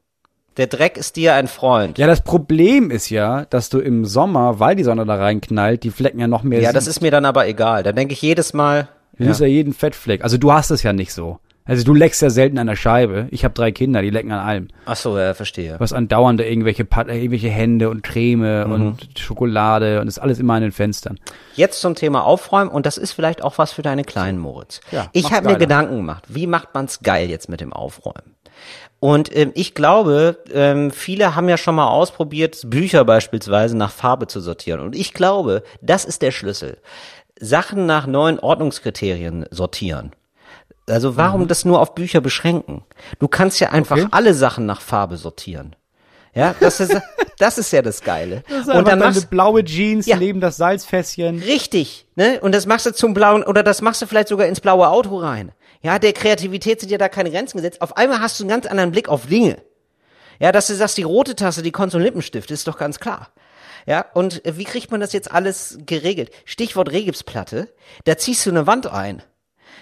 Der 0.58 0.68
Dreck 0.68 0.98
ist 0.98 1.16
dir 1.16 1.34
ein 1.34 1.48
Freund. 1.48 1.98
Ja, 1.98 2.06
das 2.08 2.22
Problem 2.22 2.92
ist 2.92 3.10
ja, 3.10 3.46
dass 3.46 3.70
du 3.70 3.80
im 3.80 4.06
Sommer, 4.06 4.60
weil 4.60 4.76
die 4.76 4.84
Sonne 4.84 5.06
da 5.06 5.16
reinknallt, 5.16 5.84
die 5.84 5.90
Flecken 5.92 6.20
ja 6.20 6.28
noch 6.28 6.44
mehr 6.44 6.62
Ja, 6.62 6.72
das 6.72 6.86
siehst. 6.86 6.98
ist 6.98 7.02
mir 7.02 7.12
dann 7.12 7.26
aber 7.26 7.48
egal. 7.48 7.82
Da 7.84 7.92
denke 7.92 8.14
ich 8.14 8.22
jedes 8.22 8.54
Mal, 8.54 8.88
Du 9.18 9.26
siehst 9.26 9.42
ja 9.42 9.48
jeden 9.48 9.74
Fettfleck. 9.74 10.24
Also 10.24 10.38
du 10.38 10.52
hast 10.52 10.72
es 10.72 10.82
ja 10.84 10.92
nicht 10.94 11.14
so. 11.14 11.40
Also 11.66 11.84
du 11.86 11.94
leckst 11.94 12.22
ja 12.22 12.30
selten 12.30 12.58
an 12.58 12.68
der 12.68 12.76
Scheibe. 12.76 13.28
Ich 13.32 13.46
habe 13.46 13.54
drei 13.54 13.72
Kinder, 13.72 14.02
die 14.02 14.10
lecken 14.10 14.32
an 14.32 14.40
allem. 14.46 14.68
ach 14.86 14.98
so, 14.98 15.18
ja, 15.18 15.34
verstehe. 15.34 15.78
Hast 15.80 15.94
andauernd 15.94 16.42
irgendwelche, 16.42 16.84
Pat 16.84 17.08
äh, 17.08 17.16
irgendwelche 17.18 17.50
Hände 17.50 17.90
und 17.90 18.04
Creme 18.04 18.66
Mhm. 18.66 18.72
und 18.74 19.08
Schokolade 19.18 20.00
und 20.02 20.08
das 20.08 20.18
ist 20.18 20.24
alles 20.24 20.40
immer 20.40 20.56
an 20.56 20.62
den 20.64 20.72
Fenstern. 20.72 21.20
Jetzt 21.56 21.80
zum 21.80 21.96
Thema 21.96 22.26
Aufräumen 22.26 22.70
und 22.70 22.86
das 22.86 22.98
ist 22.98 23.14
vielleicht 23.14 23.44
auch 23.44 23.58
was 23.60 23.72
für 23.72 23.82
deine 23.82 24.04
Kleinen, 24.04 24.40
Moritz. 24.40 24.82
Ja, 24.92 25.08
ich 25.14 25.32
habe 25.32 25.50
mir. 25.50 25.58
Gedanken 25.58 25.96
gemacht, 25.98 26.26
wie 26.28 26.48
macht 26.48 26.70
man's 26.74 27.00
geil 27.02 27.30
jetzt 27.30 27.48
mit 27.50 27.62
dem 27.62 27.72
Aufräumen? 27.72 28.36
Und 29.04 29.36
ähm, 29.36 29.52
ich 29.54 29.74
glaube, 29.76 30.38
ähm, 30.54 30.90
viele 30.90 31.36
haben 31.36 31.50
ja 31.50 31.58
schon 31.58 31.76
mal 31.76 31.88
ausprobiert, 31.90 32.62
Bücher 32.68 33.04
beispielsweise 33.04 33.76
nach 33.76 33.92
Farbe 33.92 34.28
zu 34.28 34.40
sortieren. 34.40 34.80
Und 34.80 34.96
ich 34.96 35.14
glaube, 35.14 35.64
das 35.82 36.06
ist 36.06 36.22
der 36.22 36.32
Schlüssel. 36.32 36.78
Sachen 37.38 37.86
nach 37.86 38.08
neuen 38.08 38.40
Ordnungskriterien 38.40 39.46
sortieren. 39.52 40.14
Also 40.88 41.18
warum 41.18 41.50
das 41.50 41.66
nur 41.66 41.82
auf 41.82 41.96
Bücher 41.96 42.22
beschränken? 42.22 42.86
Du 43.20 43.28
kannst 43.28 43.60
ja 43.60 43.72
einfach 43.72 43.98
Mhm. 43.98 44.04
Okay. 44.04 44.12
alle 44.14 44.34
Sachen 44.34 44.66
nach 44.66 44.80
Farbe 44.80 45.18
sortieren. 45.18 45.76
Ja, 46.34 46.56
das 46.62 46.80
ist, 46.80 46.96
das 47.40 47.58
ist 47.58 47.74
ja 47.74 47.82
das 47.82 48.00
Geile. 48.04 48.44
Das 48.50 48.70
und 48.74 48.88
dann 48.88 49.00
machst, 49.00 49.30
blaue 49.30 49.66
Jeans 49.66 50.06
Ja. 50.06 50.16
neben 50.16 50.40
das 50.40 50.56
Salzfässchen. 50.56 51.40
Richtig, 51.40 52.06
ne? 52.16 52.40
Und 52.40 52.56
das 52.56 52.66
machst 52.68 52.86
du 52.86 52.94
zum 52.94 53.14
blauen, 53.14 53.44
oder 53.44 53.64
das 53.64 53.82
machst 53.82 54.02
du 54.02 54.06
vielleicht 54.06 54.30
sogar 54.30 54.48
ins 54.48 54.62
blaue 54.62 54.88
Auto 54.88 55.18
rein. 55.18 55.52
Ja, 55.84 56.00
der 56.00 56.14
Kreativität 56.14 56.80
sind 56.80 56.90
ja 56.92 56.98
da 56.98 57.10
keine 57.10 57.30
Grenzen 57.30 57.58
gesetzt. 57.58 57.82
Auf 57.82 57.98
einmal 57.98 58.22
hast 58.22 58.40
du 58.40 58.44
einen 58.44 58.50
ganz 58.50 58.66
anderen 58.66 58.92
Blick 58.92 59.10
auf 59.10 59.28
Dinge. 59.28 59.62
Ja, 60.40 60.52
dass 60.52 60.68
du 60.68 60.76
sagst, 60.76 60.98
die 60.98 61.04
rote 61.04 61.36
Tasse, 61.36 61.62
die 61.62 61.72
Konsum 61.72 62.02
Lippenstift, 62.02 62.50
ist 62.52 62.68
doch 62.68 62.78
ganz 62.78 63.00
klar. 63.00 63.32
Ja, 63.86 64.06
und 64.14 64.42
wie 64.46 64.64
kriegt 64.64 64.92
man 64.92 65.02
das 65.02 65.12
jetzt 65.12 65.32
alles 65.32 65.78
geregelt? 65.86 66.32
Stichwort 66.46 66.92
Regipsplatte, 66.92 67.68
da 68.06 68.18
ziehst 68.18 68.46
du 68.46 68.50
eine 68.50 68.66
Wand 68.66 68.88
ein. 68.88 69.22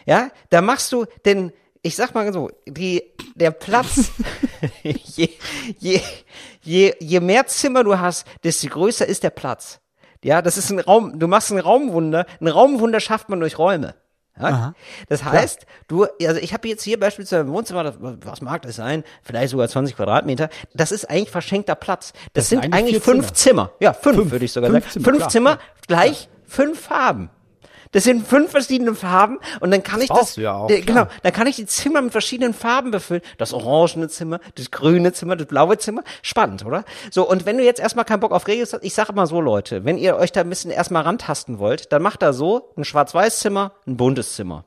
Ja, 0.07 0.31
da 0.49 0.61
machst 0.61 0.91
du 0.91 1.05
den, 1.23 1.53
ich 1.83 1.95
sag 1.95 2.15
mal 2.15 2.33
so, 2.33 2.49
die, 2.65 3.03
der 3.35 3.51
Platz, 3.51 4.11
je, 4.83 5.29
je, 5.77 6.01
je, 6.63 6.95
je 6.99 7.19
mehr 7.19 7.45
Zimmer 7.45 7.83
du 7.83 7.99
hast, 7.99 8.25
desto 8.43 8.67
größer 8.69 9.05
ist 9.05 9.21
der 9.21 9.29
Platz. 9.29 9.79
Ja, 10.23 10.41
das 10.41 10.57
ist 10.57 10.71
ein 10.71 10.79
Raum, 10.79 11.19
du 11.19 11.27
machst 11.27 11.51
ein 11.51 11.59
Raumwunder. 11.59 12.25
Ein 12.39 12.47
Raumwunder 12.47 12.99
schafft 12.99 13.29
man 13.29 13.39
durch 13.39 13.59
Räume. 13.59 13.95
Ja? 14.39 14.73
Das 15.09 15.23
heißt, 15.23 15.65
du, 15.87 16.05
also 16.25 16.39
ich 16.39 16.53
habe 16.53 16.67
jetzt 16.67 16.83
hier 16.83 16.99
beispielsweise 16.99 17.41
im 17.41 17.51
Wohnzimmer, 17.51 17.83
das, 17.83 17.95
was 17.99 18.41
mag 18.41 18.61
das 18.63 18.75
sein? 18.75 19.03
Vielleicht 19.23 19.51
sogar 19.51 19.67
20 19.67 19.95
Quadratmeter. 19.95 20.49
Das 20.73 20.91
ist 20.91 21.09
eigentlich 21.09 21.29
verschenkter 21.31 21.75
Platz. 21.75 22.13
Das, 22.33 22.45
Das 22.45 22.49
sind 22.49 22.73
eigentlich, 22.73 23.03
fünf 23.03 23.33
Zimmer. 23.33 23.71
Ja, 23.79 23.93
fünf, 23.93 24.17
Fünf. 24.17 24.31
würde 24.31 24.45
ich 24.45 24.51
sogar 24.51 24.69
Fünf 24.69 24.85
sagen. 24.85 24.93
Zimmer, 24.93 25.05
fünf 25.05 25.17
klar. 25.17 25.29
Zimmer, 25.29 25.59
gleich 25.87 26.29
fünf 26.45 26.79
Farben. 26.79 27.29
Das 27.91 28.05
sind 28.05 28.25
fünf 28.25 28.51
verschiedene 28.51 28.95
Farben 28.95 29.39
und 29.59 29.71
dann 29.71 29.83
kann 29.83 30.01
ich 30.01 30.07
das, 30.07 30.35
du 30.35 30.41
ja 30.41 30.53
auch, 30.53 30.69
äh, 30.69 30.81
genau, 30.81 31.07
dann 31.23 31.33
kann 31.33 31.47
ich 31.47 31.57
die 31.57 31.65
Zimmer 31.65 32.01
mit 32.01 32.11
verschiedenen 32.11 32.53
Farben 32.53 32.91
befüllen. 32.91 33.21
Das 33.37 33.53
orangene 33.53 34.07
Zimmer, 34.07 34.39
das 34.55 34.71
grüne 34.71 35.11
Zimmer, 35.13 35.35
das 35.35 35.47
blaue 35.47 35.77
Zimmer. 35.77 36.03
Spannend, 36.21 36.65
oder? 36.65 36.85
So, 37.09 37.29
und 37.29 37.45
wenn 37.45 37.57
du 37.57 37.63
jetzt 37.63 37.79
erstmal 37.79 38.05
keinen 38.05 38.21
Bock 38.21 38.31
auf 38.31 38.47
Regels 38.47 38.73
hast, 38.73 38.83
ich 38.83 38.93
sage 38.93 39.11
immer 39.11 39.27
so, 39.27 39.41
Leute, 39.41 39.83
wenn 39.83 39.97
ihr 39.97 40.15
euch 40.15 40.31
da 40.31 40.41
ein 40.41 40.49
bisschen 40.49 40.71
erstmal 40.71 41.03
rantasten 41.03 41.59
wollt, 41.59 41.91
dann 41.91 42.01
macht 42.01 42.21
da 42.21 42.33
so 42.33 42.73
ein 42.77 42.85
Schwarz-Weiß-Zimmer, 42.85 43.73
ein 43.85 43.97
buntes 43.97 44.35
Zimmer. 44.35 44.65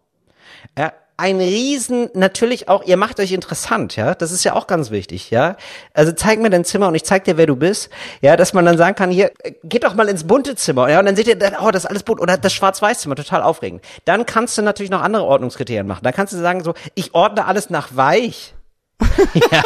Ja, 0.77 0.93
ein 1.17 1.39
Riesen, 1.39 2.11
natürlich 2.15 2.69
auch, 2.69 2.83
ihr 2.85 2.97
macht 2.97 3.21
euch 3.21 3.33
interessant, 3.33 3.95
ja, 3.95 4.15
das 4.15 4.33
ist 4.33 4.43
ja 4.45 4.55
auch 4.55 4.67
ganz 4.67 4.91
wichtig, 4.91 5.31
ja. 5.31 5.57
Also 5.93 6.13
zeig 6.13 6.41
mir 6.41 6.51
dein 6.51 6.65
Zimmer 6.65 6.89
und 6.89 6.95
ich 6.97 7.05
zeig 7.05 7.25
dir, 7.25 7.37
wer 7.37 7.47
du 7.47 7.55
bist, 7.55 7.89
ja, 8.21 8.37
dass 8.37 8.53
man 8.53 8.65
dann 8.65 8.77
sagen 8.77 8.97
kann, 8.97 9.11
hier, 9.11 9.31
äh, 9.45 9.53
geht 9.63 9.85
doch 9.85 9.95
mal 9.95 10.09
ins 10.09 10.25
bunte 10.25 10.57
Zimmer, 10.57 10.91
ja, 10.91 10.99
und 10.99 11.07
dann 11.07 11.15
seht 11.15 11.29
ihr, 11.29 11.37
oh, 11.63 11.71
das 11.71 11.85
ist 11.85 11.91
alles 11.91 12.03
bunt, 12.03 12.21
oder 12.21 12.37
das 12.37 12.53
Schwarz-Weiß-Zimmer, 12.53 13.15
total 13.15 13.43
aufregend. 13.43 13.85
Dann 14.05 14.27
kannst 14.27 14.59
du 14.59 14.63
natürlich 14.63 14.91
noch 14.91 15.03
andere 15.03 15.25
Ordnungskriterien 15.25 15.87
machen. 15.87 16.03
Dann 16.03 16.15
kannst 16.15 16.33
du 16.33 16.39
sagen, 16.39 16.65
so, 16.65 16.75
ich 16.95 17.15
ordne 17.15 17.47
alles 17.47 17.71
nach 17.71 17.95
weich. 17.95 18.55
ja. 19.53 19.63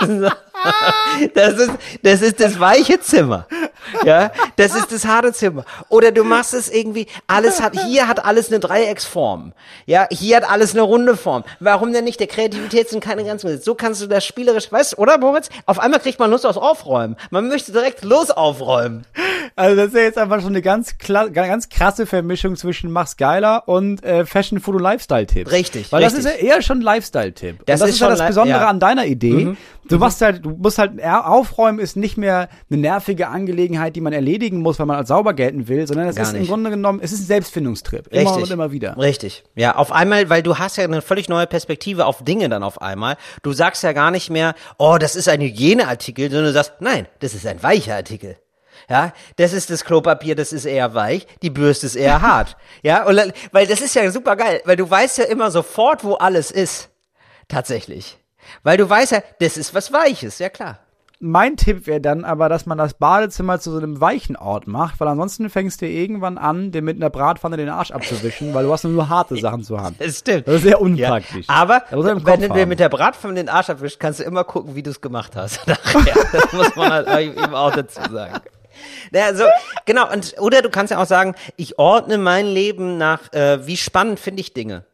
Das 1.34 1.54
ist, 1.54 1.70
das 2.02 2.22
ist 2.22 2.40
das 2.40 2.58
weiche 2.58 2.98
Zimmer. 3.00 3.46
Ja, 4.04 4.30
das 4.56 4.74
ist 4.74 4.90
das 4.92 5.04
harte 5.06 5.32
Zimmer. 5.32 5.64
Oder 5.88 6.10
du 6.12 6.24
machst 6.24 6.54
es 6.54 6.68
irgendwie, 6.68 7.06
alles 7.26 7.60
hat, 7.62 7.78
hier 7.86 8.08
hat 8.08 8.24
alles 8.24 8.48
eine 8.48 8.58
Dreiecksform. 8.60 9.52
Ja, 9.86 10.06
hier 10.10 10.36
hat 10.38 10.50
alles 10.50 10.72
eine 10.72 10.82
runde 10.82 11.16
Form. 11.16 11.44
Warum 11.60 11.92
denn 11.92 12.04
nicht? 12.04 12.18
Der 12.20 12.26
Kreativität 12.26 12.88
sind 12.88 13.02
keine 13.02 13.24
Grenzen 13.24 13.46
gesetzt. 13.46 13.64
So 13.64 13.74
kannst 13.74 14.02
du 14.02 14.06
das 14.06 14.24
spielerisch, 14.24 14.70
weißt 14.72 14.94
du, 14.94 14.96
oder 14.98 15.18
Moritz? 15.18 15.48
Auf 15.66 15.78
einmal 15.78 16.00
kriegt 16.00 16.18
man 16.18 16.30
Lust 16.30 16.46
aufs 16.46 16.58
Aufräumen. 16.58 17.16
Man 17.30 17.48
möchte 17.48 17.72
direkt 17.72 18.04
los 18.04 18.30
aufräumen. 18.30 19.06
Also 19.54 19.76
das 19.76 19.88
ist 19.88 19.94
ja 19.94 20.00
jetzt 20.02 20.18
einfach 20.18 20.40
schon 20.40 20.48
eine 20.50 20.62
ganz, 20.62 20.90
kla- 21.02 21.30
ganz 21.30 21.68
krasse 21.68 22.06
Vermischung 22.06 22.56
zwischen 22.56 22.90
mach's 22.90 23.16
geiler 23.16 23.68
und 23.68 24.04
äh, 24.04 24.26
Fashion 24.26 24.60
Food 24.60 24.76
und 24.76 24.82
Lifestyle 24.82 25.26
Tipp. 25.26 25.50
Richtig, 25.50 25.92
Weil 25.92 26.02
richtig. 26.04 26.24
das 26.24 26.32
ist 26.34 26.40
ja 26.42 26.46
eher 26.46 26.62
schon 26.62 26.80
Lifestyle 26.80 27.32
Tipp. 27.32 27.58
Das 27.66 27.80
das 27.80 27.88
ist 27.90 27.94
ist, 27.96 28.00
ja 28.00 28.08
schon 28.08 28.18
das 28.18 28.26
Besondere 28.26 28.58
ja. 28.58 28.64
Mhm. 28.64 28.70
an 28.70 28.80
deiner 28.80 29.06
Idee. 29.06 29.56
Du 29.88 29.98
machst 29.98 30.20
halt, 30.20 30.44
du 30.44 30.50
musst 30.50 30.78
halt 30.78 31.00
aufräumen 31.04 31.78
ist 31.78 31.96
nicht 31.96 32.16
mehr 32.16 32.48
eine 32.68 32.80
nervige 32.80 33.28
Angelegenheit, 33.28 33.65
die 33.74 34.00
man 34.00 34.12
erledigen 34.12 34.60
muss, 34.60 34.78
weil 34.78 34.86
man 34.86 34.96
als 34.96 35.08
sauber 35.08 35.34
gelten 35.34 35.68
will, 35.68 35.86
sondern 35.86 36.08
es 36.08 36.16
ist 36.16 36.32
im 36.32 36.40
nicht. 36.40 36.48
Grunde 36.48 36.70
genommen, 36.70 37.00
es 37.02 37.12
ist 37.12 37.20
ein 37.20 37.26
Selbstfindungstrip. 37.26 38.08
Immer 38.08 38.36
und 38.36 38.50
immer 38.50 38.72
wieder. 38.72 38.96
Richtig. 38.96 39.44
Ja, 39.54 39.76
auf 39.76 39.92
einmal, 39.92 40.30
weil 40.30 40.42
du 40.42 40.58
hast 40.58 40.76
ja 40.76 40.84
eine 40.84 41.02
völlig 41.02 41.28
neue 41.28 41.46
Perspektive 41.46 42.06
auf 42.06 42.24
Dinge 42.24 42.48
dann 42.48 42.62
auf 42.62 42.80
einmal. 42.80 43.16
Du 43.42 43.52
sagst 43.52 43.82
ja 43.82 43.92
gar 43.92 44.10
nicht 44.10 44.30
mehr, 44.30 44.54
oh, 44.78 44.96
das 44.98 45.16
ist 45.16 45.28
ein 45.28 45.40
Hygieneartikel, 45.40 46.30
sondern 46.30 46.46
du 46.46 46.52
sagst, 46.52 46.74
nein, 46.80 47.06
das 47.20 47.34
ist 47.34 47.46
ein 47.46 47.62
weicher 47.62 47.96
Artikel. 47.96 48.36
Ja, 48.88 49.12
das 49.36 49.52
ist 49.52 49.70
das 49.70 49.84
Klopapier, 49.84 50.36
das 50.36 50.52
ist 50.52 50.64
eher 50.64 50.94
weich, 50.94 51.26
die 51.42 51.50
Bürste 51.50 51.86
ist 51.86 51.96
eher 51.96 52.22
hart. 52.22 52.56
Ja, 52.82 53.04
und, 53.04 53.32
weil 53.52 53.66
das 53.66 53.80
ist 53.80 53.94
ja 53.94 54.10
super 54.10 54.36
geil, 54.36 54.60
weil 54.64 54.76
du 54.76 54.88
weißt 54.88 55.18
ja 55.18 55.24
immer 55.24 55.50
sofort, 55.50 56.04
wo 56.04 56.14
alles 56.14 56.50
ist. 56.50 56.90
Tatsächlich. 57.48 58.18
Weil 58.62 58.76
du 58.76 58.88
weißt 58.88 59.12
ja, 59.12 59.22
das 59.40 59.56
ist 59.56 59.74
was 59.74 59.92
Weiches, 59.92 60.38
ja 60.38 60.48
klar. 60.48 60.78
Mein 61.18 61.56
Tipp 61.56 61.86
wäre 61.86 62.00
dann 62.00 62.24
aber, 62.24 62.50
dass 62.50 62.66
man 62.66 62.76
das 62.76 62.92
Badezimmer 62.92 63.58
zu 63.58 63.70
so 63.70 63.78
einem 63.78 64.02
weichen 64.02 64.36
Ort 64.36 64.66
macht, 64.66 65.00
weil 65.00 65.08
ansonsten 65.08 65.48
fängst 65.48 65.80
du 65.80 65.86
irgendwann 65.86 66.36
an, 66.36 66.72
dir 66.72 66.82
mit 66.82 66.96
einer 66.96 67.08
Bratpfanne 67.08 67.56
den 67.56 67.70
Arsch 67.70 67.90
abzuwischen, 67.90 68.52
weil 68.52 68.66
du 68.66 68.72
hast 68.72 68.84
nur 68.84 69.08
harte 69.08 69.36
Sachen 69.36 69.62
zu 69.62 69.80
Hand. 69.80 69.98
Das 69.98 70.18
stimmt. 70.18 70.46
Das 70.46 70.56
ist 70.56 70.62
sehr 70.62 70.80
unpraktisch. 70.80 71.46
Ja, 71.48 71.54
aber 71.54 71.82
er 71.90 72.04
wenn 72.04 72.40
du 72.40 72.48
dir 72.48 72.60
haben. 72.60 72.68
mit 72.68 72.80
der 72.80 72.90
Bratpfanne 72.90 73.34
den 73.34 73.48
Arsch 73.48 73.70
abwischst, 73.70 73.98
kannst 73.98 74.20
du 74.20 74.24
immer 74.24 74.44
gucken, 74.44 74.74
wie 74.74 74.82
du 74.82 74.90
es 74.90 75.00
gemacht 75.00 75.36
hast. 75.36 75.60
Das 76.32 76.52
muss 76.52 76.76
man 76.76 76.90
halt 76.90 77.08
eben 77.36 77.54
auch 77.54 77.74
dazu 77.74 78.00
sagen. 78.10 78.40
Ja, 79.12 79.34
so, 79.34 79.44
genau, 79.84 80.12
und, 80.12 80.34
oder 80.38 80.60
du 80.60 80.68
kannst 80.68 80.90
ja 80.90 81.00
auch 81.00 81.06
sagen, 81.06 81.34
ich 81.56 81.78
ordne 81.78 82.18
mein 82.18 82.46
Leben 82.46 82.98
nach, 82.98 83.32
äh, 83.32 83.66
wie 83.66 83.76
spannend 83.76 84.20
finde 84.20 84.40
ich 84.40 84.52
Dinge. 84.52 84.84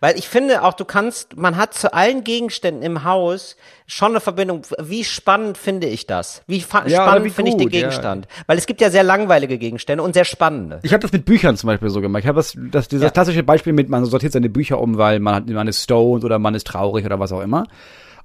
Weil 0.00 0.18
ich 0.18 0.28
finde 0.28 0.62
auch, 0.62 0.74
du 0.74 0.84
kannst, 0.84 1.36
man 1.36 1.56
hat 1.56 1.74
zu 1.74 1.92
allen 1.92 2.24
Gegenständen 2.24 2.82
im 2.82 3.04
Haus 3.04 3.56
schon 3.86 4.10
eine 4.12 4.20
Verbindung. 4.20 4.62
Wie 4.80 5.04
spannend 5.04 5.58
finde 5.58 5.86
ich 5.86 6.06
das? 6.06 6.42
Wie 6.46 6.58
Ja, 6.58 6.64
spannend 6.86 7.32
finde 7.32 7.50
ich 7.50 7.56
den 7.56 7.66
gut, 7.66 7.72
ja. 7.72 7.80
Gegenstand? 7.80 8.26
Weil 8.46 8.58
es 8.58 8.66
gibt 8.66 8.80
ja 8.80 8.90
sehr 8.90 9.02
langweilige 9.02 9.58
Gegenstände 9.58 10.02
und 10.02 10.14
sehr 10.14 10.24
spannende. 10.24 10.80
Ich 10.82 10.92
habe 10.92 11.02
das 11.02 11.12
mit 11.12 11.24
Büchern 11.24 11.56
zum 11.56 11.68
Beispiel 11.68 11.88
so 11.90 12.00
gemacht. 12.00 12.22
Ich 12.22 12.28
habe 12.28 12.36
das, 12.36 12.56
das 12.56 12.88
dieses 12.88 13.04
Ja. 13.04 13.10
klassische 13.10 13.42
Beispiel 13.42 13.72
mit, 13.72 13.88
man 13.88 14.04
sortiert 14.04 14.32
seine 14.32 14.48
Bücher 14.48 14.80
um, 14.80 14.98
weil 14.98 15.20
man, 15.20 15.34
hat, 15.34 15.46
man 15.48 15.68
ist 15.68 15.82
stoned 15.82 16.24
oder 16.24 16.38
man 16.38 16.54
ist 16.54 16.66
traurig 16.66 17.04
oder 17.04 17.18
was 17.20 17.32
auch 17.32 17.40
immer. 17.40 17.66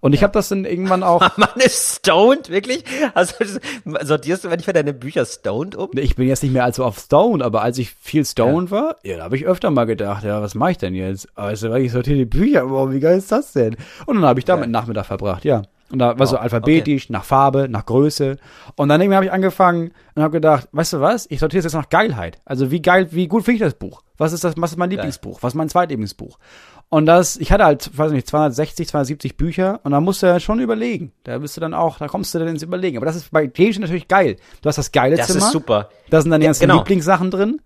Und 0.02 0.14
ich 0.14 0.24
habe 0.24 0.34
das 0.34 0.50
dann 0.50 0.66
irgendwann 0.66 1.04
auch. 1.04 1.22
Man 1.38 1.50
ist 1.56 1.98
stoned, 1.98 2.50
wirklich? 2.50 2.84
Also 3.14 3.36
sortierst 4.02 4.44
du 4.44 4.50
manchmal 4.50 4.74
deine 4.74 4.94
Bücher 4.94 5.26
stoned 5.26 5.76
um? 5.76 5.90
Ich 5.94 6.16
bin 6.16 6.28
jetzt 6.28 6.44
nicht 6.44 6.52
mehr 6.52 6.66
allzu 6.66 6.84
auf 6.84 7.00
stoned, 7.00 7.42
aber 7.44 7.62
als 7.62 7.78
ich 7.78 7.92
viel 7.92 8.26
stoned 8.26 8.72
war, 8.72 8.98
ja, 9.04 9.18
da 9.18 9.24
habe 9.24 9.38
ich 9.38 9.46
öfter 9.46 9.70
mal 9.70 9.86
gedacht, 9.86 10.24
ja, 10.24 10.42
was 10.42 10.56
mache 10.56 10.72
ich 10.72 10.78
denn 10.80 10.96
jetzt? 10.96 11.28
Du, 11.36 11.76
ich 11.76 11.92
sortiere 11.92 12.18
die 12.18 12.26
Bücher, 12.26 12.70
wow, 12.70 12.92
wie 12.92 13.00
geil 13.00 13.18
ist 13.18 13.32
das 13.32 13.54
denn? 13.54 13.78
Und 14.06 14.16
dann 14.16 14.26
habe 14.26 14.40
ich 14.40 14.46
damit 14.46 14.64
einen 14.64 14.74
Nachmittag 14.74 15.06
verbracht, 15.06 15.46
ja. 15.46 15.64
Und 15.92 16.00
da 16.00 16.18
war 16.18 16.26
so 16.28 16.38
Oh, 16.38 16.40
alphabetisch, 16.40 17.10
nach 17.10 17.24
Farbe, 17.24 17.68
nach 17.70 17.86
Größe. 17.86 18.38
Und 18.76 18.90
dann 18.90 19.02
irgendwann 19.02 19.18
habe 19.18 19.26
ich 19.26 19.32
angefangen 19.34 19.92
und 20.16 20.24
habe 20.24 20.32
gedacht, 20.34 20.68
weißt 20.72 20.94
du 20.94 21.02
was? 21.02 21.28
Ich 21.30 21.40
sortiere 21.40 21.60
es 21.60 21.66
jetzt 21.66 21.74
nach 21.74 21.90
Geilheit. 21.90 22.40
Also 22.46 22.72
wie 22.72 22.82
geil, 22.82 23.08
wie 23.12 23.28
gut 23.28 23.44
finde 23.44 23.56
ich 23.58 23.62
das 23.62 23.74
Buch? 23.74 24.02
Was 24.18 24.34
ist 24.34 24.44
das, 24.44 24.54
was 24.58 24.72
ist 24.72 24.78
mein 24.78 24.90
Lieblingsbuch? 24.90 25.40
Was 25.42 25.54
ist 25.54 25.58
mein 25.58 25.70
Zweitlieblingsbuch? 25.70 26.38
Und 26.90 27.06
das, 27.06 27.38
ich 27.38 27.52
hatte 27.52 27.64
halt, 27.66 27.98
weiß 27.98 28.12
nicht, 28.12 28.28
260, 28.28 28.88
270 28.88 29.38
Bücher 29.38 29.80
und 29.84 29.92
da 29.92 30.02
musst 30.02 30.22
du 30.24 30.28
ja 30.28 30.40
schon 30.40 30.60
überlegen. 30.60 31.14
Da 31.24 31.38
bist 31.38 31.56
du 31.56 31.62
dann 31.62 31.74
auch, 31.74 31.98
da 32.00 32.08
kommst 32.08 32.34
du 32.34 32.40
dann 32.40 32.50
ins 32.50 32.64
Überlegen. 32.64 32.98
Aber 32.98 33.06
das 33.06 33.16
ist 33.16 33.32
bei 33.32 33.46
Gegenständen 33.48 33.90
natürlich 33.90 34.08
geil. 34.10 34.36
Du 34.62 34.68
hast 34.70 34.78
das 34.78 34.92
geile 34.92 35.16
Das 35.16 35.28
Zimmer. 35.28 35.40
ist 35.40 35.52
super. 35.52 35.90
Da 36.10 36.22
sind 36.22 36.32
dann 36.32 36.42
die 36.42 36.46
Ja, 36.46 36.50
ganzen 36.50 36.62
genau. 36.68 36.78
Lieblingssachen 36.80 37.32
drin. 37.32 37.52
Und 37.54 37.62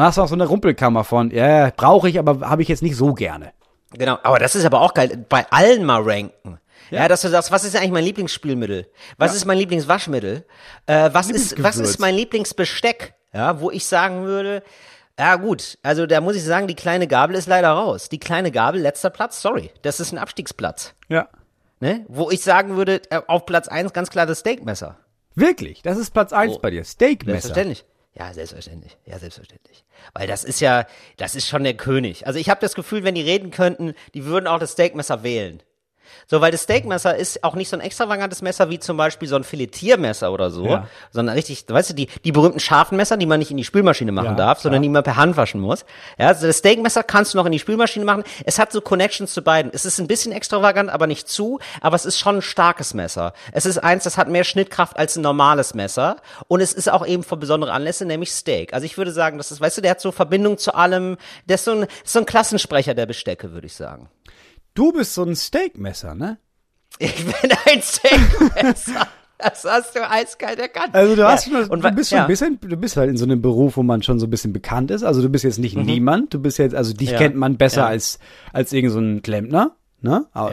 dann 0.00 0.02
hast 0.04 0.18
du 0.18 0.22
auch 0.22 0.28
so 0.28 0.34
eine 0.34 0.46
Rumpelkammer 0.46 1.04
von, 1.04 1.30
ja, 1.30 1.70
brauche 1.76 2.08
ich, 2.08 2.18
aber 2.18 2.40
habe 2.48 2.62
ich 2.62 2.68
jetzt 2.68 2.82
nicht 2.82 2.96
so 2.96 3.14
gerne. 3.14 3.52
Genau, 3.92 4.18
aber 4.24 4.40
das 4.40 4.56
ist 4.56 4.64
aber 4.64 4.80
auch 4.80 4.92
geil, 4.92 5.24
bei 5.28 5.46
allen 5.52 5.84
mal 5.84 6.02
ranken. 6.02 6.58
Ja, 6.90 7.08
dass 7.08 7.22
du 7.22 7.28
sagst, 7.28 7.50
was 7.50 7.64
ist 7.64 7.76
eigentlich 7.76 7.90
mein 7.92 8.04
Lieblingsspielmittel? 8.04 8.86
Was 9.16 9.34
ist 9.34 9.44
mein 9.44 9.58
Lieblingswaschmittel? 9.58 10.44
Äh, 10.86 11.10
was 11.12 11.30
ist 11.30 11.62
was 11.62 11.76
ist 11.78 11.98
mein 11.98 12.14
Lieblingsbesteck? 12.14 13.14
Ja, 13.32 13.60
wo 13.60 13.70
ich 13.70 13.86
sagen 13.86 14.24
würde, 14.24 14.62
ja 15.18 15.36
gut, 15.36 15.78
also 15.82 16.06
da 16.06 16.20
muss 16.20 16.36
ich 16.36 16.44
sagen, 16.44 16.66
die 16.68 16.74
kleine 16.74 17.06
Gabel 17.06 17.36
ist 17.36 17.46
leider 17.48 17.70
raus. 17.70 18.08
Die 18.08 18.18
kleine 18.20 18.50
Gabel, 18.50 18.80
letzter 18.80 19.10
Platz, 19.10 19.40
sorry, 19.42 19.70
das 19.82 20.00
ist 20.00 20.12
ein 20.12 20.18
Abstiegsplatz. 20.18 20.94
Ja. 21.08 21.28
Ne? 21.80 22.04
Wo 22.08 22.30
ich 22.30 22.42
sagen 22.42 22.76
würde, 22.76 23.00
äh, 23.10 23.20
auf 23.26 23.46
Platz 23.46 23.68
eins 23.68 23.92
ganz 23.92 24.10
klar 24.10 24.26
das 24.26 24.40
Steakmesser. 24.40 24.96
Wirklich, 25.34 25.82
das 25.82 25.98
ist 25.98 26.12
Platz 26.12 26.32
eins 26.32 26.54
Oh. 26.56 26.58
bei 26.60 26.70
dir. 26.70 26.84
Steakmesser. 26.84 27.40
Selbstverständlich. 27.40 27.84
Ja, 28.14 28.32
selbstverständlich. 28.32 28.96
Ja, 29.06 29.18
selbstverständlich. 29.18 29.84
Weil 30.14 30.28
das 30.28 30.44
ist 30.44 30.60
ja, 30.60 30.86
das 31.16 31.34
ist 31.34 31.48
schon 31.48 31.64
der 31.64 31.74
König. 31.74 32.26
Also 32.26 32.38
ich 32.38 32.48
habe 32.48 32.60
das 32.60 32.74
Gefühl, 32.74 33.02
wenn 33.02 33.16
die 33.16 33.22
reden 33.22 33.50
könnten, 33.50 33.94
die 34.14 34.24
würden 34.24 34.46
auch 34.46 34.60
das 34.60 34.72
Steakmesser 34.72 35.24
wählen. 35.24 35.60
So, 36.26 36.40
weil 36.40 36.50
das 36.52 36.62
Steakmesser 36.64 37.16
ist 37.16 37.44
auch 37.44 37.54
nicht 37.54 37.68
so 37.68 37.76
ein 37.76 37.80
extravagantes 37.80 38.42
Messer 38.42 38.70
wie 38.70 38.78
zum 38.78 38.96
Beispiel 38.96 39.28
so 39.28 39.36
ein 39.36 39.44
Filetiermesser 39.44 40.32
oder 40.32 40.50
so, 40.50 40.66
Ja. 40.66 40.86
sondern 41.10 41.34
richtig, 41.34 41.64
weißt 41.68 41.90
du, 41.90 41.94
die, 41.94 42.06
die 42.24 42.32
berühmten 42.32 42.60
scharfen 42.60 42.96
Messer, 42.96 43.16
die 43.16 43.26
man 43.26 43.38
nicht 43.38 43.50
in 43.50 43.56
die 43.56 43.64
Spülmaschine 43.64 44.12
machen 44.12 44.26
Ja, 44.30 44.34
darf, 44.34 44.60
sondern 44.60 44.80
klar. 44.80 44.82
die 44.82 44.88
man 44.90 45.02
per 45.02 45.16
Hand 45.16 45.36
waschen 45.36 45.60
muss. 45.60 45.84
Ja, 46.18 46.28
also 46.28 46.46
das 46.46 46.58
Steakmesser 46.58 47.02
kannst 47.02 47.34
du 47.34 47.38
noch 47.38 47.46
in 47.46 47.52
die 47.52 47.58
Spülmaschine 47.58 48.04
machen. 48.04 48.24
Es 48.44 48.58
hat 48.58 48.72
so 48.72 48.80
Connections 48.80 49.32
zu 49.34 49.42
beiden. 49.42 49.70
Es 49.74 49.84
ist 49.84 49.98
ein 49.98 50.06
bisschen 50.06 50.32
extravagant, 50.32 50.90
aber 50.90 51.06
nicht 51.06 51.28
zu, 51.28 51.58
aber 51.80 51.96
es 51.96 52.04
ist 52.04 52.18
schon 52.18 52.36
ein 52.36 52.42
starkes 52.42 52.94
Messer. 52.94 53.32
Es 53.52 53.66
ist 53.66 53.78
eins, 53.78 54.04
das 54.04 54.16
hat 54.16 54.28
mehr 54.28 54.44
Schnittkraft 54.44 54.96
als 54.96 55.16
ein 55.16 55.22
normales 55.22 55.74
Messer 55.74 56.16
und 56.48 56.60
es 56.60 56.72
ist 56.72 56.90
auch 56.90 57.06
eben 57.06 57.22
für 57.22 57.36
besondere 57.36 57.72
Anlässe, 57.72 58.04
nämlich 58.04 58.32
Steak. 58.32 58.72
Also 58.74 58.86
ich 58.86 58.96
würde 58.98 59.12
sagen, 59.12 59.38
das 59.38 59.50
ist, 59.50 59.60
weißt 59.60 59.78
du, 59.78 59.80
der 59.82 59.92
hat 59.92 60.00
so 60.00 60.12
Verbindung 60.12 60.58
zu 60.58 60.74
allem, 60.74 61.16
der 61.48 61.56
ist 61.56 61.64
so 61.64 61.72
ein, 61.72 61.86
so 62.04 62.18
ein 62.18 62.26
Klassensprecher 62.26 62.94
der 62.94 63.06
Bestecke, 63.06 63.52
würde 63.52 63.66
ich 63.66 63.74
sagen. 63.74 64.08
Du 64.74 64.92
bist 64.92 65.14
so 65.14 65.22
ein 65.22 65.36
Steakmesser, 65.36 66.14
ne? 66.14 66.38
Ich 66.98 67.24
bin 67.24 67.34
ein 67.66 67.82
Steakmesser. 67.82 69.06
Das 69.38 69.64
hast 69.64 69.94
du 69.96 70.08
eiskalt 70.08 70.58
erkannt. 70.58 70.94
Also 70.94 71.16
du 71.16 71.26
hast 71.26 71.46
Ja, 71.48 71.64
schon, 71.66 71.80
du 71.80 71.90
bist 71.92 72.10
schon 72.10 72.16
ja. 72.18 72.24
ein 72.24 72.28
bisschen, 72.28 72.58
du 72.60 72.76
bist 72.76 72.96
halt 72.96 73.10
in 73.10 73.16
so 73.16 73.24
einem 73.24 73.42
Beruf, 73.42 73.76
wo 73.76 73.82
man 73.82 74.02
schon 74.02 74.18
so 74.20 74.26
ein 74.26 74.30
bisschen 74.30 74.52
bekannt 74.52 74.90
ist. 74.90 75.02
Also 75.02 75.22
du 75.22 75.28
bist 75.28 75.44
jetzt 75.44 75.58
nicht 75.58 75.76
niemand, 75.76 76.32
du 76.32 76.38
bist 76.40 76.58
jetzt, 76.58 76.74
also 76.74 76.92
dich 76.94 77.08
Mhm. 77.08 77.12
Ja. 77.14 77.18
kennt 77.18 77.36
man 77.36 77.56
besser 77.56 77.86
als 77.86 78.18
als 78.52 78.72
irgend 78.72 78.92
so 78.92 79.00
ein 79.00 79.22
Klempner, 79.22 79.76
ne? 80.00 80.26
Aber 80.32 80.52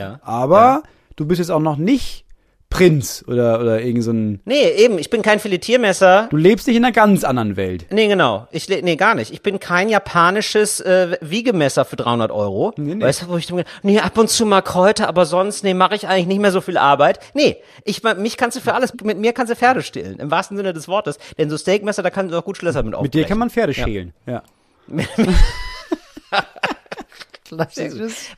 Ja. 0.56 0.84
du 1.16 1.26
bist 1.26 1.39
jetzt 1.39 1.52
auch 1.52 1.60
noch 1.60 1.78
nicht 1.78 2.26
Prinz 2.72 3.24
oder, 3.28 3.60
oder 3.60 3.82
irgend 3.82 4.04
so 4.04 4.12
ein. 4.12 4.40
Nee, 4.46 4.70
eben, 4.78 4.98
ich 4.98 5.12
bin 5.12 5.22
kein 5.22 5.40
Filetiermesser. 5.40 6.28
Du 6.32 6.38
lebst 6.38 6.66
nicht 6.66 6.78
in 6.78 6.84
einer 6.84 6.92
ganz 6.92 7.24
anderen 7.24 7.56
Welt. 7.58 7.86
Nee, 7.92 8.08
genau. 8.08 8.48
Ich, 8.52 8.68
le- 8.68 8.82
nee, 8.82 8.96
gar 8.96 9.14
nicht. 9.14 9.32
Ich 9.32 9.44
bin 9.44 9.60
kein 9.60 9.90
japanisches 9.90 10.80
äh, 10.80 11.18
Wiegemesser 11.22 11.86
für 11.86 11.98
300 11.98 12.32
Euro. 12.32 12.74
Nee, 12.78 12.96
nee. 12.96 13.04
Weißt 13.04 13.22
du, 13.24 13.28
wo 13.28 13.38
ich 13.38 13.46
denke, 13.46 13.66
nee, 13.84 14.00
ab 14.00 14.18
und 14.18 14.30
zu 14.30 14.46
mal 14.48 14.62
Kräuter, 14.62 15.08
aber 15.08 15.26
sonst, 15.26 15.64
nee, 15.64 15.76
mache 15.76 15.94
ich 15.96 16.08
eigentlich 16.08 16.28
nicht 16.28 16.40
mehr 16.40 16.52
so 16.52 16.62
viel 16.62 16.78
Arbeit. 16.78 17.20
Nee, 17.36 17.58
ich, 17.84 18.02
mich 18.18 18.38
kannst 18.38 18.58
du 18.58 18.62
für 18.62 18.74
alles, 18.74 18.94
mit 19.04 19.20
mir 19.20 19.34
kannst 19.34 19.52
du 19.52 19.56
Pferde 19.56 19.84
stillen, 19.84 20.18
im 20.20 20.32
wahrsten 20.32 20.58
Sinne 20.58 20.74
des 20.74 20.88
Wortes. 20.88 21.20
Denn 21.38 21.50
so 21.50 21.58
Steakmesser, 21.58 22.02
da 22.02 22.10
kannst 22.10 22.34
du 22.34 22.38
auch 22.40 22.46
gut 22.46 22.58
Schlösser 22.58 22.82
mit 22.82 22.96
aufbrechen. 22.96 23.06
Mit 23.06 23.14
dir 23.14 23.26
kann 23.28 23.38
man 23.38 23.50
Pferde 23.50 23.74
schälen. 23.74 24.14
Ja. 24.26 24.42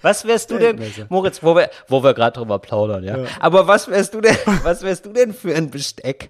Was 0.02 0.26
wärst 0.28 0.52
du 0.52 0.58
denn. 0.58 0.80
Moritz, 1.10 1.44
wo 1.44 1.56
wir, 1.56 1.70
wo 1.88 2.04
wir 2.04 2.14
gerade 2.14 2.38
drüber 2.40 2.60
plaudern, 2.60 3.04
ja? 3.04 3.18
Aber 3.40 3.68
was 3.68 3.88
wärst 3.88 4.14
du 4.14 4.22
denn, 4.22 4.36
was 4.64 4.82
wärst 4.84 5.06
du 5.06 5.14
denn 5.14 5.34
für 5.34 5.56
ein 5.56 5.70
Besteck, 5.70 6.30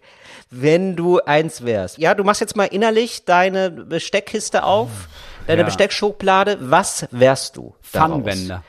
wenn 0.50 0.96
du 0.96 1.20
eins 1.20 1.64
wärst? 1.66 1.98
Ja, 1.98 2.14
du 2.14 2.24
machst 2.24 2.42
jetzt 2.42 2.56
mal 2.56 2.66
innerlich 2.66 3.26
deine 3.26 3.72
Besteckkiste 3.72 4.64
auf, 4.64 4.90
deine 5.48 5.62
Ja. 5.62 5.66
Besteckschublade. 5.66 6.58
Was 6.62 7.08
wärst 7.12 7.58
du? 7.58 7.76
Pfannenwender. 7.82 8.64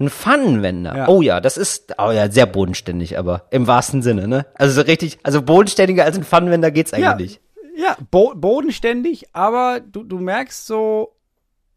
Ein 0.00 0.10
Pfannenwender. 0.10 0.96
Ja. 0.96 1.08
Oh 1.08 1.22
ja, 1.22 1.40
das 1.40 1.56
ist, 1.56 1.94
oh 1.98 2.12
ja, 2.12 2.30
sehr 2.30 2.46
bodenständig, 2.46 3.18
aber 3.18 3.42
im 3.50 3.66
wahrsten 3.66 4.00
Sinne, 4.02 4.28
ne? 4.28 4.46
Also 4.54 4.74
so 4.80 4.86
richtig, 4.86 5.18
also 5.24 5.42
bodenständiger 5.42 6.04
als 6.04 6.16
ein 6.16 6.22
Pfannenwender 6.22 6.70
geht's 6.70 6.92
eigentlich 6.92 7.04
Ja, 7.04 7.14
nicht. 7.16 7.40
ja 7.76 7.96
bo 8.10 8.32
bodenständig, 8.36 9.24
aber 9.32 9.80
du, 9.80 10.04
du 10.04 10.18
merkst 10.20 10.68
so, 10.68 11.16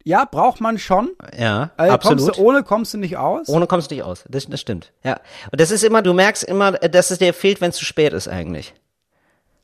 ja, 0.04 0.24
braucht 0.24 0.60
man 0.60 0.78
schon. 0.78 1.10
Ja, 1.38 1.70
Also 1.76 1.92
absolut. 1.94 2.18
Kommst 2.24 2.38
du, 2.38 2.42
ohne 2.42 2.62
kommst 2.62 2.94
du 2.94 2.98
nicht 2.98 3.16
aus. 3.16 3.48
Ohne 3.48 3.66
kommst 3.66 3.90
du 3.90 3.94
nicht 3.94 4.04
aus. 4.04 4.24
Das, 4.28 4.46
das 4.46 4.60
stimmt. 4.60 4.92
Ja. 5.04 5.20
Und 5.50 5.60
das 5.60 5.70
ist 5.70 5.84
immer, 5.84 6.02
du 6.02 6.12
merkst 6.12 6.44
immer, 6.44 6.82
äh, 6.82 6.90
dass 6.90 7.10
es 7.10 7.18
dir 7.18 7.32
fehlt, 7.34 7.60
wenn 7.60 7.70
es 7.70 7.76
zu 7.76 7.84
spät 7.84 8.12
ist 8.12 8.28
eigentlich. 8.28 8.74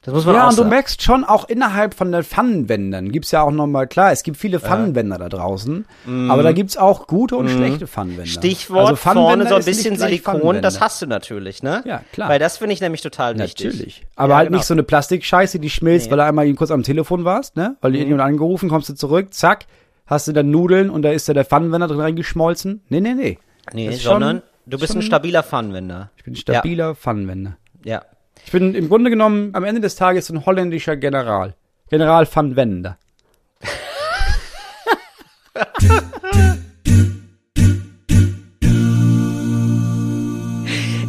Das 0.02 0.14
muss 0.14 0.24
man 0.24 0.36
ja, 0.36 0.44
auch 0.44 0.50
und 0.50 0.52
du 0.56 0.62
sagen. 0.62 0.68
merkst 0.70 1.02
schon 1.02 1.24
auch 1.24 1.48
innerhalb 1.48 1.92
von 1.92 2.12
den 2.12 2.22
Pfannenwändern 2.22 3.10
gibt's 3.10 3.32
ja 3.32 3.42
auch 3.42 3.50
nochmal, 3.50 3.88
klar, 3.88 4.12
es 4.12 4.22
gibt 4.22 4.36
viele 4.36 4.60
Pfannenwänder 4.60 5.18
da 5.18 5.28
draußen, 5.28 5.86
aber 6.30 6.44
da 6.44 6.52
gibt's 6.52 6.76
auch 6.76 7.08
gute 7.08 7.36
und 7.36 7.48
schlechte 7.50 7.88
Pfannenwänder. 7.88 8.22
Mhm. 8.22 8.26
Stichwort 8.26 8.86
Also 8.90 8.96
vorne 8.96 9.48
so 9.48 9.56
ein 9.56 9.64
bisschen 9.64 9.96
Silikon, 9.96 10.62
das 10.62 10.80
hast 10.80 11.02
du 11.02 11.06
natürlich, 11.06 11.64
ne? 11.64 11.82
Ja, 11.84 12.02
klar. 12.12 12.28
Weil 12.28 12.38
das 12.38 12.58
finde 12.58 12.74
ich 12.74 12.80
nämlich 12.80 13.02
total 13.02 13.36
wichtig. 13.40 13.66
Natürlich. 13.66 14.06
Aber 14.14 14.34
Ja, 14.34 14.36
halt 14.38 14.48
genau. 14.48 14.58
nicht 14.58 14.66
so 14.66 14.72
eine 14.74 14.84
Plastikscheiße, 14.84 15.58
die 15.58 15.68
schmilzt, 15.68 16.06
Nee. 16.06 16.10
weil 16.12 16.18
du 16.18 16.24
einmal 16.24 16.54
kurz 16.54 16.70
am 16.70 16.84
Telefon 16.84 17.24
warst, 17.24 17.56
ne? 17.56 17.76
Weil 17.80 17.90
Mhm. 17.90 17.94
du 17.94 17.98
irgendjemand 17.98 18.28
angerufen, 18.28 18.68
kommst 18.68 18.88
du 18.88 18.94
zurück, 18.94 19.34
zack, 19.34 19.66
hast 20.08 20.26
du 20.26 20.32
dann 20.32 20.50
Nudeln 20.50 20.90
und 20.90 21.02
da 21.02 21.10
ist 21.12 21.28
da 21.28 21.34
der 21.34 21.44
Pfannenwender 21.44 21.86
drin 21.86 22.00
reingeschmolzen. 22.00 22.82
Nee, 22.88 23.00
nee, 23.00 23.14
nee. 23.14 23.38
Nee, 23.72 23.88
ist 23.88 24.02
schon- 24.02 24.14
sondern 24.14 24.42
du 24.66 24.78
bist 24.78 24.94
ein 24.96 25.02
stabiler 25.02 25.42
Pfannenwender. 25.44 26.10
Ich 26.16 26.24
bin 26.24 26.32
ein 26.34 26.36
stabiler 26.36 26.94
Pfannenwender. 26.96 27.56
Ja. 27.84 28.02
Ich 28.44 28.50
bin 28.52 28.74
im 28.74 28.88
Grunde 28.88 29.10
genommen 29.10 29.50
am 29.54 29.64
Ende 29.64 29.80
des 29.80 29.94
Tages 29.96 30.30
ein 30.30 30.46
holländischer 30.46 30.96
General. 30.96 31.54
General 31.90 32.26
van 32.32 32.54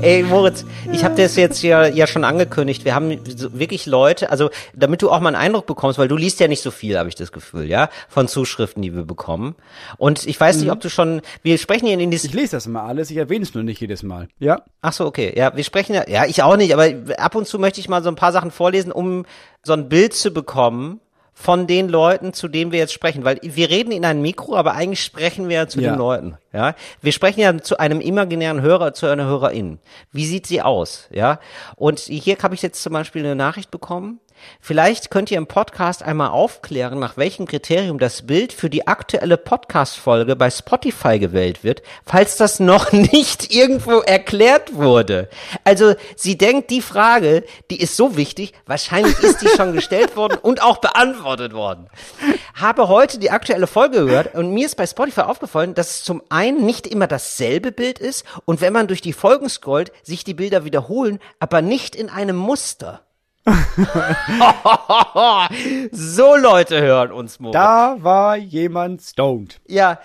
Ey, 0.02 0.24
Moritz, 0.24 0.66
ich 0.94 1.04
habe 1.04 1.16
das 1.16 1.36
jetzt 1.36 1.62
ja, 1.62 1.86
ja 1.86 2.08
schon 2.08 2.24
angekündigt. 2.24 2.86
Wir 2.86 2.96
haben 2.96 3.20
so 3.36 3.60
wirklich 3.60 3.86
Leute, 3.86 4.30
also 4.30 4.50
damit 4.74 5.02
du 5.02 5.10
auch 5.10 5.20
mal 5.20 5.28
einen 5.28 5.36
Eindruck 5.36 5.66
bekommst, 5.66 6.00
weil 6.00 6.08
du 6.08 6.16
liest 6.16 6.40
ja 6.40 6.48
nicht 6.48 6.62
so 6.62 6.72
viel, 6.72 6.98
habe 6.98 7.10
ich 7.10 7.16
das 7.16 7.34
Gefühl, 7.34 7.66
ja, 7.66 7.90
von 8.08 8.30
Zuschriften, 8.30 8.82
die 8.82 8.96
wir 8.96 9.04
bekommen. 9.04 9.56
Und 9.98 10.26
ich 10.26 10.40
weiß 10.40 10.58
nicht, 10.58 10.72
ob 10.72 10.80
du 10.80 10.90
schon, 10.90 11.22
wir 11.44 11.58
sprechen 11.58 11.86
hier 11.88 12.00
in 12.00 12.12
dieses 12.12 12.30
Ich 12.30 12.34
lese 12.34 12.56
das 12.56 12.66
immer 12.66 12.84
alles, 12.84 13.12
ich 13.12 13.18
erwähne 13.18 13.44
es 13.44 13.54
nur 13.54 13.64
nicht 13.64 13.82
jedes 13.82 14.02
Mal. 14.02 14.30
Ja? 14.40 14.62
Ach 14.82 14.94
so, 14.94 15.06
okay. 15.06 15.34
Ja, 15.36 15.54
wir 15.58 15.66
sprechen 15.66 15.94
ja, 15.94 16.08
ja, 16.08 16.26
ich 16.26 16.44
auch 16.44 16.56
nicht, 16.56 16.74
aber 16.74 16.88
ab 17.18 17.36
und 17.36 17.46
zu 17.46 17.60
möchte 17.60 17.82
ich 17.82 17.90
mal 17.90 18.02
so 18.02 18.08
ein 18.08 18.16
paar 18.16 18.32
Sachen 18.32 18.52
vorlesen, 18.52 18.94
um 18.94 19.26
so 19.64 19.74
ein 19.74 19.90
Bild 19.90 20.14
zu 20.14 20.32
bekommen 20.32 21.02
von 21.42 21.68
den 21.68 21.88
Leuten, 21.88 22.34
zu 22.34 22.50
denen 22.50 22.74
wir 22.74 22.80
jetzt 22.80 22.92
sprechen, 22.92 23.24
weil 23.24 23.40
wir 23.42 23.70
reden 23.70 23.94
in 23.94 24.04
ein 24.04 24.22
Mikro, 24.22 24.58
aber 24.58 24.74
eigentlich 24.74 25.02
sprechen 25.02 25.48
wir 25.48 25.56
ja 25.56 25.68
zu 25.70 25.80
Ja. 25.80 25.92
den 25.92 25.98
Leuten, 25.98 26.38
ja. 26.52 26.76
Wir 27.02 27.14
sprechen 27.14 27.40
ja 27.40 27.58
zu 27.58 27.80
einem 27.80 28.02
imaginären 28.02 28.62
Hörer, 28.62 28.94
zu 28.94 29.06
einer 29.06 29.24
Hörerin. 29.24 29.80
Wie 30.12 30.26
sieht 30.26 30.46
sie 30.48 30.62
aus, 30.62 31.08
ja? 31.12 31.40
Und 31.78 32.00
hier 32.02 32.36
habe 32.44 32.56
ich 32.56 32.62
jetzt 32.62 32.84
zum 32.84 32.92
Beispiel 32.92 33.24
eine 33.24 33.36
Nachricht 33.36 33.72
bekommen. 33.72 34.20
Vielleicht 34.62 35.12
könnt 35.12 35.32
ihr 35.32 35.38
im 35.38 35.48
Podcast 35.48 36.04
einmal 36.04 36.30
aufklären, 36.30 37.00
nach 37.00 37.18
welchem 37.18 37.46
Kriterium 37.46 38.00
das 38.00 38.28
Bild 38.28 38.54
für 38.54 38.70
die 38.70 38.88
aktuelle 38.88 39.38
Podcast-Folge 39.38 40.36
bei 40.36 40.50
Spotify 40.50 41.20
gewählt 41.20 41.64
wird, 41.64 41.82
falls 42.06 42.38
das 42.38 42.60
noch 42.60 42.92
nicht 42.92 43.54
irgendwo 43.54 44.00
erklärt 44.00 44.76
wurde. 44.76 45.30
Also, 45.64 45.96
sie 46.16 46.38
denkt, 46.38 46.70
die 46.70 46.82
Frage, 46.82 47.44
die 47.70 47.82
ist 47.82 47.96
so 47.96 48.18
wichtig, 48.18 48.54
wahrscheinlich 48.66 49.20
ist 49.20 49.42
die 49.42 49.50
schon 49.50 49.74
gestellt 49.74 50.16
worden 50.16 50.38
und 50.42 50.62
auch 50.62 50.78
beantwortet 50.78 51.54
worden. 51.54 51.88
Habe 52.54 52.88
heute 52.88 53.20
die 53.20 53.32
aktuelle 53.32 53.68
Folge 53.68 54.06
gehört 54.06 54.36
und 54.36 54.52
mir 54.52 54.66
ist 54.66 54.76
bei 54.76 54.86
Spotify 54.86 55.22
aufgefallen, 55.22 55.74
dass 55.74 55.90
es 55.92 56.04
zum 56.04 56.22
einen 56.30 56.66
nicht 56.66 56.88
immer 56.88 57.08
dasselbe 57.08 57.72
Bild 57.72 58.00
ist 58.00 58.26
und 58.46 58.62
wenn 58.62 58.74
man 58.74 58.88
durch 58.88 59.02
die 59.02 59.14
Folgen 59.14 59.50
scrollt, 59.50 59.92
sich 60.04 60.24
die 60.24 60.34
Bilder 60.34 60.66
wiederholen, 60.66 61.20
aber 61.40 61.62
nicht 61.62 61.96
in 61.96 62.10
einem 62.10 62.36
Muster. 62.36 63.02
so 65.92 66.36
Leute 66.36 66.82
hören 66.82 67.12
uns, 67.12 67.40
Moritz. 67.40 67.54
Da 67.54 67.98
war 68.00 68.38
jemand 68.38 69.02
stoned. 69.02 69.60
Ja, 69.68 70.00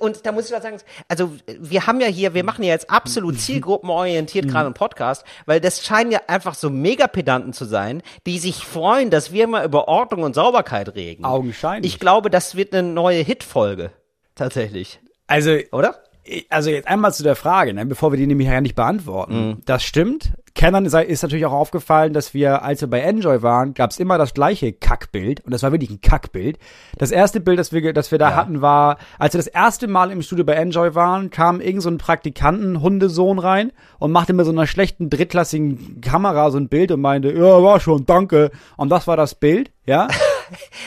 und 0.00 0.26
da 0.26 0.32
muss 0.32 0.46
ich 0.46 0.52
was 0.52 0.62
sagen, 0.62 0.78
also 1.08 1.32
wir 1.46 1.86
haben 1.86 2.00
ja 2.00 2.06
hier, 2.06 2.34
wir 2.34 2.44
machen 2.44 2.62
ja 2.62 2.72
jetzt 2.72 2.90
absolut 2.90 3.40
zielgruppenorientiert 3.40 4.48
gerade 4.48 4.66
einen 4.66 4.74
Podcast, 4.74 5.24
weil 5.46 5.60
das 5.60 5.84
scheinen 5.84 6.12
ja 6.12 6.20
einfach 6.26 6.54
so 6.54 6.70
Megapedanten 6.70 7.52
zu 7.52 7.64
sein, 7.64 8.02
die 8.26 8.38
sich 8.38 8.64
freuen, 8.64 9.10
dass 9.10 9.32
wir 9.32 9.46
mal 9.46 9.64
über 9.64 9.88
Ordnung 9.88 10.22
und 10.22 10.34
Sauberkeit 10.34 10.94
reden. 10.94 11.24
Augenscheinlich. 11.24 11.92
Ich 11.92 12.00
glaube, 12.00 12.30
das 12.30 12.54
wird 12.54 12.74
eine 12.74 12.88
neue 12.88 13.22
Hitfolge. 13.22 13.90
Tatsächlich. 14.34 15.00
Also, 15.26 15.56
Oder? 15.72 16.02
Also 16.48 16.70
jetzt 16.70 16.88
einmal 16.88 17.12
zu 17.12 17.22
der 17.22 17.36
Frage, 17.36 17.74
ne, 17.74 17.86
bevor 17.86 18.12
wir 18.12 18.18
die 18.18 18.26
nämlich 18.26 18.48
ja 18.48 18.60
nicht 18.60 18.74
beantworten. 18.74 19.48
Mhm. 19.48 19.62
Das 19.64 19.84
stimmt. 19.84 20.32
Kennern 20.56 20.86
ist, 20.86 21.22
natürlich 21.22 21.44
auch 21.44 21.52
aufgefallen, 21.52 22.14
dass 22.14 22.32
wir, 22.32 22.62
als 22.62 22.80
wir 22.80 22.88
bei 22.88 23.00
Enjoy 23.00 23.42
waren, 23.42 23.74
gab 23.74 23.90
es 23.90 23.98
immer 23.98 24.16
das 24.16 24.32
gleiche 24.32 24.72
Kackbild. 24.72 25.44
Und 25.44 25.52
das 25.52 25.62
war 25.62 25.70
wirklich 25.70 25.90
ein 25.90 26.00
Kackbild. 26.00 26.58
Das 26.96 27.10
erste 27.10 27.40
Bild, 27.40 27.58
das 27.58 27.72
wir, 27.72 27.92
das 27.92 28.10
wir 28.10 28.18
da 28.18 28.34
hatten, 28.34 28.62
war, 28.62 28.96
als 29.18 29.34
wir 29.34 29.38
das 29.38 29.48
erste 29.48 29.86
Mal 29.86 30.10
im 30.10 30.22
Studio 30.22 30.46
bei 30.46 30.54
Enjoy 30.54 30.94
waren, 30.94 31.28
kam 31.28 31.60
irgend 31.60 31.82
so 31.82 31.90
ein 31.90 31.98
Praktikanten, 31.98 32.80
Hundesohn 32.80 33.38
rein 33.38 33.70
und 33.98 34.12
machte 34.12 34.32
mit 34.32 34.46
so 34.46 34.52
einer 34.52 34.66
schlechten 34.66 35.10
drittklassigen 35.10 36.00
Kamera 36.00 36.50
so 36.50 36.58
ein 36.58 36.70
Bild 36.70 36.90
und 36.90 37.02
meinte, 37.02 37.32
ja, 37.32 37.62
war 37.62 37.78
schon, 37.78 38.06
danke. 38.06 38.50
Und 38.78 38.88
das 38.88 39.06
war 39.06 39.18
das 39.18 39.34
Bild, 39.34 39.70
ja. 39.84 40.08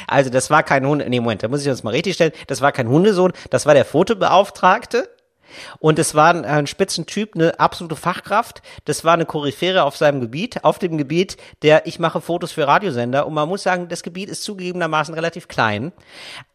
Also 0.07 0.29
das 0.29 0.49
war 0.49 0.63
kein 0.63 0.85
Hunde, 0.87 1.09
nee, 1.09 1.19
Moment, 1.19 1.43
da 1.43 1.49
muss 1.49 1.63
ich 1.63 1.69
uns 1.69 1.83
mal 1.83 1.89
richtig 1.89 2.13
stellen, 2.13 2.31
das 2.47 2.61
war 2.61 2.71
kein 2.71 2.87
Hundesohn, 2.87 3.33
das 3.49 3.65
war 3.65 3.73
der 3.73 3.83
Fotobeauftragte. 3.83 5.09
Und 5.79 5.99
es 5.99 6.15
war 6.15 6.29
ein, 6.33 6.45
ein 6.45 6.67
Spitzentyp, 6.67 7.35
eine 7.35 7.59
absolute 7.59 7.95
Fachkraft. 7.95 8.61
Das 8.85 9.03
war 9.03 9.13
eine 9.13 9.25
Koryphäre 9.25 9.83
auf 9.83 9.97
seinem 9.97 10.21
Gebiet, 10.21 10.63
auf 10.63 10.79
dem 10.79 10.97
Gebiet, 10.97 11.37
der 11.61 11.87
ich 11.87 11.99
mache 11.99 12.21
Fotos 12.21 12.51
für 12.51 12.67
Radiosender. 12.67 13.27
Und 13.27 13.33
man 13.33 13.47
muss 13.47 13.63
sagen, 13.63 13.87
das 13.87 14.03
Gebiet 14.03 14.29
ist 14.29 14.43
zugegebenermaßen 14.43 15.13
relativ 15.13 15.47
klein. 15.47 15.91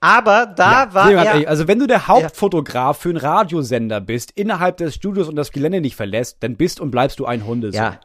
Aber 0.00 0.46
da 0.46 0.92
war 0.92 1.06
Sehr 1.06 1.16
ganz 1.16 1.26
er, 1.26 1.32
ehrlich, 1.34 1.48
also 1.48 1.68
wenn 1.68 1.78
du 1.78 1.86
der 1.86 2.06
Hauptfotograf 2.08 2.98
für 2.98 3.10
einen 3.10 3.18
Radiosender 3.18 4.00
bist, 4.00 4.32
innerhalb 4.34 4.76
des 4.78 4.94
Studios 4.94 5.28
und 5.28 5.36
das 5.36 5.52
Gelände 5.52 5.80
nicht 5.80 5.96
verlässt, 5.96 6.38
dann 6.40 6.56
bist 6.56 6.80
und 6.80 6.90
bleibst 6.90 7.18
du 7.18 7.26
ein 7.26 7.46
Hundesohn. 7.46 7.82
Ja. 7.82 8.00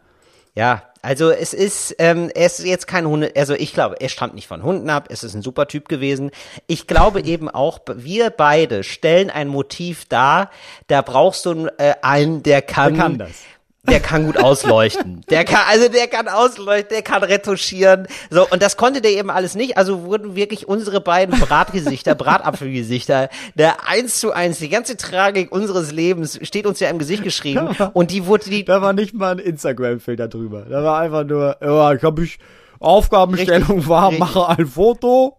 Ja, 0.56 0.84
also 1.02 1.30
es 1.32 1.54
ist, 1.54 1.96
ähm, 2.00 2.30
er 2.34 2.48
ist 2.48 2.60
jetzt 2.60 2.88
kein 2.88 3.08
Hunde, 3.08 3.32
also 3.36 3.54
ich 3.54 3.74
glaube, 3.74 4.02
er 4.02 4.10
stammt 4.10 4.36
nicht 4.36 4.48
von 4.48 4.64
Hunden 4.64 4.90
ab, 4.90 5.08
es 5.10 5.24
ist 5.24 5.34
ein 5.34 5.42
super 5.42 5.68
Typ 5.68 5.88
gewesen. 5.88 6.32
Ich 6.68 6.88
glaube 6.88 7.22
eben 7.22 7.50
auch, 7.50 7.80
wir 7.94 8.30
beide 8.32 8.84
stellen 8.84 9.30
ein 9.30 9.48
Motiv 9.48 10.06
dar, 10.06 10.50
da 10.88 11.02
brauchst 11.02 11.46
du 11.46 11.68
äh, 11.78 11.94
einen, 12.02 12.44
der 12.44 12.62
kann, 12.62 12.96
Der 12.96 13.04
kann 13.04 13.18
das. 13.18 13.44
Der 13.90 14.00
kann 14.00 14.26
gut 14.26 14.38
ausleuchten. 14.38 15.22
Der 15.30 15.46
kann, 15.46 15.62
also 15.70 15.90
der 15.90 16.08
kann 16.08 16.28
ausleuchten, 16.28 16.90
der 16.90 17.02
kann 17.02 17.24
retuschieren. 17.24 18.08
So, 18.30 18.48
und 18.48 18.62
das 18.62 18.78
konnte 18.78 19.02
der 19.02 19.12
eben 19.12 19.30
alles 19.30 19.56
nicht. 19.56 19.78
Also 19.78 20.04
wurden 20.04 20.36
wirklich 20.36 20.68
unsere 20.68 21.02
beiden 21.02 21.40
Bratgesichter, 21.40 22.16
Bratapfelgesichter, 22.16 23.30
der 23.56 23.88
eins 23.88 24.20
zu 24.20 24.32
eins, 24.32 24.60
die 24.60 24.70
ganze 24.70 24.98
Tragik 24.98 25.52
unseres 25.52 25.92
Lebens 25.92 26.40
steht 26.44 26.66
uns 26.66 26.80
ja 26.80 26.90
im 26.90 27.00
Gesicht 27.00 27.24
geschrieben. 27.24 27.70
Und 27.94 28.12
die 28.12 28.26
wurde 28.26 28.50
die, 28.50 28.66
Da 28.66 28.82
war 28.82 28.94
nicht 28.94 29.14
mal 29.14 29.32
ein 29.32 29.40
Instagram-Filter 29.40 30.28
drüber. 30.28 30.66
Da 30.70 30.84
war 30.84 31.00
einfach 31.00 31.24
nur, 31.24 31.58
ja, 31.62 31.94
ich 31.94 32.04
hab 32.04 32.20
ich, 32.20 32.40
Aufgabenstellung 32.80 33.68
Richtig, 33.68 33.90
war, 33.90 34.10
richtig. 34.10 34.20
mache 34.20 34.48
ein 34.48 34.66
Foto. 34.66 35.38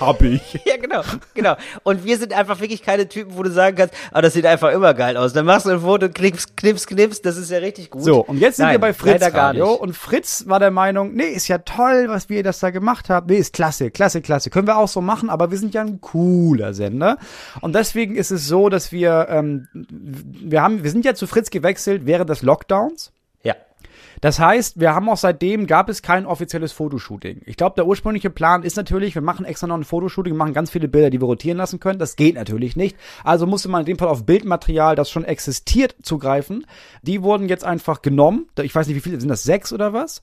Hab 0.00 0.22
ich. 0.22 0.42
Ja, 0.64 0.76
genau, 0.76 1.02
genau. 1.34 1.56
Und 1.82 2.04
wir 2.04 2.16
sind 2.16 2.32
einfach 2.32 2.60
wirklich 2.60 2.82
keine 2.82 3.08
Typen, 3.08 3.36
wo 3.36 3.42
du 3.42 3.50
sagen 3.50 3.76
kannst, 3.76 3.94
ah, 4.12 4.22
das 4.22 4.32
sieht 4.32 4.46
einfach 4.46 4.70
immer 4.72 4.94
geil 4.94 5.16
aus. 5.16 5.32
Dann 5.32 5.44
machst 5.44 5.66
du 5.66 5.70
ein 5.70 5.80
Foto, 5.80 6.08
knips, 6.08 6.56
knips, 6.56 6.86
knips, 6.86 7.20
das 7.20 7.36
ist 7.36 7.50
ja 7.50 7.58
richtig 7.58 7.90
gut. 7.90 8.02
So, 8.02 8.20
und 8.20 8.38
jetzt 8.38 8.56
sind 8.56 8.66
Nein, 8.66 8.74
wir 8.74 8.80
bei 8.80 8.94
Fritz 8.94 9.22
Radio 9.34 9.72
und 9.74 9.94
Fritz 9.94 10.44
war 10.46 10.60
der 10.60 10.70
Meinung, 10.70 11.14
nee, 11.14 11.24
ist 11.24 11.48
ja 11.48 11.58
toll, 11.58 12.06
was 12.08 12.28
wir 12.28 12.42
das 12.42 12.60
da 12.60 12.70
gemacht 12.70 13.10
haben. 13.10 13.26
Nee, 13.26 13.36
ist 13.36 13.52
klasse, 13.52 13.90
klasse, 13.90 14.22
klasse. 14.22 14.50
Können 14.50 14.66
wir 14.66 14.78
auch 14.78 14.88
so 14.88 15.00
machen, 15.00 15.28
aber 15.30 15.50
wir 15.50 15.58
sind 15.58 15.74
ja 15.74 15.82
ein 15.82 16.00
cooler 16.00 16.72
Sender. 16.72 17.18
Und 17.60 17.74
deswegen 17.74 18.16
ist 18.16 18.30
es 18.30 18.46
so, 18.46 18.68
dass 18.68 18.92
wir, 18.92 19.26
ähm, 19.28 19.68
wir 19.72 20.62
haben, 20.62 20.82
wir 20.82 20.90
sind 20.90 21.04
ja 21.04 21.14
zu 21.14 21.26
Fritz 21.26 21.50
gewechselt 21.50 22.06
während 22.06 22.30
des 22.30 22.42
Lockdowns. 22.42 23.12
Das 24.22 24.38
heißt, 24.38 24.78
wir 24.78 24.94
haben 24.94 25.08
auch 25.08 25.16
seitdem 25.16 25.66
gab 25.66 25.88
es 25.88 26.00
kein 26.00 26.26
offizielles 26.26 26.70
Fotoshooting. 26.70 27.42
Ich 27.44 27.56
glaube, 27.56 27.74
der 27.74 27.88
ursprüngliche 27.88 28.30
Plan 28.30 28.62
ist 28.62 28.76
natürlich, 28.76 29.16
wir 29.16 29.20
machen 29.20 29.44
extra 29.44 29.66
noch 29.66 29.74
ein 29.76 29.82
Fotoshooting, 29.82 30.36
machen 30.36 30.54
ganz 30.54 30.70
viele 30.70 30.86
Bilder, 30.86 31.10
die 31.10 31.20
wir 31.20 31.26
rotieren 31.26 31.58
lassen 31.58 31.80
können. 31.80 31.98
Das 31.98 32.14
geht 32.14 32.36
natürlich 32.36 32.76
nicht. 32.76 32.96
Also 33.24 33.48
musste 33.48 33.68
man 33.68 33.80
in 33.80 33.86
dem 33.86 33.98
Fall 33.98 34.06
auf 34.06 34.24
Bildmaterial, 34.24 34.94
das 34.94 35.10
schon 35.10 35.24
existiert, 35.24 35.96
zugreifen. 36.02 36.64
Die 37.02 37.24
wurden 37.24 37.48
jetzt 37.48 37.64
einfach 37.64 38.00
genommen. 38.00 38.46
Ich 38.62 38.72
weiß 38.72 38.86
nicht, 38.86 38.94
wie 38.94 39.00
viele, 39.00 39.20
sind 39.20 39.28
das 39.28 39.42
sechs 39.42 39.72
oder 39.72 39.92
was? 39.92 40.22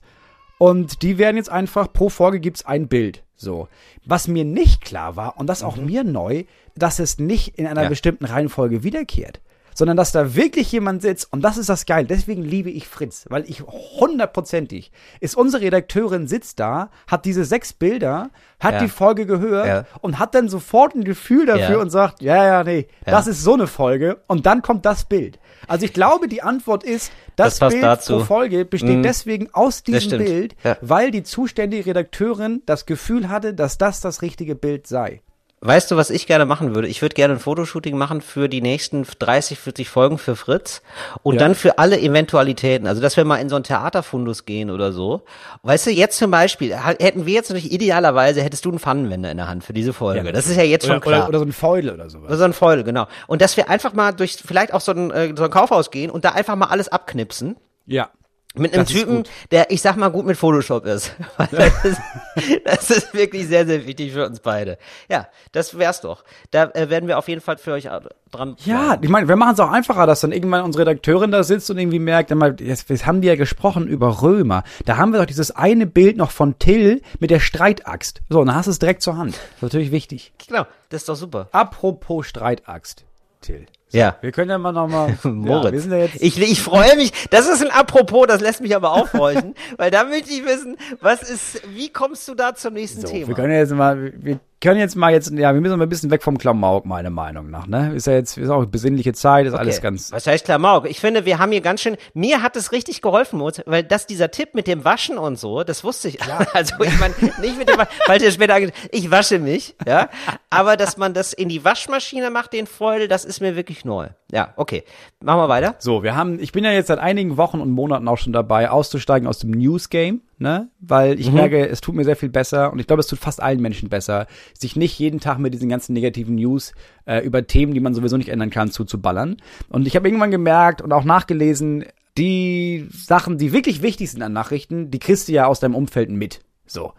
Und 0.56 1.02
die 1.02 1.18
werden 1.18 1.36
jetzt 1.36 1.50
einfach, 1.50 1.92
pro 1.92 2.08
Folge 2.08 2.40
gibt's 2.40 2.64
ein 2.64 2.88
Bild. 2.88 3.22
So. 3.36 3.68
Was 4.06 4.28
mir 4.28 4.46
nicht 4.46 4.80
klar 4.80 5.16
war, 5.16 5.38
und 5.38 5.46
das 5.46 5.62
auch 5.62 5.76
mir 5.76 6.04
neu, 6.04 6.44
dass 6.74 7.00
es 7.00 7.18
nicht 7.18 7.58
in 7.58 7.66
einer 7.66 7.82
Ja. 7.82 7.88
bestimmten 7.90 8.24
Reihenfolge 8.24 8.82
wiederkehrt. 8.82 9.42
Sondern 9.80 9.96
dass 9.96 10.12
da 10.12 10.34
wirklich 10.34 10.70
jemand 10.72 11.00
sitzt, 11.00 11.32
und 11.32 11.40
das 11.42 11.56
ist 11.56 11.70
das 11.70 11.86
Geil, 11.86 12.04
deswegen 12.04 12.42
liebe 12.42 12.68
ich 12.68 12.86
Fritz, 12.86 13.24
weil 13.30 13.48
ich 13.48 13.62
hundertprozentig, 13.62 14.92
ist 15.20 15.36
unsere 15.38 15.62
Redakteurin 15.62 16.26
sitzt 16.26 16.60
da, 16.60 16.90
hat 17.06 17.24
diese 17.24 17.46
sechs 17.46 17.72
Bilder, 17.72 18.28
hat 18.58 18.74
Ja. 18.74 18.80
die 18.80 18.88
Folge 18.88 19.24
gehört 19.24 19.66
Ja. 19.66 19.84
und 20.02 20.18
hat 20.18 20.34
dann 20.34 20.50
sofort 20.50 20.94
ein 20.94 21.04
Gefühl 21.04 21.46
dafür 21.46 21.76
Ja. 21.76 21.78
und 21.78 21.88
sagt, 21.88 22.20
ja, 22.20 22.44
ja, 22.44 22.62
nee, 22.62 22.88
das 23.06 23.26
ist 23.26 23.42
so 23.42 23.54
eine 23.54 23.66
Folge, 23.66 24.18
und 24.26 24.44
dann 24.44 24.60
kommt 24.60 24.84
das 24.84 25.04
Bild. 25.06 25.38
Also 25.66 25.86
ich 25.86 25.94
glaube, 25.94 26.28
die 26.28 26.42
Antwort 26.42 26.84
ist, 26.84 27.10
das, 27.36 27.58
Das 27.58 27.72
Bild 27.72 27.82
dazu. 27.82 28.18
pro 28.18 28.24
Folge 28.24 28.66
besteht 28.66 28.98
Mhm. 28.98 29.02
deswegen 29.02 29.48
aus 29.54 29.82
diesem. 29.82 30.18
Bild, 30.18 30.56
weil 30.82 31.10
die 31.10 31.22
zuständige 31.22 31.86
Redakteurin 31.86 32.62
das 32.66 32.84
Gefühl 32.84 33.30
hatte, 33.30 33.54
dass 33.54 33.78
das 33.78 34.02
das 34.02 34.20
richtige 34.20 34.54
Bild 34.56 34.86
sei. 34.86 35.22
Weißt 35.62 35.90
du, 35.90 35.96
was 35.96 36.08
ich 36.08 36.26
gerne 36.26 36.46
machen 36.46 36.74
würde? 36.74 36.88
Ich 36.88 37.02
würde 37.02 37.14
gerne 37.14 37.34
ein 37.34 37.38
Fotoshooting 37.38 37.98
machen 37.98 38.22
für 38.22 38.48
die 38.48 38.62
nächsten 38.62 39.04
30, 39.18 39.58
40 39.58 39.90
Folgen 39.90 40.16
für 40.16 40.34
Fritz 40.34 40.80
und 41.22 41.34
Ja. 41.34 41.40
dann 41.40 41.54
für 41.54 41.76
alle 41.78 42.00
Eventualitäten. 42.00 42.86
Also, 42.86 43.02
dass 43.02 43.18
wir 43.18 43.26
mal 43.26 43.36
in 43.36 43.50
so 43.50 43.56
einen 43.56 43.64
Theaterfundus 43.64 44.46
gehen 44.46 44.70
oder 44.70 44.90
so. 44.92 45.20
Weißt 45.62 45.86
du, 45.86 45.90
jetzt 45.90 46.16
zum 46.16 46.30
Beispiel, 46.30 46.74
hätten 46.74 47.26
wir 47.26 47.34
jetzt 47.34 47.50
natürlich 47.50 47.72
idealerweise, 47.72 48.40
hättest 48.42 48.64
du 48.64 48.70
einen 48.70 48.78
Pfannenwender 48.78 49.30
in 49.30 49.36
der 49.36 49.48
Hand 49.48 49.62
für 49.62 49.74
diese 49.74 49.92
Folge. 49.92 50.32
das 50.32 50.46
ist 50.46 50.56
ja 50.56 50.62
jetzt 50.62 50.86
schon 50.86 50.96
Oder, 50.96 51.00
klar. 51.02 51.18
oder, 51.20 51.28
oder 51.28 51.38
so 51.40 51.44
ein 51.44 51.52
Feudel 51.52 51.90
oder 51.92 52.08
sowas. 52.08 52.28
Oder 52.28 52.38
so 52.38 52.44
ein 52.44 52.52
Foil, 52.54 52.82
genau. 52.82 53.06
Und 53.26 53.42
dass 53.42 53.58
wir 53.58 53.68
einfach 53.68 53.92
mal 53.92 54.12
durch 54.12 54.38
vielleicht 54.42 54.72
auch 54.72 54.80
so 54.80 54.92
ein, 54.92 55.10
äh, 55.10 55.34
so 55.36 55.44
ein 55.44 55.50
Kaufhaus 55.50 55.90
gehen 55.90 56.10
und 56.10 56.24
da 56.24 56.30
einfach 56.30 56.56
mal 56.56 56.68
alles 56.68 56.88
abknipsen. 56.88 57.56
Ja. 57.84 58.08
Mit 58.56 58.74
einem 58.74 58.82
Das 58.84 58.92
Typen, 58.92 59.22
der, 59.52 59.70
ich 59.70 59.80
sag 59.80 59.96
mal, 59.96 60.08
gut 60.08 60.26
mit 60.26 60.36
Photoshop 60.36 60.84
ist. 60.84 61.14
Das, 61.52 61.84
ist 61.84 62.00
das 62.64 62.90
ist 62.90 63.14
wirklich 63.14 63.46
sehr, 63.46 63.64
sehr 63.64 63.86
wichtig 63.86 64.12
für 64.12 64.26
uns 64.26 64.40
beide. 64.40 64.76
Ja, 65.08 65.28
das 65.52 65.78
wär's 65.78 66.00
doch. 66.00 66.24
Da 66.50 66.64
äh, 66.74 66.90
werden 66.90 67.08
wir 67.08 67.18
auf 67.18 67.28
jeden 67.28 67.40
Fall 67.40 67.58
für 67.58 67.72
euch 67.72 67.88
dran. 68.30 68.56
Ja, 68.64 68.98
ich 69.00 69.08
meine, 69.08 69.28
wir 69.28 69.36
machen 69.36 69.54
es 69.54 69.60
auch 69.60 69.70
einfacher, 69.70 70.06
dass 70.06 70.20
dann 70.20 70.32
irgendwann 70.32 70.64
unsere 70.64 70.82
Redakteurin 70.82 71.30
da 71.30 71.44
sitzt 71.44 71.70
und 71.70 71.78
irgendwie 71.78 72.00
merkt, 72.00 72.32
einmal, 72.32 72.56
jetzt, 72.60 72.90
jetzt 72.90 73.06
haben 73.06 73.20
die 73.20 73.28
ja 73.28 73.36
gesprochen 73.36 73.86
über 73.86 74.22
Römer. 74.22 74.64
Da 74.84 74.96
haben 74.96 75.12
wir 75.12 75.20
doch 75.20 75.26
dieses 75.26 75.52
eine 75.52 75.86
Bild 75.86 76.16
noch 76.16 76.32
von 76.32 76.58
Till 76.58 77.02
mit 77.20 77.30
der 77.30 77.40
Streitaxt. 77.40 78.20
So, 78.28 78.40
und 78.40 78.48
dann 78.48 78.56
hast 78.56 78.66
du 78.66 78.72
es 78.72 78.80
direkt 78.80 79.02
zur 79.02 79.16
Hand. 79.16 79.34
Das 79.34 79.56
ist 79.56 79.62
natürlich 79.62 79.92
wichtig. 79.92 80.32
Genau, 80.46 80.66
das 80.88 81.02
ist 81.02 81.08
doch 81.08 81.16
super. 81.16 81.48
Apropos 81.52 82.26
Streitaxt, 82.26 83.04
Till. 83.40 83.66
Ja. 83.92 84.16
Wir 84.20 84.32
können 84.32 84.50
ja 84.50 84.58
mal 84.58 84.72
nochmal. 84.72 85.16
Moritz. 85.24 85.86
Ja, 85.86 85.96
ja 85.96 86.08
ich, 86.18 86.40
ich 86.40 86.62
freue 86.62 86.96
mich. 86.96 87.12
Das 87.30 87.48
ist 87.48 87.62
ein 87.62 87.70
Apropos, 87.70 88.26
das 88.26 88.40
lässt 88.40 88.60
mich 88.60 88.74
aber 88.74 88.92
aufhorchen, 88.92 89.54
weil 89.76 89.90
da 89.90 90.04
möchte 90.04 90.30
ich 90.30 90.44
wissen, 90.44 90.76
was 91.00 91.22
ist, 91.22 91.62
wie 91.74 91.90
kommst 91.92 92.26
du 92.28 92.34
da 92.34 92.54
zum 92.54 92.74
nächsten 92.74 93.02
so, 93.02 93.08
Thema? 93.08 93.28
wir 93.28 93.34
können 93.34 93.52
ja 93.52 93.58
jetzt 93.58 93.72
mal, 93.72 94.12
wir 94.16 94.40
können 94.60 94.78
jetzt 94.78 94.94
mal 94.96 95.12
jetzt, 95.12 95.30
ja, 95.30 95.54
wir 95.54 95.60
müssen 95.60 95.78
mal 95.78 95.86
ein 95.86 95.88
bisschen 95.88 96.10
weg 96.10 96.22
vom 96.22 96.36
Klamauk, 96.38 96.84
meiner 96.84 97.10
Meinung 97.10 97.50
nach, 97.50 97.66
ne? 97.66 97.94
Ist 97.94 98.06
ja 98.06 98.12
jetzt, 98.14 98.36
ist 98.36 98.50
auch 98.50 98.64
besinnliche 98.66 99.12
Zeit, 99.12 99.46
ist 99.46 99.54
alles 99.54 99.76
Okay. 99.78 99.84
ganz. 99.84 100.12
Was 100.12 100.26
heißt 100.26 100.44
Klamauk? 100.44 100.88
Ich 100.88 101.00
finde, 101.00 101.24
wir 101.24 101.38
haben 101.38 101.50
hier 101.52 101.60
ganz 101.60 101.80
schön, 101.80 101.96
mir 102.14 102.42
hat 102.42 102.56
es 102.56 102.70
richtig 102.72 103.00
geholfen, 103.02 103.40
weil 103.66 103.82
das, 103.82 104.06
dieser 104.06 104.30
Tipp 104.30 104.54
mit 104.54 104.66
dem 104.66 104.84
Waschen 104.84 105.18
und 105.18 105.38
so, 105.38 105.64
das 105.64 105.84
wusste 105.84 106.08
ich. 106.08 106.18
Also, 106.52 106.74
ich 106.82 106.98
meine, 106.98 107.14
nicht 107.40 107.58
mit 107.58 107.68
dem 107.68 107.78
Waschen, 107.78 107.92
weil 108.06 108.18
der 108.18 108.30
später, 108.30 108.58
ich 108.90 109.10
wasche 109.10 109.38
mich, 109.38 109.76
ja. 109.86 110.08
Aber, 110.50 110.76
dass 110.76 110.96
man 110.96 111.14
das 111.14 111.32
in 111.32 111.48
die 111.48 111.64
Waschmaschine 111.64 112.30
macht, 112.30 112.52
den 112.52 112.66
Freude, 112.66 113.08
das 113.08 113.24
ist 113.24 113.40
mir 113.40 113.56
wirklich 113.56 113.84
neu. 113.84 114.08
Ja, 114.32 114.52
okay. 114.56 114.84
Machen 115.24 115.40
wir 115.40 115.48
weiter. 115.48 115.74
So, 115.80 116.02
wir 116.02 116.14
haben, 116.14 116.38
ich 116.38 116.52
bin 116.52 116.62
ja 116.64 116.70
jetzt 116.70 116.86
seit 116.86 116.98
einigen 117.00 117.36
Wochen 117.36 117.60
und 117.60 117.70
Monaten 117.70 118.06
auch 118.06 118.18
schon 118.18 118.32
dabei, 118.32 118.70
auszusteigen 118.70 119.26
aus 119.26 119.40
dem 119.40 119.50
News 119.50 119.90
Game, 119.90 120.20
ne? 120.38 120.68
Weil 120.80 121.14
Mhm. 121.14 121.20
ich 121.20 121.32
merke, 121.32 121.68
es 121.68 121.80
tut 121.80 121.94
mir 121.96 122.04
sehr 122.04 122.14
viel 122.16 122.28
besser 122.28 122.72
und 122.72 122.78
ich 122.78 122.86
glaube, 122.86 123.00
es 123.00 123.06
tut 123.08 123.18
fast 123.18 123.42
allen 123.42 123.60
Menschen 123.60 123.88
besser, 123.88 124.26
sich 124.56 124.76
nicht 124.76 124.98
jeden 124.98 125.18
Tag 125.18 125.38
mit 125.38 125.52
diesen 125.52 125.68
ganzen 125.68 125.94
negativen 125.94 126.36
News 126.36 126.74
äh, 127.06 127.24
über 127.24 127.46
Themen, 127.46 127.74
die 127.74 127.80
man 127.80 127.92
sowieso 127.94 128.16
nicht 128.16 128.28
ändern 128.28 128.50
kann, 128.50 128.70
zuzuballern. 128.70 129.36
Und 129.68 129.86
ich 129.88 129.96
habe 129.96 130.06
irgendwann 130.06 130.30
gemerkt 130.30 130.80
und 130.80 130.92
auch 130.92 131.04
nachgelesen, 131.04 131.84
die 132.16 132.86
Sachen, 132.90 133.38
die 133.38 133.52
wirklich 133.52 133.82
wichtig 133.82 134.10
sind 134.10 134.22
an 134.22 134.32
Nachrichten, 134.32 134.90
die 134.90 134.98
kriegst 135.00 135.28
du 135.28 135.32
ja 135.32 135.46
aus 135.46 135.60
deinem 135.60 135.74
Umfeld 135.74 136.10
mit. 136.10 136.40
So. 136.66 136.92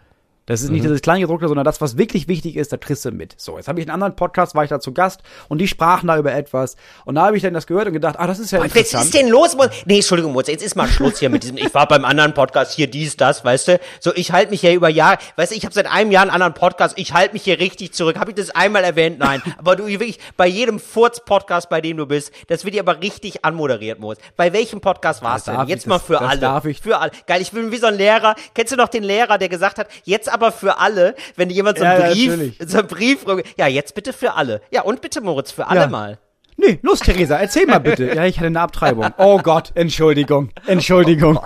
Das 0.46 0.60
ist 0.60 0.68
Mhm. 0.68 0.74
nicht 0.74 0.84
dieses 0.84 1.02
Kleingedruckte, 1.02 1.46
sondern 1.46 1.64
das, 1.64 1.80
was 1.80 1.96
wirklich 1.96 2.26
wichtig 2.26 2.56
ist, 2.56 2.72
da 2.72 2.76
kriegst 2.76 3.04
du 3.04 3.12
mit. 3.12 3.34
So, 3.40 3.56
jetzt 3.58 3.68
habe 3.68 3.78
ich 3.78 3.86
in 3.86 3.90
einem 3.90 4.02
anderen 4.02 4.16
Podcast, 4.16 4.54
war 4.56 4.64
ich 4.64 4.70
da 4.70 4.80
zu 4.80 4.92
Gast 4.92 5.20
und 5.48 5.58
die 5.58 5.68
sprachen 5.68 6.08
da 6.08 6.18
über 6.18 6.32
etwas. 6.32 6.76
Und 7.04 7.14
da 7.14 7.26
habe 7.26 7.36
ich 7.36 7.42
dann 7.44 7.54
das 7.54 7.66
gehört 7.68 7.86
und 7.86 7.92
gedacht, 7.92 8.16
ah, 8.18 8.26
das 8.26 8.40
ist 8.40 8.50
ja 8.50 8.58
Was 8.58 8.66
interessant. 8.66 9.04
ist 9.04 9.14
denn 9.14 9.28
los? 9.28 9.56
Nee, 9.86 9.96
Entschuldigung, 9.96 10.32
Moritz, 10.32 10.48
jetzt 10.48 10.64
ist 10.64 10.74
mal 10.74 10.88
Schluss 10.88 11.20
hier 11.20 11.30
mit 11.30 11.44
diesem, 11.44 11.56
ich 11.58 11.72
war 11.74 11.86
beim 11.86 12.04
anderen 12.04 12.34
Podcast 12.34 12.72
hier, 12.72 12.88
dies, 12.88 13.16
das, 13.16 13.44
weißt 13.44 13.68
du? 13.68 13.80
So, 14.00 14.12
ich 14.16 14.32
halte 14.32 14.50
mich 14.50 14.62
hier 14.62 14.72
über 14.74 14.88
Jahre, 14.88 15.18
weißt 15.36 15.52
du, 15.52 15.56
ich 15.56 15.64
habe 15.64 15.74
seit 15.74 15.86
einem 15.86 16.10
Jahr 16.10 16.22
einen 16.22 16.30
anderen 16.32 16.54
Podcast, 16.54 16.98
ich 16.98 17.14
halte 17.14 17.34
mich 17.34 17.42
hier 17.44 17.60
richtig 17.60 17.92
zurück. 17.92 18.18
Habe 18.18 18.32
ich 18.32 18.36
das 18.36 18.50
einmal 18.50 18.82
erwähnt? 18.82 19.20
Nein. 19.20 19.42
Aber 19.58 19.76
du 19.76 19.86
wirklich, 19.86 20.18
bei 20.36 20.48
jedem 20.48 20.80
Furz-Podcast, 20.80 21.68
bei 21.68 21.80
dem 21.80 21.96
du 21.98 22.06
bist, 22.06 22.32
das 22.48 22.64
wird 22.64 22.74
dir 22.74 22.80
aber 22.80 23.00
richtig 23.00 23.44
anmoderiert, 23.44 24.00
Moritz. 24.00 24.18
Bei 24.36 24.52
welchem 24.52 24.80
Podcast 24.80 25.22
war's 25.22 25.44
Das 25.44 25.56
denn? 25.56 25.68
Jetzt 25.68 25.82
ich, 25.82 25.86
mal 25.86 25.98
das- 25.98 26.06
für 26.06 26.12
das 26.14 26.22
alle. 26.22 26.40
darf 26.40 26.64
ich. 26.64 26.80
Für 26.80 26.98
alle. 26.98 27.12
Geil, 27.26 27.40
ich 27.42 27.52
bin 27.52 27.70
wie 27.70 27.76
so 27.76 27.86
ein 27.86 27.96
Lehrer. 27.96 28.34
Kennst 28.54 28.72
du 28.72 28.76
noch 28.76 28.88
den 28.88 29.02
Lehrer, 29.04 29.38
der 29.38 29.48
gesagt 29.48 29.78
hat, 29.78 29.86
jetzt 30.04 30.31
aber 30.32 30.52
für 30.52 30.78
alle, 30.78 31.14
wenn 31.36 31.50
jemand 31.50 31.78
so 31.78 31.84
einen 31.84 32.00
Ja, 32.00 32.06
ja, 32.08 32.12
Brief, 32.14 32.28
natürlich. 32.30 32.58
so 32.66 32.78
einen 32.78 32.88
Brief, 32.88 33.24
ja, 33.56 33.66
jetzt 33.66 33.94
bitte 33.94 34.12
für 34.12 34.34
alle. 34.34 34.60
Ja, 34.70 34.82
und 34.82 35.00
bitte, 35.00 35.20
Moritz, 35.20 35.52
für 35.52 35.66
alle 35.68 35.80
Ja. 35.80 35.86
mal. 35.88 36.18
Nee, 36.56 36.78
los, 36.82 37.00
Theresa, 37.00 37.36
erzähl 37.36 37.66
mal 37.66 37.78
bitte. 37.78 38.14
Ja, 38.14 38.24
ich 38.26 38.36
hatte 38.36 38.46
eine 38.46 38.60
Abtreibung. 38.60 39.06
Oh 39.18 39.38
Gott, 39.38 39.72
Entschuldigung, 39.74 40.50
Entschuldigung. 40.66 41.40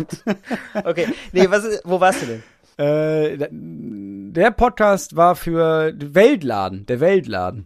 Okay. 0.84 1.07
Nee, 1.32 1.47
was 1.49 1.64
wo 1.84 2.01
warst 2.01 2.22
du 2.22 2.26
denn? 2.26 2.43
Äh, 2.78 3.49
der 3.51 4.51
Podcast 4.51 5.16
war 5.16 5.37
für 5.37 5.95
Weltladen, 5.97 6.84
der 6.87 7.01
Weltladen. 7.01 7.64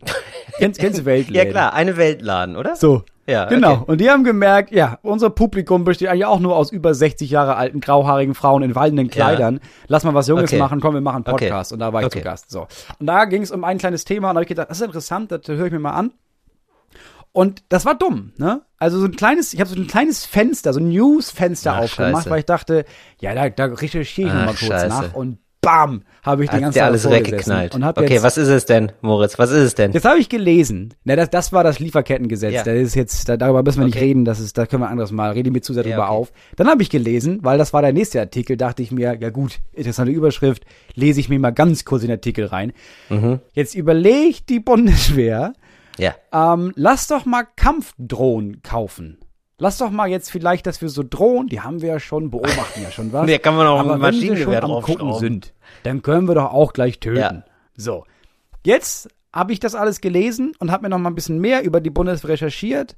Kennst, 0.58 0.78
kennst 0.78 1.00
du 1.00 1.04
Weltladen? 1.04 1.34
Ja 1.46 1.50
klar, 1.50 1.72
eine 1.72 1.96
Weltladen, 1.96 2.56
oder? 2.56 2.76
So. 2.76 3.04
Ja, 3.31 3.47
Genau. 3.47 3.72
okay. 3.74 3.85
Und 3.87 4.01
die 4.01 4.11
haben 4.11 4.24
gemerkt, 4.24 4.72
ja, 4.72 4.99
unser 5.03 5.31
Publikum 5.31 5.85
besteht 5.85 6.09
eigentlich 6.09 6.24
auch 6.26 6.41
nur 6.41 6.57
aus 6.57 6.72
über 6.72 6.93
60 6.95 7.31
Jahre 7.31 7.57
alten, 7.57 7.81
grauhaarigen 7.81 8.35
Frauen 8.35 8.62
in 8.62 8.74
wallenden 8.74 9.09
Kleidern. 9.09 9.61
Lass 9.87 10.05
mal 10.05 10.14
was 10.14 10.26
Junges 10.28 10.51
Okay. 10.51 10.59
machen, 10.59 10.81
komm, 10.81 10.95
wir 10.95 11.01
machen 11.01 11.24
einen 11.24 11.35
Okay. 11.35 11.47
Podcast. 11.49 11.72
Und 11.72 11.78
da 11.78 11.93
war 11.93 12.01
ich 12.01 12.07
Okay. 12.07 12.18
zu 12.18 12.24
Gast. 12.24 12.51
So. 12.51 12.66
Und 12.99 13.07
da 13.07 13.24
ging 13.26 13.43
es 13.43 13.51
um 13.51 13.64
ein 13.64 13.78
kleines 13.78 14.05
Thema 14.05 14.28
und 14.31 14.35
da 14.35 14.39
habe 14.39 14.45
ich 14.45 14.49
gedacht, 14.49 14.68
das 14.70 14.81
ist 14.81 14.87
interessant, 14.87 15.31
das 15.33 15.41
höre 15.47 15.66
ich 15.66 15.72
mir 15.72 15.78
mal 15.78 15.93
an. 15.93 16.12
Und 17.33 17.62
das 17.68 17.85
war 17.87 17.95
dumm, 17.95 18.33
ne? 18.39 18.62
Also 18.78 18.99
so 18.99 19.05
ein 19.07 19.14
kleines, 19.14 19.55
ich 19.55 19.61
habe 19.61 19.70
so 19.70 19.76
ein 19.76 19.87
kleines 19.87 20.24
Fenster, 20.26 20.72
so 20.72 20.81
ein 20.81 20.89
News-Fenster 20.89 21.74
Ach, 21.74 21.78
aufgemacht, 21.85 22.22
scheiße. 22.24 22.31
weil 22.31 22.39
ich 22.41 22.47
dachte, 22.47 22.85
ja, 23.20 23.35
da, 23.35 23.49
da 23.51 23.66
recherchiere 23.66 24.26
ich 24.28 24.35
Ach, 24.35 24.39
noch 24.39 24.47
mal 24.47 24.55
kurz 24.55 24.64
scheiße. 24.66 24.89
nach 24.89 25.14
und 25.14 25.39
bam, 25.61 26.02
habe 26.22 26.44
ich 26.44 26.50
den 26.50 26.56
Hat 26.56 26.62
ganzen 26.62 26.74
dir 26.74 26.80
Tag 26.80 26.88
alles 26.88 27.11
weggeknallt. 27.11 27.74
Okay, 27.74 28.14
jetzt, 28.14 28.22
was 28.22 28.38
ist 28.38 28.48
es 28.48 28.64
denn, 28.64 28.92
Moritz? 29.02 29.38
Was 29.38 29.50
ist 29.50 29.62
es 29.62 29.74
denn? 29.74 29.92
Jetzt 29.92 30.04
habe 30.04 30.18
ich 30.18 30.28
gelesen. 30.28 30.94
Na, 31.04 31.16
das, 31.16 31.30
das 31.30 31.52
war 31.52 31.64
das 31.64 31.78
Lieferkettengesetz. 31.78 32.52
Ja. 32.54 32.62
Das 32.64 32.74
ist 32.74 32.94
jetzt, 32.94 33.28
da, 33.28 33.36
darüber 33.36 33.62
müssen 33.62 33.80
wir 33.80 33.86
nicht 33.86 33.96
Okay. 33.96 34.06
reden. 34.06 34.24
Das 34.24 34.40
ist, 34.40 34.56
da 34.56 34.66
können 34.66 34.82
wir 34.82 34.86
ein 34.86 34.92
anderes 34.92 35.12
Mal. 35.12 35.32
Rede 35.32 35.50
mir 35.50 35.61
zu 35.61 35.74
sehr 35.74 35.84
Ja, 35.84 35.90
drüber 35.90 36.04
okay. 36.08 36.12
auf. 36.16 36.32
Dann 36.56 36.68
habe 36.68 36.82
ich 36.82 36.90
gelesen, 36.90 37.40
weil 37.42 37.58
das 37.58 37.72
war 37.72 37.82
der 37.82 37.92
nächste 37.92 38.20
Artikel, 38.20 38.56
dachte 38.56 38.82
ich 38.82 38.90
mir, 38.90 39.18
ja 39.20 39.30
gut, 39.30 39.58
interessante 39.72 40.12
Überschrift, 40.12 40.64
lese 40.94 41.20
ich 41.20 41.28
mir 41.28 41.38
mal 41.38 41.50
ganz 41.50 41.84
kurz 41.84 42.02
in 42.02 42.08
den 42.08 42.16
Artikel 42.18 42.46
rein. 42.46 42.72
Mhm. 43.08 43.40
Jetzt 43.52 43.74
überlegt 43.74 44.48
die 44.48 44.61
Bundeswehr, 44.61 45.52
Ja. 45.98 46.14
ähm, 46.32 46.72
lass 46.76 47.06
doch 47.08 47.24
mal 47.26 47.44
Kampfdrohnen 47.56 48.62
kaufen. 48.62 49.18
Lass 49.61 49.76
doch 49.76 49.90
mal 49.90 50.08
jetzt 50.08 50.30
vielleicht, 50.30 50.66
dass 50.66 50.80
wir 50.80 50.88
so 50.88 51.04
Drohnen, 51.08 51.48
die 51.48 51.61
haben 51.61 51.82
wir 51.82 51.90
ja 51.90 52.00
schon, 52.00 52.30
beobachten 52.30 52.82
ja 52.82 52.90
schon 52.90 53.12
was. 53.12 53.26
Nee, 53.26 53.38
kann 53.38 53.54
man 53.54 53.66
auch 53.66 53.78
Aber 53.78 53.94
ein 53.94 54.00
wenn 54.00 54.14
wir 54.14 54.18
schon 54.18 54.28
Maschinengewehr 54.30 54.64
am 54.64 54.82
Gucken 54.82 55.12
sind, 55.14 55.52
dann 55.82 56.00
können 56.00 56.26
wir 56.26 56.34
doch 56.34 56.50
auch 56.52 56.72
gleich 56.72 56.98
töten. 56.98 57.18
Ja. 57.18 57.44
So. 57.76 58.04
Jetzt 58.64 59.11
habe 59.34 59.52
ich 59.52 59.61
das 59.61 59.74
alles 59.74 60.00
gelesen 60.00 60.52
und 60.58 60.72
habe 60.72 60.84
mir 60.84 60.88
noch 60.88 60.98
mal 60.98 61.11
ein 61.11 61.14
bisschen 61.14 61.40
mehr 61.40 61.62
über 61.62 61.82
die 61.82 61.90
Bundeswehr 61.90 62.30
recherchiert. 62.30 62.96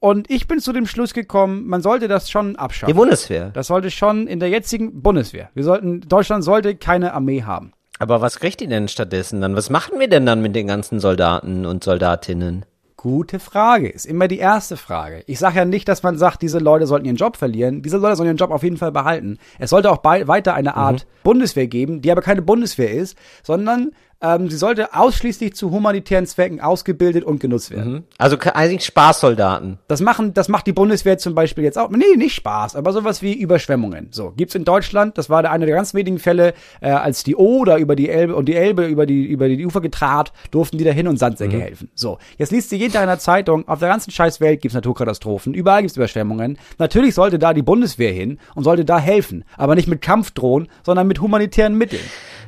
Und 0.00 0.30
ich 0.30 0.48
bin 0.48 0.58
zu 0.58 0.72
dem 0.72 0.86
Schluss 0.86 1.12
gekommen, 1.12 1.66
man 1.66 1.82
sollte 1.82 2.08
das 2.08 2.30
schon 2.30 2.54
Die 2.54 2.58
abschaffen. 2.58 2.94
Bundeswehr. 2.96 3.50
Das 3.50 3.66
sollte 3.66 3.90
schon 3.90 4.26
in 4.26 4.40
der 4.40 4.48
jetzigen 4.48 5.02
Bundeswehr. 5.02 5.50
Wir 5.52 5.64
sollten, 5.64 6.00
Deutschland 6.00 6.44
sollte 6.44 6.76
keine 6.76 7.12
Armee 7.12 7.42
haben. 7.42 7.72
Aber 7.98 8.22
was 8.22 8.40
kriegt 8.40 8.60
die 8.60 8.66
denn 8.66 8.88
stattdessen 8.88 9.40
dann? 9.42 9.54
Was 9.54 9.70
machen 9.70 10.00
wir 10.00 10.08
denn 10.08 10.24
dann 10.26 10.40
mit 10.40 10.56
den 10.56 10.66
ganzen 10.66 10.98
Soldaten 10.98 11.64
und 11.66 11.84
Soldatinnen? 11.84 12.64
Gute 13.04 13.38
Frage. 13.38 13.90
Ist 13.90 14.06
immer 14.06 14.28
die 14.28 14.38
erste 14.38 14.78
Frage. 14.78 15.24
Ich 15.26 15.38
sage 15.38 15.58
ja 15.58 15.66
nicht, 15.66 15.86
dass 15.88 16.02
man 16.02 16.16
sagt, 16.16 16.40
diese 16.40 16.58
Leute 16.58 16.86
sollten 16.86 17.04
ihren 17.04 17.16
Job 17.16 17.36
verlieren. 17.36 17.82
Diese 17.82 17.98
Leute 17.98 18.16
sollen 18.16 18.30
ihren 18.30 18.38
Job 18.38 18.50
auf 18.50 18.62
jeden 18.62 18.78
Fall 18.78 18.92
behalten. 18.92 19.36
Es 19.58 19.68
sollte 19.68 19.90
auch 19.90 19.98
bei, 19.98 20.26
weiter 20.26 20.54
eine 20.54 20.74
Art 20.74 21.06
Bundeswehr 21.22 21.66
geben, 21.66 22.00
die 22.00 22.10
aber 22.10 22.22
keine 22.22 22.40
Bundeswehr 22.40 22.90
ist, 22.90 23.18
sondern 23.42 23.90
Ähm, 24.20 24.48
sie 24.48 24.56
sollte 24.56 24.94
ausschließlich 24.94 25.54
zu 25.54 25.70
humanitären 25.70 26.26
Zwecken 26.26 26.60
ausgebildet 26.60 27.24
und 27.24 27.40
genutzt 27.40 27.70
werden. 27.70 28.04
Also 28.18 28.38
ke- 28.38 28.54
eigentlich 28.56 28.84
Spaßsoldaten. 28.84 29.78
Das 29.88 30.00
machen, 30.00 30.34
das 30.34 30.48
macht 30.48 30.66
die 30.66 30.72
Bundeswehr 30.72 31.18
zum 31.18 31.34
Beispiel 31.34 31.64
jetzt 31.64 31.78
auch. 31.78 31.90
Nee, 31.90 32.16
nicht 32.16 32.34
Spaß, 32.34 32.76
aber 32.76 32.92
sowas 32.92 33.22
wie 33.22 33.34
Überschwemmungen. 33.34 34.08
So 34.12 34.32
gibt's 34.36 34.54
in 34.54 34.64
Deutschland. 34.64 35.18
Das 35.18 35.28
war 35.28 35.42
der 35.42 35.50
eine 35.50 35.66
der 35.66 35.74
ganz 35.74 35.94
wenigen 35.94 36.18
Fälle, 36.18 36.54
äh, 36.80 36.90
als 36.90 37.22
die 37.22 37.36
Oder 37.36 37.76
über 37.78 37.96
die 37.96 38.08
Elbe 38.08 38.34
und 38.34 38.46
die 38.46 38.54
Elbe 38.54 38.86
über 38.86 39.06
die 39.06 39.24
über 39.24 39.48
die 39.48 39.66
Ufer 39.66 39.80
getrat, 39.80 40.32
durften 40.50 40.78
die 40.78 40.84
dahin 40.84 41.08
und 41.08 41.18
Sandsäcke 41.18 41.58
helfen. 41.60 41.90
So, 41.94 42.18
jetzt 42.38 42.52
liest 42.52 42.72
du 42.72 42.76
jeden 42.76 42.92
Tag 42.92 43.02
in 43.02 43.08
der 43.08 43.18
Zeitung. 43.18 43.68
Auf 43.68 43.80
der 43.80 43.88
ganzen 43.88 44.10
Scheißwelt 44.10 44.60
gibt's 44.60 44.74
Naturkatastrophen. 44.74 45.54
Überall 45.54 45.82
gibt's 45.82 45.96
Überschwemmungen. 45.96 46.58
Natürlich 46.78 47.14
sollte 47.14 47.38
da 47.38 47.52
die 47.52 47.62
Bundeswehr 47.62 48.12
hin 48.12 48.38
und 48.54 48.64
sollte 48.64 48.84
da 48.84 48.98
helfen, 48.98 49.44
aber 49.56 49.74
nicht 49.74 49.88
mit 49.88 50.00
Kampfdrohnen, 50.00 50.68
sondern 50.84 51.06
mit 51.06 51.20
humanitären 51.20 51.76
Mitteln. 51.76 52.02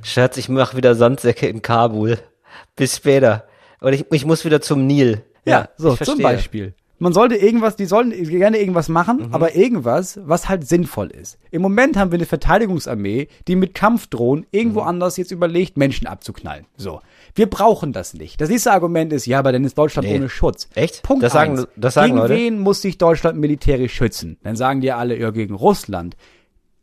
Schatz, 0.07 0.37
ich 0.37 0.49
mach 0.49 0.75
wieder 0.77 0.95
Sandsäcke 0.95 1.47
in 1.49 1.63
Kabul. 1.63 2.19
Bis 2.77 2.97
später. 2.97 3.45
Und 3.81 3.93
ich, 3.93 4.05
ich 4.13 4.25
muss 4.25 4.45
wieder 4.45 4.61
zum 4.61 4.87
Nil. 4.87 5.23
Ja, 5.45 5.69
so 5.77 5.95
ich 5.95 6.01
zum. 6.01 6.19
Beispiel. 6.21 6.75
Man 6.99 7.13
sollte 7.13 7.35
irgendwas, 7.37 7.77
die 7.77 7.85
sollen 7.85 8.11
gerne 8.11 8.57
irgendwas 8.59 8.89
machen, 8.89 9.29
aber 9.35 9.55
irgendwas, 9.55 10.19
was 10.25 10.49
halt 10.49 10.67
sinnvoll 10.67 11.09
ist. 11.11 11.37
Im 11.51 11.61
Moment 11.61 11.99
haben 11.99 12.11
wir 12.11 12.17
eine 12.19 12.25
Verteidigungsarmee, 12.25 13.29
die 13.47 13.55
mit 13.57 13.75
Kampfdrohnen 13.75 14.47
irgendwo 14.51 14.81
anders 14.81 15.19
jetzt 15.19 15.31
überlegt, 15.31 15.77
Menschen 15.77 16.07
abzuknallen. 16.07 16.65
So. 16.79 17.01
Wir 17.35 17.51
brauchen 17.51 17.93
das 17.93 18.15
nicht. 18.15 18.41
Das 18.41 18.49
nächste 18.49 18.73
Argument 18.73 19.13
ist, 19.13 19.27
ja, 19.27 19.41
aber 19.41 19.53
dann 19.53 19.65
ist 19.65 19.77
Deutschland 19.77 20.09
Nee. 20.09 20.17
ohne 20.17 20.31
Schutz. 20.31 20.71
Echt? 20.75 21.03
Punkt 21.03 21.23
Das 21.23 21.35
sagen- 21.35 21.59
eins. 21.59 21.69
das 21.77 21.93
sagen 21.95 22.07
Gegen 22.13 22.19
Leute? 22.19 22.35
wen 22.35 22.61
muss 22.61 22.81
sich 22.81 22.97
Deutschland 22.97 23.39
militärisch 23.39 23.93
schützen? 23.93 24.39
Dann 24.43 24.57
sagen 24.57 24.81
die 24.81 24.91
alle, 24.91 25.19
ja, 25.19 25.31
gegen 25.33 25.55
Russland. 25.55 26.17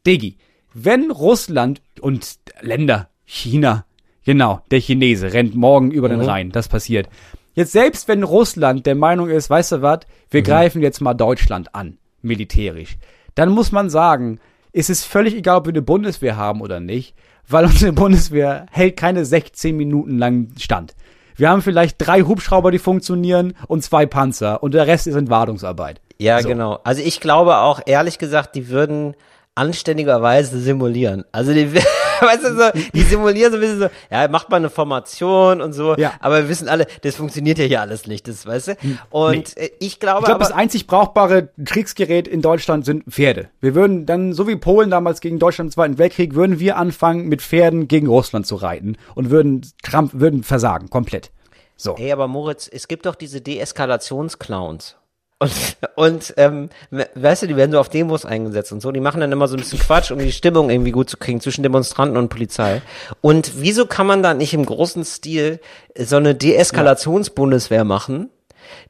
Diggi, 0.06 0.38
wenn 0.76 1.10
Russland 1.10 1.82
und 2.02 2.36
Länder, 2.62 3.10
China, 3.26 3.86
genau, 4.26 4.62
der 4.72 4.80
Chinese 4.80 5.34
rennt 5.34 5.56
morgen 5.56 5.92
über 5.92 6.10
den 6.10 6.22
Rhein, 6.22 6.52
das 6.52 6.68
passiert. 6.68 7.08
Jetzt 7.56 7.72
selbst 7.72 8.08
wenn 8.08 8.24
Russland 8.24 8.86
der 8.86 8.96
Meinung 8.96 9.30
ist, 9.30 9.50
weißt 9.50 9.74
du 9.74 9.82
was, 9.82 10.00
wir 10.32 10.42
greifen 10.42 10.82
jetzt 10.82 11.02
mal 11.02 11.14
Deutschland 11.14 11.74
an, 11.76 11.98
militärisch, 12.22 12.98
dann 13.36 13.50
muss 13.50 13.72
man 13.72 13.90
sagen, 13.90 14.40
ist 14.72 14.90
es 14.90 15.04
völlig 15.04 15.36
egal, 15.36 15.58
ob 15.60 15.66
wir 15.68 15.74
eine 15.74 15.82
Bundeswehr 15.84 16.36
haben 16.36 16.62
oder 16.62 16.80
nicht, 16.80 17.16
weil 17.48 17.66
unsere 17.66 17.94
Bundeswehr 17.94 18.66
hält 18.72 18.98
keine 18.98 19.24
16 19.26 19.76
Minuten 19.78 20.18
lang 20.18 20.50
stand. 20.60 20.96
Wir 21.36 21.50
haben 21.50 21.62
vielleicht 21.64 21.96
drei 22.00 22.22
Hubschrauber, 22.22 22.72
die 22.72 22.80
funktionieren 22.80 23.54
und 23.68 23.84
zwei 23.84 24.06
Panzer 24.06 24.62
und 24.62 24.74
der 24.74 24.86
Rest 24.86 25.08
ist 25.08 25.16
in 25.16 25.30
Wartungsarbeit. 25.30 26.00
Ja, 26.20 26.40
So. 26.42 26.48
genau. 26.48 26.80
Also 26.84 27.02
ich 27.02 27.20
glaube 27.20 27.58
auch, 27.58 27.82
ehrlich 27.86 28.20
gesagt, 28.20 28.56
die 28.56 28.70
würden 28.70 29.16
anständigerweise 29.56 30.60
simulieren. 30.60 31.24
Also 31.32 31.54
die, 31.54 31.70
weißt 32.28 32.44
du, 32.44 32.56
so, 32.56 32.90
die 32.94 33.02
simulieren 33.02 33.52
so 33.52 33.58
ein 33.58 33.62
bisschen 33.62 33.80
so, 33.80 33.88
ja, 34.12 34.28
macht 34.28 34.50
mal 34.50 34.58
eine 34.58 34.70
Formation 34.70 35.62
und 35.62 35.74
so, 35.74 35.96
Ja. 35.98 36.14
aber 36.20 36.40
wir 36.44 36.50
wissen 36.50 36.68
alle, 36.70 36.88
das 37.02 37.16
funktioniert 37.16 37.58
ja 37.60 37.66
hier 37.66 37.82
alles 37.82 38.08
nicht, 38.08 38.28
das, 38.28 38.46
weißt 38.46 38.68
du? 38.70 38.76
Und 39.10 39.58
äh, 39.58 39.72
ich 39.80 40.00
glaube 40.00 40.20
Ich 40.22 40.26
glaube, 40.26 40.40
das 40.40 40.52
einzig 40.52 40.88
brauchbare 40.88 41.50
Kriegsgerät 41.64 42.28
in 42.28 42.42
Deutschland 42.42 42.86
sind 42.86 43.04
Pferde. 43.10 43.50
Wir 43.60 43.76
würden 43.76 44.06
dann, 44.06 44.34
so 44.34 44.48
wie 44.48 44.56
Polen 44.56 44.90
damals 44.90 45.22
gegen 45.22 45.40
Deutschland 45.40 45.70
im 45.70 45.74
Zweiten 45.74 45.98
Weltkrieg, 45.98 46.36
würden 46.36 46.60
wir 46.60 46.78
anfangen, 46.78 47.28
mit 47.28 47.42
Pferden 47.42 47.88
gegen 47.88 48.08
Russland 48.08 48.48
zu 48.48 48.56
reiten 48.56 48.98
und 49.16 49.30
würden 49.30 49.62
Trump, 49.84 50.12
würden 50.14 50.44
versagen, 50.44 50.90
komplett. 50.90 51.32
So. 51.76 51.96
Ey, 51.98 52.12
aber 52.12 52.28
Moritz, 52.28 52.70
es 52.72 52.88
gibt 52.88 53.06
doch 53.06 53.16
diese 53.16 53.42
Deeskalationsclowns. 53.42 54.96
Und, 55.44 55.78
und 55.96 56.34
ähm, 56.38 56.70
we- 56.90 57.08
weißt 57.16 57.44
du, 57.44 57.48
die 57.48 57.56
werden 57.58 57.72
so 57.72 57.80
auf 57.80 57.90
Demos 57.90 58.26
eingesetzt 58.26 58.72
und 58.72 58.82
so, 58.82 58.92
die 58.92 59.00
machen 59.02 59.20
dann 59.20 59.32
immer 59.32 59.48
so 59.48 59.56
ein 59.56 59.60
bisschen 59.60 59.80
Quatsch, 59.80 60.12
um 60.12 60.20
die 60.20 60.32
Stimmung 60.32 60.70
irgendwie 60.70 60.92
gut 60.92 61.10
zu 61.10 61.18
kriegen 61.18 61.42
zwischen 61.42 61.64
Demonstranten 61.64 62.18
und 62.18 62.30
Polizei. 62.30 62.82
Und 63.22 63.54
wieso 63.58 63.86
kann 63.86 64.08
man 64.08 64.24
da 64.24 64.34
nicht 64.34 64.54
im 64.54 64.66
großen 64.66 65.04
Stil 65.04 65.60
so 65.98 66.16
eine 66.16 66.34
Deeskalationsbundeswehr 66.34 67.84
machen, 67.84 68.30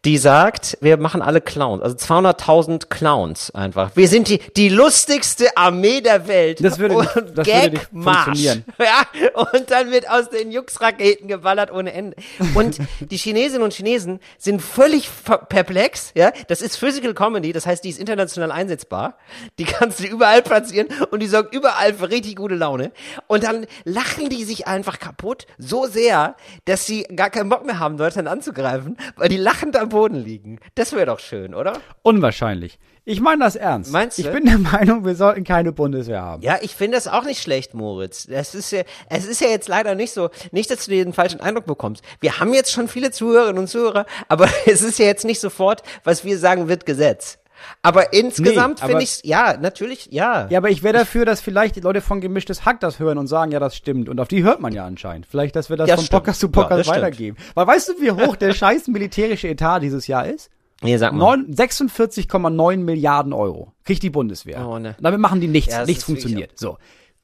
die 0.06 0.18
sagt, 0.18 0.78
wir 0.82 0.98
machen 0.98 1.22
alle 1.22 1.42
Clowns, 1.42 1.82
also 1.82 1.96
200.000 1.96 2.88
Clowns 2.88 3.52
einfach. 3.52 3.92
Wir 3.96 4.08
sind 4.08 4.28
die, 4.28 4.40
die 4.56 4.70
lustigste 4.70 5.56
Armee 5.56 6.02
der 6.02 6.28
Welt. 6.28 6.64
Das 6.64 6.80
würde 6.80 6.96
nicht- 6.96 7.16
und 7.16 7.38
das 7.38 7.48
würde 7.48 7.70
nicht 7.72 7.90
funktionieren. 7.92 8.66
Ja, 8.80 9.06
und 9.34 9.72
dann 9.72 9.92
wird 9.92 10.10
aus 10.10 10.30
den 10.30 10.52
Jux-Raketen 10.52 11.28
geballert 11.28 11.72
ohne 11.72 11.94
Ende. 11.94 12.18
Und 12.54 12.78
die 13.00 13.18
Chinesinnen 13.18 13.64
und 13.64 13.74
Chinesen 13.74 14.20
sind 14.38 14.62
völlig 14.62 15.10
perplex, 15.48 16.12
ja. 16.16 16.32
Das 16.48 16.62
ist 16.62 16.76
Physical 16.78 17.14
Comedy, 17.14 17.54
das 17.54 17.66
heißt, 17.66 17.84
die 17.84 17.90
ist 17.90 18.00
international 18.00 18.52
einsetzbar. 18.52 19.18
Die 19.60 19.64
kannst 19.64 20.00
du 20.00 20.06
überall 20.06 20.42
platzieren 20.42 20.88
und 21.12 21.22
die 21.22 21.28
sorgt 21.28 21.56
überall 21.56 21.94
für 21.94 22.10
richtig 22.10 22.36
gute 22.36 22.56
Laune. 22.56 22.92
Und 23.28 23.44
dann 23.44 23.66
lachen 23.86 24.30
die 24.30 24.44
sich 24.44 24.68
einfach 24.68 25.00
kaputt, 25.00 25.46
so 25.58 25.86
sehr, 25.88 26.36
dass 26.66 26.86
sie 26.86 27.04
gar 27.04 27.30
keinen 27.30 27.50
Bock 27.50 27.66
mehr 27.66 27.80
haben, 27.80 27.98
Deutschland 27.98 28.28
anzugreifen, 28.28 28.98
weil 29.16 29.30
die 29.30 29.38
lachend 29.74 29.76
am 29.84 29.90
Boden 29.90 30.16
liegen. 30.16 30.60
Das 30.76 30.94
wäre 30.94 31.06
doch 31.08 31.20
schön, 31.20 31.54
oder? 31.54 31.74
Unwahrscheinlich. 32.02 32.80
Ich 33.06 33.20
meine 33.20 33.44
das 33.44 33.56
ernst. 33.58 33.92
Meinst 33.92 34.18
Ich 34.20 34.26
du? 34.26 34.32
bin 34.32 34.46
der 34.46 34.58
Meinung, 34.60 35.06
wir 35.06 35.16
sollten 35.16 35.44
keine 35.44 35.72
Bundeswehr 35.74 36.22
haben. 36.22 36.42
Ja, 36.42 36.58
ich 36.62 36.76
finde 36.76 36.96
das 36.98 37.08
auch 37.08 37.26
nicht 37.26 37.42
schlecht, 37.42 37.74
Moritz. 37.74 38.28
Das 38.28 38.56
ist 38.56 38.72
ja, 38.72 38.84
es 39.10 39.26
ist 39.26 39.42
ja 39.42 39.50
jetzt 39.50 39.68
leider 39.68 39.96
nicht 39.96 40.14
so, 40.14 40.30
nicht, 40.52 40.70
dass 40.70 40.86
du 40.86 40.92
dir 40.92 41.04
den 41.04 41.14
falschen 41.14 41.42
Eindruck 41.42 41.66
bekommst. 41.66 42.04
Wir 42.22 42.40
haben 42.40 42.54
jetzt 42.54 42.72
schon 42.72 42.88
viele 42.88 43.12
Zuhörerinnen 43.12 43.60
und 43.60 43.68
Zuhörer, 43.68 44.06
aber 44.30 44.48
es 44.66 44.82
ist 44.82 45.00
ja 45.00 45.06
jetzt 45.06 45.26
nicht 45.26 45.40
sofort, 45.42 45.84
was 46.04 46.24
wir 46.24 46.38
sagen, 46.38 46.68
wird 46.70 46.86
Gesetz. 46.86 47.40
Aber 47.82 48.14
insgesamt 48.14 48.82
aber- 48.82 48.90
finde 48.92 49.04
ich, 49.04 49.22
ja, 49.24 49.58
natürlich, 49.58 50.08
ja. 50.12 50.48
Ja, 50.50 50.58
aber 50.60 50.70
ich 50.70 50.84
wäre 50.84 50.94
dafür, 50.98 51.26
dass 51.26 51.42
vielleicht 51.42 51.76
die 51.76 51.82
Leute 51.82 52.02
von 52.02 52.22
gemischtes 52.22 52.66
Hack 52.66 52.80
das 52.80 53.00
hören 53.00 53.18
und 53.18 53.28
sagen, 53.28 53.52
ja, 53.52 53.60
das 53.60 53.76
stimmt. 53.76 54.10
Und 54.10 54.20
auf 54.20 54.28
die 54.28 54.44
hört 54.44 54.60
man 54.60 54.74
ja 54.74 54.86
anscheinend. 54.86 55.26
Vielleicht, 55.26 55.56
dass 55.56 55.70
wir 55.70 55.78
das 55.78 55.90
Ja, 55.90 55.96
von 55.96 56.06
stimmt. 56.06 56.20
Podcast 56.24 56.40
zu 56.40 56.48
Ja, 56.48 56.52
Podcast 56.52 56.80
das 56.80 56.88
stimmt. 56.88 56.98
weitergeben. 56.98 57.38
Weil 57.56 57.68
weißt 57.68 57.90
du, 57.90 57.94
wie 58.02 58.12
hoch 58.12 58.36
der 58.36 58.54
scheiß 58.54 58.88
militärische 58.88 59.48
Etat 59.48 59.80
dieses 59.80 60.08
Jahr 60.08 60.26
ist? 60.28 60.50
Nee, 60.82 60.98
sag 60.98 61.14
mal. 61.14 61.20
Neun- 61.38 61.54
46,9 61.54 62.78
Milliarden 62.84 63.34
Euro 63.34 63.74
kriegt 63.86 64.04
die 64.04 64.10
Bundeswehr. 64.10 64.68
Oh, 64.68 64.80
ne. 64.80 64.96
Damit 65.00 65.20
machen 65.20 65.40
die 65.42 65.48
nichts. 65.48 65.72
Ja, 65.74 65.80
das 65.80 65.88
nichts 65.88 66.04
funktioniert. 66.04 66.58
So. 66.58 66.78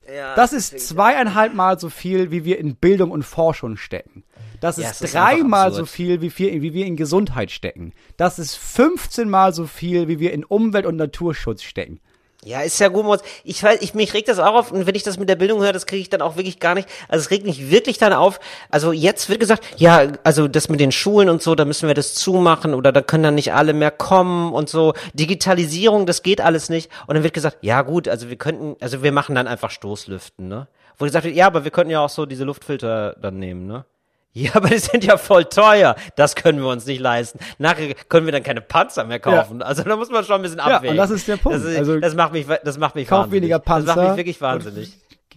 Ja, 0.07 0.33
Das 0.35 0.53
ist 0.53 0.79
zweieinhalb 0.87 1.53
Mal 1.53 1.77
so 1.79 1.89
viel, 1.89 2.31
wie 2.31 2.43
wir 2.43 2.57
in 2.57 2.75
Bildung 2.75 3.11
und 3.11 3.23
Forschung 3.23 3.77
stecken. 3.77 4.23
Das 4.61 4.77
Ja, 4.77 4.89
ist 4.89 5.13
dreimal 5.13 5.71
so 5.71 5.85
viel, 5.85 6.21
wie 6.21 6.37
wir, 6.37 6.61
wie 6.61 6.73
wir 6.73 6.85
in 6.85 6.95
Gesundheit 6.95 7.51
stecken. 7.51 7.93
Das 8.17 8.39
ist 8.39 8.55
15 8.55 9.29
Mal 9.29 9.53
so 9.53 9.65
viel, 9.65 10.07
wie 10.07 10.19
wir 10.19 10.33
in 10.33 10.43
Umwelt- 10.43 10.85
und 10.85 10.95
Naturschutz 10.95 11.63
stecken. 11.63 11.99
Ja, 12.45 12.61
ist 12.61 12.79
ja 12.79 12.87
gut. 12.87 13.19
Ich 13.43 13.61
weiß, 13.61 13.81
ich, 13.81 13.93
mich 13.93 14.13
regt 14.13 14.29
das 14.29 14.39
auch 14.39 14.53
auf 14.55 14.71
und 14.71 14.87
wenn 14.87 14.95
ich 14.95 15.03
das 15.03 15.19
mit 15.19 15.27
der 15.27 15.35
Bildung 15.35 15.61
höre, 15.61 15.73
das 15.73 15.85
kriege 15.85 16.01
ich 16.01 16.09
dann 16.09 16.21
auch 16.21 16.37
wirklich 16.37 16.59
gar 16.61 16.73
nicht, 16.73 16.87
also 17.09 17.21
es 17.21 17.31
regt 17.31 17.45
mich 17.45 17.69
wirklich 17.69 17.97
dann 17.97 18.13
auf. 18.13 18.39
Also 18.69 18.93
jetzt 18.93 19.27
wird 19.29 19.41
gesagt, 19.41 19.65
ja, 19.75 20.13
also 20.23 20.47
das 20.47 20.69
mit 20.69 20.79
den 20.79 20.93
Schulen 20.93 21.27
und 21.27 21.41
so, 21.43 21.53
da 21.55 21.65
müssen 21.65 21.87
wir 21.87 21.95
das 21.95 22.13
zumachen 22.15 22.73
oder 22.73 22.93
da 22.93 23.01
können 23.01 23.23
dann 23.23 23.35
nicht 23.35 23.53
alle 23.53 23.73
mehr 23.73 23.91
kommen 23.91 24.53
und 24.53 24.69
so. 24.69 24.93
Digitalisierung, 25.13 26.05
das 26.05 26.23
geht 26.23 26.39
alles 26.39 26.69
nicht. 26.69 26.89
Und 27.07 27.15
dann 27.15 27.23
wird 27.23 27.33
gesagt, 27.33 27.57
ja 27.59 27.81
gut, 27.81 28.07
also 28.07 28.29
wir 28.29 28.37
könnten, 28.37 28.77
also 28.79 29.03
wir 29.03 29.11
machen 29.11 29.35
dann 29.35 29.47
einfach 29.47 29.69
Stoßlüften, 29.69 30.47
ne? 30.47 30.67
Wo 30.97 31.05
gesagt 31.05 31.25
wird, 31.25 31.35
ja, 31.35 31.47
aber 31.47 31.65
wir 31.65 31.71
könnten 31.71 31.91
ja 31.91 32.03
auch 32.03 32.09
so 32.09 32.25
diese 32.25 32.45
Luftfilter 32.45 33.17
dann 33.21 33.37
nehmen, 33.37 33.67
ne? 33.67 33.85
Ja, 34.33 34.51
aber 34.55 34.69
die 34.69 34.77
sind 34.77 35.03
ja 35.03 35.17
voll 35.17 35.45
teuer. 35.45 35.95
Das 36.15 36.35
können 36.35 36.59
wir 36.59 36.67
uns 36.69 36.85
nicht 36.85 37.01
leisten. 37.01 37.39
Nachher 37.57 37.93
können 38.09 38.25
wir 38.27 38.31
dann 38.31 38.43
keine 38.43 38.61
Panzer 38.61 39.03
mehr 39.03 39.19
kaufen. 39.19 39.61
Also 39.61 39.83
da 39.83 39.95
muss 39.95 40.09
man 40.09 40.23
schon 40.23 40.35
ein 40.35 40.41
bisschen 40.43 40.59
Ja, 40.59 40.65
abwägen. 40.65 40.91
und 40.91 40.97
das 40.97 41.09
ist 41.09 41.27
der 41.27 41.37
Punkt. 41.37 41.57
Das, 41.59 41.65
ist, 41.65 41.77
Also, 41.77 41.99
das 41.99 42.13
macht 42.15 42.33
mich, 42.33 42.45
das 42.63 42.77
macht 42.77 42.95
mich 42.95 43.07
kauf 43.07 43.23
wahnsinnig. 43.23 43.41
weniger 43.43 43.59
Das 43.59 43.67
macht 43.67 43.85
Panzer 43.87 44.07
mich 44.09 44.17
wirklich 44.17 44.41
wahnsinnig. 44.41 44.93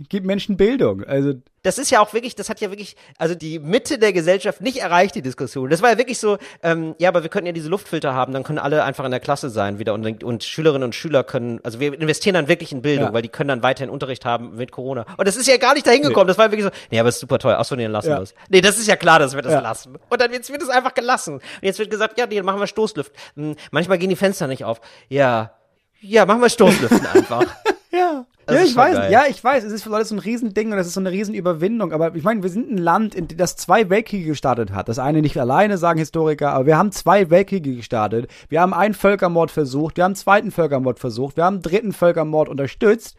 Gib 0.08 0.24
Menschen 0.24 0.56
Bildung. 0.56 1.04
Also, 1.04 1.34
Das 1.62 1.78
ist 1.78 1.90
ja 1.90 2.00
auch 2.00 2.12
wirklich, 2.12 2.34
das 2.34 2.48
hat 2.48 2.60
ja 2.60 2.70
wirklich, 2.70 2.96
also 3.18 3.34
die 3.34 3.58
Mitte 3.58 3.98
der 3.98 4.12
Gesellschaft 4.12 4.60
nicht 4.60 4.78
erreicht, 4.78 5.14
die 5.14 5.22
Diskussion. 5.22 5.70
Das 5.70 5.80
war 5.82 5.90
ja 5.90 5.98
wirklich 5.98 6.18
so, 6.18 6.38
ähm, 6.62 6.94
ja, 6.98 7.08
aber 7.08 7.22
wir 7.22 7.30
könnten 7.30 7.46
ja 7.46 7.52
diese 7.52 7.68
Luftfilter 7.68 8.14
haben, 8.14 8.32
dann 8.32 8.42
können 8.42 8.58
alle 8.58 8.82
einfach 8.84 9.04
in 9.04 9.10
der 9.10 9.20
Klasse 9.20 9.50
sein 9.50 9.78
wieder 9.78 9.94
und, 9.94 10.24
und 10.24 10.44
Schülerinnen 10.44 10.84
und 10.84 10.94
Schüler 10.94 11.22
können, 11.24 11.60
also 11.62 11.78
wir 11.78 11.92
investieren 11.94 12.34
dann 12.34 12.48
wirklich 12.48 12.72
in 12.72 12.82
Bildung, 12.82 13.08
Ja. 13.08 13.12
weil 13.12 13.22
die 13.22 13.28
können 13.28 13.48
dann 13.48 13.62
weiterhin 13.62 13.90
Unterricht 13.90 14.24
haben 14.24 14.56
mit 14.56 14.72
Corona. 14.72 15.04
Und 15.16 15.28
das 15.28 15.36
ist 15.36 15.46
ja 15.46 15.56
gar 15.56 15.74
nicht 15.74 15.86
dahin 15.86 16.02
gekommen, 16.02 16.26
das 16.26 16.38
war 16.38 16.50
wirklich 16.50 16.64
so, 16.64 16.70
nee, 16.90 16.98
aber 16.98 17.08
es 17.10 17.16
ist 17.16 17.20
super 17.20 17.38
teuer, 17.38 17.58
achso, 17.58 17.76
nee, 17.76 17.82
dann 17.84 17.92
lassen 17.92 18.10
Ja. 18.10 18.16
wir 18.18 18.22
es. 18.22 18.34
Nee, 18.48 18.60
das 18.60 18.78
ist 18.78 18.88
ja 18.88 18.96
klar, 18.96 19.18
dass 19.18 19.34
wir 19.34 19.42
das 19.42 19.52
Ja. 19.52 19.60
lassen. 19.60 19.96
Und 20.08 20.20
dann 20.20 20.30
wird 20.32 20.42
es 20.48 20.68
einfach 20.68 20.94
gelassen. 20.94 21.34
Und 21.34 21.42
jetzt 21.62 21.78
wird 21.78 21.90
gesagt, 21.90 22.18
ja, 22.18 22.26
nee, 22.26 22.36
dann 22.36 22.44
machen 22.46 22.60
wir 22.60 22.66
Stoßlüften. 22.66 23.14
Hm, 23.36 23.56
manchmal 23.70 23.98
gehen 23.98 24.10
die 24.10 24.16
Fenster 24.16 24.46
nicht 24.48 24.64
auf. 24.64 24.80
Ja, 25.08 25.52
ja, 26.00 26.26
machen 26.26 26.40
wir 26.40 26.48
Stoßlüften 26.48 27.06
einfach. 27.14 27.44
Ja. 27.92 28.26
Das 28.46 28.56
ja, 28.56 28.62
ich 28.64 28.76
weiß, 28.76 28.96
geil. 28.96 29.12
ja, 29.12 29.22
ich 29.28 29.42
weiß, 29.42 29.62
es 29.62 29.72
ist 29.72 29.84
für 29.84 29.90
Leute 29.90 30.06
so 30.06 30.16
ein 30.16 30.18
Riesending 30.18 30.72
und 30.72 30.76
das 30.76 30.88
ist 30.88 30.94
so 30.94 31.00
eine 31.00 31.12
Riesenüberwindung. 31.12 31.92
Aber 31.92 32.14
ich 32.16 32.24
meine, 32.24 32.42
wir 32.42 32.50
sind 32.50 32.70
ein 32.70 32.78
Land, 32.78 33.14
in 33.14 33.28
das 33.28 33.54
zwei 33.56 33.88
Weltkriege 33.88 34.26
gestartet 34.26 34.72
hat. 34.72 34.88
Das 34.88 34.98
eine 34.98 35.22
nicht 35.22 35.38
alleine, 35.38 35.78
sagen 35.78 36.00
Historiker, 36.00 36.52
aber 36.52 36.66
wir 36.66 36.76
haben 36.76 36.90
zwei 36.90 37.30
Weltkriege 37.30 37.76
gestartet. 37.76 38.28
Wir 38.48 38.60
haben 38.60 38.74
einen 38.74 38.94
Völkermord 38.94 39.52
versucht, 39.52 39.96
wir 39.96 40.04
haben 40.04 40.10
einen 40.10 40.16
zweiten 40.16 40.50
Völkermord 40.50 40.98
versucht, 40.98 41.36
wir 41.36 41.44
haben 41.44 41.56
einen 41.56 41.62
dritten 41.62 41.92
Völkermord 41.92 42.48
unterstützt. 42.48 43.16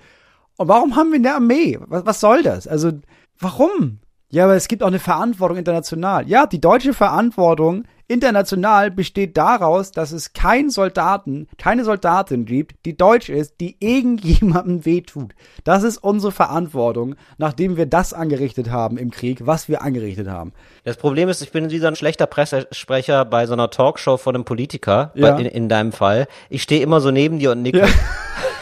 Und 0.57 0.67
warum 0.67 0.95
haben 0.97 1.11
wir 1.11 1.19
eine 1.19 1.35
Armee? 1.35 1.79
Was, 1.87 2.05
was 2.05 2.19
soll 2.19 2.43
das? 2.43 2.67
Also, 2.67 2.91
warum? 3.39 3.99
Ja, 4.33 4.45
aber 4.45 4.55
es 4.55 4.67
gibt 4.67 4.81
auch 4.81 4.87
eine 4.87 4.97
Verantwortung 4.97 5.57
international. 5.57 6.27
Ja, 6.27 6.47
die 6.47 6.59
deutsche 6.59 6.93
Verantwortung 6.95 7.83
international 8.07 8.89
besteht 8.89 9.37
daraus, 9.37 9.91
dass 9.91 10.11
es 10.11 10.33
keinen 10.33 10.71
Soldaten, 10.71 11.47
keine 11.59 11.83
Soldatin 11.83 12.45
gibt, 12.45 12.83
die 12.87 12.97
deutsch 12.97 13.29
ist, 13.29 13.61
die 13.61 13.77
irgendjemandem 13.79 14.85
wehtut. 14.85 15.35
Das 15.65 15.83
ist 15.83 15.99
unsere 15.99 16.31
Verantwortung, 16.31 17.13
nachdem 17.37 17.77
wir 17.77 17.85
das 17.85 18.11
angerichtet 18.11 18.71
haben 18.71 18.97
im 18.97 19.11
Krieg, 19.11 19.45
was 19.45 19.69
wir 19.69 19.83
angerichtet 19.83 20.27
haben. 20.27 20.53
Das 20.83 20.97
Problem 20.97 21.29
ist, 21.29 21.43
ich 21.43 21.51
bin 21.51 21.69
wie 21.69 21.77
so 21.77 21.85
ein 21.85 21.95
schlechter 21.95 22.25
Pressesprecher 22.25 23.25
bei 23.25 23.45
so 23.45 23.53
einer 23.53 23.69
Talkshow 23.69 24.17
von 24.17 24.33
einem 24.33 24.45
Politiker, 24.45 25.11
Ja. 25.13 25.31
bei, 25.35 25.41
in, 25.41 25.45
in 25.45 25.69
deinem 25.69 25.91
Fall. 25.91 26.25
Ich 26.49 26.63
stehe 26.63 26.81
immer 26.81 27.01
so 27.01 27.11
neben 27.11 27.37
dir 27.37 27.51
und 27.51 27.61
nicke. 27.61 27.81
Ja. 27.81 27.87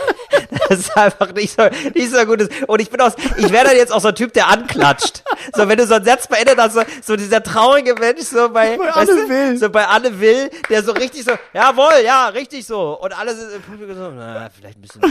Das 0.71 0.79
ist 0.79 0.95
einfach 0.95 1.33
nicht 1.33 1.59
so, 1.59 1.67
nicht 1.93 2.11
so 2.11 2.25
gut. 2.25 2.47
Und 2.65 2.81
ich 2.81 2.89
bin 2.89 3.01
auch, 3.01 3.11
ich 3.35 3.51
wäre 3.51 3.65
dann 3.65 3.75
jetzt 3.75 3.91
auch 3.91 3.99
so 3.99 4.07
ein 4.07 4.15
Typ, 4.15 4.31
der 4.31 4.47
anklatscht. 4.47 5.21
So, 5.53 5.67
wenn 5.67 5.77
du 5.77 5.85
so 5.85 5.95
einen 5.95 6.05
Satz 6.05 6.27
beendet 6.27 6.57
hast, 6.57 6.75
so, 6.75 6.81
so 7.03 7.17
dieser 7.17 7.43
traurige 7.43 7.93
Mensch, 7.95 8.21
so 8.21 8.47
bei, 8.47 8.77
Bei 8.77 8.89
Anne 8.93 9.05
du, 9.07 9.27
Will. 9.29 9.57
so 9.57 9.69
bei 9.69 9.85
Anne 9.85 10.17
Will, 10.21 10.49
der 10.69 10.81
so 10.81 10.93
richtig 10.93 11.25
so, 11.25 11.31
jawohl, 11.53 12.05
ja, 12.05 12.27
richtig 12.27 12.65
so. 12.65 12.97
Und 13.01 13.11
alle 13.19 13.35
sind 13.35 13.51
im 13.53 13.61
Publikum 13.61 13.97
so, 13.97 14.11
na, 14.11 14.49
vielleicht 14.49 14.77
ein 14.77 14.81
bisschen. 14.81 15.01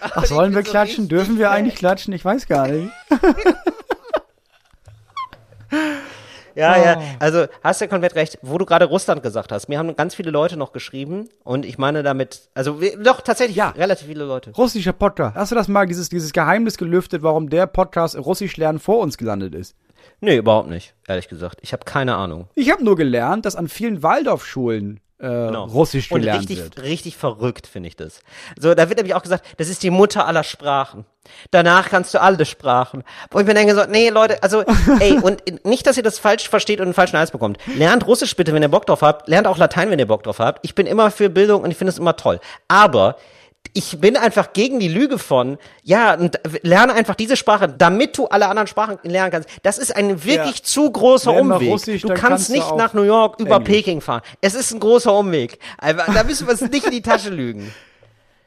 Ach, 0.00 0.24
sollen 0.24 0.54
wir 0.54 0.62
so 0.62 0.70
klatschen? 0.70 1.08
Dürfen 1.08 1.36
wir 1.36 1.50
eigentlich 1.50 1.74
klatschen? 1.74 2.12
Ich 2.12 2.24
weiß 2.24 2.46
gar 2.46 2.68
nicht. 2.68 2.92
Ja, 6.54 6.74
Oh. 6.76 6.84
ja, 6.84 7.00
also 7.18 7.46
hast 7.62 7.80
du 7.80 7.88
komplett 7.88 8.14
recht, 8.14 8.38
wo 8.42 8.58
du 8.58 8.64
gerade 8.66 8.84
Russland 8.86 9.22
gesagt 9.22 9.52
hast. 9.52 9.68
Mir 9.68 9.78
haben 9.78 9.94
ganz 9.96 10.14
viele 10.14 10.30
Leute 10.30 10.56
noch 10.56 10.72
geschrieben 10.72 11.28
und 11.42 11.64
ich 11.64 11.78
meine 11.78 12.02
damit, 12.02 12.48
also 12.54 12.80
doch 13.02 13.20
tatsächlich 13.20 13.56
Ja. 13.56 13.70
relativ 13.70 14.06
viele 14.06 14.24
Leute. 14.24 14.52
Russischer 14.52 14.92
Podcast. 14.92 15.36
Hast 15.36 15.50
du 15.52 15.56
das 15.56 15.68
mal, 15.68 15.86
dieses, 15.86 16.08
dieses 16.08 16.32
Geheimnis 16.32 16.78
gelüftet, 16.78 17.22
warum 17.22 17.48
der 17.50 17.66
Podcast 17.66 18.16
Russisch 18.16 18.56
lernen 18.56 18.78
vor 18.78 18.98
uns 19.00 19.18
gelandet 19.18 19.54
ist? 19.54 19.76
Nee, 20.20 20.36
überhaupt 20.36 20.68
nicht, 20.68 20.94
ehrlich 21.08 21.28
gesagt. 21.28 21.58
Ich 21.62 21.72
habe 21.72 21.84
keine 21.84 22.14
Ahnung. 22.16 22.48
Ich 22.54 22.70
habe 22.70 22.84
nur 22.84 22.96
gelernt, 22.96 23.46
dass 23.46 23.56
an 23.56 23.68
vielen 23.68 24.02
Waldorfschulen 24.02 25.00
äh, 25.24 25.56
Russisch 25.56 26.08
Genau. 26.08 26.16
Und 26.16 26.20
gelernt 26.22 26.40
richtig, 26.40 26.58
wird. 26.58 26.82
richtig 26.82 27.16
verrückt 27.16 27.66
finde 27.66 27.88
ich 27.88 27.96
das. 27.96 28.20
So, 28.58 28.74
da 28.74 28.88
wird 28.88 28.98
nämlich 28.98 29.14
auch 29.14 29.22
gesagt, 29.22 29.44
das 29.56 29.68
ist 29.68 29.82
die 29.82 29.90
Mutter 29.90 30.26
aller 30.26 30.44
Sprachen. 30.44 31.04
Danach 31.50 31.88
kannst 31.88 32.12
du 32.12 32.20
alle 32.20 32.44
Sprachen. 32.44 33.02
Wo 33.30 33.40
ich 33.40 33.46
mir 33.46 33.54
denke 33.54 33.74
so, 33.74 33.84
nee, 33.88 34.10
Leute, 34.10 34.42
also, 34.42 34.62
ey, 35.00 35.18
und 35.18 35.64
nicht, 35.64 35.86
dass 35.86 35.96
ihr 35.96 36.02
das 36.02 36.18
falsch 36.18 36.48
versteht 36.48 36.80
und 36.80 36.86
einen 36.86 36.94
falschen 36.94 37.18
Hals 37.18 37.30
bekommt. 37.30 37.58
Lernt 37.76 38.06
Russisch 38.06 38.36
bitte, 38.36 38.52
wenn 38.52 38.62
ihr 38.62 38.68
Bock 38.68 38.86
drauf 38.86 39.02
habt. 39.02 39.28
Lernt 39.28 39.46
auch 39.46 39.56
Latein, 39.56 39.90
wenn 39.90 39.98
ihr 39.98 40.06
Bock 40.06 40.22
drauf 40.22 40.38
habt. 40.38 40.60
Ich 40.62 40.74
bin 40.74 40.86
immer 40.86 41.10
für 41.10 41.30
Bildung 41.30 41.62
und 41.62 41.70
ich 41.70 41.76
finde 41.76 41.90
es 41.90 41.98
immer 41.98 42.16
toll. 42.16 42.40
Aber 42.68 43.16
ich 43.72 43.98
bin 44.00 44.16
einfach 44.16 44.52
gegen 44.52 44.78
die 44.78 44.88
Lüge 44.88 45.18
von, 45.18 45.58
ja, 45.82 46.14
und 46.14 46.38
lerne 46.62 46.92
einfach 46.92 47.14
diese 47.14 47.36
Sprache, 47.36 47.68
damit 47.68 48.16
du 48.18 48.26
alle 48.26 48.48
anderen 48.48 48.66
Sprachen 48.68 48.98
lernen 49.02 49.30
kannst. 49.32 49.48
Das 49.62 49.78
ist 49.78 49.94
ein 49.96 50.24
wirklich 50.24 50.58
Ja. 50.58 50.64
zu 50.64 50.90
großer 50.92 51.32
Lern 51.32 51.50
Umweg. 51.52 51.70
Russisch, 51.70 52.02
du 52.02 52.08
kannst 52.08 52.22
kannst 52.22 52.48
du 52.50 52.52
nicht 52.54 52.76
nach 52.76 52.94
New 52.94 53.02
York 53.02 53.40
über 53.40 53.56
Englisch. 53.56 53.68
Peking 53.68 54.00
fahren. 54.00 54.22
Es 54.40 54.54
ist 54.54 54.72
ein 54.72 54.80
großer 54.80 55.12
Umweg. 55.16 55.58
Aber 55.78 56.04
da 56.12 56.22
müssen 56.24 56.46
wir 56.46 56.52
uns 56.52 56.60
nicht 56.60 56.84
in 56.84 56.90
die 56.90 57.02
Tasche 57.02 57.30
lügen. 57.30 57.72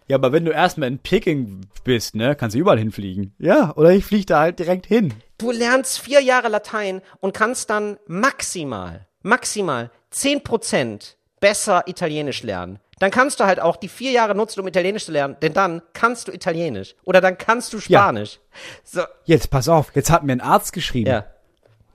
Ja, 0.07 0.15
aber 0.15 0.31
wenn 0.31 0.45
du 0.45 0.51
erstmal 0.51 0.87
in 0.87 0.99
Peking 0.99 1.61
bist, 1.83 2.15
ne, 2.15 2.33
kannst 2.35 2.55
du 2.55 2.59
überall 2.59 2.79
hinfliegen. 2.79 3.33
Ja, 3.39 3.73
oder 3.75 3.91
ich 3.91 4.05
fliege 4.05 4.25
da 4.25 4.39
halt 4.39 4.59
direkt 4.59 4.85
hin. 4.85 5.13
Du 5.37 5.51
lernst 5.51 5.99
vier 5.99 6.21
Jahre 6.21 6.47
Latein 6.47 7.01
und 7.19 7.33
kannst 7.33 7.69
dann 7.69 7.97
maximal, 8.07 9.05
maximal 9.23 9.91
zehn 10.09 10.41
Prozent 10.43 11.17
besser 11.41 11.83
Italienisch 11.87 12.43
lernen. 12.43 12.79
Dann 12.99 13.11
kannst 13.11 13.39
du 13.39 13.45
halt 13.45 13.59
auch 13.59 13.75
die 13.75 13.89
vier 13.89 14.11
Jahre 14.11 14.33
nutzen, 14.35 14.59
um 14.59 14.67
Italienisch 14.67 15.05
zu 15.05 15.11
lernen, 15.11 15.37
denn 15.41 15.53
dann 15.53 15.81
kannst 15.93 16.27
du 16.27 16.31
Italienisch. 16.31 16.95
Oder 17.03 17.21
dann 17.21 17.37
kannst 17.37 17.73
du 17.73 17.79
Spanisch. 17.79 18.39
So, 18.83 19.01
Jetzt 19.25 19.49
pass 19.51 19.69
auf, 19.69 19.91
jetzt 19.95 20.11
hat 20.11 20.23
mir 20.23 20.31
ein 20.33 20.41
Arzt 20.41 20.73
geschrieben. 20.73 21.09
ja. 21.09 21.25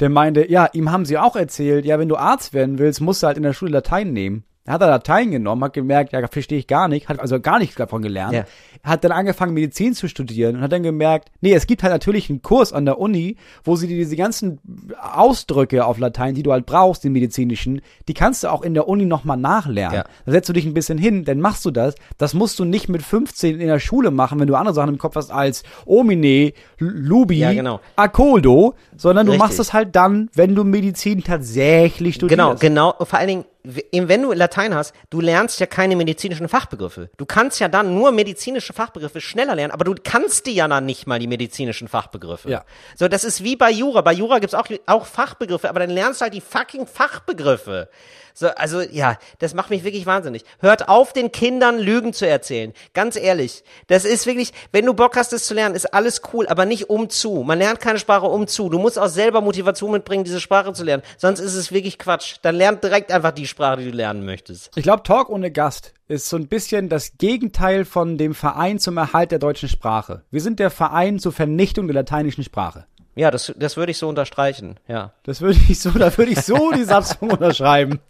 Der 0.01 0.09
meinte, 0.09 0.51
ja, 0.51 0.69
ihm 0.73 0.91
haben 0.91 1.05
sie 1.05 1.19
auch 1.19 1.37
erzählt, 1.37 1.85
ja, 1.85 1.99
wenn 1.99 2.09
du 2.09 2.17
Arzt 2.17 2.55
werden 2.55 2.79
willst, 2.79 3.01
musst 3.01 3.23
du 3.23 3.27
halt 3.29 3.37
in 3.37 3.43
der 3.45 3.53
Schule 3.53 3.71
Latein 3.73 4.13
nehmen. 4.13 4.45
Hat 4.67 4.81
er 4.81 4.87
Latein 4.87 5.33
genommen, 5.33 5.65
hat 5.65 5.73
gemerkt, 5.73 6.13
ja, 6.13 6.25
verstehe 6.29 6.59
ich 6.59 6.69
gar 6.69 6.87
nicht, 6.87 7.09
hat 7.09 7.19
also 7.19 7.41
gar 7.41 7.59
nichts 7.59 7.75
davon 7.75 8.01
gelernt. 8.01 8.33
Ja. 8.33 8.45
Hat 8.85 9.03
dann 9.03 9.11
angefangen, 9.11 9.55
Medizin 9.55 9.93
zu 9.93 10.09
studieren 10.09 10.57
und 10.57 10.63
hat 10.63 10.71
dann 10.71 10.85
gemerkt, 10.85 11.33
nee, 11.41 11.53
es 11.53 11.67
gibt 11.67 11.83
halt 11.83 11.93
natürlich 11.93 12.31
einen 12.31 12.43
Kurs 12.43 12.73
an 12.73 12.85
der 12.85 13.01
Uni, 13.01 13.37
wo 13.65 13.75
sie 13.75 13.89
dir 13.89 13.97
diese 13.97 14.15
ganzen 14.15 14.61
Ausdrücke 15.01 15.85
auf 15.85 15.99
Latein, 15.99 16.37
die 16.37 16.45
du 16.45 16.53
halt 16.53 16.65
brauchst, 16.65 17.03
die 17.03 17.11
medizinischen, 17.11 17.81
die 18.07 18.15
kannst 18.15 18.45
du 18.45 18.53
auch 18.53 18.63
in 18.63 18.75
der 18.75 18.87
Uni 18.87 19.05
nochmal 19.05 19.37
nachlernen. 19.37 19.97
Ja. 19.97 20.05
Da 20.27 20.33
setzt 20.33 20.49
du 20.49 20.53
dich 20.53 20.65
ein 20.65 20.75
bisschen 20.75 20.99
hin, 20.99 21.25
dann 21.25 21.41
machst 21.41 21.65
du 21.65 21.73
das. 21.73 21.97
Das 22.17 22.33
musst 22.33 22.61
du 22.61 22.65
nicht 22.65 22.89
mit 22.89 23.03
15 23.03 23.61
in 23.61 23.67
der 23.67 23.81
Schule 23.81 24.13
machen, 24.13 24.39
wenn 24.39 24.47
du 24.47 24.55
andere 24.55 24.75
Sachen 24.75 24.91
im 24.91 24.99
Kopf 24.99 25.17
hast 25.17 25.33
als 25.33 25.65
Omine, 25.87 26.53
Lubi, 26.79 27.39
Ja, 27.39 27.53
genau. 27.53 27.81
Akoldo, 27.97 28.75
sondern 29.03 29.27
du 29.27 29.33
Richtig. 29.33 29.49
machst 29.49 29.59
es 29.59 29.73
halt 29.73 29.97
dann, 29.97 30.31
wenn 30.33 30.55
du 30.55 30.63
Medizin 30.63 31.25
tatsächlich 31.25 32.15
studierst. 32.15 32.61
Genau, 32.61 32.93
genau. 32.93 33.05
Vor 33.05 33.19
allen 33.19 33.29
Dingen, 33.29 33.45
wenn 33.65 34.23
du 34.23 34.33
Latein 34.33 34.77
hast, 34.77 34.95
du 35.11 35.21
lernst 35.21 35.59
ja 35.59 35.67
keine 35.67 35.97
medizinischen 35.97 36.49
Fachbegriffe. 36.49 37.11
Du 37.17 37.27
kannst 37.27 37.59
ja 37.59 37.67
dann 37.67 37.97
nur 37.97 38.13
medizinische 38.13 38.73
Fachbegriffe 38.73 39.21
schneller 39.21 39.57
lernen, 39.57 39.73
aber 39.73 39.85
du 39.85 39.97
kannst 40.01 40.47
die 40.47 40.55
ja 40.55 40.69
dann 40.69 40.87
nicht 40.87 41.09
mal 41.09 41.19
die 41.19 41.27
medizinischen 41.27 41.89
Fachbegriffe. 41.89 42.49
Ja. 42.49 42.65
So, 42.95 43.09
das 43.09 43.25
ist 43.25 43.43
wie 43.43 43.57
bei 43.57 43.73
Jura. 43.73 44.03
Bei 44.03 44.13
Jura 44.13 44.39
gibt's 44.39 44.55
auch, 44.55 44.69
auch 44.87 45.05
Fachbegriffe, 45.05 45.69
aber 45.69 45.81
dann 45.81 45.91
lernst 45.91 46.21
du 46.21 46.23
halt 46.23 46.35
die 46.35 46.41
fucking 46.41 46.87
Fachbegriffe. 46.87 47.89
So, 48.35 48.49
also 48.49 48.81
ja, 48.81 49.19
das 49.39 49.55
macht 49.55 49.71
mich 49.71 49.85
wirklich 49.85 50.07
wahnsinnig. 50.07 50.45
Hört 50.61 50.89
auf, 50.89 51.13
den 51.13 51.33
Kindern 51.33 51.79
Lügen 51.79 52.13
zu 52.13 52.27
erzählen. 52.27 52.73
Ganz 52.95 53.17
ehrlich. 53.17 53.65
Das 53.87 54.05
ist 54.05 54.27
wirklich, 54.27 54.53
wenn 54.73 54.87
du 54.87 54.95
Bock 54.95 55.17
hast, 55.17 55.33
das 55.33 55.47
zu 55.47 55.55
lernen, 55.55 55.75
ist 55.75 55.93
alles 55.95 56.23
cool, 56.33 56.47
aber 56.47 56.65
nicht 56.65 56.91
um 56.91 57.11
zu. 57.11 57.43
Man 57.45 57.59
lernt 57.59 57.81
keine 57.81 57.99
Sprache 57.99 58.27
um 58.27 58.47
zu. 58.47 58.69
Du 58.69 58.79
musst 58.79 58.99
auch 58.99 59.09
selber 59.09 59.41
Motivation 59.41 59.93
mitbringen, 59.93 60.25
diese 60.25 60.41
Sprache 60.41 60.73
zu 60.73 60.85
lernen. 60.85 61.03
Sonst 61.17 61.41
ist 61.41 61.55
es 61.55 61.73
wirklich 61.73 61.99
Quatsch. 61.99 62.37
Dann 62.43 62.57
lernt 62.57 62.83
direkt 62.83 63.13
einfach 63.13 63.33
die 63.33 63.47
Sprache, 63.47 63.79
die 63.79 63.91
du 63.91 63.97
lernen 63.97 64.25
möchtest. 64.25 64.71
Ich 64.77 64.83
glaube, 64.83 65.03
Talk 65.03 65.31
ohne 65.31 65.51
Gast 65.51 65.93
ist 66.09 66.29
so 66.29 66.37
ein 66.37 66.47
bisschen 66.47 66.89
das 66.89 67.17
Gegenteil 67.17 67.85
von 67.85 68.19
dem 68.19 68.35
Verein 68.35 68.79
zum 68.79 68.99
Erhalt 68.99 69.31
der 69.31 69.39
deutschen 69.39 69.69
Sprache. 69.69 70.25
Wir 70.31 70.41
sind 70.41 70.59
der 70.59 70.71
Verein 70.71 71.19
zur 71.19 71.33
Vernichtung 71.33 71.87
der 71.87 71.95
lateinischen 71.95 72.45
Sprache. 72.45 72.87
Ja, 73.15 73.31
das, 73.31 73.53
das 73.57 73.77
würde 73.77 73.93
ich 73.93 73.99
so 73.99 74.09
unterstreichen. 74.09 74.77
Ja. 74.89 75.13
Das 75.25 75.41
würde 75.43 75.59
ich 75.69 75.81
so, 75.81 75.91
da 75.91 76.17
würde 76.17 76.33
ich 76.33 76.41
so 76.41 76.71
die 76.71 76.85
Satzung 76.85 77.31
unterschreiben. 77.33 78.01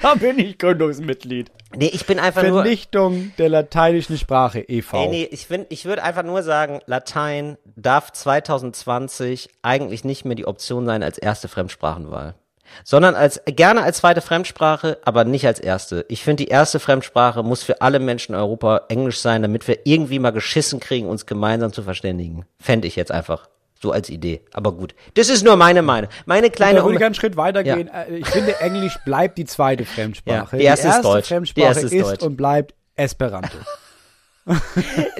Da 0.00 0.14
bin 0.14 0.38
ich 0.38 0.58
Gründungsmitglied. 0.58 1.50
Nee, 1.74 1.90
ich 1.92 2.06
bin 2.06 2.18
einfach 2.18 2.42
nur. 2.42 2.62
Vernichtung 2.62 3.32
der 3.36 3.50
lateinischen 3.50 4.16
Sprache 4.16 4.60
e.V. 4.60 4.98
Nee, 5.02 5.08
nee, 5.08 5.28
ich, 5.30 5.46
find, 5.46 5.66
ich 5.68 5.84
würde 5.84 6.02
einfach 6.02 6.22
nur 6.22 6.42
sagen, 6.42 6.80
Latein 6.86 7.58
darf 7.64 8.12
2020 8.12 9.50
eigentlich 9.62 10.04
nicht 10.04 10.24
mehr 10.24 10.36
die 10.36 10.46
Option 10.46 10.86
sein 10.86 11.02
als 11.02 11.18
erste 11.18 11.48
Fremdsprachenwahl. 11.48 12.34
Sondern 12.82 13.14
als, 13.14 13.40
gerne 13.46 13.82
als 13.82 13.98
zweite 13.98 14.20
Fremdsprache, 14.20 14.98
aber 15.04 15.24
nicht 15.24 15.46
als 15.46 15.60
erste. 15.60 16.04
Ich 16.08 16.24
finde, 16.24 16.44
die 16.44 16.50
erste 16.50 16.80
Fremdsprache 16.80 17.42
muss 17.42 17.62
für 17.62 17.80
alle 17.80 18.00
Menschen 18.00 18.34
in 18.34 18.40
Europa 18.40 18.86
Englisch 18.88 19.20
sein, 19.20 19.42
damit 19.42 19.68
wir 19.68 19.80
irgendwie 19.84 20.18
mal 20.18 20.32
geschissen 20.32 20.80
kriegen, 20.80 21.08
uns 21.08 21.26
gemeinsam 21.26 21.72
zu 21.72 21.82
verständigen. 21.82 22.44
Fände 22.58 22.88
ich 22.88 22.96
jetzt 22.96 23.12
einfach. 23.12 23.48
So 23.80 23.92
als 23.92 24.08
Idee. 24.08 24.40
Aber 24.54 24.72
gut. 24.72 24.94
Das 25.14 25.28
ist 25.28 25.44
nur 25.44 25.56
meine 25.56 25.82
Meinung. 25.82 26.10
Meine 26.24 26.50
kleine 26.50 26.78
Da 26.78 26.84
würde 26.84 26.94
ich 26.96 27.00
Um- 27.00 27.06
einen 27.06 27.14
Schritt 27.14 27.36
weitergehen. 27.36 27.88
Äh, 27.88 28.16
Ich 28.18 28.26
finde, 28.28 28.58
Englisch 28.60 28.96
bleibt 29.04 29.36
die 29.38 29.44
zweite 29.44 29.84
Fremdsprache. 29.84 30.56
Ja, 30.56 30.60
die 30.60 30.64
erste 30.64 30.88
ist 30.88 31.02
Deutsch. 31.02 31.24
Die 31.28 31.34
Fremdsprache 31.34 31.66
erste 31.66 31.86
ist 31.86 31.92
ist 31.92 32.02
Deutsch. 32.10 32.22
und 32.22 32.36
bleibt 32.36 32.74
Esperanto. 32.96 33.58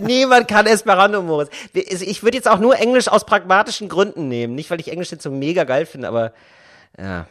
Niemand 0.01 0.49
kann 0.49 0.67
Esperanto, 0.67 1.21
Moritz. 1.23 1.51
Wir- 1.73 1.91
Ich 1.91 2.23
würde 2.23 2.37
jetzt 2.37 2.49
auch 2.49 2.59
nur 2.59 2.79
Englisch 2.79 3.09
aus 3.09 3.27
pragmatischen 3.27 3.89
Gründen 3.89 4.29
nehmen. 4.29 4.55
Nicht, 4.55 4.71
weil 4.71 4.81
ich 4.81 4.91
Englisch 4.91 5.11
jetzt 5.11 5.23
so 5.23 5.31
mega 5.31 5.65
geil 5.65 5.85
finde, 5.87 6.09
aber 6.09 6.33
ja. 6.99 7.27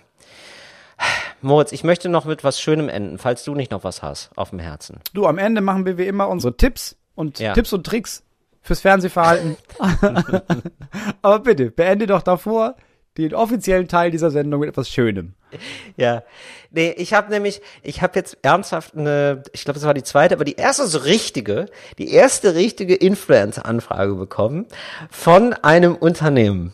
Moritz, 1.41 1.71
ich 1.71 1.84
möchte 1.84 2.07
noch 2.09 2.26
mit 2.26 2.43
was 2.43 2.59
Schönem 2.59 2.89
enden, 2.89 3.17
falls 3.17 3.43
du 3.43 3.53
nicht 3.55 3.71
noch 3.71 3.84
was 3.84 4.01
hast 4.01 4.30
auf 4.36 4.49
dem 4.51 4.59
Herzen. 4.59 4.99
Du, 5.13 5.26
am 5.26 5.38
Ende 5.38 5.61
machen 5.61 5.86
wir 5.86 5.97
wie 5.97 6.07
immer 6.07 6.30
unsere 6.30 6.55
Tipps 6.55 6.95
und 7.15 7.39
Ja. 7.39 7.53
Tipps 7.53 7.73
und 7.73 7.86
Tricks 7.86 8.23
fürs 8.66 8.82
Fernsehverhalten. 8.82 9.55
Aber 11.22 11.39
bitte, 11.39 11.72
beende 11.72 12.07
doch 12.07 12.22
davor 12.22 12.76
den 13.18 13.34
offiziellen 13.34 13.88
Teil 13.88 14.11
dieser 14.11 14.30
Sendung 14.30 14.59
mit 14.59 14.70
etwas 14.70 14.89
Schönem. 14.89 15.36
Ja. 15.95 16.24
Nee, 16.72 16.93
ich 16.97 17.13
habe 17.13 17.30
nämlich, 17.32 17.61
ich 17.82 18.01
habe 18.01 18.11
jetzt 18.20 18.38
ernsthaft 18.41 18.97
eine, 18.97 19.43
ich 19.53 19.63
glaube, 19.63 19.80
das 19.80 19.86
war 19.88 19.93
die 19.93 20.03
zweite, 20.03 20.36
aber 20.36 20.43
die 20.43 20.55
erste 20.55 20.86
so 20.88 20.97
richtige, 20.97 21.68
die 21.97 22.11
erste 22.11 22.55
richtige 22.55 22.93
Influencer-Anfrage 22.95 24.16
bekommen 24.16 24.66
von 25.09 25.53
einem 25.53 25.95
Unternehmen. 25.95 26.74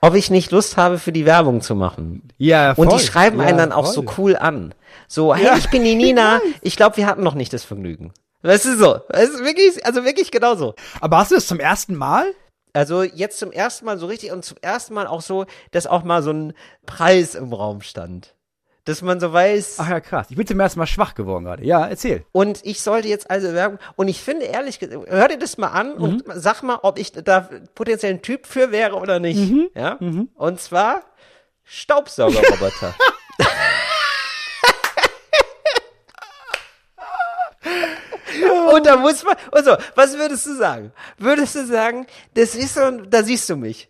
Ob 0.00 0.14
ich 0.14 0.30
nicht 0.30 0.52
Lust 0.52 0.76
habe, 0.76 0.98
für 0.98 1.10
die 1.12 1.24
Werbung 1.26 1.62
zu 1.62 1.74
machen. 1.74 2.28
Ja, 2.38 2.72
Und 2.74 2.90
voll. 2.90 2.98
die 2.98 3.04
schreiben 3.04 3.40
Ja, 3.40 3.46
einen 3.46 3.58
dann 3.58 3.72
auch 3.72 3.86
voll. 3.92 3.94
so 4.06 4.12
cool 4.18 4.36
an. 4.36 4.74
So, 5.08 5.34
hey, 5.34 5.46
Ja. 5.46 5.56
ich 5.56 5.68
bin 5.70 5.82
die 5.82 5.94
Nina. 5.96 6.40
Ich 6.60 6.76
glaube, 6.76 6.98
wir 6.98 7.06
hatten 7.06 7.22
noch 7.24 7.34
nicht 7.34 7.52
das 7.52 7.64
Vergnügen. 7.64 8.12
Weißt 8.42 8.64
du 8.64 8.76
so? 8.76 9.00
Es 9.08 9.30
ist 9.30 9.44
wirklich, 9.44 9.84
also 9.86 10.04
wirklich 10.04 10.30
genauso. 10.30 10.74
Aber 11.00 11.18
hast 11.18 11.30
du 11.30 11.36
das 11.36 11.46
zum 11.46 11.60
ersten 11.60 11.94
Mal? 11.94 12.26
Also 12.72 13.02
jetzt 13.02 13.38
zum 13.38 13.52
ersten 13.52 13.84
Mal 13.84 13.98
so 13.98 14.06
richtig 14.06 14.32
und 14.32 14.44
zum 14.44 14.56
ersten 14.62 14.94
Mal 14.94 15.06
auch 15.06 15.20
so, 15.20 15.46
dass 15.70 15.86
auch 15.86 16.04
mal 16.04 16.22
so 16.22 16.32
ein 16.32 16.54
Preis 16.86 17.34
im 17.34 17.52
Raum 17.52 17.82
stand. 17.82 18.34
Dass 18.84 19.00
man 19.00 19.20
so 19.20 19.32
weiß. 19.32 19.76
Ach 19.78 19.88
ja, 19.88 20.00
krass. 20.00 20.26
Ich 20.30 20.36
bin 20.36 20.44
zum 20.46 20.58
ersten 20.58 20.80
Mal 20.80 20.86
schwach 20.86 21.14
geworden 21.14 21.44
gerade. 21.44 21.64
Ja, 21.64 21.86
erzähl. 21.86 22.24
Und 22.32 22.64
ich 22.64 22.80
sollte 22.80 23.06
jetzt 23.06 23.30
also 23.30 23.52
Werbung. 23.52 23.78
Und 23.94 24.08
ich 24.08 24.20
finde 24.20 24.46
ehrlich 24.46 24.80
gesagt, 24.80 25.06
hör 25.08 25.28
dir 25.28 25.38
das 25.38 25.56
mal 25.56 25.68
an 25.68 25.92
und 25.92 26.24
sag 26.34 26.62
mal, 26.62 26.80
ob 26.82 26.98
ich 26.98 27.12
da 27.12 27.48
potenziell 27.76 28.14
ein 28.14 28.22
Typ 28.22 28.46
für 28.46 28.72
wäre 28.72 28.96
oder 28.96 29.20
nicht. 29.20 29.52
Ja? 29.76 29.98
Und 30.34 30.60
zwar 30.60 31.02
Staubsaugerroboter. 31.62 32.94
Und 38.74 38.86
da 38.86 38.96
muss 38.96 39.24
man, 39.24 39.36
und 39.50 39.64
so, 39.64 39.76
was 39.94 40.16
würdest 40.18 40.46
du 40.46 40.54
sagen? 40.54 40.92
Würdest 41.18 41.54
du 41.54 41.66
sagen, 41.66 42.06
das 42.34 42.54
ist 42.54 42.74
so, 42.74 42.90
da 42.90 43.22
siehst 43.22 43.48
du 43.48 43.56
mich. 43.56 43.88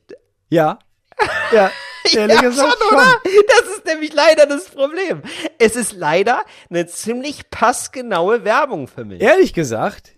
Ja. 0.49 0.79
Ja. 1.53 1.71
Ehrlich 2.13 2.37
Ja, 2.37 2.49
gesagt 2.49 2.77
schon, 2.81 2.97
oder? 2.99 3.07
Das 3.47 3.77
ist 3.77 3.85
nämlich 3.87 4.13
leider 4.13 4.47
das 4.47 4.65
Problem. 4.65 5.23
Es 5.59 5.77
ist 5.77 5.93
leider 5.93 6.45
eine 6.69 6.87
ziemlich 6.87 7.49
passgenaue 7.51 8.45
Werbung 8.45 8.89
für 8.89 9.05
mich. 9.05 9.21
Ehrlich 9.21 9.53
gesagt, 9.53 10.13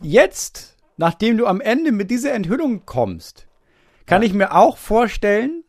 jetzt, 0.00 0.76
nachdem 0.96 1.36
du 1.38 1.46
am 1.46 1.60
Ende 1.60 1.90
mit 1.90 2.10
dieser 2.10 2.32
Enthüllung 2.34 2.86
kommst, 2.86 3.46
kann 4.06 4.22
ich 4.22 4.32
mir 4.32 4.54
auch 4.54 4.76
vorstellen, 4.76 5.64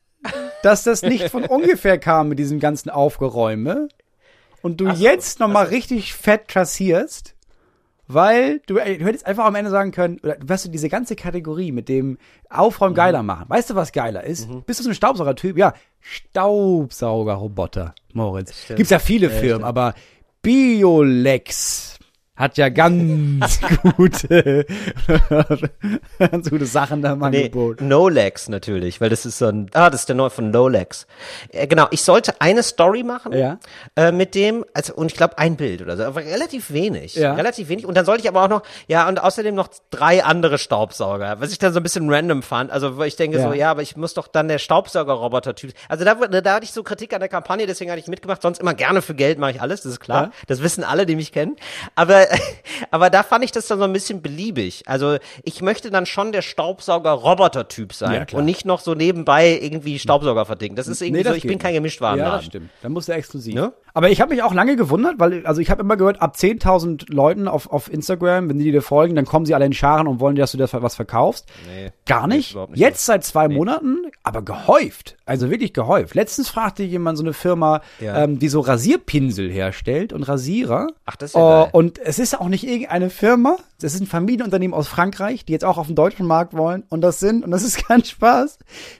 dass 0.61 0.83
das 0.83 1.01
nicht 1.01 1.29
von 1.29 1.45
ungefähr 1.47 1.97
kam 1.97 2.29
mit 2.29 2.37
diesem 2.37 2.59
ganzen 2.59 2.89
Aufgeräume 2.91 3.87
und 4.61 4.81
du 4.81 4.87
Ach 4.87 4.95
so, 4.95 5.03
jetzt 5.03 5.39
nochmal 5.39 5.67
richtig 5.67 6.13
fett 6.13 6.47
trassierst, 6.47 7.34
weil 8.07 8.61
du, 8.67 8.77
ey, 8.77 8.97
du 8.97 9.05
hättest 9.05 9.25
einfach 9.25 9.45
am 9.45 9.55
Ende 9.55 9.71
sagen 9.71 9.91
können, 9.91 10.19
oder 10.23 10.37
weißt 10.43 10.65
du, 10.65 10.69
diese 10.69 10.89
ganze 10.89 11.15
Kategorie 11.15 11.71
mit 11.71 11.89
dem 11.89 12.17
Aufräumen 12.49 12.93
Mhm. 12.93 12.97
geiler 12.97 13.23
machen. 13.23 13.45
Weißt 13.47 13.69
du, 13.69 13.75
was 13.75 13.91
geiler 13.91 14.23
ist? 14.23 14.47
Bist 14.65 14.79
du 14.79 14.83
so 14.83 14.89
ein 14.89 14.95
Staubsaugertyp? 14.95 15.57
Ja, 15.57 15.73
Staubsaugerroboter, 15.99 17.95
Moritz. 18.13 18.67
Gibt's 18.67 18.89
ja 18.91 18.99
viele 18.99 19.29
Firmen, 19.29 19.63
aber 19.63 19.93
Biolex 20.41 21.94
hat 22.35 22.57
ja 22.57 22.69
ganz 22.69 23.59
gute, 23.97 24.65
ganz 26.19 26.49
gute 26.49 26.65
Sachen 26.65 27.01
da 27.01 27.13
im 27.13 27.19
Nee, 27.19 27.25
Angebot. 27.45 27.81
Nolex 27.81 28.49
natürlich, 28.49 28.99
weil 29.01 29.09
das 29.09 29.25
ist 29.25 29.37
so 29.37 29.47
ein, 29.47 29.69
ah, 29.73 29.89
das 29.89 30.01
ist 30.01 30.09
der 30.09 30.15
neue 30.15 30.29
von 30.29 30.51
Nolex. 30.51 31.07
Äh, 31.51 31.67
genau, 31.67 31.87
ich 31.91 32.01
sollte 32.03 32.41
eine 32.41 32.63
Story 32.63 33.03
machen 33.03 33.33
Ja. 33.33 33.59
äh, 33.95 34.11
mit 34.11 34.35
dem, 34.35 34.65
also 34.73 34.93
und 34.95 35.11
ich 35.11 35.17
glaube 35.17 35.37
ein 35.37 35.55
Bild 35.55 35.81
oder 35.81 35.97
so, 35.97 36.03
aber 36.03 36.21
relativ 36.21 36.71
wenig, 36.71 37.15
Ja. 37.15 37.33
relativ 37.35 37.69
wenig. 37.69 37.85
Und 37.85 37.95
dann 37.95 38.05
sollte 38.05 38.21
ich 38.23 38.27
aber 38.29 38.43
auch 38.43 38.49
noch, 38.49 38.63
ja 38.87 39.07
und 39.07 39.21
außerdem 39.21 39.55
noch 39.55 39.69
drei 39.89 40.23
andere 40.23 40.57
Staubsauger, 40.57 41.39
was 41.39 41.51
ich 41.51 41.57
dann 41.59 41.73
so 41.73 41.79
ein 41.79 41.83
bisschen 41.83 42.09
random 42.13 42.41
fand. 42.43 42.71
Also 42.71 42.97
wo 42.97 43.03
ich 43.03 43.15
denke 43.15 43.37
Ja. 43.37 43.47
so, 43.47 43.53
ja, 43.53 43.71
aber 43.71 43.81
ich 43.81 43.95
muss 43.95 44.13
doch 44.13 44.27
dann 44.27 44.47
der 44.47 44.57
Staubsaugerroboter-Typ. 44.59 45.71
Also 45.89 46.03
da, 46.05 46.15
da, 46.15 46.41
da 46.41 46.53
hatte 46.55 46.65
ich 46.65 46.71
so 46.73 46.83
Kritik 46.83 47.13
an 47.13 47.19
der 47.19 47.29
Kampagne, 47.29 47.65
deswegen 47.67 47.91
hatte 47.91 47.99
ich 48.01 48.07
mitgemacht. 48.07 48.41
Sonst 48.41 48.59
immer 48.59 48.73
gerne 48.73 49.01
für 49.01 49.15
Geld 49.15 49.39
mache 49.39 49.51
ich 49.51 49.61
alles, 49.61 49.81
das 49.83 49.93
ist 49.93 49.99
klar. 49.99 50.23
Ja. 50.23 50.31
Das 50.47 50.61
wissen 50.61 50.83
alle, 50.83 51.05
die 51.05 51.15
mich 51.15 51.31
kennen. 51.31 51.55
Aber, 51.95 52.24
aber 52.91 53.09
da 53.09 53.23
fand 53.23 53.43
ich 53.43 53.51
das 53.51 53.67
dann 53.67 53.79
so 53.79 53.85
ein 53.85 53.93
bisschen 53.93 54.21
beliebig. 54.21 54.83
Also 54.85 55.17
ich 55.43 55.61
möchte 55.61 55.91
dann 55.91 56.05
schon 56.05 56.31
der 56.31 56.41
Staubsauger-Roboter-Typ 56.41 57.93
sein 57.93 58.25
Ja, 58.29 58.37
und 58.37 58.45
nicht 58.45 58.65
noch 58.65 58.79
so 58.79 58.93
nebenbei 58.95 59.59
irgendwie 59.61 59.99
Staubsauger 59.99 60.45
verdicken. 60.45 60.75
Das 60.75 60.87
ist 60.87 61.01
irgendwie 61.01 61.23
das 61.23 61.33
so, 61.33 61.37
ich 61.37 61.43
bin 61.43 61.59
kein 61.59 61.71
nicht. 61.71 61.79
Gemischtwarenladen. 61.79 62.31
Ja, 62.31 62.37
das 62.37 62.45
stimmt. 62.45 62.69
Dann 62.81 62.91
musst 62.91 63.07
du 63.07 63.13
exklusiv. 63.13 63.53
Ne? 63.55 63.73
Aber 63.93 64.09
ich 64.09 64.19
habe 64.21 64.33
mich 64.33 64.43
auch 64.43 64.53
lange 64.53 64.75
gewundert, 64.75 65.15
weil, 65.17 65.45
also 65.45 65.61
ich 65.61 65.69
habe 65.69 65.81
immer 65.81 65.95
gehört, 65.97 66.21
ab 66.21 66.35
10.000 66.37 67.13
Leuten 67.13 67.47
auf, 67.47 67.69
auf 67.71 67.91
Instagram, 67.91 68.49
wenn 68.49 68.59
die 68.59 68.71
dir 68.71 68.81
folgen, 68.81 69.15
dann 69.15 69.25
kommen 69.25 69.45
sie 69.45 69.53
alle 69.55 69.65
in 69.65 69.73
Scharen 69.73 70.07
und 70.07 70.19
wollen, 70.19 70.35
dass 70.35 70.51
du 70.51 70.57
das 70.57 70.73
was 70.73 70.95
verkaufst. 70.95 71.47
Nee, 71.67 71.91
Gar 72.05 72.27
nee, 72.27 72.37
nicht. 72.37 72.55
nicht 72.55 72.77
Jetzt 72.77 73.05
seit 73.05 73.23
zwei 73.23 73.47
Monaten, 73.47 74.11
aber 74.23 74.41
gehäuft. 74.41 75.15
Also 75.25 75.49
wirklich 75.49 75.73
gehäuft. 75.73 76.13
Letztens 76.15 76.49
fragte 76.49 76.83
jemand 76.83 77.17
so 77.17 77.23
eine 77.23 77.33
Firma, 77.33 77.81
Ja. 77.99 78.23
ähm, 78.23 78.37
die 78.39 78.49
so 78.49 78.59
Rasierpinsel 78.59 79.49
herstellt 79.49 80.13
und 80.13 80.23
Rasierer. 80.23 80.87
Ach, 81.05 81.15
das 81.15 81.31
ist 81.31 81.35
ja 81.35 81.41
Oh, 81.41 81.61
geil. 81.63 81.69
Und 81.73 81.99
es 81.99 82.14
ist 82.19 82.39
auch 82.39 82.47
nicht 82.47 82.63
irgendeine 82.65 83.09
Firma. 83.09 83.57
Das 83.79 83.93
ist 83.93 84.01
ein 84.01 84.07
Familienunternehmen 84.07 84.73
aus 84.75 84.87
Frankreich, 84.87 85.45
die 85.45 85.53
jetzt 85.53 85.65
auch 85.65 85.77
auf 85.77 85.87
den 85.87 85.95
deutschen 85.95 86.25
Markt 86.25 86.55
wollen. 86.55 86.83
Und 86.89 87.01
das 87.01 87.19
sind, 87.19 87.43
und 87.43 87.51
das 87.51 87.63
ist 87.63 87.77
kein 87.87 88.03
Spaß, 88.03 88.59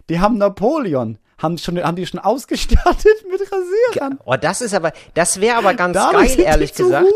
die 0.10 0.20
haben 0.20 0.38
Napoleon. 0.38 1.18
Haben, 1.38 1.58
schon, 1.58 1.78
haben 1.84 1.98
die 1.98 2.06
schon 2.06 2.22
ausgestattet 2.22 3.26
mit 3.30 3.42
Rasierern. 3.42 4.20
Oh, 4.24 4.36
das 4.40 4.62
ist 4.62 4.74
aber, 4.74 4.94
das 5.16 5.42
wäre 5.42 5.58
aber 5.58 5.74
ganz 5.74 5.94
Dadurch 5.94 6.38
geil, 6.38 6.46
ehrlich 6.46 6.74
gesagt. 6.74 7.08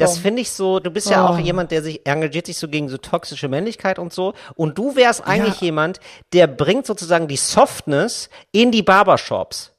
Das 0.00 0.18
finde 0.18 0.42
ich 0.42 0.50
so, 0.50 0.80
du 0.80 0.90
bist 0.90 1.08
ja 1.08 1.24
Oh. 1.24 1.28
auch 1.34 1.38
jemand, 1.38 1.70
der 1.70 1.84
sich 1.84 2.04
engagiert 2.04 2.46
sich 2.46 2.58
so 2.58 2.66
gegen 2.66 2.88
so 2.88 2.96
toxische 2.96 3.48
Männlichkeit 3.48 4.00
und 4.00 4.12
so. 4.12 4.34
Und 4.56 4.76
du 4.78 4.96
wärst 4.96 5.24
eigentlich 5.24 5.60
Ja. 5.60 5.66
jemand, 5.66 6.00
der 6.32 6.48
bringt 6.48 6.86
sozusagen 6.86 7.28
die 7.28 7.36
Softness 7.36 8.30
in 8.50 8.72
die 8.72 8.82
Barbershops. 8.82 9.72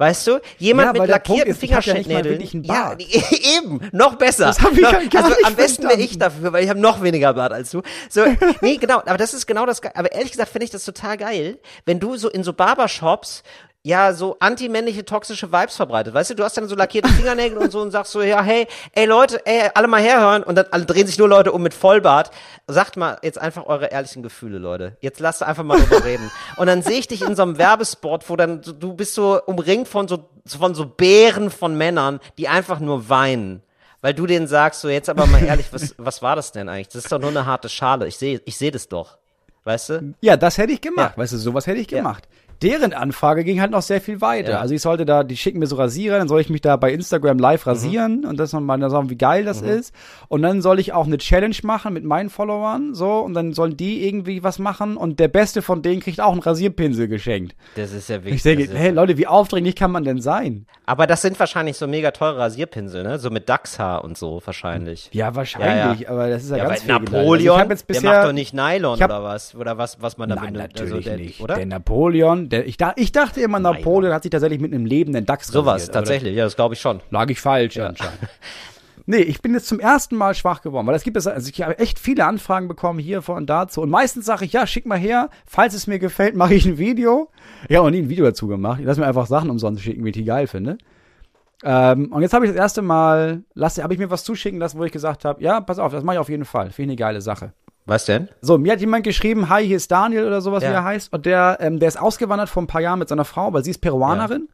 Weißt 0.00 0.26
du? 0.28 0.40
Jemand 0.56 0.96
Ja, 0.96 1.02
mit 1.02 1.10
lackierten 1.10 1.48
ja 1.52 1.54
Fingerschnittnägeln. 1.54 2.64
ja, 2.64 2.94
die- 2.94 3.04
eben, 3.58 3.86
noch 3.92 4.14
besser. 4.14 4.46
Das 4.46 4.58
hab 4.62 4.72
ich 4.72 4.80
noch, 4.80 4.92
ja 4.94 5.04
gar 5.08 5.24
also 5.24 5.36
nicht 5.36 5.44
am 5.46 5.54
besten 5.56 5.82
wäre 5.82 6.00
ich 6.00 6.16
dafür, 6.18 6.54
weil 6.54 6.64
ich 6.64 6.70
habe 6.70 6.80
noch 6.80 7.02
weniger 7.02 7.34
Bart 7.34 7.52
als 7.52 7.70
du. 7.70 7.82
So, 8.08 8.22
nee, 8.62 8.78
genau, 8.78 9.00
aber 9.00 9.18
das 9.18 9.34
ist 9.34 9.46
genau 9.46 9.66
das 9.66 9.82
aber 9.82 10.10
ehrlich 10.12 10.30
gesagt 10.32 10.52
finde 10.52 10.64
ich 10.64 10.70
das 10.70 10.86
total 10.86 11.18
geil, 11.18 11.58
wenn 11.84 12.00
du 12.00 12.16
so 12.16 12.30
in 12.30 12.42
so 12.44 12.54
Barbershops 12.54 13.42
ja, 13.82 14.12
so 14.12 14.36
antimännliche 14.40 15.06
toxische 15.06 15.52
Vibes 15.52 15.76
verbreitet. 15.76 16.12
Weißt 16.12 16.30
du, 16.30 16.34
du 16.34 16.44
hast 16.44 16.56
dann 16.56 16.68
so 16.68 16.74
lackierte 16.74 17.08
Fingernägel 17.08 17.56
und 17.56 17.72
so 17.72 17.80
und 17.80 17.90
sagst 17.90 18.12
so, 18.12 18.20
ja, 18.20 18.42
hey, 18.42 18.66
ey 18.92 19.06
Leute, 19.06 19.44
ey, 19.46 19.70
alle 19.74 19.88
mal 19.88 20.02
herhören 20.02 20.42
und 20.42 20.54
dann 20.56 20.66
alle 20.70 20.84
drehen 20.84 21.06
sich 21.06 21.18
nur 21.18 21.28
Leute 21.28 21.52
um 21.52 21.62
mit 21.62 21.72
Vollbart. 21.72 22.30
Sagt 22.66 22.98
mal 22.98 23.18
jetzt 23.22 23.38
einfach 23.38 23.64
eure 23.64 23.86
ehrlichen 23.86 24.22
Gefühle, 24.22 24.58
Leute. 24.58 24.98
Jetzt 25.00 25.18
lasst 25.18 25.42
einfach 25.42 25.64
mal 25.64 25.80
drüber 25.80 26.04
reden. 26.04 26.30
Und 26.56 26.66
dann 26.66 26.82
sehe 26.82 26.98
ich 26.98 27.08
dich 27.08 27.22
in 27.22 27.34
so 27.34 27.42
einem 27.42 27.56
Werbespot, 27.56 28.28
wo 28.28 28.36
dann 28.36 28.60
du 28.60 28.92
bist 28.92 29.14
so 29.14 29.40
umringt 29.46 29.88
von 29.88 30.08
so 30.08 30.28
von 30.46 30.74
so 30.74 30.84
Bären 30.84 31.50
von 31.50 31.76
Männern, 31.76 32.20
die 32.36 32.48
einfach 32.48 32.80
nur 32.80 33.08
weinen. 33.08 33.62
Weil 34.02 34.14
du 34.14 34.26
denen 34.26 34.46
sagst, 34.46 34.80
so 34.82 34.88
jetzt 34.88 35.08
aber 35.08 35.26
mal 35.26 35.42
ehrlich, 35.42 35.72
was, 35.72 35.94
was 35.96 36.22
war 36.22 36.36
das 36.36 36.52
denn 36.52 36.68
eigentlich? 36.68 36.88
Das 36.88 37.04
ist 37.04 37.12
doch 37.12 37.18
nur 37.18 37.30
eine 37.30 37.46
harte 37.46 37.68
Schale. 37.68 38.06
Ich 38.06 38.18
sehe 38.18 38.42
ich 38.44 38.58
sehe 38.58 38.70
das 38.70 38.88
doch. 38.88 39.18
Weißt 39.64 39.90
du? 39.90 40.14
Ja, 40.20 40.36
das 40.36 40.58
hätte 40.58 40.72
ich 40.72 40.80
gemacht. 40.80 41.12
Ja. 41.16 41.22
Weißt 41.22 41.32
du, 41.34 41.38
sowas 41.38 41.66
hätte 41.66 41.80
ich 41.80 41.88
gemacht. 41.88 42.28
Deren 42.62 42.92
Anfrage 42.92 43.44
ging 43.44 43.60
halt 43.60 43.70
noch 43.70 43.82
sehr 43.82 44.00
viel 44.00 44.20
weiter. 44.20 44.52
Ja. 44.52 44.60
Also 44.60 44.74
ich 44.74 44.82
sollte 44.82 45.04
da, 45.04 45.24
die 45.24 45.36
schicken 45.36 45.58
mir 45.58 45.66
so 45.66 45.76
Rasierer, 45.76 46.18
dann 46.18 46.28
soll 46.28 46.40
ich 46.40 46.50
mich 46.50 46.60
da 46.60 46.76
bei 46.76 46.92
Instagram 46.92 47.38
live 47.38 47.66
rasieren 47.66 48.24
und 48.24 48.38
das 48.38 48.52
nochmal 48.52 48.78
sagen, 48.90 49.10
wie 49.10 49.16
geil 49.16 49.44
das 49.44 49.62
ist. 49.62 49.94
Und 50.28 50.42
dann 50.42 50.62
soll 50.62 50.78
ich 50.78 50.92
auch 50.92 51.06
eine 51.06 51.18
Challenge 51.18 51.56
machen 51.62 51.92
mit 51.94 52.04
meinen 52.04 52.30
Followern, 52.30 52.94
so, 52.94 53.18
und 53.20 53.34
dann 53.34 53.52
sollen 53.52 53.76
die 53.76 54.06
irgendwie 54.06 54.42
was 54.42 54.58
machen 54.58 54.96
und 54.96 55.18
der 55.18 55.28
Beste 55.28 55.62
von 55.62 55.82
denen 55.82 56.00
kriegt 56.00 56.20
auch 56.20 56.32
einen 56.32 56.40
Rasierpinsel 56.40 57.08
geschenkt. 57.08 57.54
Das 57.76 57.92
ist 57.92 58.08
ja 58.08 58.16
wirklich. 58.16 58.36
Ich 58.36 58.42
denke, 58.42 58.68
hey 58.72 58.90
Leute, 58.90 59.16
wie 59.18 59.26
aufdringlich 59.26 59.74
kann 59.74 59.90
man 59.90 60.04
denn 60.04 60.20
sein? 60.20 60.66
Aber 60.86 61.06
das 61.06 61.22
sind 61.22 61.38
wahrscheinlich 61.40 61.76
so 61.76 61.86
mega 61.86 62.10
teure 62.10 62.38
Rasierpinsel, 62.38 63.02
ne? 63.02 63.18
So 63.18 63.30
mit 63.30 63.48
Dachshaar 63.48 64.04
und 64.04 64.18
so 64.18 64.42
wahrscheinlich. 64.44 65.08
Ja, 65.12 65.34
wahrscheinlich, 65.34 66.08
aber 66.08 66.28
das 66.28 66.44
ist 66.44 66.50
ja, 66.50 66.58
Ja, 66.58 66.68
ganz 66.68 66.82
fehlgeleitet. 66.82 67.12
Napoleon, 67.12 67.60
also 67.60 67.64
ich 67.64 67.70
jetzt 67.70 67.86
bisher, 67.86 68.02
der 68.02 68.12
macht 68.18 68.28
doch 68.28 68.32
nicht 68.32 68.54
Nylon 68.54 69.00
hab- 69.00 69.10
oder 69.10 69.22
was? 69.22 69.54
Oder 69.54 69.78
was, 69.78 70.02
was 70.02 70.18
man 70.18 70.28
da 70.28 70.34
Nein, 70.36 70.52
benutzt. 70.52 70.74
natürlich 70.74 70.94
also 70.94 71.08
der, 71.08 71.16
nicht. 71.18 71.40
Oder? 71.40 71.54
Der 71.54 71.66
Napoleon, 71.66 72.48
der, 72.50 72.66
ich, 72.66 72.76
da, 72.76 72.92
ich 72.96 73.12
dachte 73.12 73.40
immer, 73.40 73.58
Napoleon 73.58 74.12
hat 74.12 74.22
sich 74.22 74.30
tatsächlich 74.30 74.60
mit 74.60 74.72
einem 74.72 74.86
lebenden 74.86 75.26
Dachs 75.26 75.54
aber 75.54 75.78
tatsächlich, 75.78 76.34
ja, 76.34 76.44
das 76.44 76.56
glaube 76.56 76.74
ich 76.74 76.80
schon. 76.80 77.00
Lag 77.10 77.28
ich 77.30 77.40
falsch 77.40 77.78
anscheinend. 77.78 78.18
Nee, 79.06 79.22
ich 79.22 79.42
bin 79.42 79.54
jetzt 79.54 79.66
zum 79.66 79.80
ersten 79.80 80.14
Mal 80.14 80.34
schwach 80.34 80.62
geworden, 80.62 80.86
weil 80.86 80.94
es 80.94 81.02
gibt 81.02 81.16
es, 81.16 81.26
also 81.26 81.50
ich 81.50 81.62
habe 81.62 81.78
echt 81.80 81.98
viele 81.98 82.26
Anfragen 82.26 82.68
bekommen 82.68 83.00
hier 83.00 83.22
von 83.22 83.38
und 83.38 83.50
dazu. 83.50 83.80
Und 83.80 83.90
meistens 83.90 84.24
sage 84.24 84.44
ich, 84.44 84.52
ja, 84.52 84.68
schick 84.68 84.86
mal 84.86 84.98
her, 84.98 85.30
falls 85.46 85.74
es 85.74 85.88
mir 85.88 85.98
gefällt, 85.98 86.36
mache 86.36 86.54
ich 86.54 86.64
ein 86.64 86.78
Video. 86.78 87.28
Ich 87.68 87.76
habe 87.76 87.86
noch 87.86 87.90
nie 87.90 88.02
ein 88.02 88.08
Video 88.08 88.24
dazu 88.24 88.46
gemacht. 88.46 88.78
Ich 88.78 88.86
lasse 88.86 89.00
mir 89.00 89.06
einfach 89.06 89.26
Sachen 89.26 89.50
umsonst 89.50 89.82
schicken, 89.82 90.04
wie 90.04 90.10
ich 90.10 90.14
die 90.14 90.24
geil 90.24 90.46
finde. 90.46 90.78
Ähm, 91.64 92.12
und 92.12 92.22
jetzt 92.22 92.32
habe 92.32 92.44
ich 92.44 92.52
das 92.52 92.60
erste 92.60 92.82
Mal, 92.82 93.42
lasse, 93.54 93.82
habe 93.82 93.92
ich 93.94 93.98
mir 93.98 94.10
was 94.10 94.22
zuschicken 94.22 94.60
lassen, 94.60 94.78
wo 94.78 94.84
ich 94.84 94.92
gesagt 94.92 95.24
habe, 95.24 95.42
ja, 95.42 95.60
pass 95.60 95.78
auf, 95.78 95.92
das 95.92 96.04
mache 96.04 96.16
ich 96.16 96.20
auf 96.20 96.28
jeden 96.28 96.44
Fall. 96.44 96.70
Finde 96.70 96.94
ich 96.94 97.00
eine 97.00 97.08
geile 97.08 97.20
Sache. 97.20 97.52
Was 97.86 98.04
denn? 98.04 98.28
So, 98.40 98.56
mir 98.58 98.72
hat 98.72 98.80
jemand 98.80 99.04
geschrieben, 99.04 99.48
hi, 99.48 99.66
hier 99.66 99.76
ist 99.76 99.90
Daniel 99.90 100.26
oder 100.26 100.40
sowas, 100.40 100.62
Ja. 100.62 100.70
wie 100.70 100.74
er 100.74 100.84
heißt. 100.84 101.12
Und 101.12 101.26
der, 101.26 101.58
ähm, 101.60 101.78
der 101.80 101.88
ist 101.88 102.00
ausgewandert 102.00 102.48
vor 102.48 102.62
ein 102.62 102.66
paar 102.66 102.80
Jahren 102.80 102.98
mit 102.98 103.08
seiner 103.08 103.24
Frau, 103.24 103.52
weil 103.52 103.64
sie 103.64 103.70
ist 103.70 103.80
Peruanerin. 103.80 104.48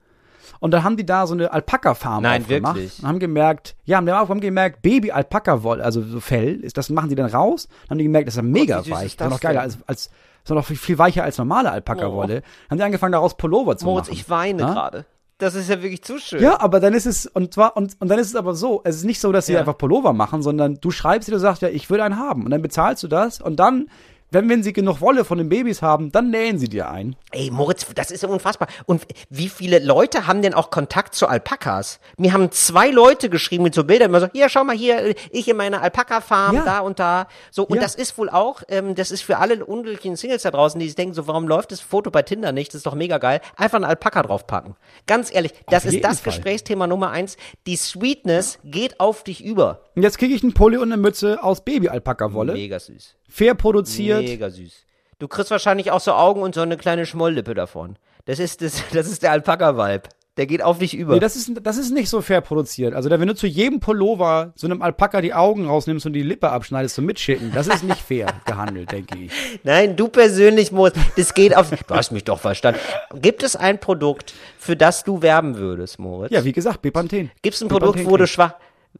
Und 0.60 0.70
dann 0.70 0.84
haben 0.84 0.96
die 0.96 1.04
da 1.04 1.26
so 1.26 1.34
eine 1.34 1.52
Alpaka-Farm 1.52 2.22
Nein, 2.22 2.42
aufgemacht. 2.42 2.76
wirklich? 2.76 3.00
Und 3.02 3.08
haben 3.08 3.18
gemerkt, 3.18 3.76
ja, 3.84 3.98
haben, 3.98 4.08
haben 4.10 4.40
gemerkt, 4.40 4.80
Baby-Alpaka-Wolle, 4.82 5.84
also 5.84 6.02
so 6.02 6.20
Fell, 6.20 6.60
ist, 6.60 6.78
das 6.78 6.88
machen 6.88 7.08
die 7.10 7.14
dann 7.14 7.26
raus. 7.26 7.68
Dann 7.88 7.90
haben 7.90 7.98
die 7.98 8.04
gemerkt, 8.04 8.28
das 8.28 8.34
ist 8.34 8.38
ja 8.38 8.42
mega 8.42 8.82
süß 8.82 8.90
weich. 8.92 9.06
ist 9.06 9.20
Das 9.20 9.26
ist 9.26 9.32
noch 9.32 9.40
geiler 9.40 9.60
als, 9.60 9.78
als, 9.86 10.10
ist 10.44 10.50
noch 10.50 10.64
viel, 10.64 10.98
weicher 10.98 11.24
als 11.24 11.36
normale 11.38 11.70
Alpaka-Wolle. 11.72 12.42
Haben 12.70 12.78
die 12.78 12.84
angefangen, 12.84 13.12
daraus 13.12 13.36
Pullover 13.36 13.76
zu 13.76 13.84
Moritz, 13.84 14.06
machen. 14.06 14.14
ich 14.18 14.30
weine 14.30 14.62
Ja? 14.62 14.72
gerade. 14.72 15.04
Das 15.38 15.54
ist 15.54 15.68
ja 15.68 15.82
wirklich 15.82 16.02
zu 16.02 16.18
schön. 16.18 16.40
Ja, 16.42 16.60
aber 16.60 16.80
dann 16.80 16.94
ist 16.94 17.04
es, 17.04 17.26
und 17.26 17.52
zwar, 17.52 17.76
und, 17.76 17.96
und 18.00 18.08
dann 18.08 18.18
ist 18.18 18.28
es 18.28 18.36
aber 18.36 18.54
so, 18.54 18.80
es 18.84 18.96
ist 18.96 19.04
nicht 19.04 19.20
so, 19.20 19.32
dass 19.32 19.46
sie 19.46 19.52
Ja. 19.52 19.60
einfach 19.60 19.76
Pullover 19.76 20.12
machen, 20.14 20.42
sondern 20.42 20.76
du 20.80 20.90
schreibst 20.90 21.28
dir, 21.28 21.32
du 21.32 21.38
sagst, 21.38 21.60
ja, 21.62 21.68
ich 21.68 21.90
will 21.90 22.00
einen 22.00 22.18
haben. 22.18 22.44
Und 22.44 22.50
dann 22.52 22.62
bezahlst 22.62 23.02
du 23.02 23.08
das 23.08 23.40
und 23.42 23.56
dann 23.56 23.88
Wenn, 24.30 24.48
wenn 24.48 24.62
sie 24.62 24.72
genug 24.72 25.00
Wolle 25.00 25.24
von 25.24 25.38
den 25.38 25.48
Babys 25.48 25.82
haben, 25.82 26.10
dann 26.10 26.30
nähen 26.30 26.58
sie 26.58 26.68
dir 26.68 26.90
ein. 26.90 27.14
Ey, 27.30 27.50
Moritz, 27.50 27.86
das 27.94 28.10
ist 28.10 28.22
ja 28.24 28.28
unfassbar. 28.28 28.66
Und 28.84 29.02
wie 29.30 29.48
viele 29.48 29.78
Leute 29.78 30.26
haben 30.26 30.42
denn 30.42 30.52
auch 30.52 30.70
Kontakt 30.70 31.14
zu 31.14 31.28
Alpakas? 31.28 32.00
Mir 32.16 32.32
haben 32.32 32.50
zwei 32.50 32.90
Leute 32.90 33.30
geschrieben 33.30 33.62
mit 33.62 33.74
so 33.74 33.84
Bildern, 33.84 34.10
immer 34.10 34.20
so, 34.20 34.28
hier, 34.32 34.48
schau 34.48 34.64
mal 34.64 34.76
hier, 34.76 35.14
ich 35.30 35.48
in 35.48 35.56
meiner 35.56 35.80
Alpaka-Farm, 35.80 36.56
Ja. 36.56 36.64
da 36.64 36.78
und 36.80 36.98
da. 36.98 37.28
So, 37.52 37.64
und 37.64 37.76
Ja. 37.76 37.82
das 37.82 37.94
ist 37.94 38.18
wohl 38.18 38.28
auch, 38.28 38.62
ähm, 38.68 38.94
das 38.96 39.10
ist 39.12 39.22
für 39.22 39.38
alle 39.38 39.64
unglücklichen 39.64 40.16
Singles 40.16 40.42
da 40.42 40.50
draußen, 40.50 40.78
die 40.80 40.86
sich 40.86 40.96
denken, 40.96 41.14
so, 41.14 41.26
warum 41.28 41.46
läuft 41.46 41.70
das 41.70 41.80
Foto 41.80 42.10
bei 42.10 42.22
Tinder 42.22 42.50
nicht? 42.50 42.70
Das 42.70 42.76
ist 42.80 42.86
doch 42.86 42.94
mega 42.96 43.18
geil. 43.18 43.40
Einfach 43.56 43.76
einen 43.76 43.84
Alpaka 43.84 44.22
draufpacken. 44.22 44.74
Ganz 45.06 45.32
ehrlich, 45.32 45.52
das 45.68 45.84
ist 45.84 46.02
das 46.02 46.20
Fall. 46.20 46.32
Gesprächsthema 46.32 46.86
Nummer 46.88 47.10
eins. 47.10 47.36
Die 47.66 47.76
Sweetness 47.76 48.58
geht 48.64 48.98
auf 48.98 49.22
dich 49.22 49.44
über. 49.44 49.82
Und 49.94 50.02
jetzt 50.02 50.18
kriege 50.18 50.34
ich 50.34 50.42
einen 50.42 50.52
Pulli 50.52 50.76
und 50.76 50.92
eine 50.92 51.00
Mütze 51.00 51.42
aus 51.42 51.62
Baby-Alpaka-Wolle. 51.64 52.52
Mega 52.54 52.78
süß. 52.80 53.14
Fair 53.28 53.54
produziert. 53.54 54.22
Mega 54.22 54.50
süß. 54.50 54.84
Du 55.18 55.28
kriegst 55.28 55.50
wahrscheinlich 55.50 55.90
auch 55.90 56.00
so 56.00 56.12
Augen 56.12 56.42
und 56.42 56.54
so 56.54 56.60
eine 56.60 56.76
kleine 56.76 57.06
Schmolllippe 57.06 57.54
davon. 57.54 57.96
Das 58.26 58.38
ist, 58.38 58.60
das, 58.62 58.82
das 58.92 59.08
ist 59.08 59.22
der 59.22 59.32
Alpaka-Vibe. 59.32 60.08
Der 60.36 60.46
geht 60.46 60.60
auf 60.60 60.78
dich 60.78 60.94
über. 60.94 61.14
Nee, 61.14 61.20
das 61.20 61.34
ist, 61.34 61.50
das 61.62 61.78
ist 61.78 61.92
nicht 61.92 62.10
so 62.10 62.20
fair 62.20 62.42
produziert. 62.42 62.92
Also, 62.92 63.08
da, 63.08 63.18
wenn 63.18 63.28
du 63.28 63.34
zu 63.34 63.46
jedem 63.46 63.80
Pullover 63.80 64.52
so 64.54 64.66
einem 64.66 64.82
Alpaka 64.82 65.22
die 65.22 65.32
Augen 65.32 65.66
rausnimmst 65.66 66.04
und 66.04 66.12
die 66.12 66.22
Lippe 66.22 66.50
abschneidest 66.50 66.94
zum 66.94 67.06
Mitschicken, 67.06 67.52
das 67.54 67.68
ist 67.68 67.82
nicht 67.82 68.02
fair 68.02 68.26
gehandelt, 68.44 68.92
denke 68.92 69.18
ich. 69.18 69.32
Nein, 69.62 69.96
du 69.96 70.08
persönlich 70.08 70.72
musst. 70.72 70.96
Das 71.16 71.32
geht 71.32 71.56
auf. 71.56 71.70
Du 71.70 71.94
hast 71.94 72.12
mich 72.12 72.24
doch 72.24 72.38
verstanden. 72.38 72.80
Gibt 73.14 73.42
es 73.44 73.56
ein 73.56 73.80
Produkt, 73.80 74.34
für 74.58 74.76
das 74.76 75.04
du 75.04 75.22
werben 75.22 75.56
würdest, 75.56 75.98
Moritz? 75.98 76.32
Ja, 76.32 76.44
wie 76.44 76.52
gesagt, 76.52 76.82
Bepanthen. 76.82 77.30
Gibt 77.40 77.56
es 77.56 77.62
ein 77.62 77.68
Bepanthen 77.68 77.92
Produkt, 77.92 78.10
wo 78.10 78.18
du 78.18 78.26
schwach. 78.26 78.56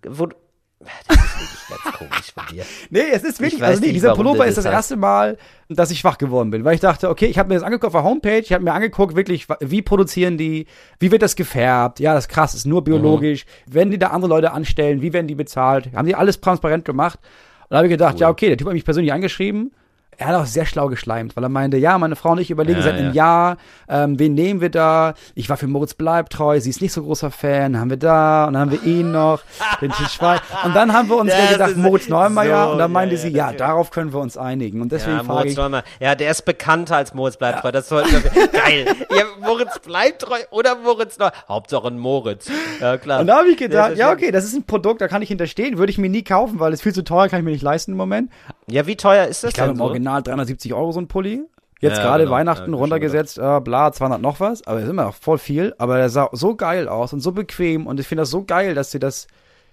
Wo 0.09 0.31
das 0.79 1.17
ist 1.17 1.41
wirklich 1.41 1.83
ganz 1.85 1.97
komisch 1.97 2.33
von 2.35 2.45
dir. 2.51 2.65
Nee, 2.91 3.05
es 3.13 3.25
ist 3.25 3.41
wirklich, 3.41 3.61
weiß 3.61 3.69
also 3.71 3.83
nee, 3.83 3.93
dieser 3.93 4.15
Pullover 4.15 4.47
ist 4.47 4.57
das 4.57 4.65
das 4.65 4.73
erste 4.73 4.97
Mal, 4.97 5.39
dass 5.69 5.91
ich 5.91 5.99
schwach 5.99 6.19
geworden 6.19 6.51
bin, 6.51 6.65
weil 6.65 6.75
ich 6.75 6.81
dachte, 6.81 7.09
okay, 7.09 7.27
ich 7.27 7.39
habe 7.39 7.49
mir 7.49 7.55
das 7.55 7.63
angeguckt 7.63 7.87
auf 7.87 8.01
der 8.01 8.05
Homepage, 8.05 8.39
ich 8.39 8.53
habe 8.53 8.63
mir 8.63 8.73
angeguckt, 8.73 9.17
wirklich, 9.17 9.47
wie 9.61 9.83
produzieren 9.83 10.37
die, 10.37 10.67
wie 10.99 11.11
wird 11.11 11.23
das 11.23 11.35
gefärbt, 11.35 11.99
ja, 11.99 12.15
das 12.15 12.25
ist 12.25 12.29
krass, 12.29 12.55
ist 12.55 12.67
nur 12.67 12.85
biologisch, 12.85 13.47
wenn 13.67 13.91
die 13.91 13.99
da 13.99 14.09
andere 14.09 14.29
Leute 14.29 14.53
anstellen, 14.53 15.01
wie 15.03 15.13
werden 15.13 15.27
die 15.27 15.35
bezahlt, 15.35 15.91
haben 15.95 16.07
die 16.07 16.15
alles 16.15 16.41
transparent 16.41 16.85
gemacht. 16.85 17.19
Und 17.63 17.71
da 17.71 17.79
habe 17.79 17.87
ich 17.87 17.93
gedacht, 17.93 18.21
ja, 18.21 18.29
okay, 18.29 18.49
der 18.49 18.57
Typ 18.59 18.69
hat 18.69 18.75
mich 18.75 18.85
persönlich 18.85 19.13
angeschrieben, 19.13 19.73
er 20.19 20.29
hat 20.29 20.35
auch 20.35 20.47
sehr 20.47 20.67
schlau 20.67 20.89
geschleimt, 20.89 21.37
weil 21.37 21.45
er 21.45 21.49
meinte, 21.49 21.77
ja, 21.77 21.99
meine 21.99 22.17
Frau 22.17 22.33
und 22.33 22.39
ich 22.39 22.51
überlegen 22.51 22.79
Ja, 22.79 22.85
seit 22.85 22.95
einem 22.95 23.13
Jahr, 23.13 23.57
ähm, 23.89 24.19
wen 24.19 24.35
nehmen 24.35 24.61
wir 24.61 24.71
da? 24.71 25.15
Ich 25.35 25.49
war 25.49 25.57
für 25.57 25.67
Moritz 25.67 25.95
Bleib 25.95 26.31
treu, 26.31 26.59
sie 26.61 26.71
ist 26.71 26.81
nicht 26.81 26.93
so 26.93 27.03
großer 27.03 27.31
Fan, 27.31 27.79
haben 27.79 27.91
wir 27.91 27.97
da 27.97 28.47
und 28.47 28.55
dann 28.55 28.63
haben 28.63 28.71
wir 28.71 28.83
ihn 28.83 29.13
noch, 29.13 29.43
den 29.81 29.93
Til 29.93 30.07
Schweiger. 30.07 30.43
Und 30.65 30.75
dann 30.75 30.93
haben 30.93 31.09
wir 31.09 31.17
uns 31.17 31.33
Das 31.33 31.53
gedacht, 31.53 31.77
Moritz 31.77 32.09
Neumeier 32.09 32.67
so, 32.67 32.73
und 32.73 32.79
dann 32.79 32.93
meinte 32.93 33.15
ja, 33.17 33.21
sie, 33.21 33.29
ja, 33.29 33.51
ja, 33.51 33.57
darauf 33.57 33.91
können 33.91 34.13
wir 34.13 34.21
uns 34.21 34.37
einigen. 34.37 34.81
Und 34.81 34.93
deswegen 34.93 35.19
Ja, 35.19 35.25
frage 35.25 35.39
Moritz 35.39 35.53
ich, 35.53 35.57
Neumann. 35.59 35.83
Ja, 36.01 36.15
der 36.15 36.31
ist 36.31 36.45
bekannter 36.45 36.97
als 36.97 37.15
Moritz 37.15 37.37
bleibt 37.37 37.61
treu. 37.61 37.73
Das 37.73 37.89
sollten 37.89 38.13
wir. 38.25 38.49
Geil. 38.53 38.87
Ja, 39.11 39.25
Moritz 39.41 39.79
bleibt 39.81 40.23
treu 40.23 40.39
oder 40.51 40.77
Moritz 40.77 41.19
neu. 41.19 41.29
Hauptsache 41.49 41.89
ein 41.89 41.99
Moritz. 41.99 42.49
Ja, 42.81 42.97
klar. 42.97 43.21
und 43.21 43.27
da 43.27 43.39
habe 43.39 43.49
ich 43.49 43.57
gedacht, 43.57 43.97
ja, 43.97 44.13
okay, 44.13 44.31
das 44.31 44.45
ist 44.45 44.55
ein 44.55 44.65
Produkt, 44.65 45.01
da 45.01 45.09
kann 45.09 45.23
ich 45.23 45.29
hinterstehen, 45.29 45.79
würde 45.79 45.91
ich 45.91 45.99
mir 45.99 46.09
nie 46.09 46.23
kaufen, 46.23 46.59
weil 46.61 46.73
es 46.73 46.83
viel 46.83 46.95
zu 46.95 47.05
teuer, 47.05 47.29
kann 47.29 47.41
ich 47.41 47.45
mir 47.45 47.51
nicht 47.51 47.63
leisten 47.63 47.93
im 47.93 47.97
Moment. 47.97 48.31
Ja, 48.69 48.87
wie 48.87 48.97
teuer 48.97 49.27
ist 49.27 49.45
das 49.45 49.51
Ich 49.51 49.55
glaube 49.55 49.73
denn 49.75 49.81
im 49.81 49.87
so? 49.87 49.93
Original 50.07 50.23
370 50.23 50.75
Euro 50.75 50.93
so 50.93 51.01
ein 51.01 51.09
Pulli. 51.09 51.43
Jetzt 51.81 51.99
Ja, 51.99 52.05
gerade 52.05 52.25
genau. 52.25 52.37
Weihnachten 52.37 52.73
Ja, 52.73 52.79
runtergesetzt, 52.79 53.39
äh, 53.39 53.61
bla, 53.61 53.93
200 53.93 54.21
noch 54.21 54.41
was, 54.41 54.67
aber 54.67 54.81
ist 54.81 54.89
immer 54.89 55.05
noch 55.05 55.15
voll 55.15 55.39
viel. 55.39 55.75
Aber 55.79 55.99
der 55.99 56.09
sah 56.09 56.31
so 56.33 56.55
geil 56.57 56.89
aus 56.89 57.13
und 57.13 57.21
so 57.21 57.33
bequem 57.33 57.87
und 57.87 58.01
ich 58.01 58.07
finde 58.07 58.23
das 58.23 58.31
so 58.31 58.45
geil, 58.45 58.75
dass 58.75 58.93
sie 58.93 58.99
das, 58.99 59.27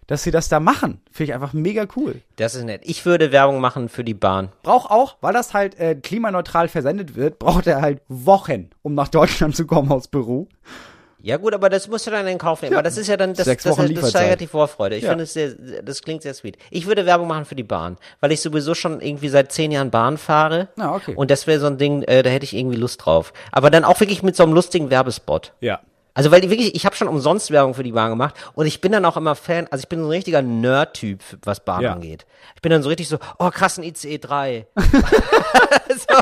dass 0.08 0.24
sie 0.24 0.32
das 0.32 0.50
da 0.50 0.60
machen. 0.60 1.02
Finde 1.12 1.32
ich 1.32 1.34
einfach 1.34 1.54
mega 1.54 1.86
cool. 1.96 2.22
Das 2.36 2.56
ist 2.56 2.66
nett. 2.66 2.82
Ich 2.84 3.06
würde 3.06 3.32
Werbung 3.32 3.62
machen 3.62 3.88
für 3.88 4.04
die 4.04 4.14
Bahn. 4.14 4.50
Braucht 4.64 4.92
auch, 4.92 5.16
weil 5.22 5.34
das 5.34 5.54
halt 5.54 5.80
äh, 5.80 5.96
klimaneutral 5.96 6.68
versendet 6.68 7.16
wird, 7.16 7.40
braucht 7.40 7.68
er 7.68 7.82
halt 7.82 8.02
Wochen, 8.10 8.70
um 8.82 8.96
nach 8.96 9.08
Deutschland 9.08 9.56
zu 9.56 9.66
kommen 9.66 9.90
aus 9.92 10.10
Peru. 10.10 10.48
Ja 11.26 11.38
gut, 11.38 11.54
aber 11.54 11.70
das 11.70 11.88
musst 11.88 12.06
du 12.06 12.12
dann 12.12 12.28
in 12.28 12.38
Kauf 12.38 12.62
nehmen. 12.62 12.74
Ja. 12.74 12.80
aber 12.80 12.84
das 12.84 12.98
ist 12.98 13.08
ja 13.08 13.16
dann, 13.16 13.34
das, 13.34 13.46
das, 13.46 13.64
das, 13.64 13.78
Lieferzeit. 13.80 14.10
steigert 14.10 14.42
die 14.42 14.48
Vorfreude. 14.48 14.98
Ich 14.98 15.04
Ja. 15.04 15.10
finde 15.12 15.24
es 15.24 15.32
sehr, 15.34 15.52
das 15.82 16.02
klingt 16.02 16.22
sehr 16.22 16.34
sweet. 16.34 16.58
Ich 16.70 16.86
würde 16.86 17.06
Werbung 17.06 17.30
machen 17.30 17.46
für 17.46 17.56
die 17.56 17.64
Bahn, 17.64 17.98
weil 18.20 18.34
ich 18.34 18.42
sowieso 18.42 18.76
schon 18.76 19.00
irgendwie 19.00 19.30
seit 19.30 19.52
zehn 19.54 19.72
Jahren 19.72 19.90
Bahn 19.90 20.18
fahre. 20.18 20.68
Ah, 20.78 20.96
okay. 20.96 21.14
Und 21.16 21.32
das 21.32 21.48
wäre 21.48 21.62
so 21.62 21.68
ein 21.68 21.78
Ding, 21.78 22.04
äh, 22.04 22.24
da 22.24 22.30
hätte 22.30 22.44
ich 22.44 22.54
irgendwie 22.54 22.76
Lust 22.78 23.06
drauf. 23.06 23.32
Aber 23.54 23.70
dann 23.70 23.86
auch 23.86 24.00
wirklich 24.02 24.22
mit 24.22 24.36
so 24.36 24.44
einem 24.44 24.52
lustigen 24.54 24.90
Werbespot. 24.90 25.54
Ja. 25.62 25.80
Also 26.14 26.30
weil 26.30 26.42
die 26.42 26.50
wirklich, 26.52 26.76
ich 26.76 26.86
habe 26.86 26.96
schon 26.96 27.08
umsonst 27.08 27.50
Werbung 27.52 27.74
für 27.74 27.82
die 27.84 27.94
Bahn 27.94 28.10
gemacht 28.12 28.36
und 28.54 28.68
ich 28.68 28.82
bin 28.82 28.92
dann 28.92 29.04
auch 29.06 29.18
immer 29.18 29.34
Fan, 29.36 29.66
also 29.72 29.82
ich 29.82 29.90
bin 29.90 30.00
so 30.00 30.06
ein 30.06 30.12
richtiger 30.12 30.42
Nerd-Typ, 30.44 31.22
was 31.44 31.62
Bahn 31.62 31.82
Ja. 31.82 31.94
angeht. 31.94 32.26
Ich 32.56 32.62
bin 32.62 32.70
dann 32.72 32.84
so 32.84 32.90
richtig 32.90 33.08
so, 33.08 33.18
oh 33.40 33.50
krass, 33.50 33.78
ein 33.80 33.84
ICE 33.84 34.18
3. 34.20 34.68
so, 35.90 36.16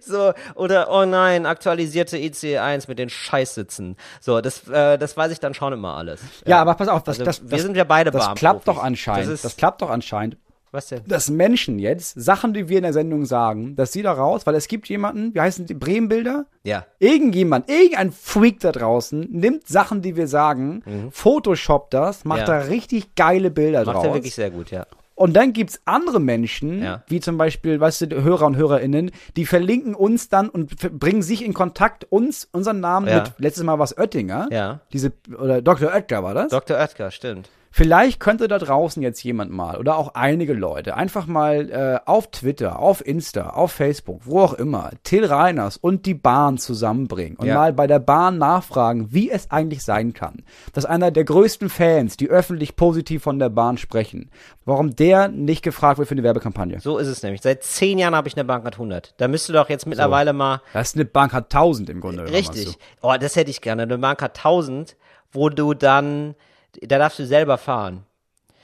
so, 0.00 0.32
oder 0.54 0.88
oh 0.92 1.04
nein, 1.04 1.46
aktualisierte 1.46 2.18
ICE 2.18 2.58
1 2.58 2.88
mit 2.88 2.98
den 2.98 3.08
Scheißsitzen. 3.08 3.96
So, 4.20 4.40
das, 4.40 4.68
äh, 4.68 4.98
das 4.98 5.16
weiß 5.16 5.32
ich 5.32 5.40
dann 5.40 5.54
schon 5.54 5.72
immer 5.72 5.96
alles. 5.96 6.20
Ja, 6.46 6.60
aber 6.60 6.74
pass 6.74 6.88
auf, 6.88 7.02
das, 7.02 7.16
Also, 7.20 7.24
das, 7.24 7.42
wir 7.42 7.50
das, 7.50 7.62
sind 7.62 7.76
ja 7.76 7.84
beide 7.84 8.10
das 8.10 8.34
klappt 8.34 8.68
doch 8.68 8.82
anscheinend. 8.82 9.30
Das 9.32 9.42
Das, 9.42 9.52
ist- 9.52 9.58
klappt 9.58 9.82
doch 9.82 9.90
anscheinend. 9.90 10.36
Was 10.74 10.86
denn? 10.86 11.02
dass 11.06 11.28
Menschen 11.28 11.78
jetzt 11.78 12.18
Sachen, 12.18 12.54
die 12.54 12.66
wir 12.70 12.78
in 12.78 12.84
der 12.84 12.94
Sendung 12.94 13.26
sagen, 13.26 13.76
dass 13.76 13.92
sie 13.92 14.00
da 14.00 14.10
raus, 14.12 14.46
weil 14.46 14.54
es 14.54 14.68
gibt 14.68 14.88
jemanden, 14.88 15.34
wie 15.34 15.40
heißen 15.42 15.66
die, 15.66 15.74
Bremenbilder? 15.74 16.46
Ja. 16.64 16.86
Irgendjemand, 16.98 17.68
irgendein 17.68 18.10
Freak 18.10 18.60
da 18.60 18.72
draußen 18.72 19.20
nimmt 19.30 19.68
Sachen, 19.68 20.00
die 20.00 20.16
wir 20.16 20.28
sagen, 20.28 21.10
photoshoppt 21.10 21.92
das, 21.92 22.24
macht 22.24 22.40
Mhm. 22.42 22.46
Ja. 22.48 22.60
da 22.60 22.66
richtig 22.68 23.14
geile 23.16 23.50
Bilder 23.50 23.84
Macht 23.84 23.96
draus. 23.96 24.04
er 24.06 24.14
wirklich 24.14 24.34
sehr 24.34 24.50
gut, 24.50 24.70
ja. 24.70 24.86
Und 25.22 25.34
dann 25.34 25.52
gibt's 25.52 25.80
andere 25.84 26.18
Menschen, 26.18 26.82
Ja. 26.82 27.04
wie 27.06 27.20
zum 27.20 27.38
Beispiel, 27.38 27.78
weißt 27.78 28.10
du, 28.10 28.22
Hörer 28.24 28.44
und 28.44 28.56
HörerInnen, 28.56 29.12
die 29.36 29.46
verlinken 29.46 29.94
uns 29.94 30.28
dann 30.28 30.48
und 30.48 30.98
bringen 30.98 31.22
sich 31.22 31.44
in 31.44 31.54
Kontakt, 31.54 32.04
uns, 32.10 32.48
unseren 32.50 32.80
Namen 32.80 33.06
Ja. 33.06 33.20
mit, 33.22 33.32
letztes 33.38 33.62
Mal 33.62 33.78
war 33.78 33.84
es 33.84 33.96
Oettinger. 33.96 34.48
Ja. 34.50 34.80
Diese, 34.92 35.12
oder 35.38 35.62
Dr. 35.62 35.92
Oetker 35.92 36.24
war 36.24 36.34
das? 36.34 36.48
Dr. 36.50 36.76
Oetker, 36.76 37.12
stimmt. 37.12 37.48
Vielleicht 37.74 38.20
könnte 38.20 38.48
da 38.48 38.58
draußen 38.58 39.02
jetzt 39.02 39.24
jemand 39.24 39.50
mal 39.50 39.78
oder 39.78 39.96
auch 39.96 40.14
einige 40.14 40.52
Leute 40.52 40.94
einfach 40.94 41.26
mal 41.26 41.70
äh, 41.70 42.00
auf 42.08 42.30
Twitter, 42.30 42.78
auf 42.78 43.04
Insta, 43.04 43.48
auf 43.50 43.72
Facebook, 43.72 44.20
wo 44.24 44.40
auch 44.40 44.52
immer, 44.52 44.90
Till 45.04 45.24
Reiners 45.24 45.78
und 45.78 46.04
die 46.04 46.12
Bahn 46.12 46.58
zusammenbringen 46.58 47.38
und 47.38 47.46
Ja. 47.46 47.54
mal 47.54 47.72
bei 47.72 47.86
der 47.86 47.98
Bahn 47.98 48.36
nachfragen, 48.36 49.08
wie 49.12 49.30
es 49.30 49.50
eigentlich 49.50 49.82
sein 49.84 50.12
kann, 50.12 50.42
dass 50.74 50.84
einer 50.84 51.10
der 51.10 51.24
größten 51.24 51.70
Fans, 51.70 52.18
die 52.18 52.28
öffentlich 52.28 52.76
positiv 52.76 53.22
von 53.22 53.38
der 53.38 53.48
Bahn 53.48 53.78
sprechen, 53.78 54.30
warum 54.66 54.94
der 54.94 55.28
nicht 55.28 55.62
gefragt 55.62 55.96
wird 55.96 56.08
für 56.08 56.12
eine 56.14 56.22
Werbekampagne. 56.22 56.78
So 56.80 56.98
ist 56.98 57.08
es 57.08 57.22
nämlich. 57.22 57.40
Seit 57.40 57.64
zehn 57.64 57.98
Jahren 57.98 58.14
habe 58.14 58.28
ich 58.28 58.36
eine 58.36 58.44
Bankart 58.44 58.74
100. 58.74 59.14
Da 59.16 59.28
müsste 59.28 59.54
doch 59.54 59.70
jetzt 59.70 59.86
mittlerweile 59.86 60.34
mal 60.34 60.60
Das 60.74 60.88
ist 60.88 60.96
eine 60.96 61.06
Bank 61.06 61.32
hat 61.32 61.44
1000 61.44 61.88
im 61.88 62.00
Grunde. 62.02 62.30
Richtig. 62.30 62.76
Oh, 63.00 63.14
das 63.18 63.34
hätte 63.34 63.50
ich 63.50 63.62
gerne. 63.62 63.84
Eine 63.84 63.96
Marke 63.96 64.26
1000, 64.26 64.94
wo 65.32 65.48
du 65.48 65.72
dann, 65.72 66.34
da 66.80 66.98
darfst 66.98 67.18
du 67.18 67.26
selber 67.26 67.58
fahren. 67.58 68.04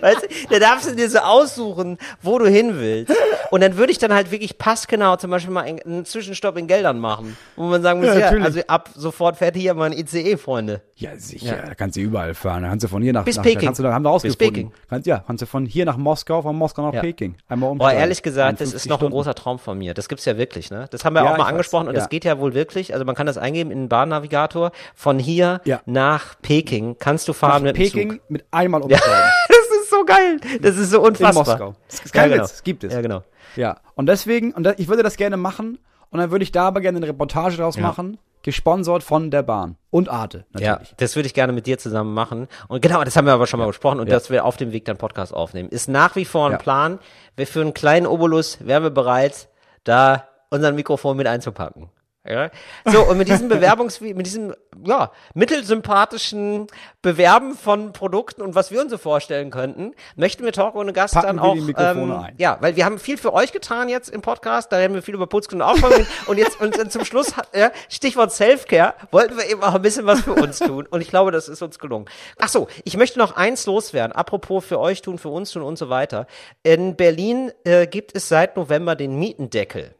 weißt 0.00 0.22
du, 0.22 0.26
da 0.50 0.58
darfst 0.58 0.90
du 0.90 0.94
dir 0.94 1.08
so 1.10 1.18
aussuchen, 1.18 1.98
wo 2.22 2.38
du 2.38 2.46
hin 2.46 2.78
willst. 2.78 3.12
Und 3.50 3.60
dann 3.62 3.76
würde 3.76 3.92
ich 3.92 3.98
dann 3.98 4.12
halt 4.12 4.30
wirklich 4.30 4.58
passgenau 4.58 5.16
zum 5.16 5.30
Beispiel 5.30 5.52
mal 5.52 5.62
einen 5.64 6.04
Zwischenstopp 6.04 6.56
in 6.56 6.66
Geldern 6.66 6.98
machen. 6.98 7.36
Wo 7.56 7.64
man 7.64 7.82
sagen 7.82 8.00
muss, 8.00 8.08
Ja, 8.08 8.14
ja, 8.14 8.20
natürlich. 8.26 8.44
also 8.44 8.60
ab 8.66 8.90
sofort 8.94 9.36
fährt 9.36 9.56
hier 9.56 9.74
mal 9.74 9.90
ein 9.90 9.92
ICE, 9.92 10.36
Freunde. 10.36 10.80
Ja, 10.96 11.10
sicher. 11.16 11.56
Da 11.66 11.74
kannst 11.74 11.96
du 11.96 12.00
überall 12.00 12.34
fahren. 12.34 12.62
Da 12.62 12.68
kannst 12.68 12.84
du 12.84 12.88
von 12.88 13.02
hier 13.02 13.12
nach 13.12 13.24
Bis 13.24 13.36
nach, 13.36 13.42
Peking. 13.42 13.66
Kannst 13.66 13.80
du, 13.80 13.84
haben 13.84 14.02
wir 14.04 14.10
Bis 14.12 14.24
rausgefunden. 14.24 14.52
Peking. 14.54 14.72
Kannst, 14.88 15.06
ja, 15.06 15.22
kannst 15.26 15.42
du 15.42 15.46
von 15.46 15.66
hier 15.66 15.84
nach 15.84 15.96
Moskau, 15.96 16.42
von 16.42 16.54
Moskau 16.56 16.82
nach 16.86 16.94
Ja. 16.94 17.00
Peking. 17.00 17.34
Einmal 17.48 17.68
Boah, 17.68 17.72
umsteigen. 17.72 18.00
ehrlich 18.00 18.22
gesagt, 18.22 18.60
das 18.60 18.68
51 18.68 18.74
ist 18.76 18.86
noch 18.88 18.96
ein 18.96 18.98
Stunden. 19.00 19.12
großer 19.14 19.34
Traum 19.34 19.58
von 19.58 19.76
mir. 19.78 19.94
Das 19.94 20.08
gibt's 20.08 20.24
ja 20.24 20.36
wirklich, 20.38 20.70
ne? 20.70 20.86
Das 20.90 21.04
haben 21.04 21.14
wir 21.14 21.22
Ja, 21.24 21.32
auch 21.32 21.36
mal 21.36 21.44
weiß. 21.44 21.50
angesprochen 21.50 21.88
und 21.88 21.94
Ja. 21.94 22.00
das 22.00 22.08
geht 22.08 22.24
ja 22.24 22.38
wohl 22.38 22.54
wirklich. 22.54 22.92
Also 22.92 23.04
man 23.04 23.14
kann 23.14 23.26
das 23.26 23.38
eingeben 23.38 23.70
in 23.70 23.80
den 23.84 23.88
Bahnnavigator. 23.88 24.70
Von 24.94 25.18
hier 25.18 25.60
Ja. 25.64 25.80
nach 25.86 26.40
Peking 26.42 26.96
kannst 26.98 27.26
du 27.28 27.32
fahren 27.32 27.62
nach 27.64 27.72
mit 27.72 27.76
Peking 27.76 28.20
mit 28.28 28.44
einmal 28.52 28.80
umsteigen. 28.82 29.04
So 30.06 30.14
geil. 30.14 30.40
Das 30.60 30.76
ist 30.76 30.90
so 30.90 30.98
In 30.98 31.06
unfassbar. 31.08 31.44
Moskau. 31.46 31.74
Das 31.88 32.00
ist 32.00 32.12
kein 32.12 32.30
ja, 32.30 32.36
genau. 32.36 32.44
Witz, 32.44 32.52
das 32.52 32.62
gibt 32.64 32.84
es. 32.84 32.92
Ja, 32.92 33.00
genau. 33.00 33.22
Ja, 33.56 33.76
und 33.94 34.06
deswegen, 34.06 34.52
und 34.52 34.64
da, 34.64 34.74
ich 34.76 34.88
würde 34.88 35.02
das 35.02 35.16
gerne 35.16 35.36
machen, 35.36 35.78
und 36.10 36.18
dann 36.20 36.30
würde 36.30 36.42
ich 36.42 36.52
da 36.52 36.66
aber 36.68 36.80
gerne 36.80 36.98
eine 36.98 37.06
Reportage 37.08 37.56
draus 37.56 37.76
Ja. 37.76 37.82
machen, 37.82 38.18
gesponsert 38.42 39.02
von 39.02 39.30
der 39.30 39.42
Bahn. 39.42 39.76
Und 39.90 40.08
Arte, 40.08 40.44
Ja, 40.58 40.72
natürlich. 40.72 40.94
das 40.98 41.16
würde 41.16 41.26
ich 41.26 41.34
gerne 41.34 41.52
mit 41.52 41.66
dir 41.66 41.78
zusammen 41.78 42.12
machen. 42.14 42.46
Und 42.68 42.82
genau, 42.82 43.02
das 43.02 43.16
haben 43.16 43.26
wir 43.26 43.32
aber 43.32 43.46
schon 43.46 43.58
mal 43.58 43.66
besprochen 43.66 44.00
und 44.00 44.08
Ja. 44.08 44.14
dass 44.14 44.28
wir 44.30 44.44
auf 44.44 44.56
dem 44.56 44.70
Weg 44.72 44.84
dann 44.84 44.96
Podcast 44.98 45.32
aufnehmen. 45.32 45.68
Ist 45.70 45.88
nach 45.88 46.14
wie 46.16 46.24
vor 46.24 46.46
ein 46.46 46.52
Ja. 46.52 46.58
Plan. 46.58 46.98
Wir 47.36 47.46
für 47.46 47.60
einen 47.62 47.74
kleinen 47.74 48.06
Obolus 48.06 48.58
wären 48.60 48.82
wir 48.82 48.90
bereit, 48.90 49.48
da 49.84 50.28
unser 50.50 50.72
Mikrofon 50.72 51.16
mit 51.16 51.26
einzupacken. 51.26 51.88
Ja. 52.26 52.50
So, 52.86 53.02
und 53.02 53.18
mit 53.18 53.28
diesem 53.28 53.48
Bewerbungs, 53.50 54.00
mit 54.00 54.24
diesem, 54.24 54.54
ja, 54.82 55.10
mittelsympathischen 55.34 56.68
Bewerben 57.02 57.54
von 57.54 57.92
Produkten 57.92 58.40
und 58.40 58.54
was 58.54 58.70
wir 58.70 58.80
uns 58.80 58.90
so 58.90 58.96
vorstellen 58.96 59.50
könnten, 59.50 59.94
möchten 60.16 60.42
wir 60.42 60.52
Talk 60.52 60.74
ohne 60.74 60.94
Gast 60.94 61.12
Packen 61.12 61.36
dann 61.36 61.38
auch, 61.38 61.54
ähm, 61.54 62.34
ja, 62.38 62.56
weil 62.60 62.76
wir 62.76 62.86
haben 62.86 62.98
viel 62.98 63.18
für 63.18 63.34
euch 63.34 63.52
getan 63.52 63.90
jetzt 63.90 64.08
im 64.08 64.22
Podcast, 64.22 64.72
da 64.72 64.80
haben 64.80 64.94
wir 64.94 65.02
viel 65.02 65.12
über 65.12 65.26
Putzkunde 65.26 65.66
und 65.66 65.70
Aufräumen 65.70 66.06
und 66.26 66.38
jetzt, 66.38 66.58
und 66.62 66.78
dann 66.78 66.88
zum 66.88 67.04
Schluss, 67.04 67.34
ja, 67.54 67.70
Stichwort 67.90 68.32
Selfcare, 68.32 68.94
wollten 69.10 69.36
wir 69.36 69.46
eben 69.50 69.62
auch 69.62 69.74
ein 69.74 69.82
bisschen 69.82 70.06
was 70.06 70.22
für 70.22 70.32
uns 70.32 70.60
tun 70.60 70.86
und 70.88 71.02
ich 71.02 71.08
glaube, 71.08 71.30
das 71.30 71.48
ist 71.48 71.60
uns 71.60 71.78
gelungen. 71.78 72.06
Ach 72.38 72.48
so, 72.48 72.68
ich 72.84 72.96
möchte 72.96 73.18
noch 73.18 73.36
eins 73.36 73.66
loswerden, 73.66 74.16
apropos 74.16 74.64
für 74.64 74.80
euch 74.80 75.02
tun, 75.02 75.18
für 75.18 75.28
uns 75.28 75.50
tun 75.50 75.62
und 75.62 75.76
so 75.76 75.90
weiter. 75.90 76.26
In 76.62 76.96
Berlin 76.96 77.52
äh, 77.64 77.86
gibt 77.86 78.16
es 78.16 78.30
seit 78.30 78.56
November 78.56 78.96
den 78.96 79.18
Mietendeckel. 79.18 79.94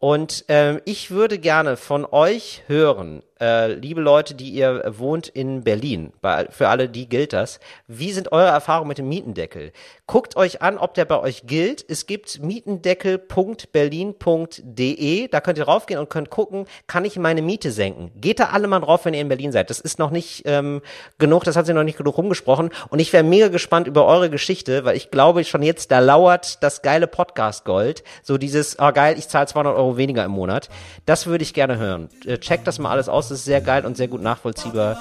Und 0.00 0.44
ähm, 0.46 0.80
ich 0.84 1.10
würde 1.10 1.38
gerne 1.38 1.76
von 1.76 2.04
euch 2.04 2.62
hören, 2.68 3.22
äh, 3.40 3.72
liebe 3.72 4.00
Leute, 4.00 4.34
die 4.34 4.50
ihr 4.50 4.82
wohnt 4.98 5.28
in 5.28 5.62
Berlin, 5.64 6.12
bei, 6.20 6.46
für 6.50 6.68
alle 6.68 6.88
die 6.88 7.08
gilt 7.08 7.32
das. 7.32 7.58
Wie 7.86 8.12
sind 8.12 8.32
eure 8.32 8.48
Erfahrungen 8.48 8.88
mit 8.88 8.98
dem 8.98 9.08
Mietendeckel? 9.08 9.72
Guckt 10.06 10.36
euch 10.36 10.60
an, 10.62 10.78
ob 10.78 10.94
der 10.94 11.04
bei 11.04 11.20
euch 11.20 11.42
gilt. 11.46 11.84
Es 11.88 12.06
gibt 12.06 12.42
mietendeckel.berlin.de, 12.42 15.28
da 15.28 15.40
könnt 15.40 15.58
ihr 15.58 15.64
raufgehen 15.64 16.00
und 16.00 16.10
könnt 16.10 16.30
gucken, 16.30 16.66
kann 16.86 17.04
ich 17.04 17.18
meine 17.18 17.42
Miete 17.42 17.72
senken? 17.72 18.10
Geht 18.16 18.40
da 18.40 18.46
alle 18.46 18.66
mal 18.68 18.80
drauf, 18.80 19.04
wenn 19.04 19.14
ihr 19.14 19.20
in 19.20 19.28
Berlin 19.28 19.52
seid. 19.52 19.70
Das 19.70 19.80
ist 19.80 19.98
noch 19.98 20.10
nicht 20.10 20.42
ähm, 20.46 20.82
genug, 21.18 21.44
das 21.44 21.56
hat 21.56 21.66
sich 21.66 21.74
noch 21.74 21.84
nicht 21.84 21.98
genug 21.98 22.16
rumgesprochen. 22.16 22.70
Und 22.88 22.98
ich 22.98 23.12
wäre 23.12 23.24
mega 23.24 23.48
gespannt 23.48 23.86
über 23.86 24.06
eure 24.06 24.30
Geschichte, 24.30 24.84
weil 24.84 24.96
ich 24.96 25.10
glaube 25.10 25.44
schon 25.44 25.62
jetzt, 25.62 25.90
da 25.90 25.98
lauert 26.00 26.62
das 26.62 26.80
geile 26.82 27.06
Podcast-Gold. 27.06 28.02
So 28.22 28.38
dieses, 28.38 28.78
oh 28.78 28.92
geil, 28.92 29.16
ich 29.18 29.28
zahle 29.28 29.46
200 29.46 29.76
Euro 29.76 29.87
weniger 29.96 30.24
im 30.24 30.32
Monat. 30.32 30.68
Das 31.06 31.26
würde 31.26 31.42
ich 31.42 31.54
gerne 31.54 31.78
hören. 31.78 32.08
Äh, 32.24 32.38
Checkt 32.38 32.66
das 32.66 32.78
mal 32.78 32.90
alles 32.90 33.08
aus, 33.08 33.28
das 33.28 33.38
ist 33.38 33.44
sehr 33.44 33.60
geil 33.60 33.86
und 33.86 33.96
sehr 33.96 34.08
gut 34.08 34.22
nachvollziehbar 34.22 34.98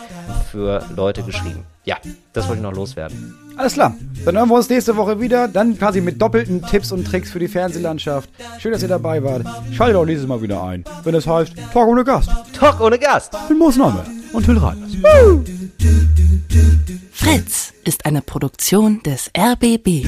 für 0.51 0.83
Leute 0.95 1.23
geschrieben. 1.23 1.65
Ja, 1.83 1.97
das 2.33 2.47
wollte 2.47 2.59
ich 2.59 2.63
noch 2.63 2.73
loswerden. 2.73 3.33
Alles 3.57 3.73
klar. 3.73 3.95
Dann 4.25 4.37
hören 4.37 4.49
wir 4.49 4.55
uns 4.55 4.69
nächste 4.69 4.95
Woche 4.97 5.19
wieder. 5.21 5.47
Dann 5.47 5.77
quasi 5.77 6.01
mit 6.01 6.21
doppelten 6.21 6.61
Tipps 6.61 6.91
und 6.91 7.05
Tricks 7.05 7.31
für 7.31 7.39
die 7.39 7.47
Fernsehlandschaft. 7.47 8.29
Schön, 8.59 8.71
dass 8.73 8.81
ihr 8.81 8.89
dabei 8.89 9.23
wart. 9.23 9.43
Schaltet 9.73 9.95
auch 9.97 10.05
nächstes 10.05 10.27
Mal 10.27 10.41
wieder 10.41 10.61
ein, 10.63 10.83
wenn 11.03 11.15
es 11.15 11.25
heißt 11.25 11.53
Talk 11.73 11.87
ohne 11.87 12.03
Gast. 12.03 12.29
Talk 12.53 12.81
ohne 12.81 12.99
Gast. 12.99 13.33
Mit 13.49 13.57
Moos 13.57 13.77
Name 13.77 14.03
und 14.33 14.45
Till 14.45 14.57
Reiners. 14.57 14.91
Fritz 17.11 17.73
ist 17.83 18.05
eine 18.05 18.21
Produktion 18.21 19.01
des 19.03 19.31
RBB. 19.37 20.05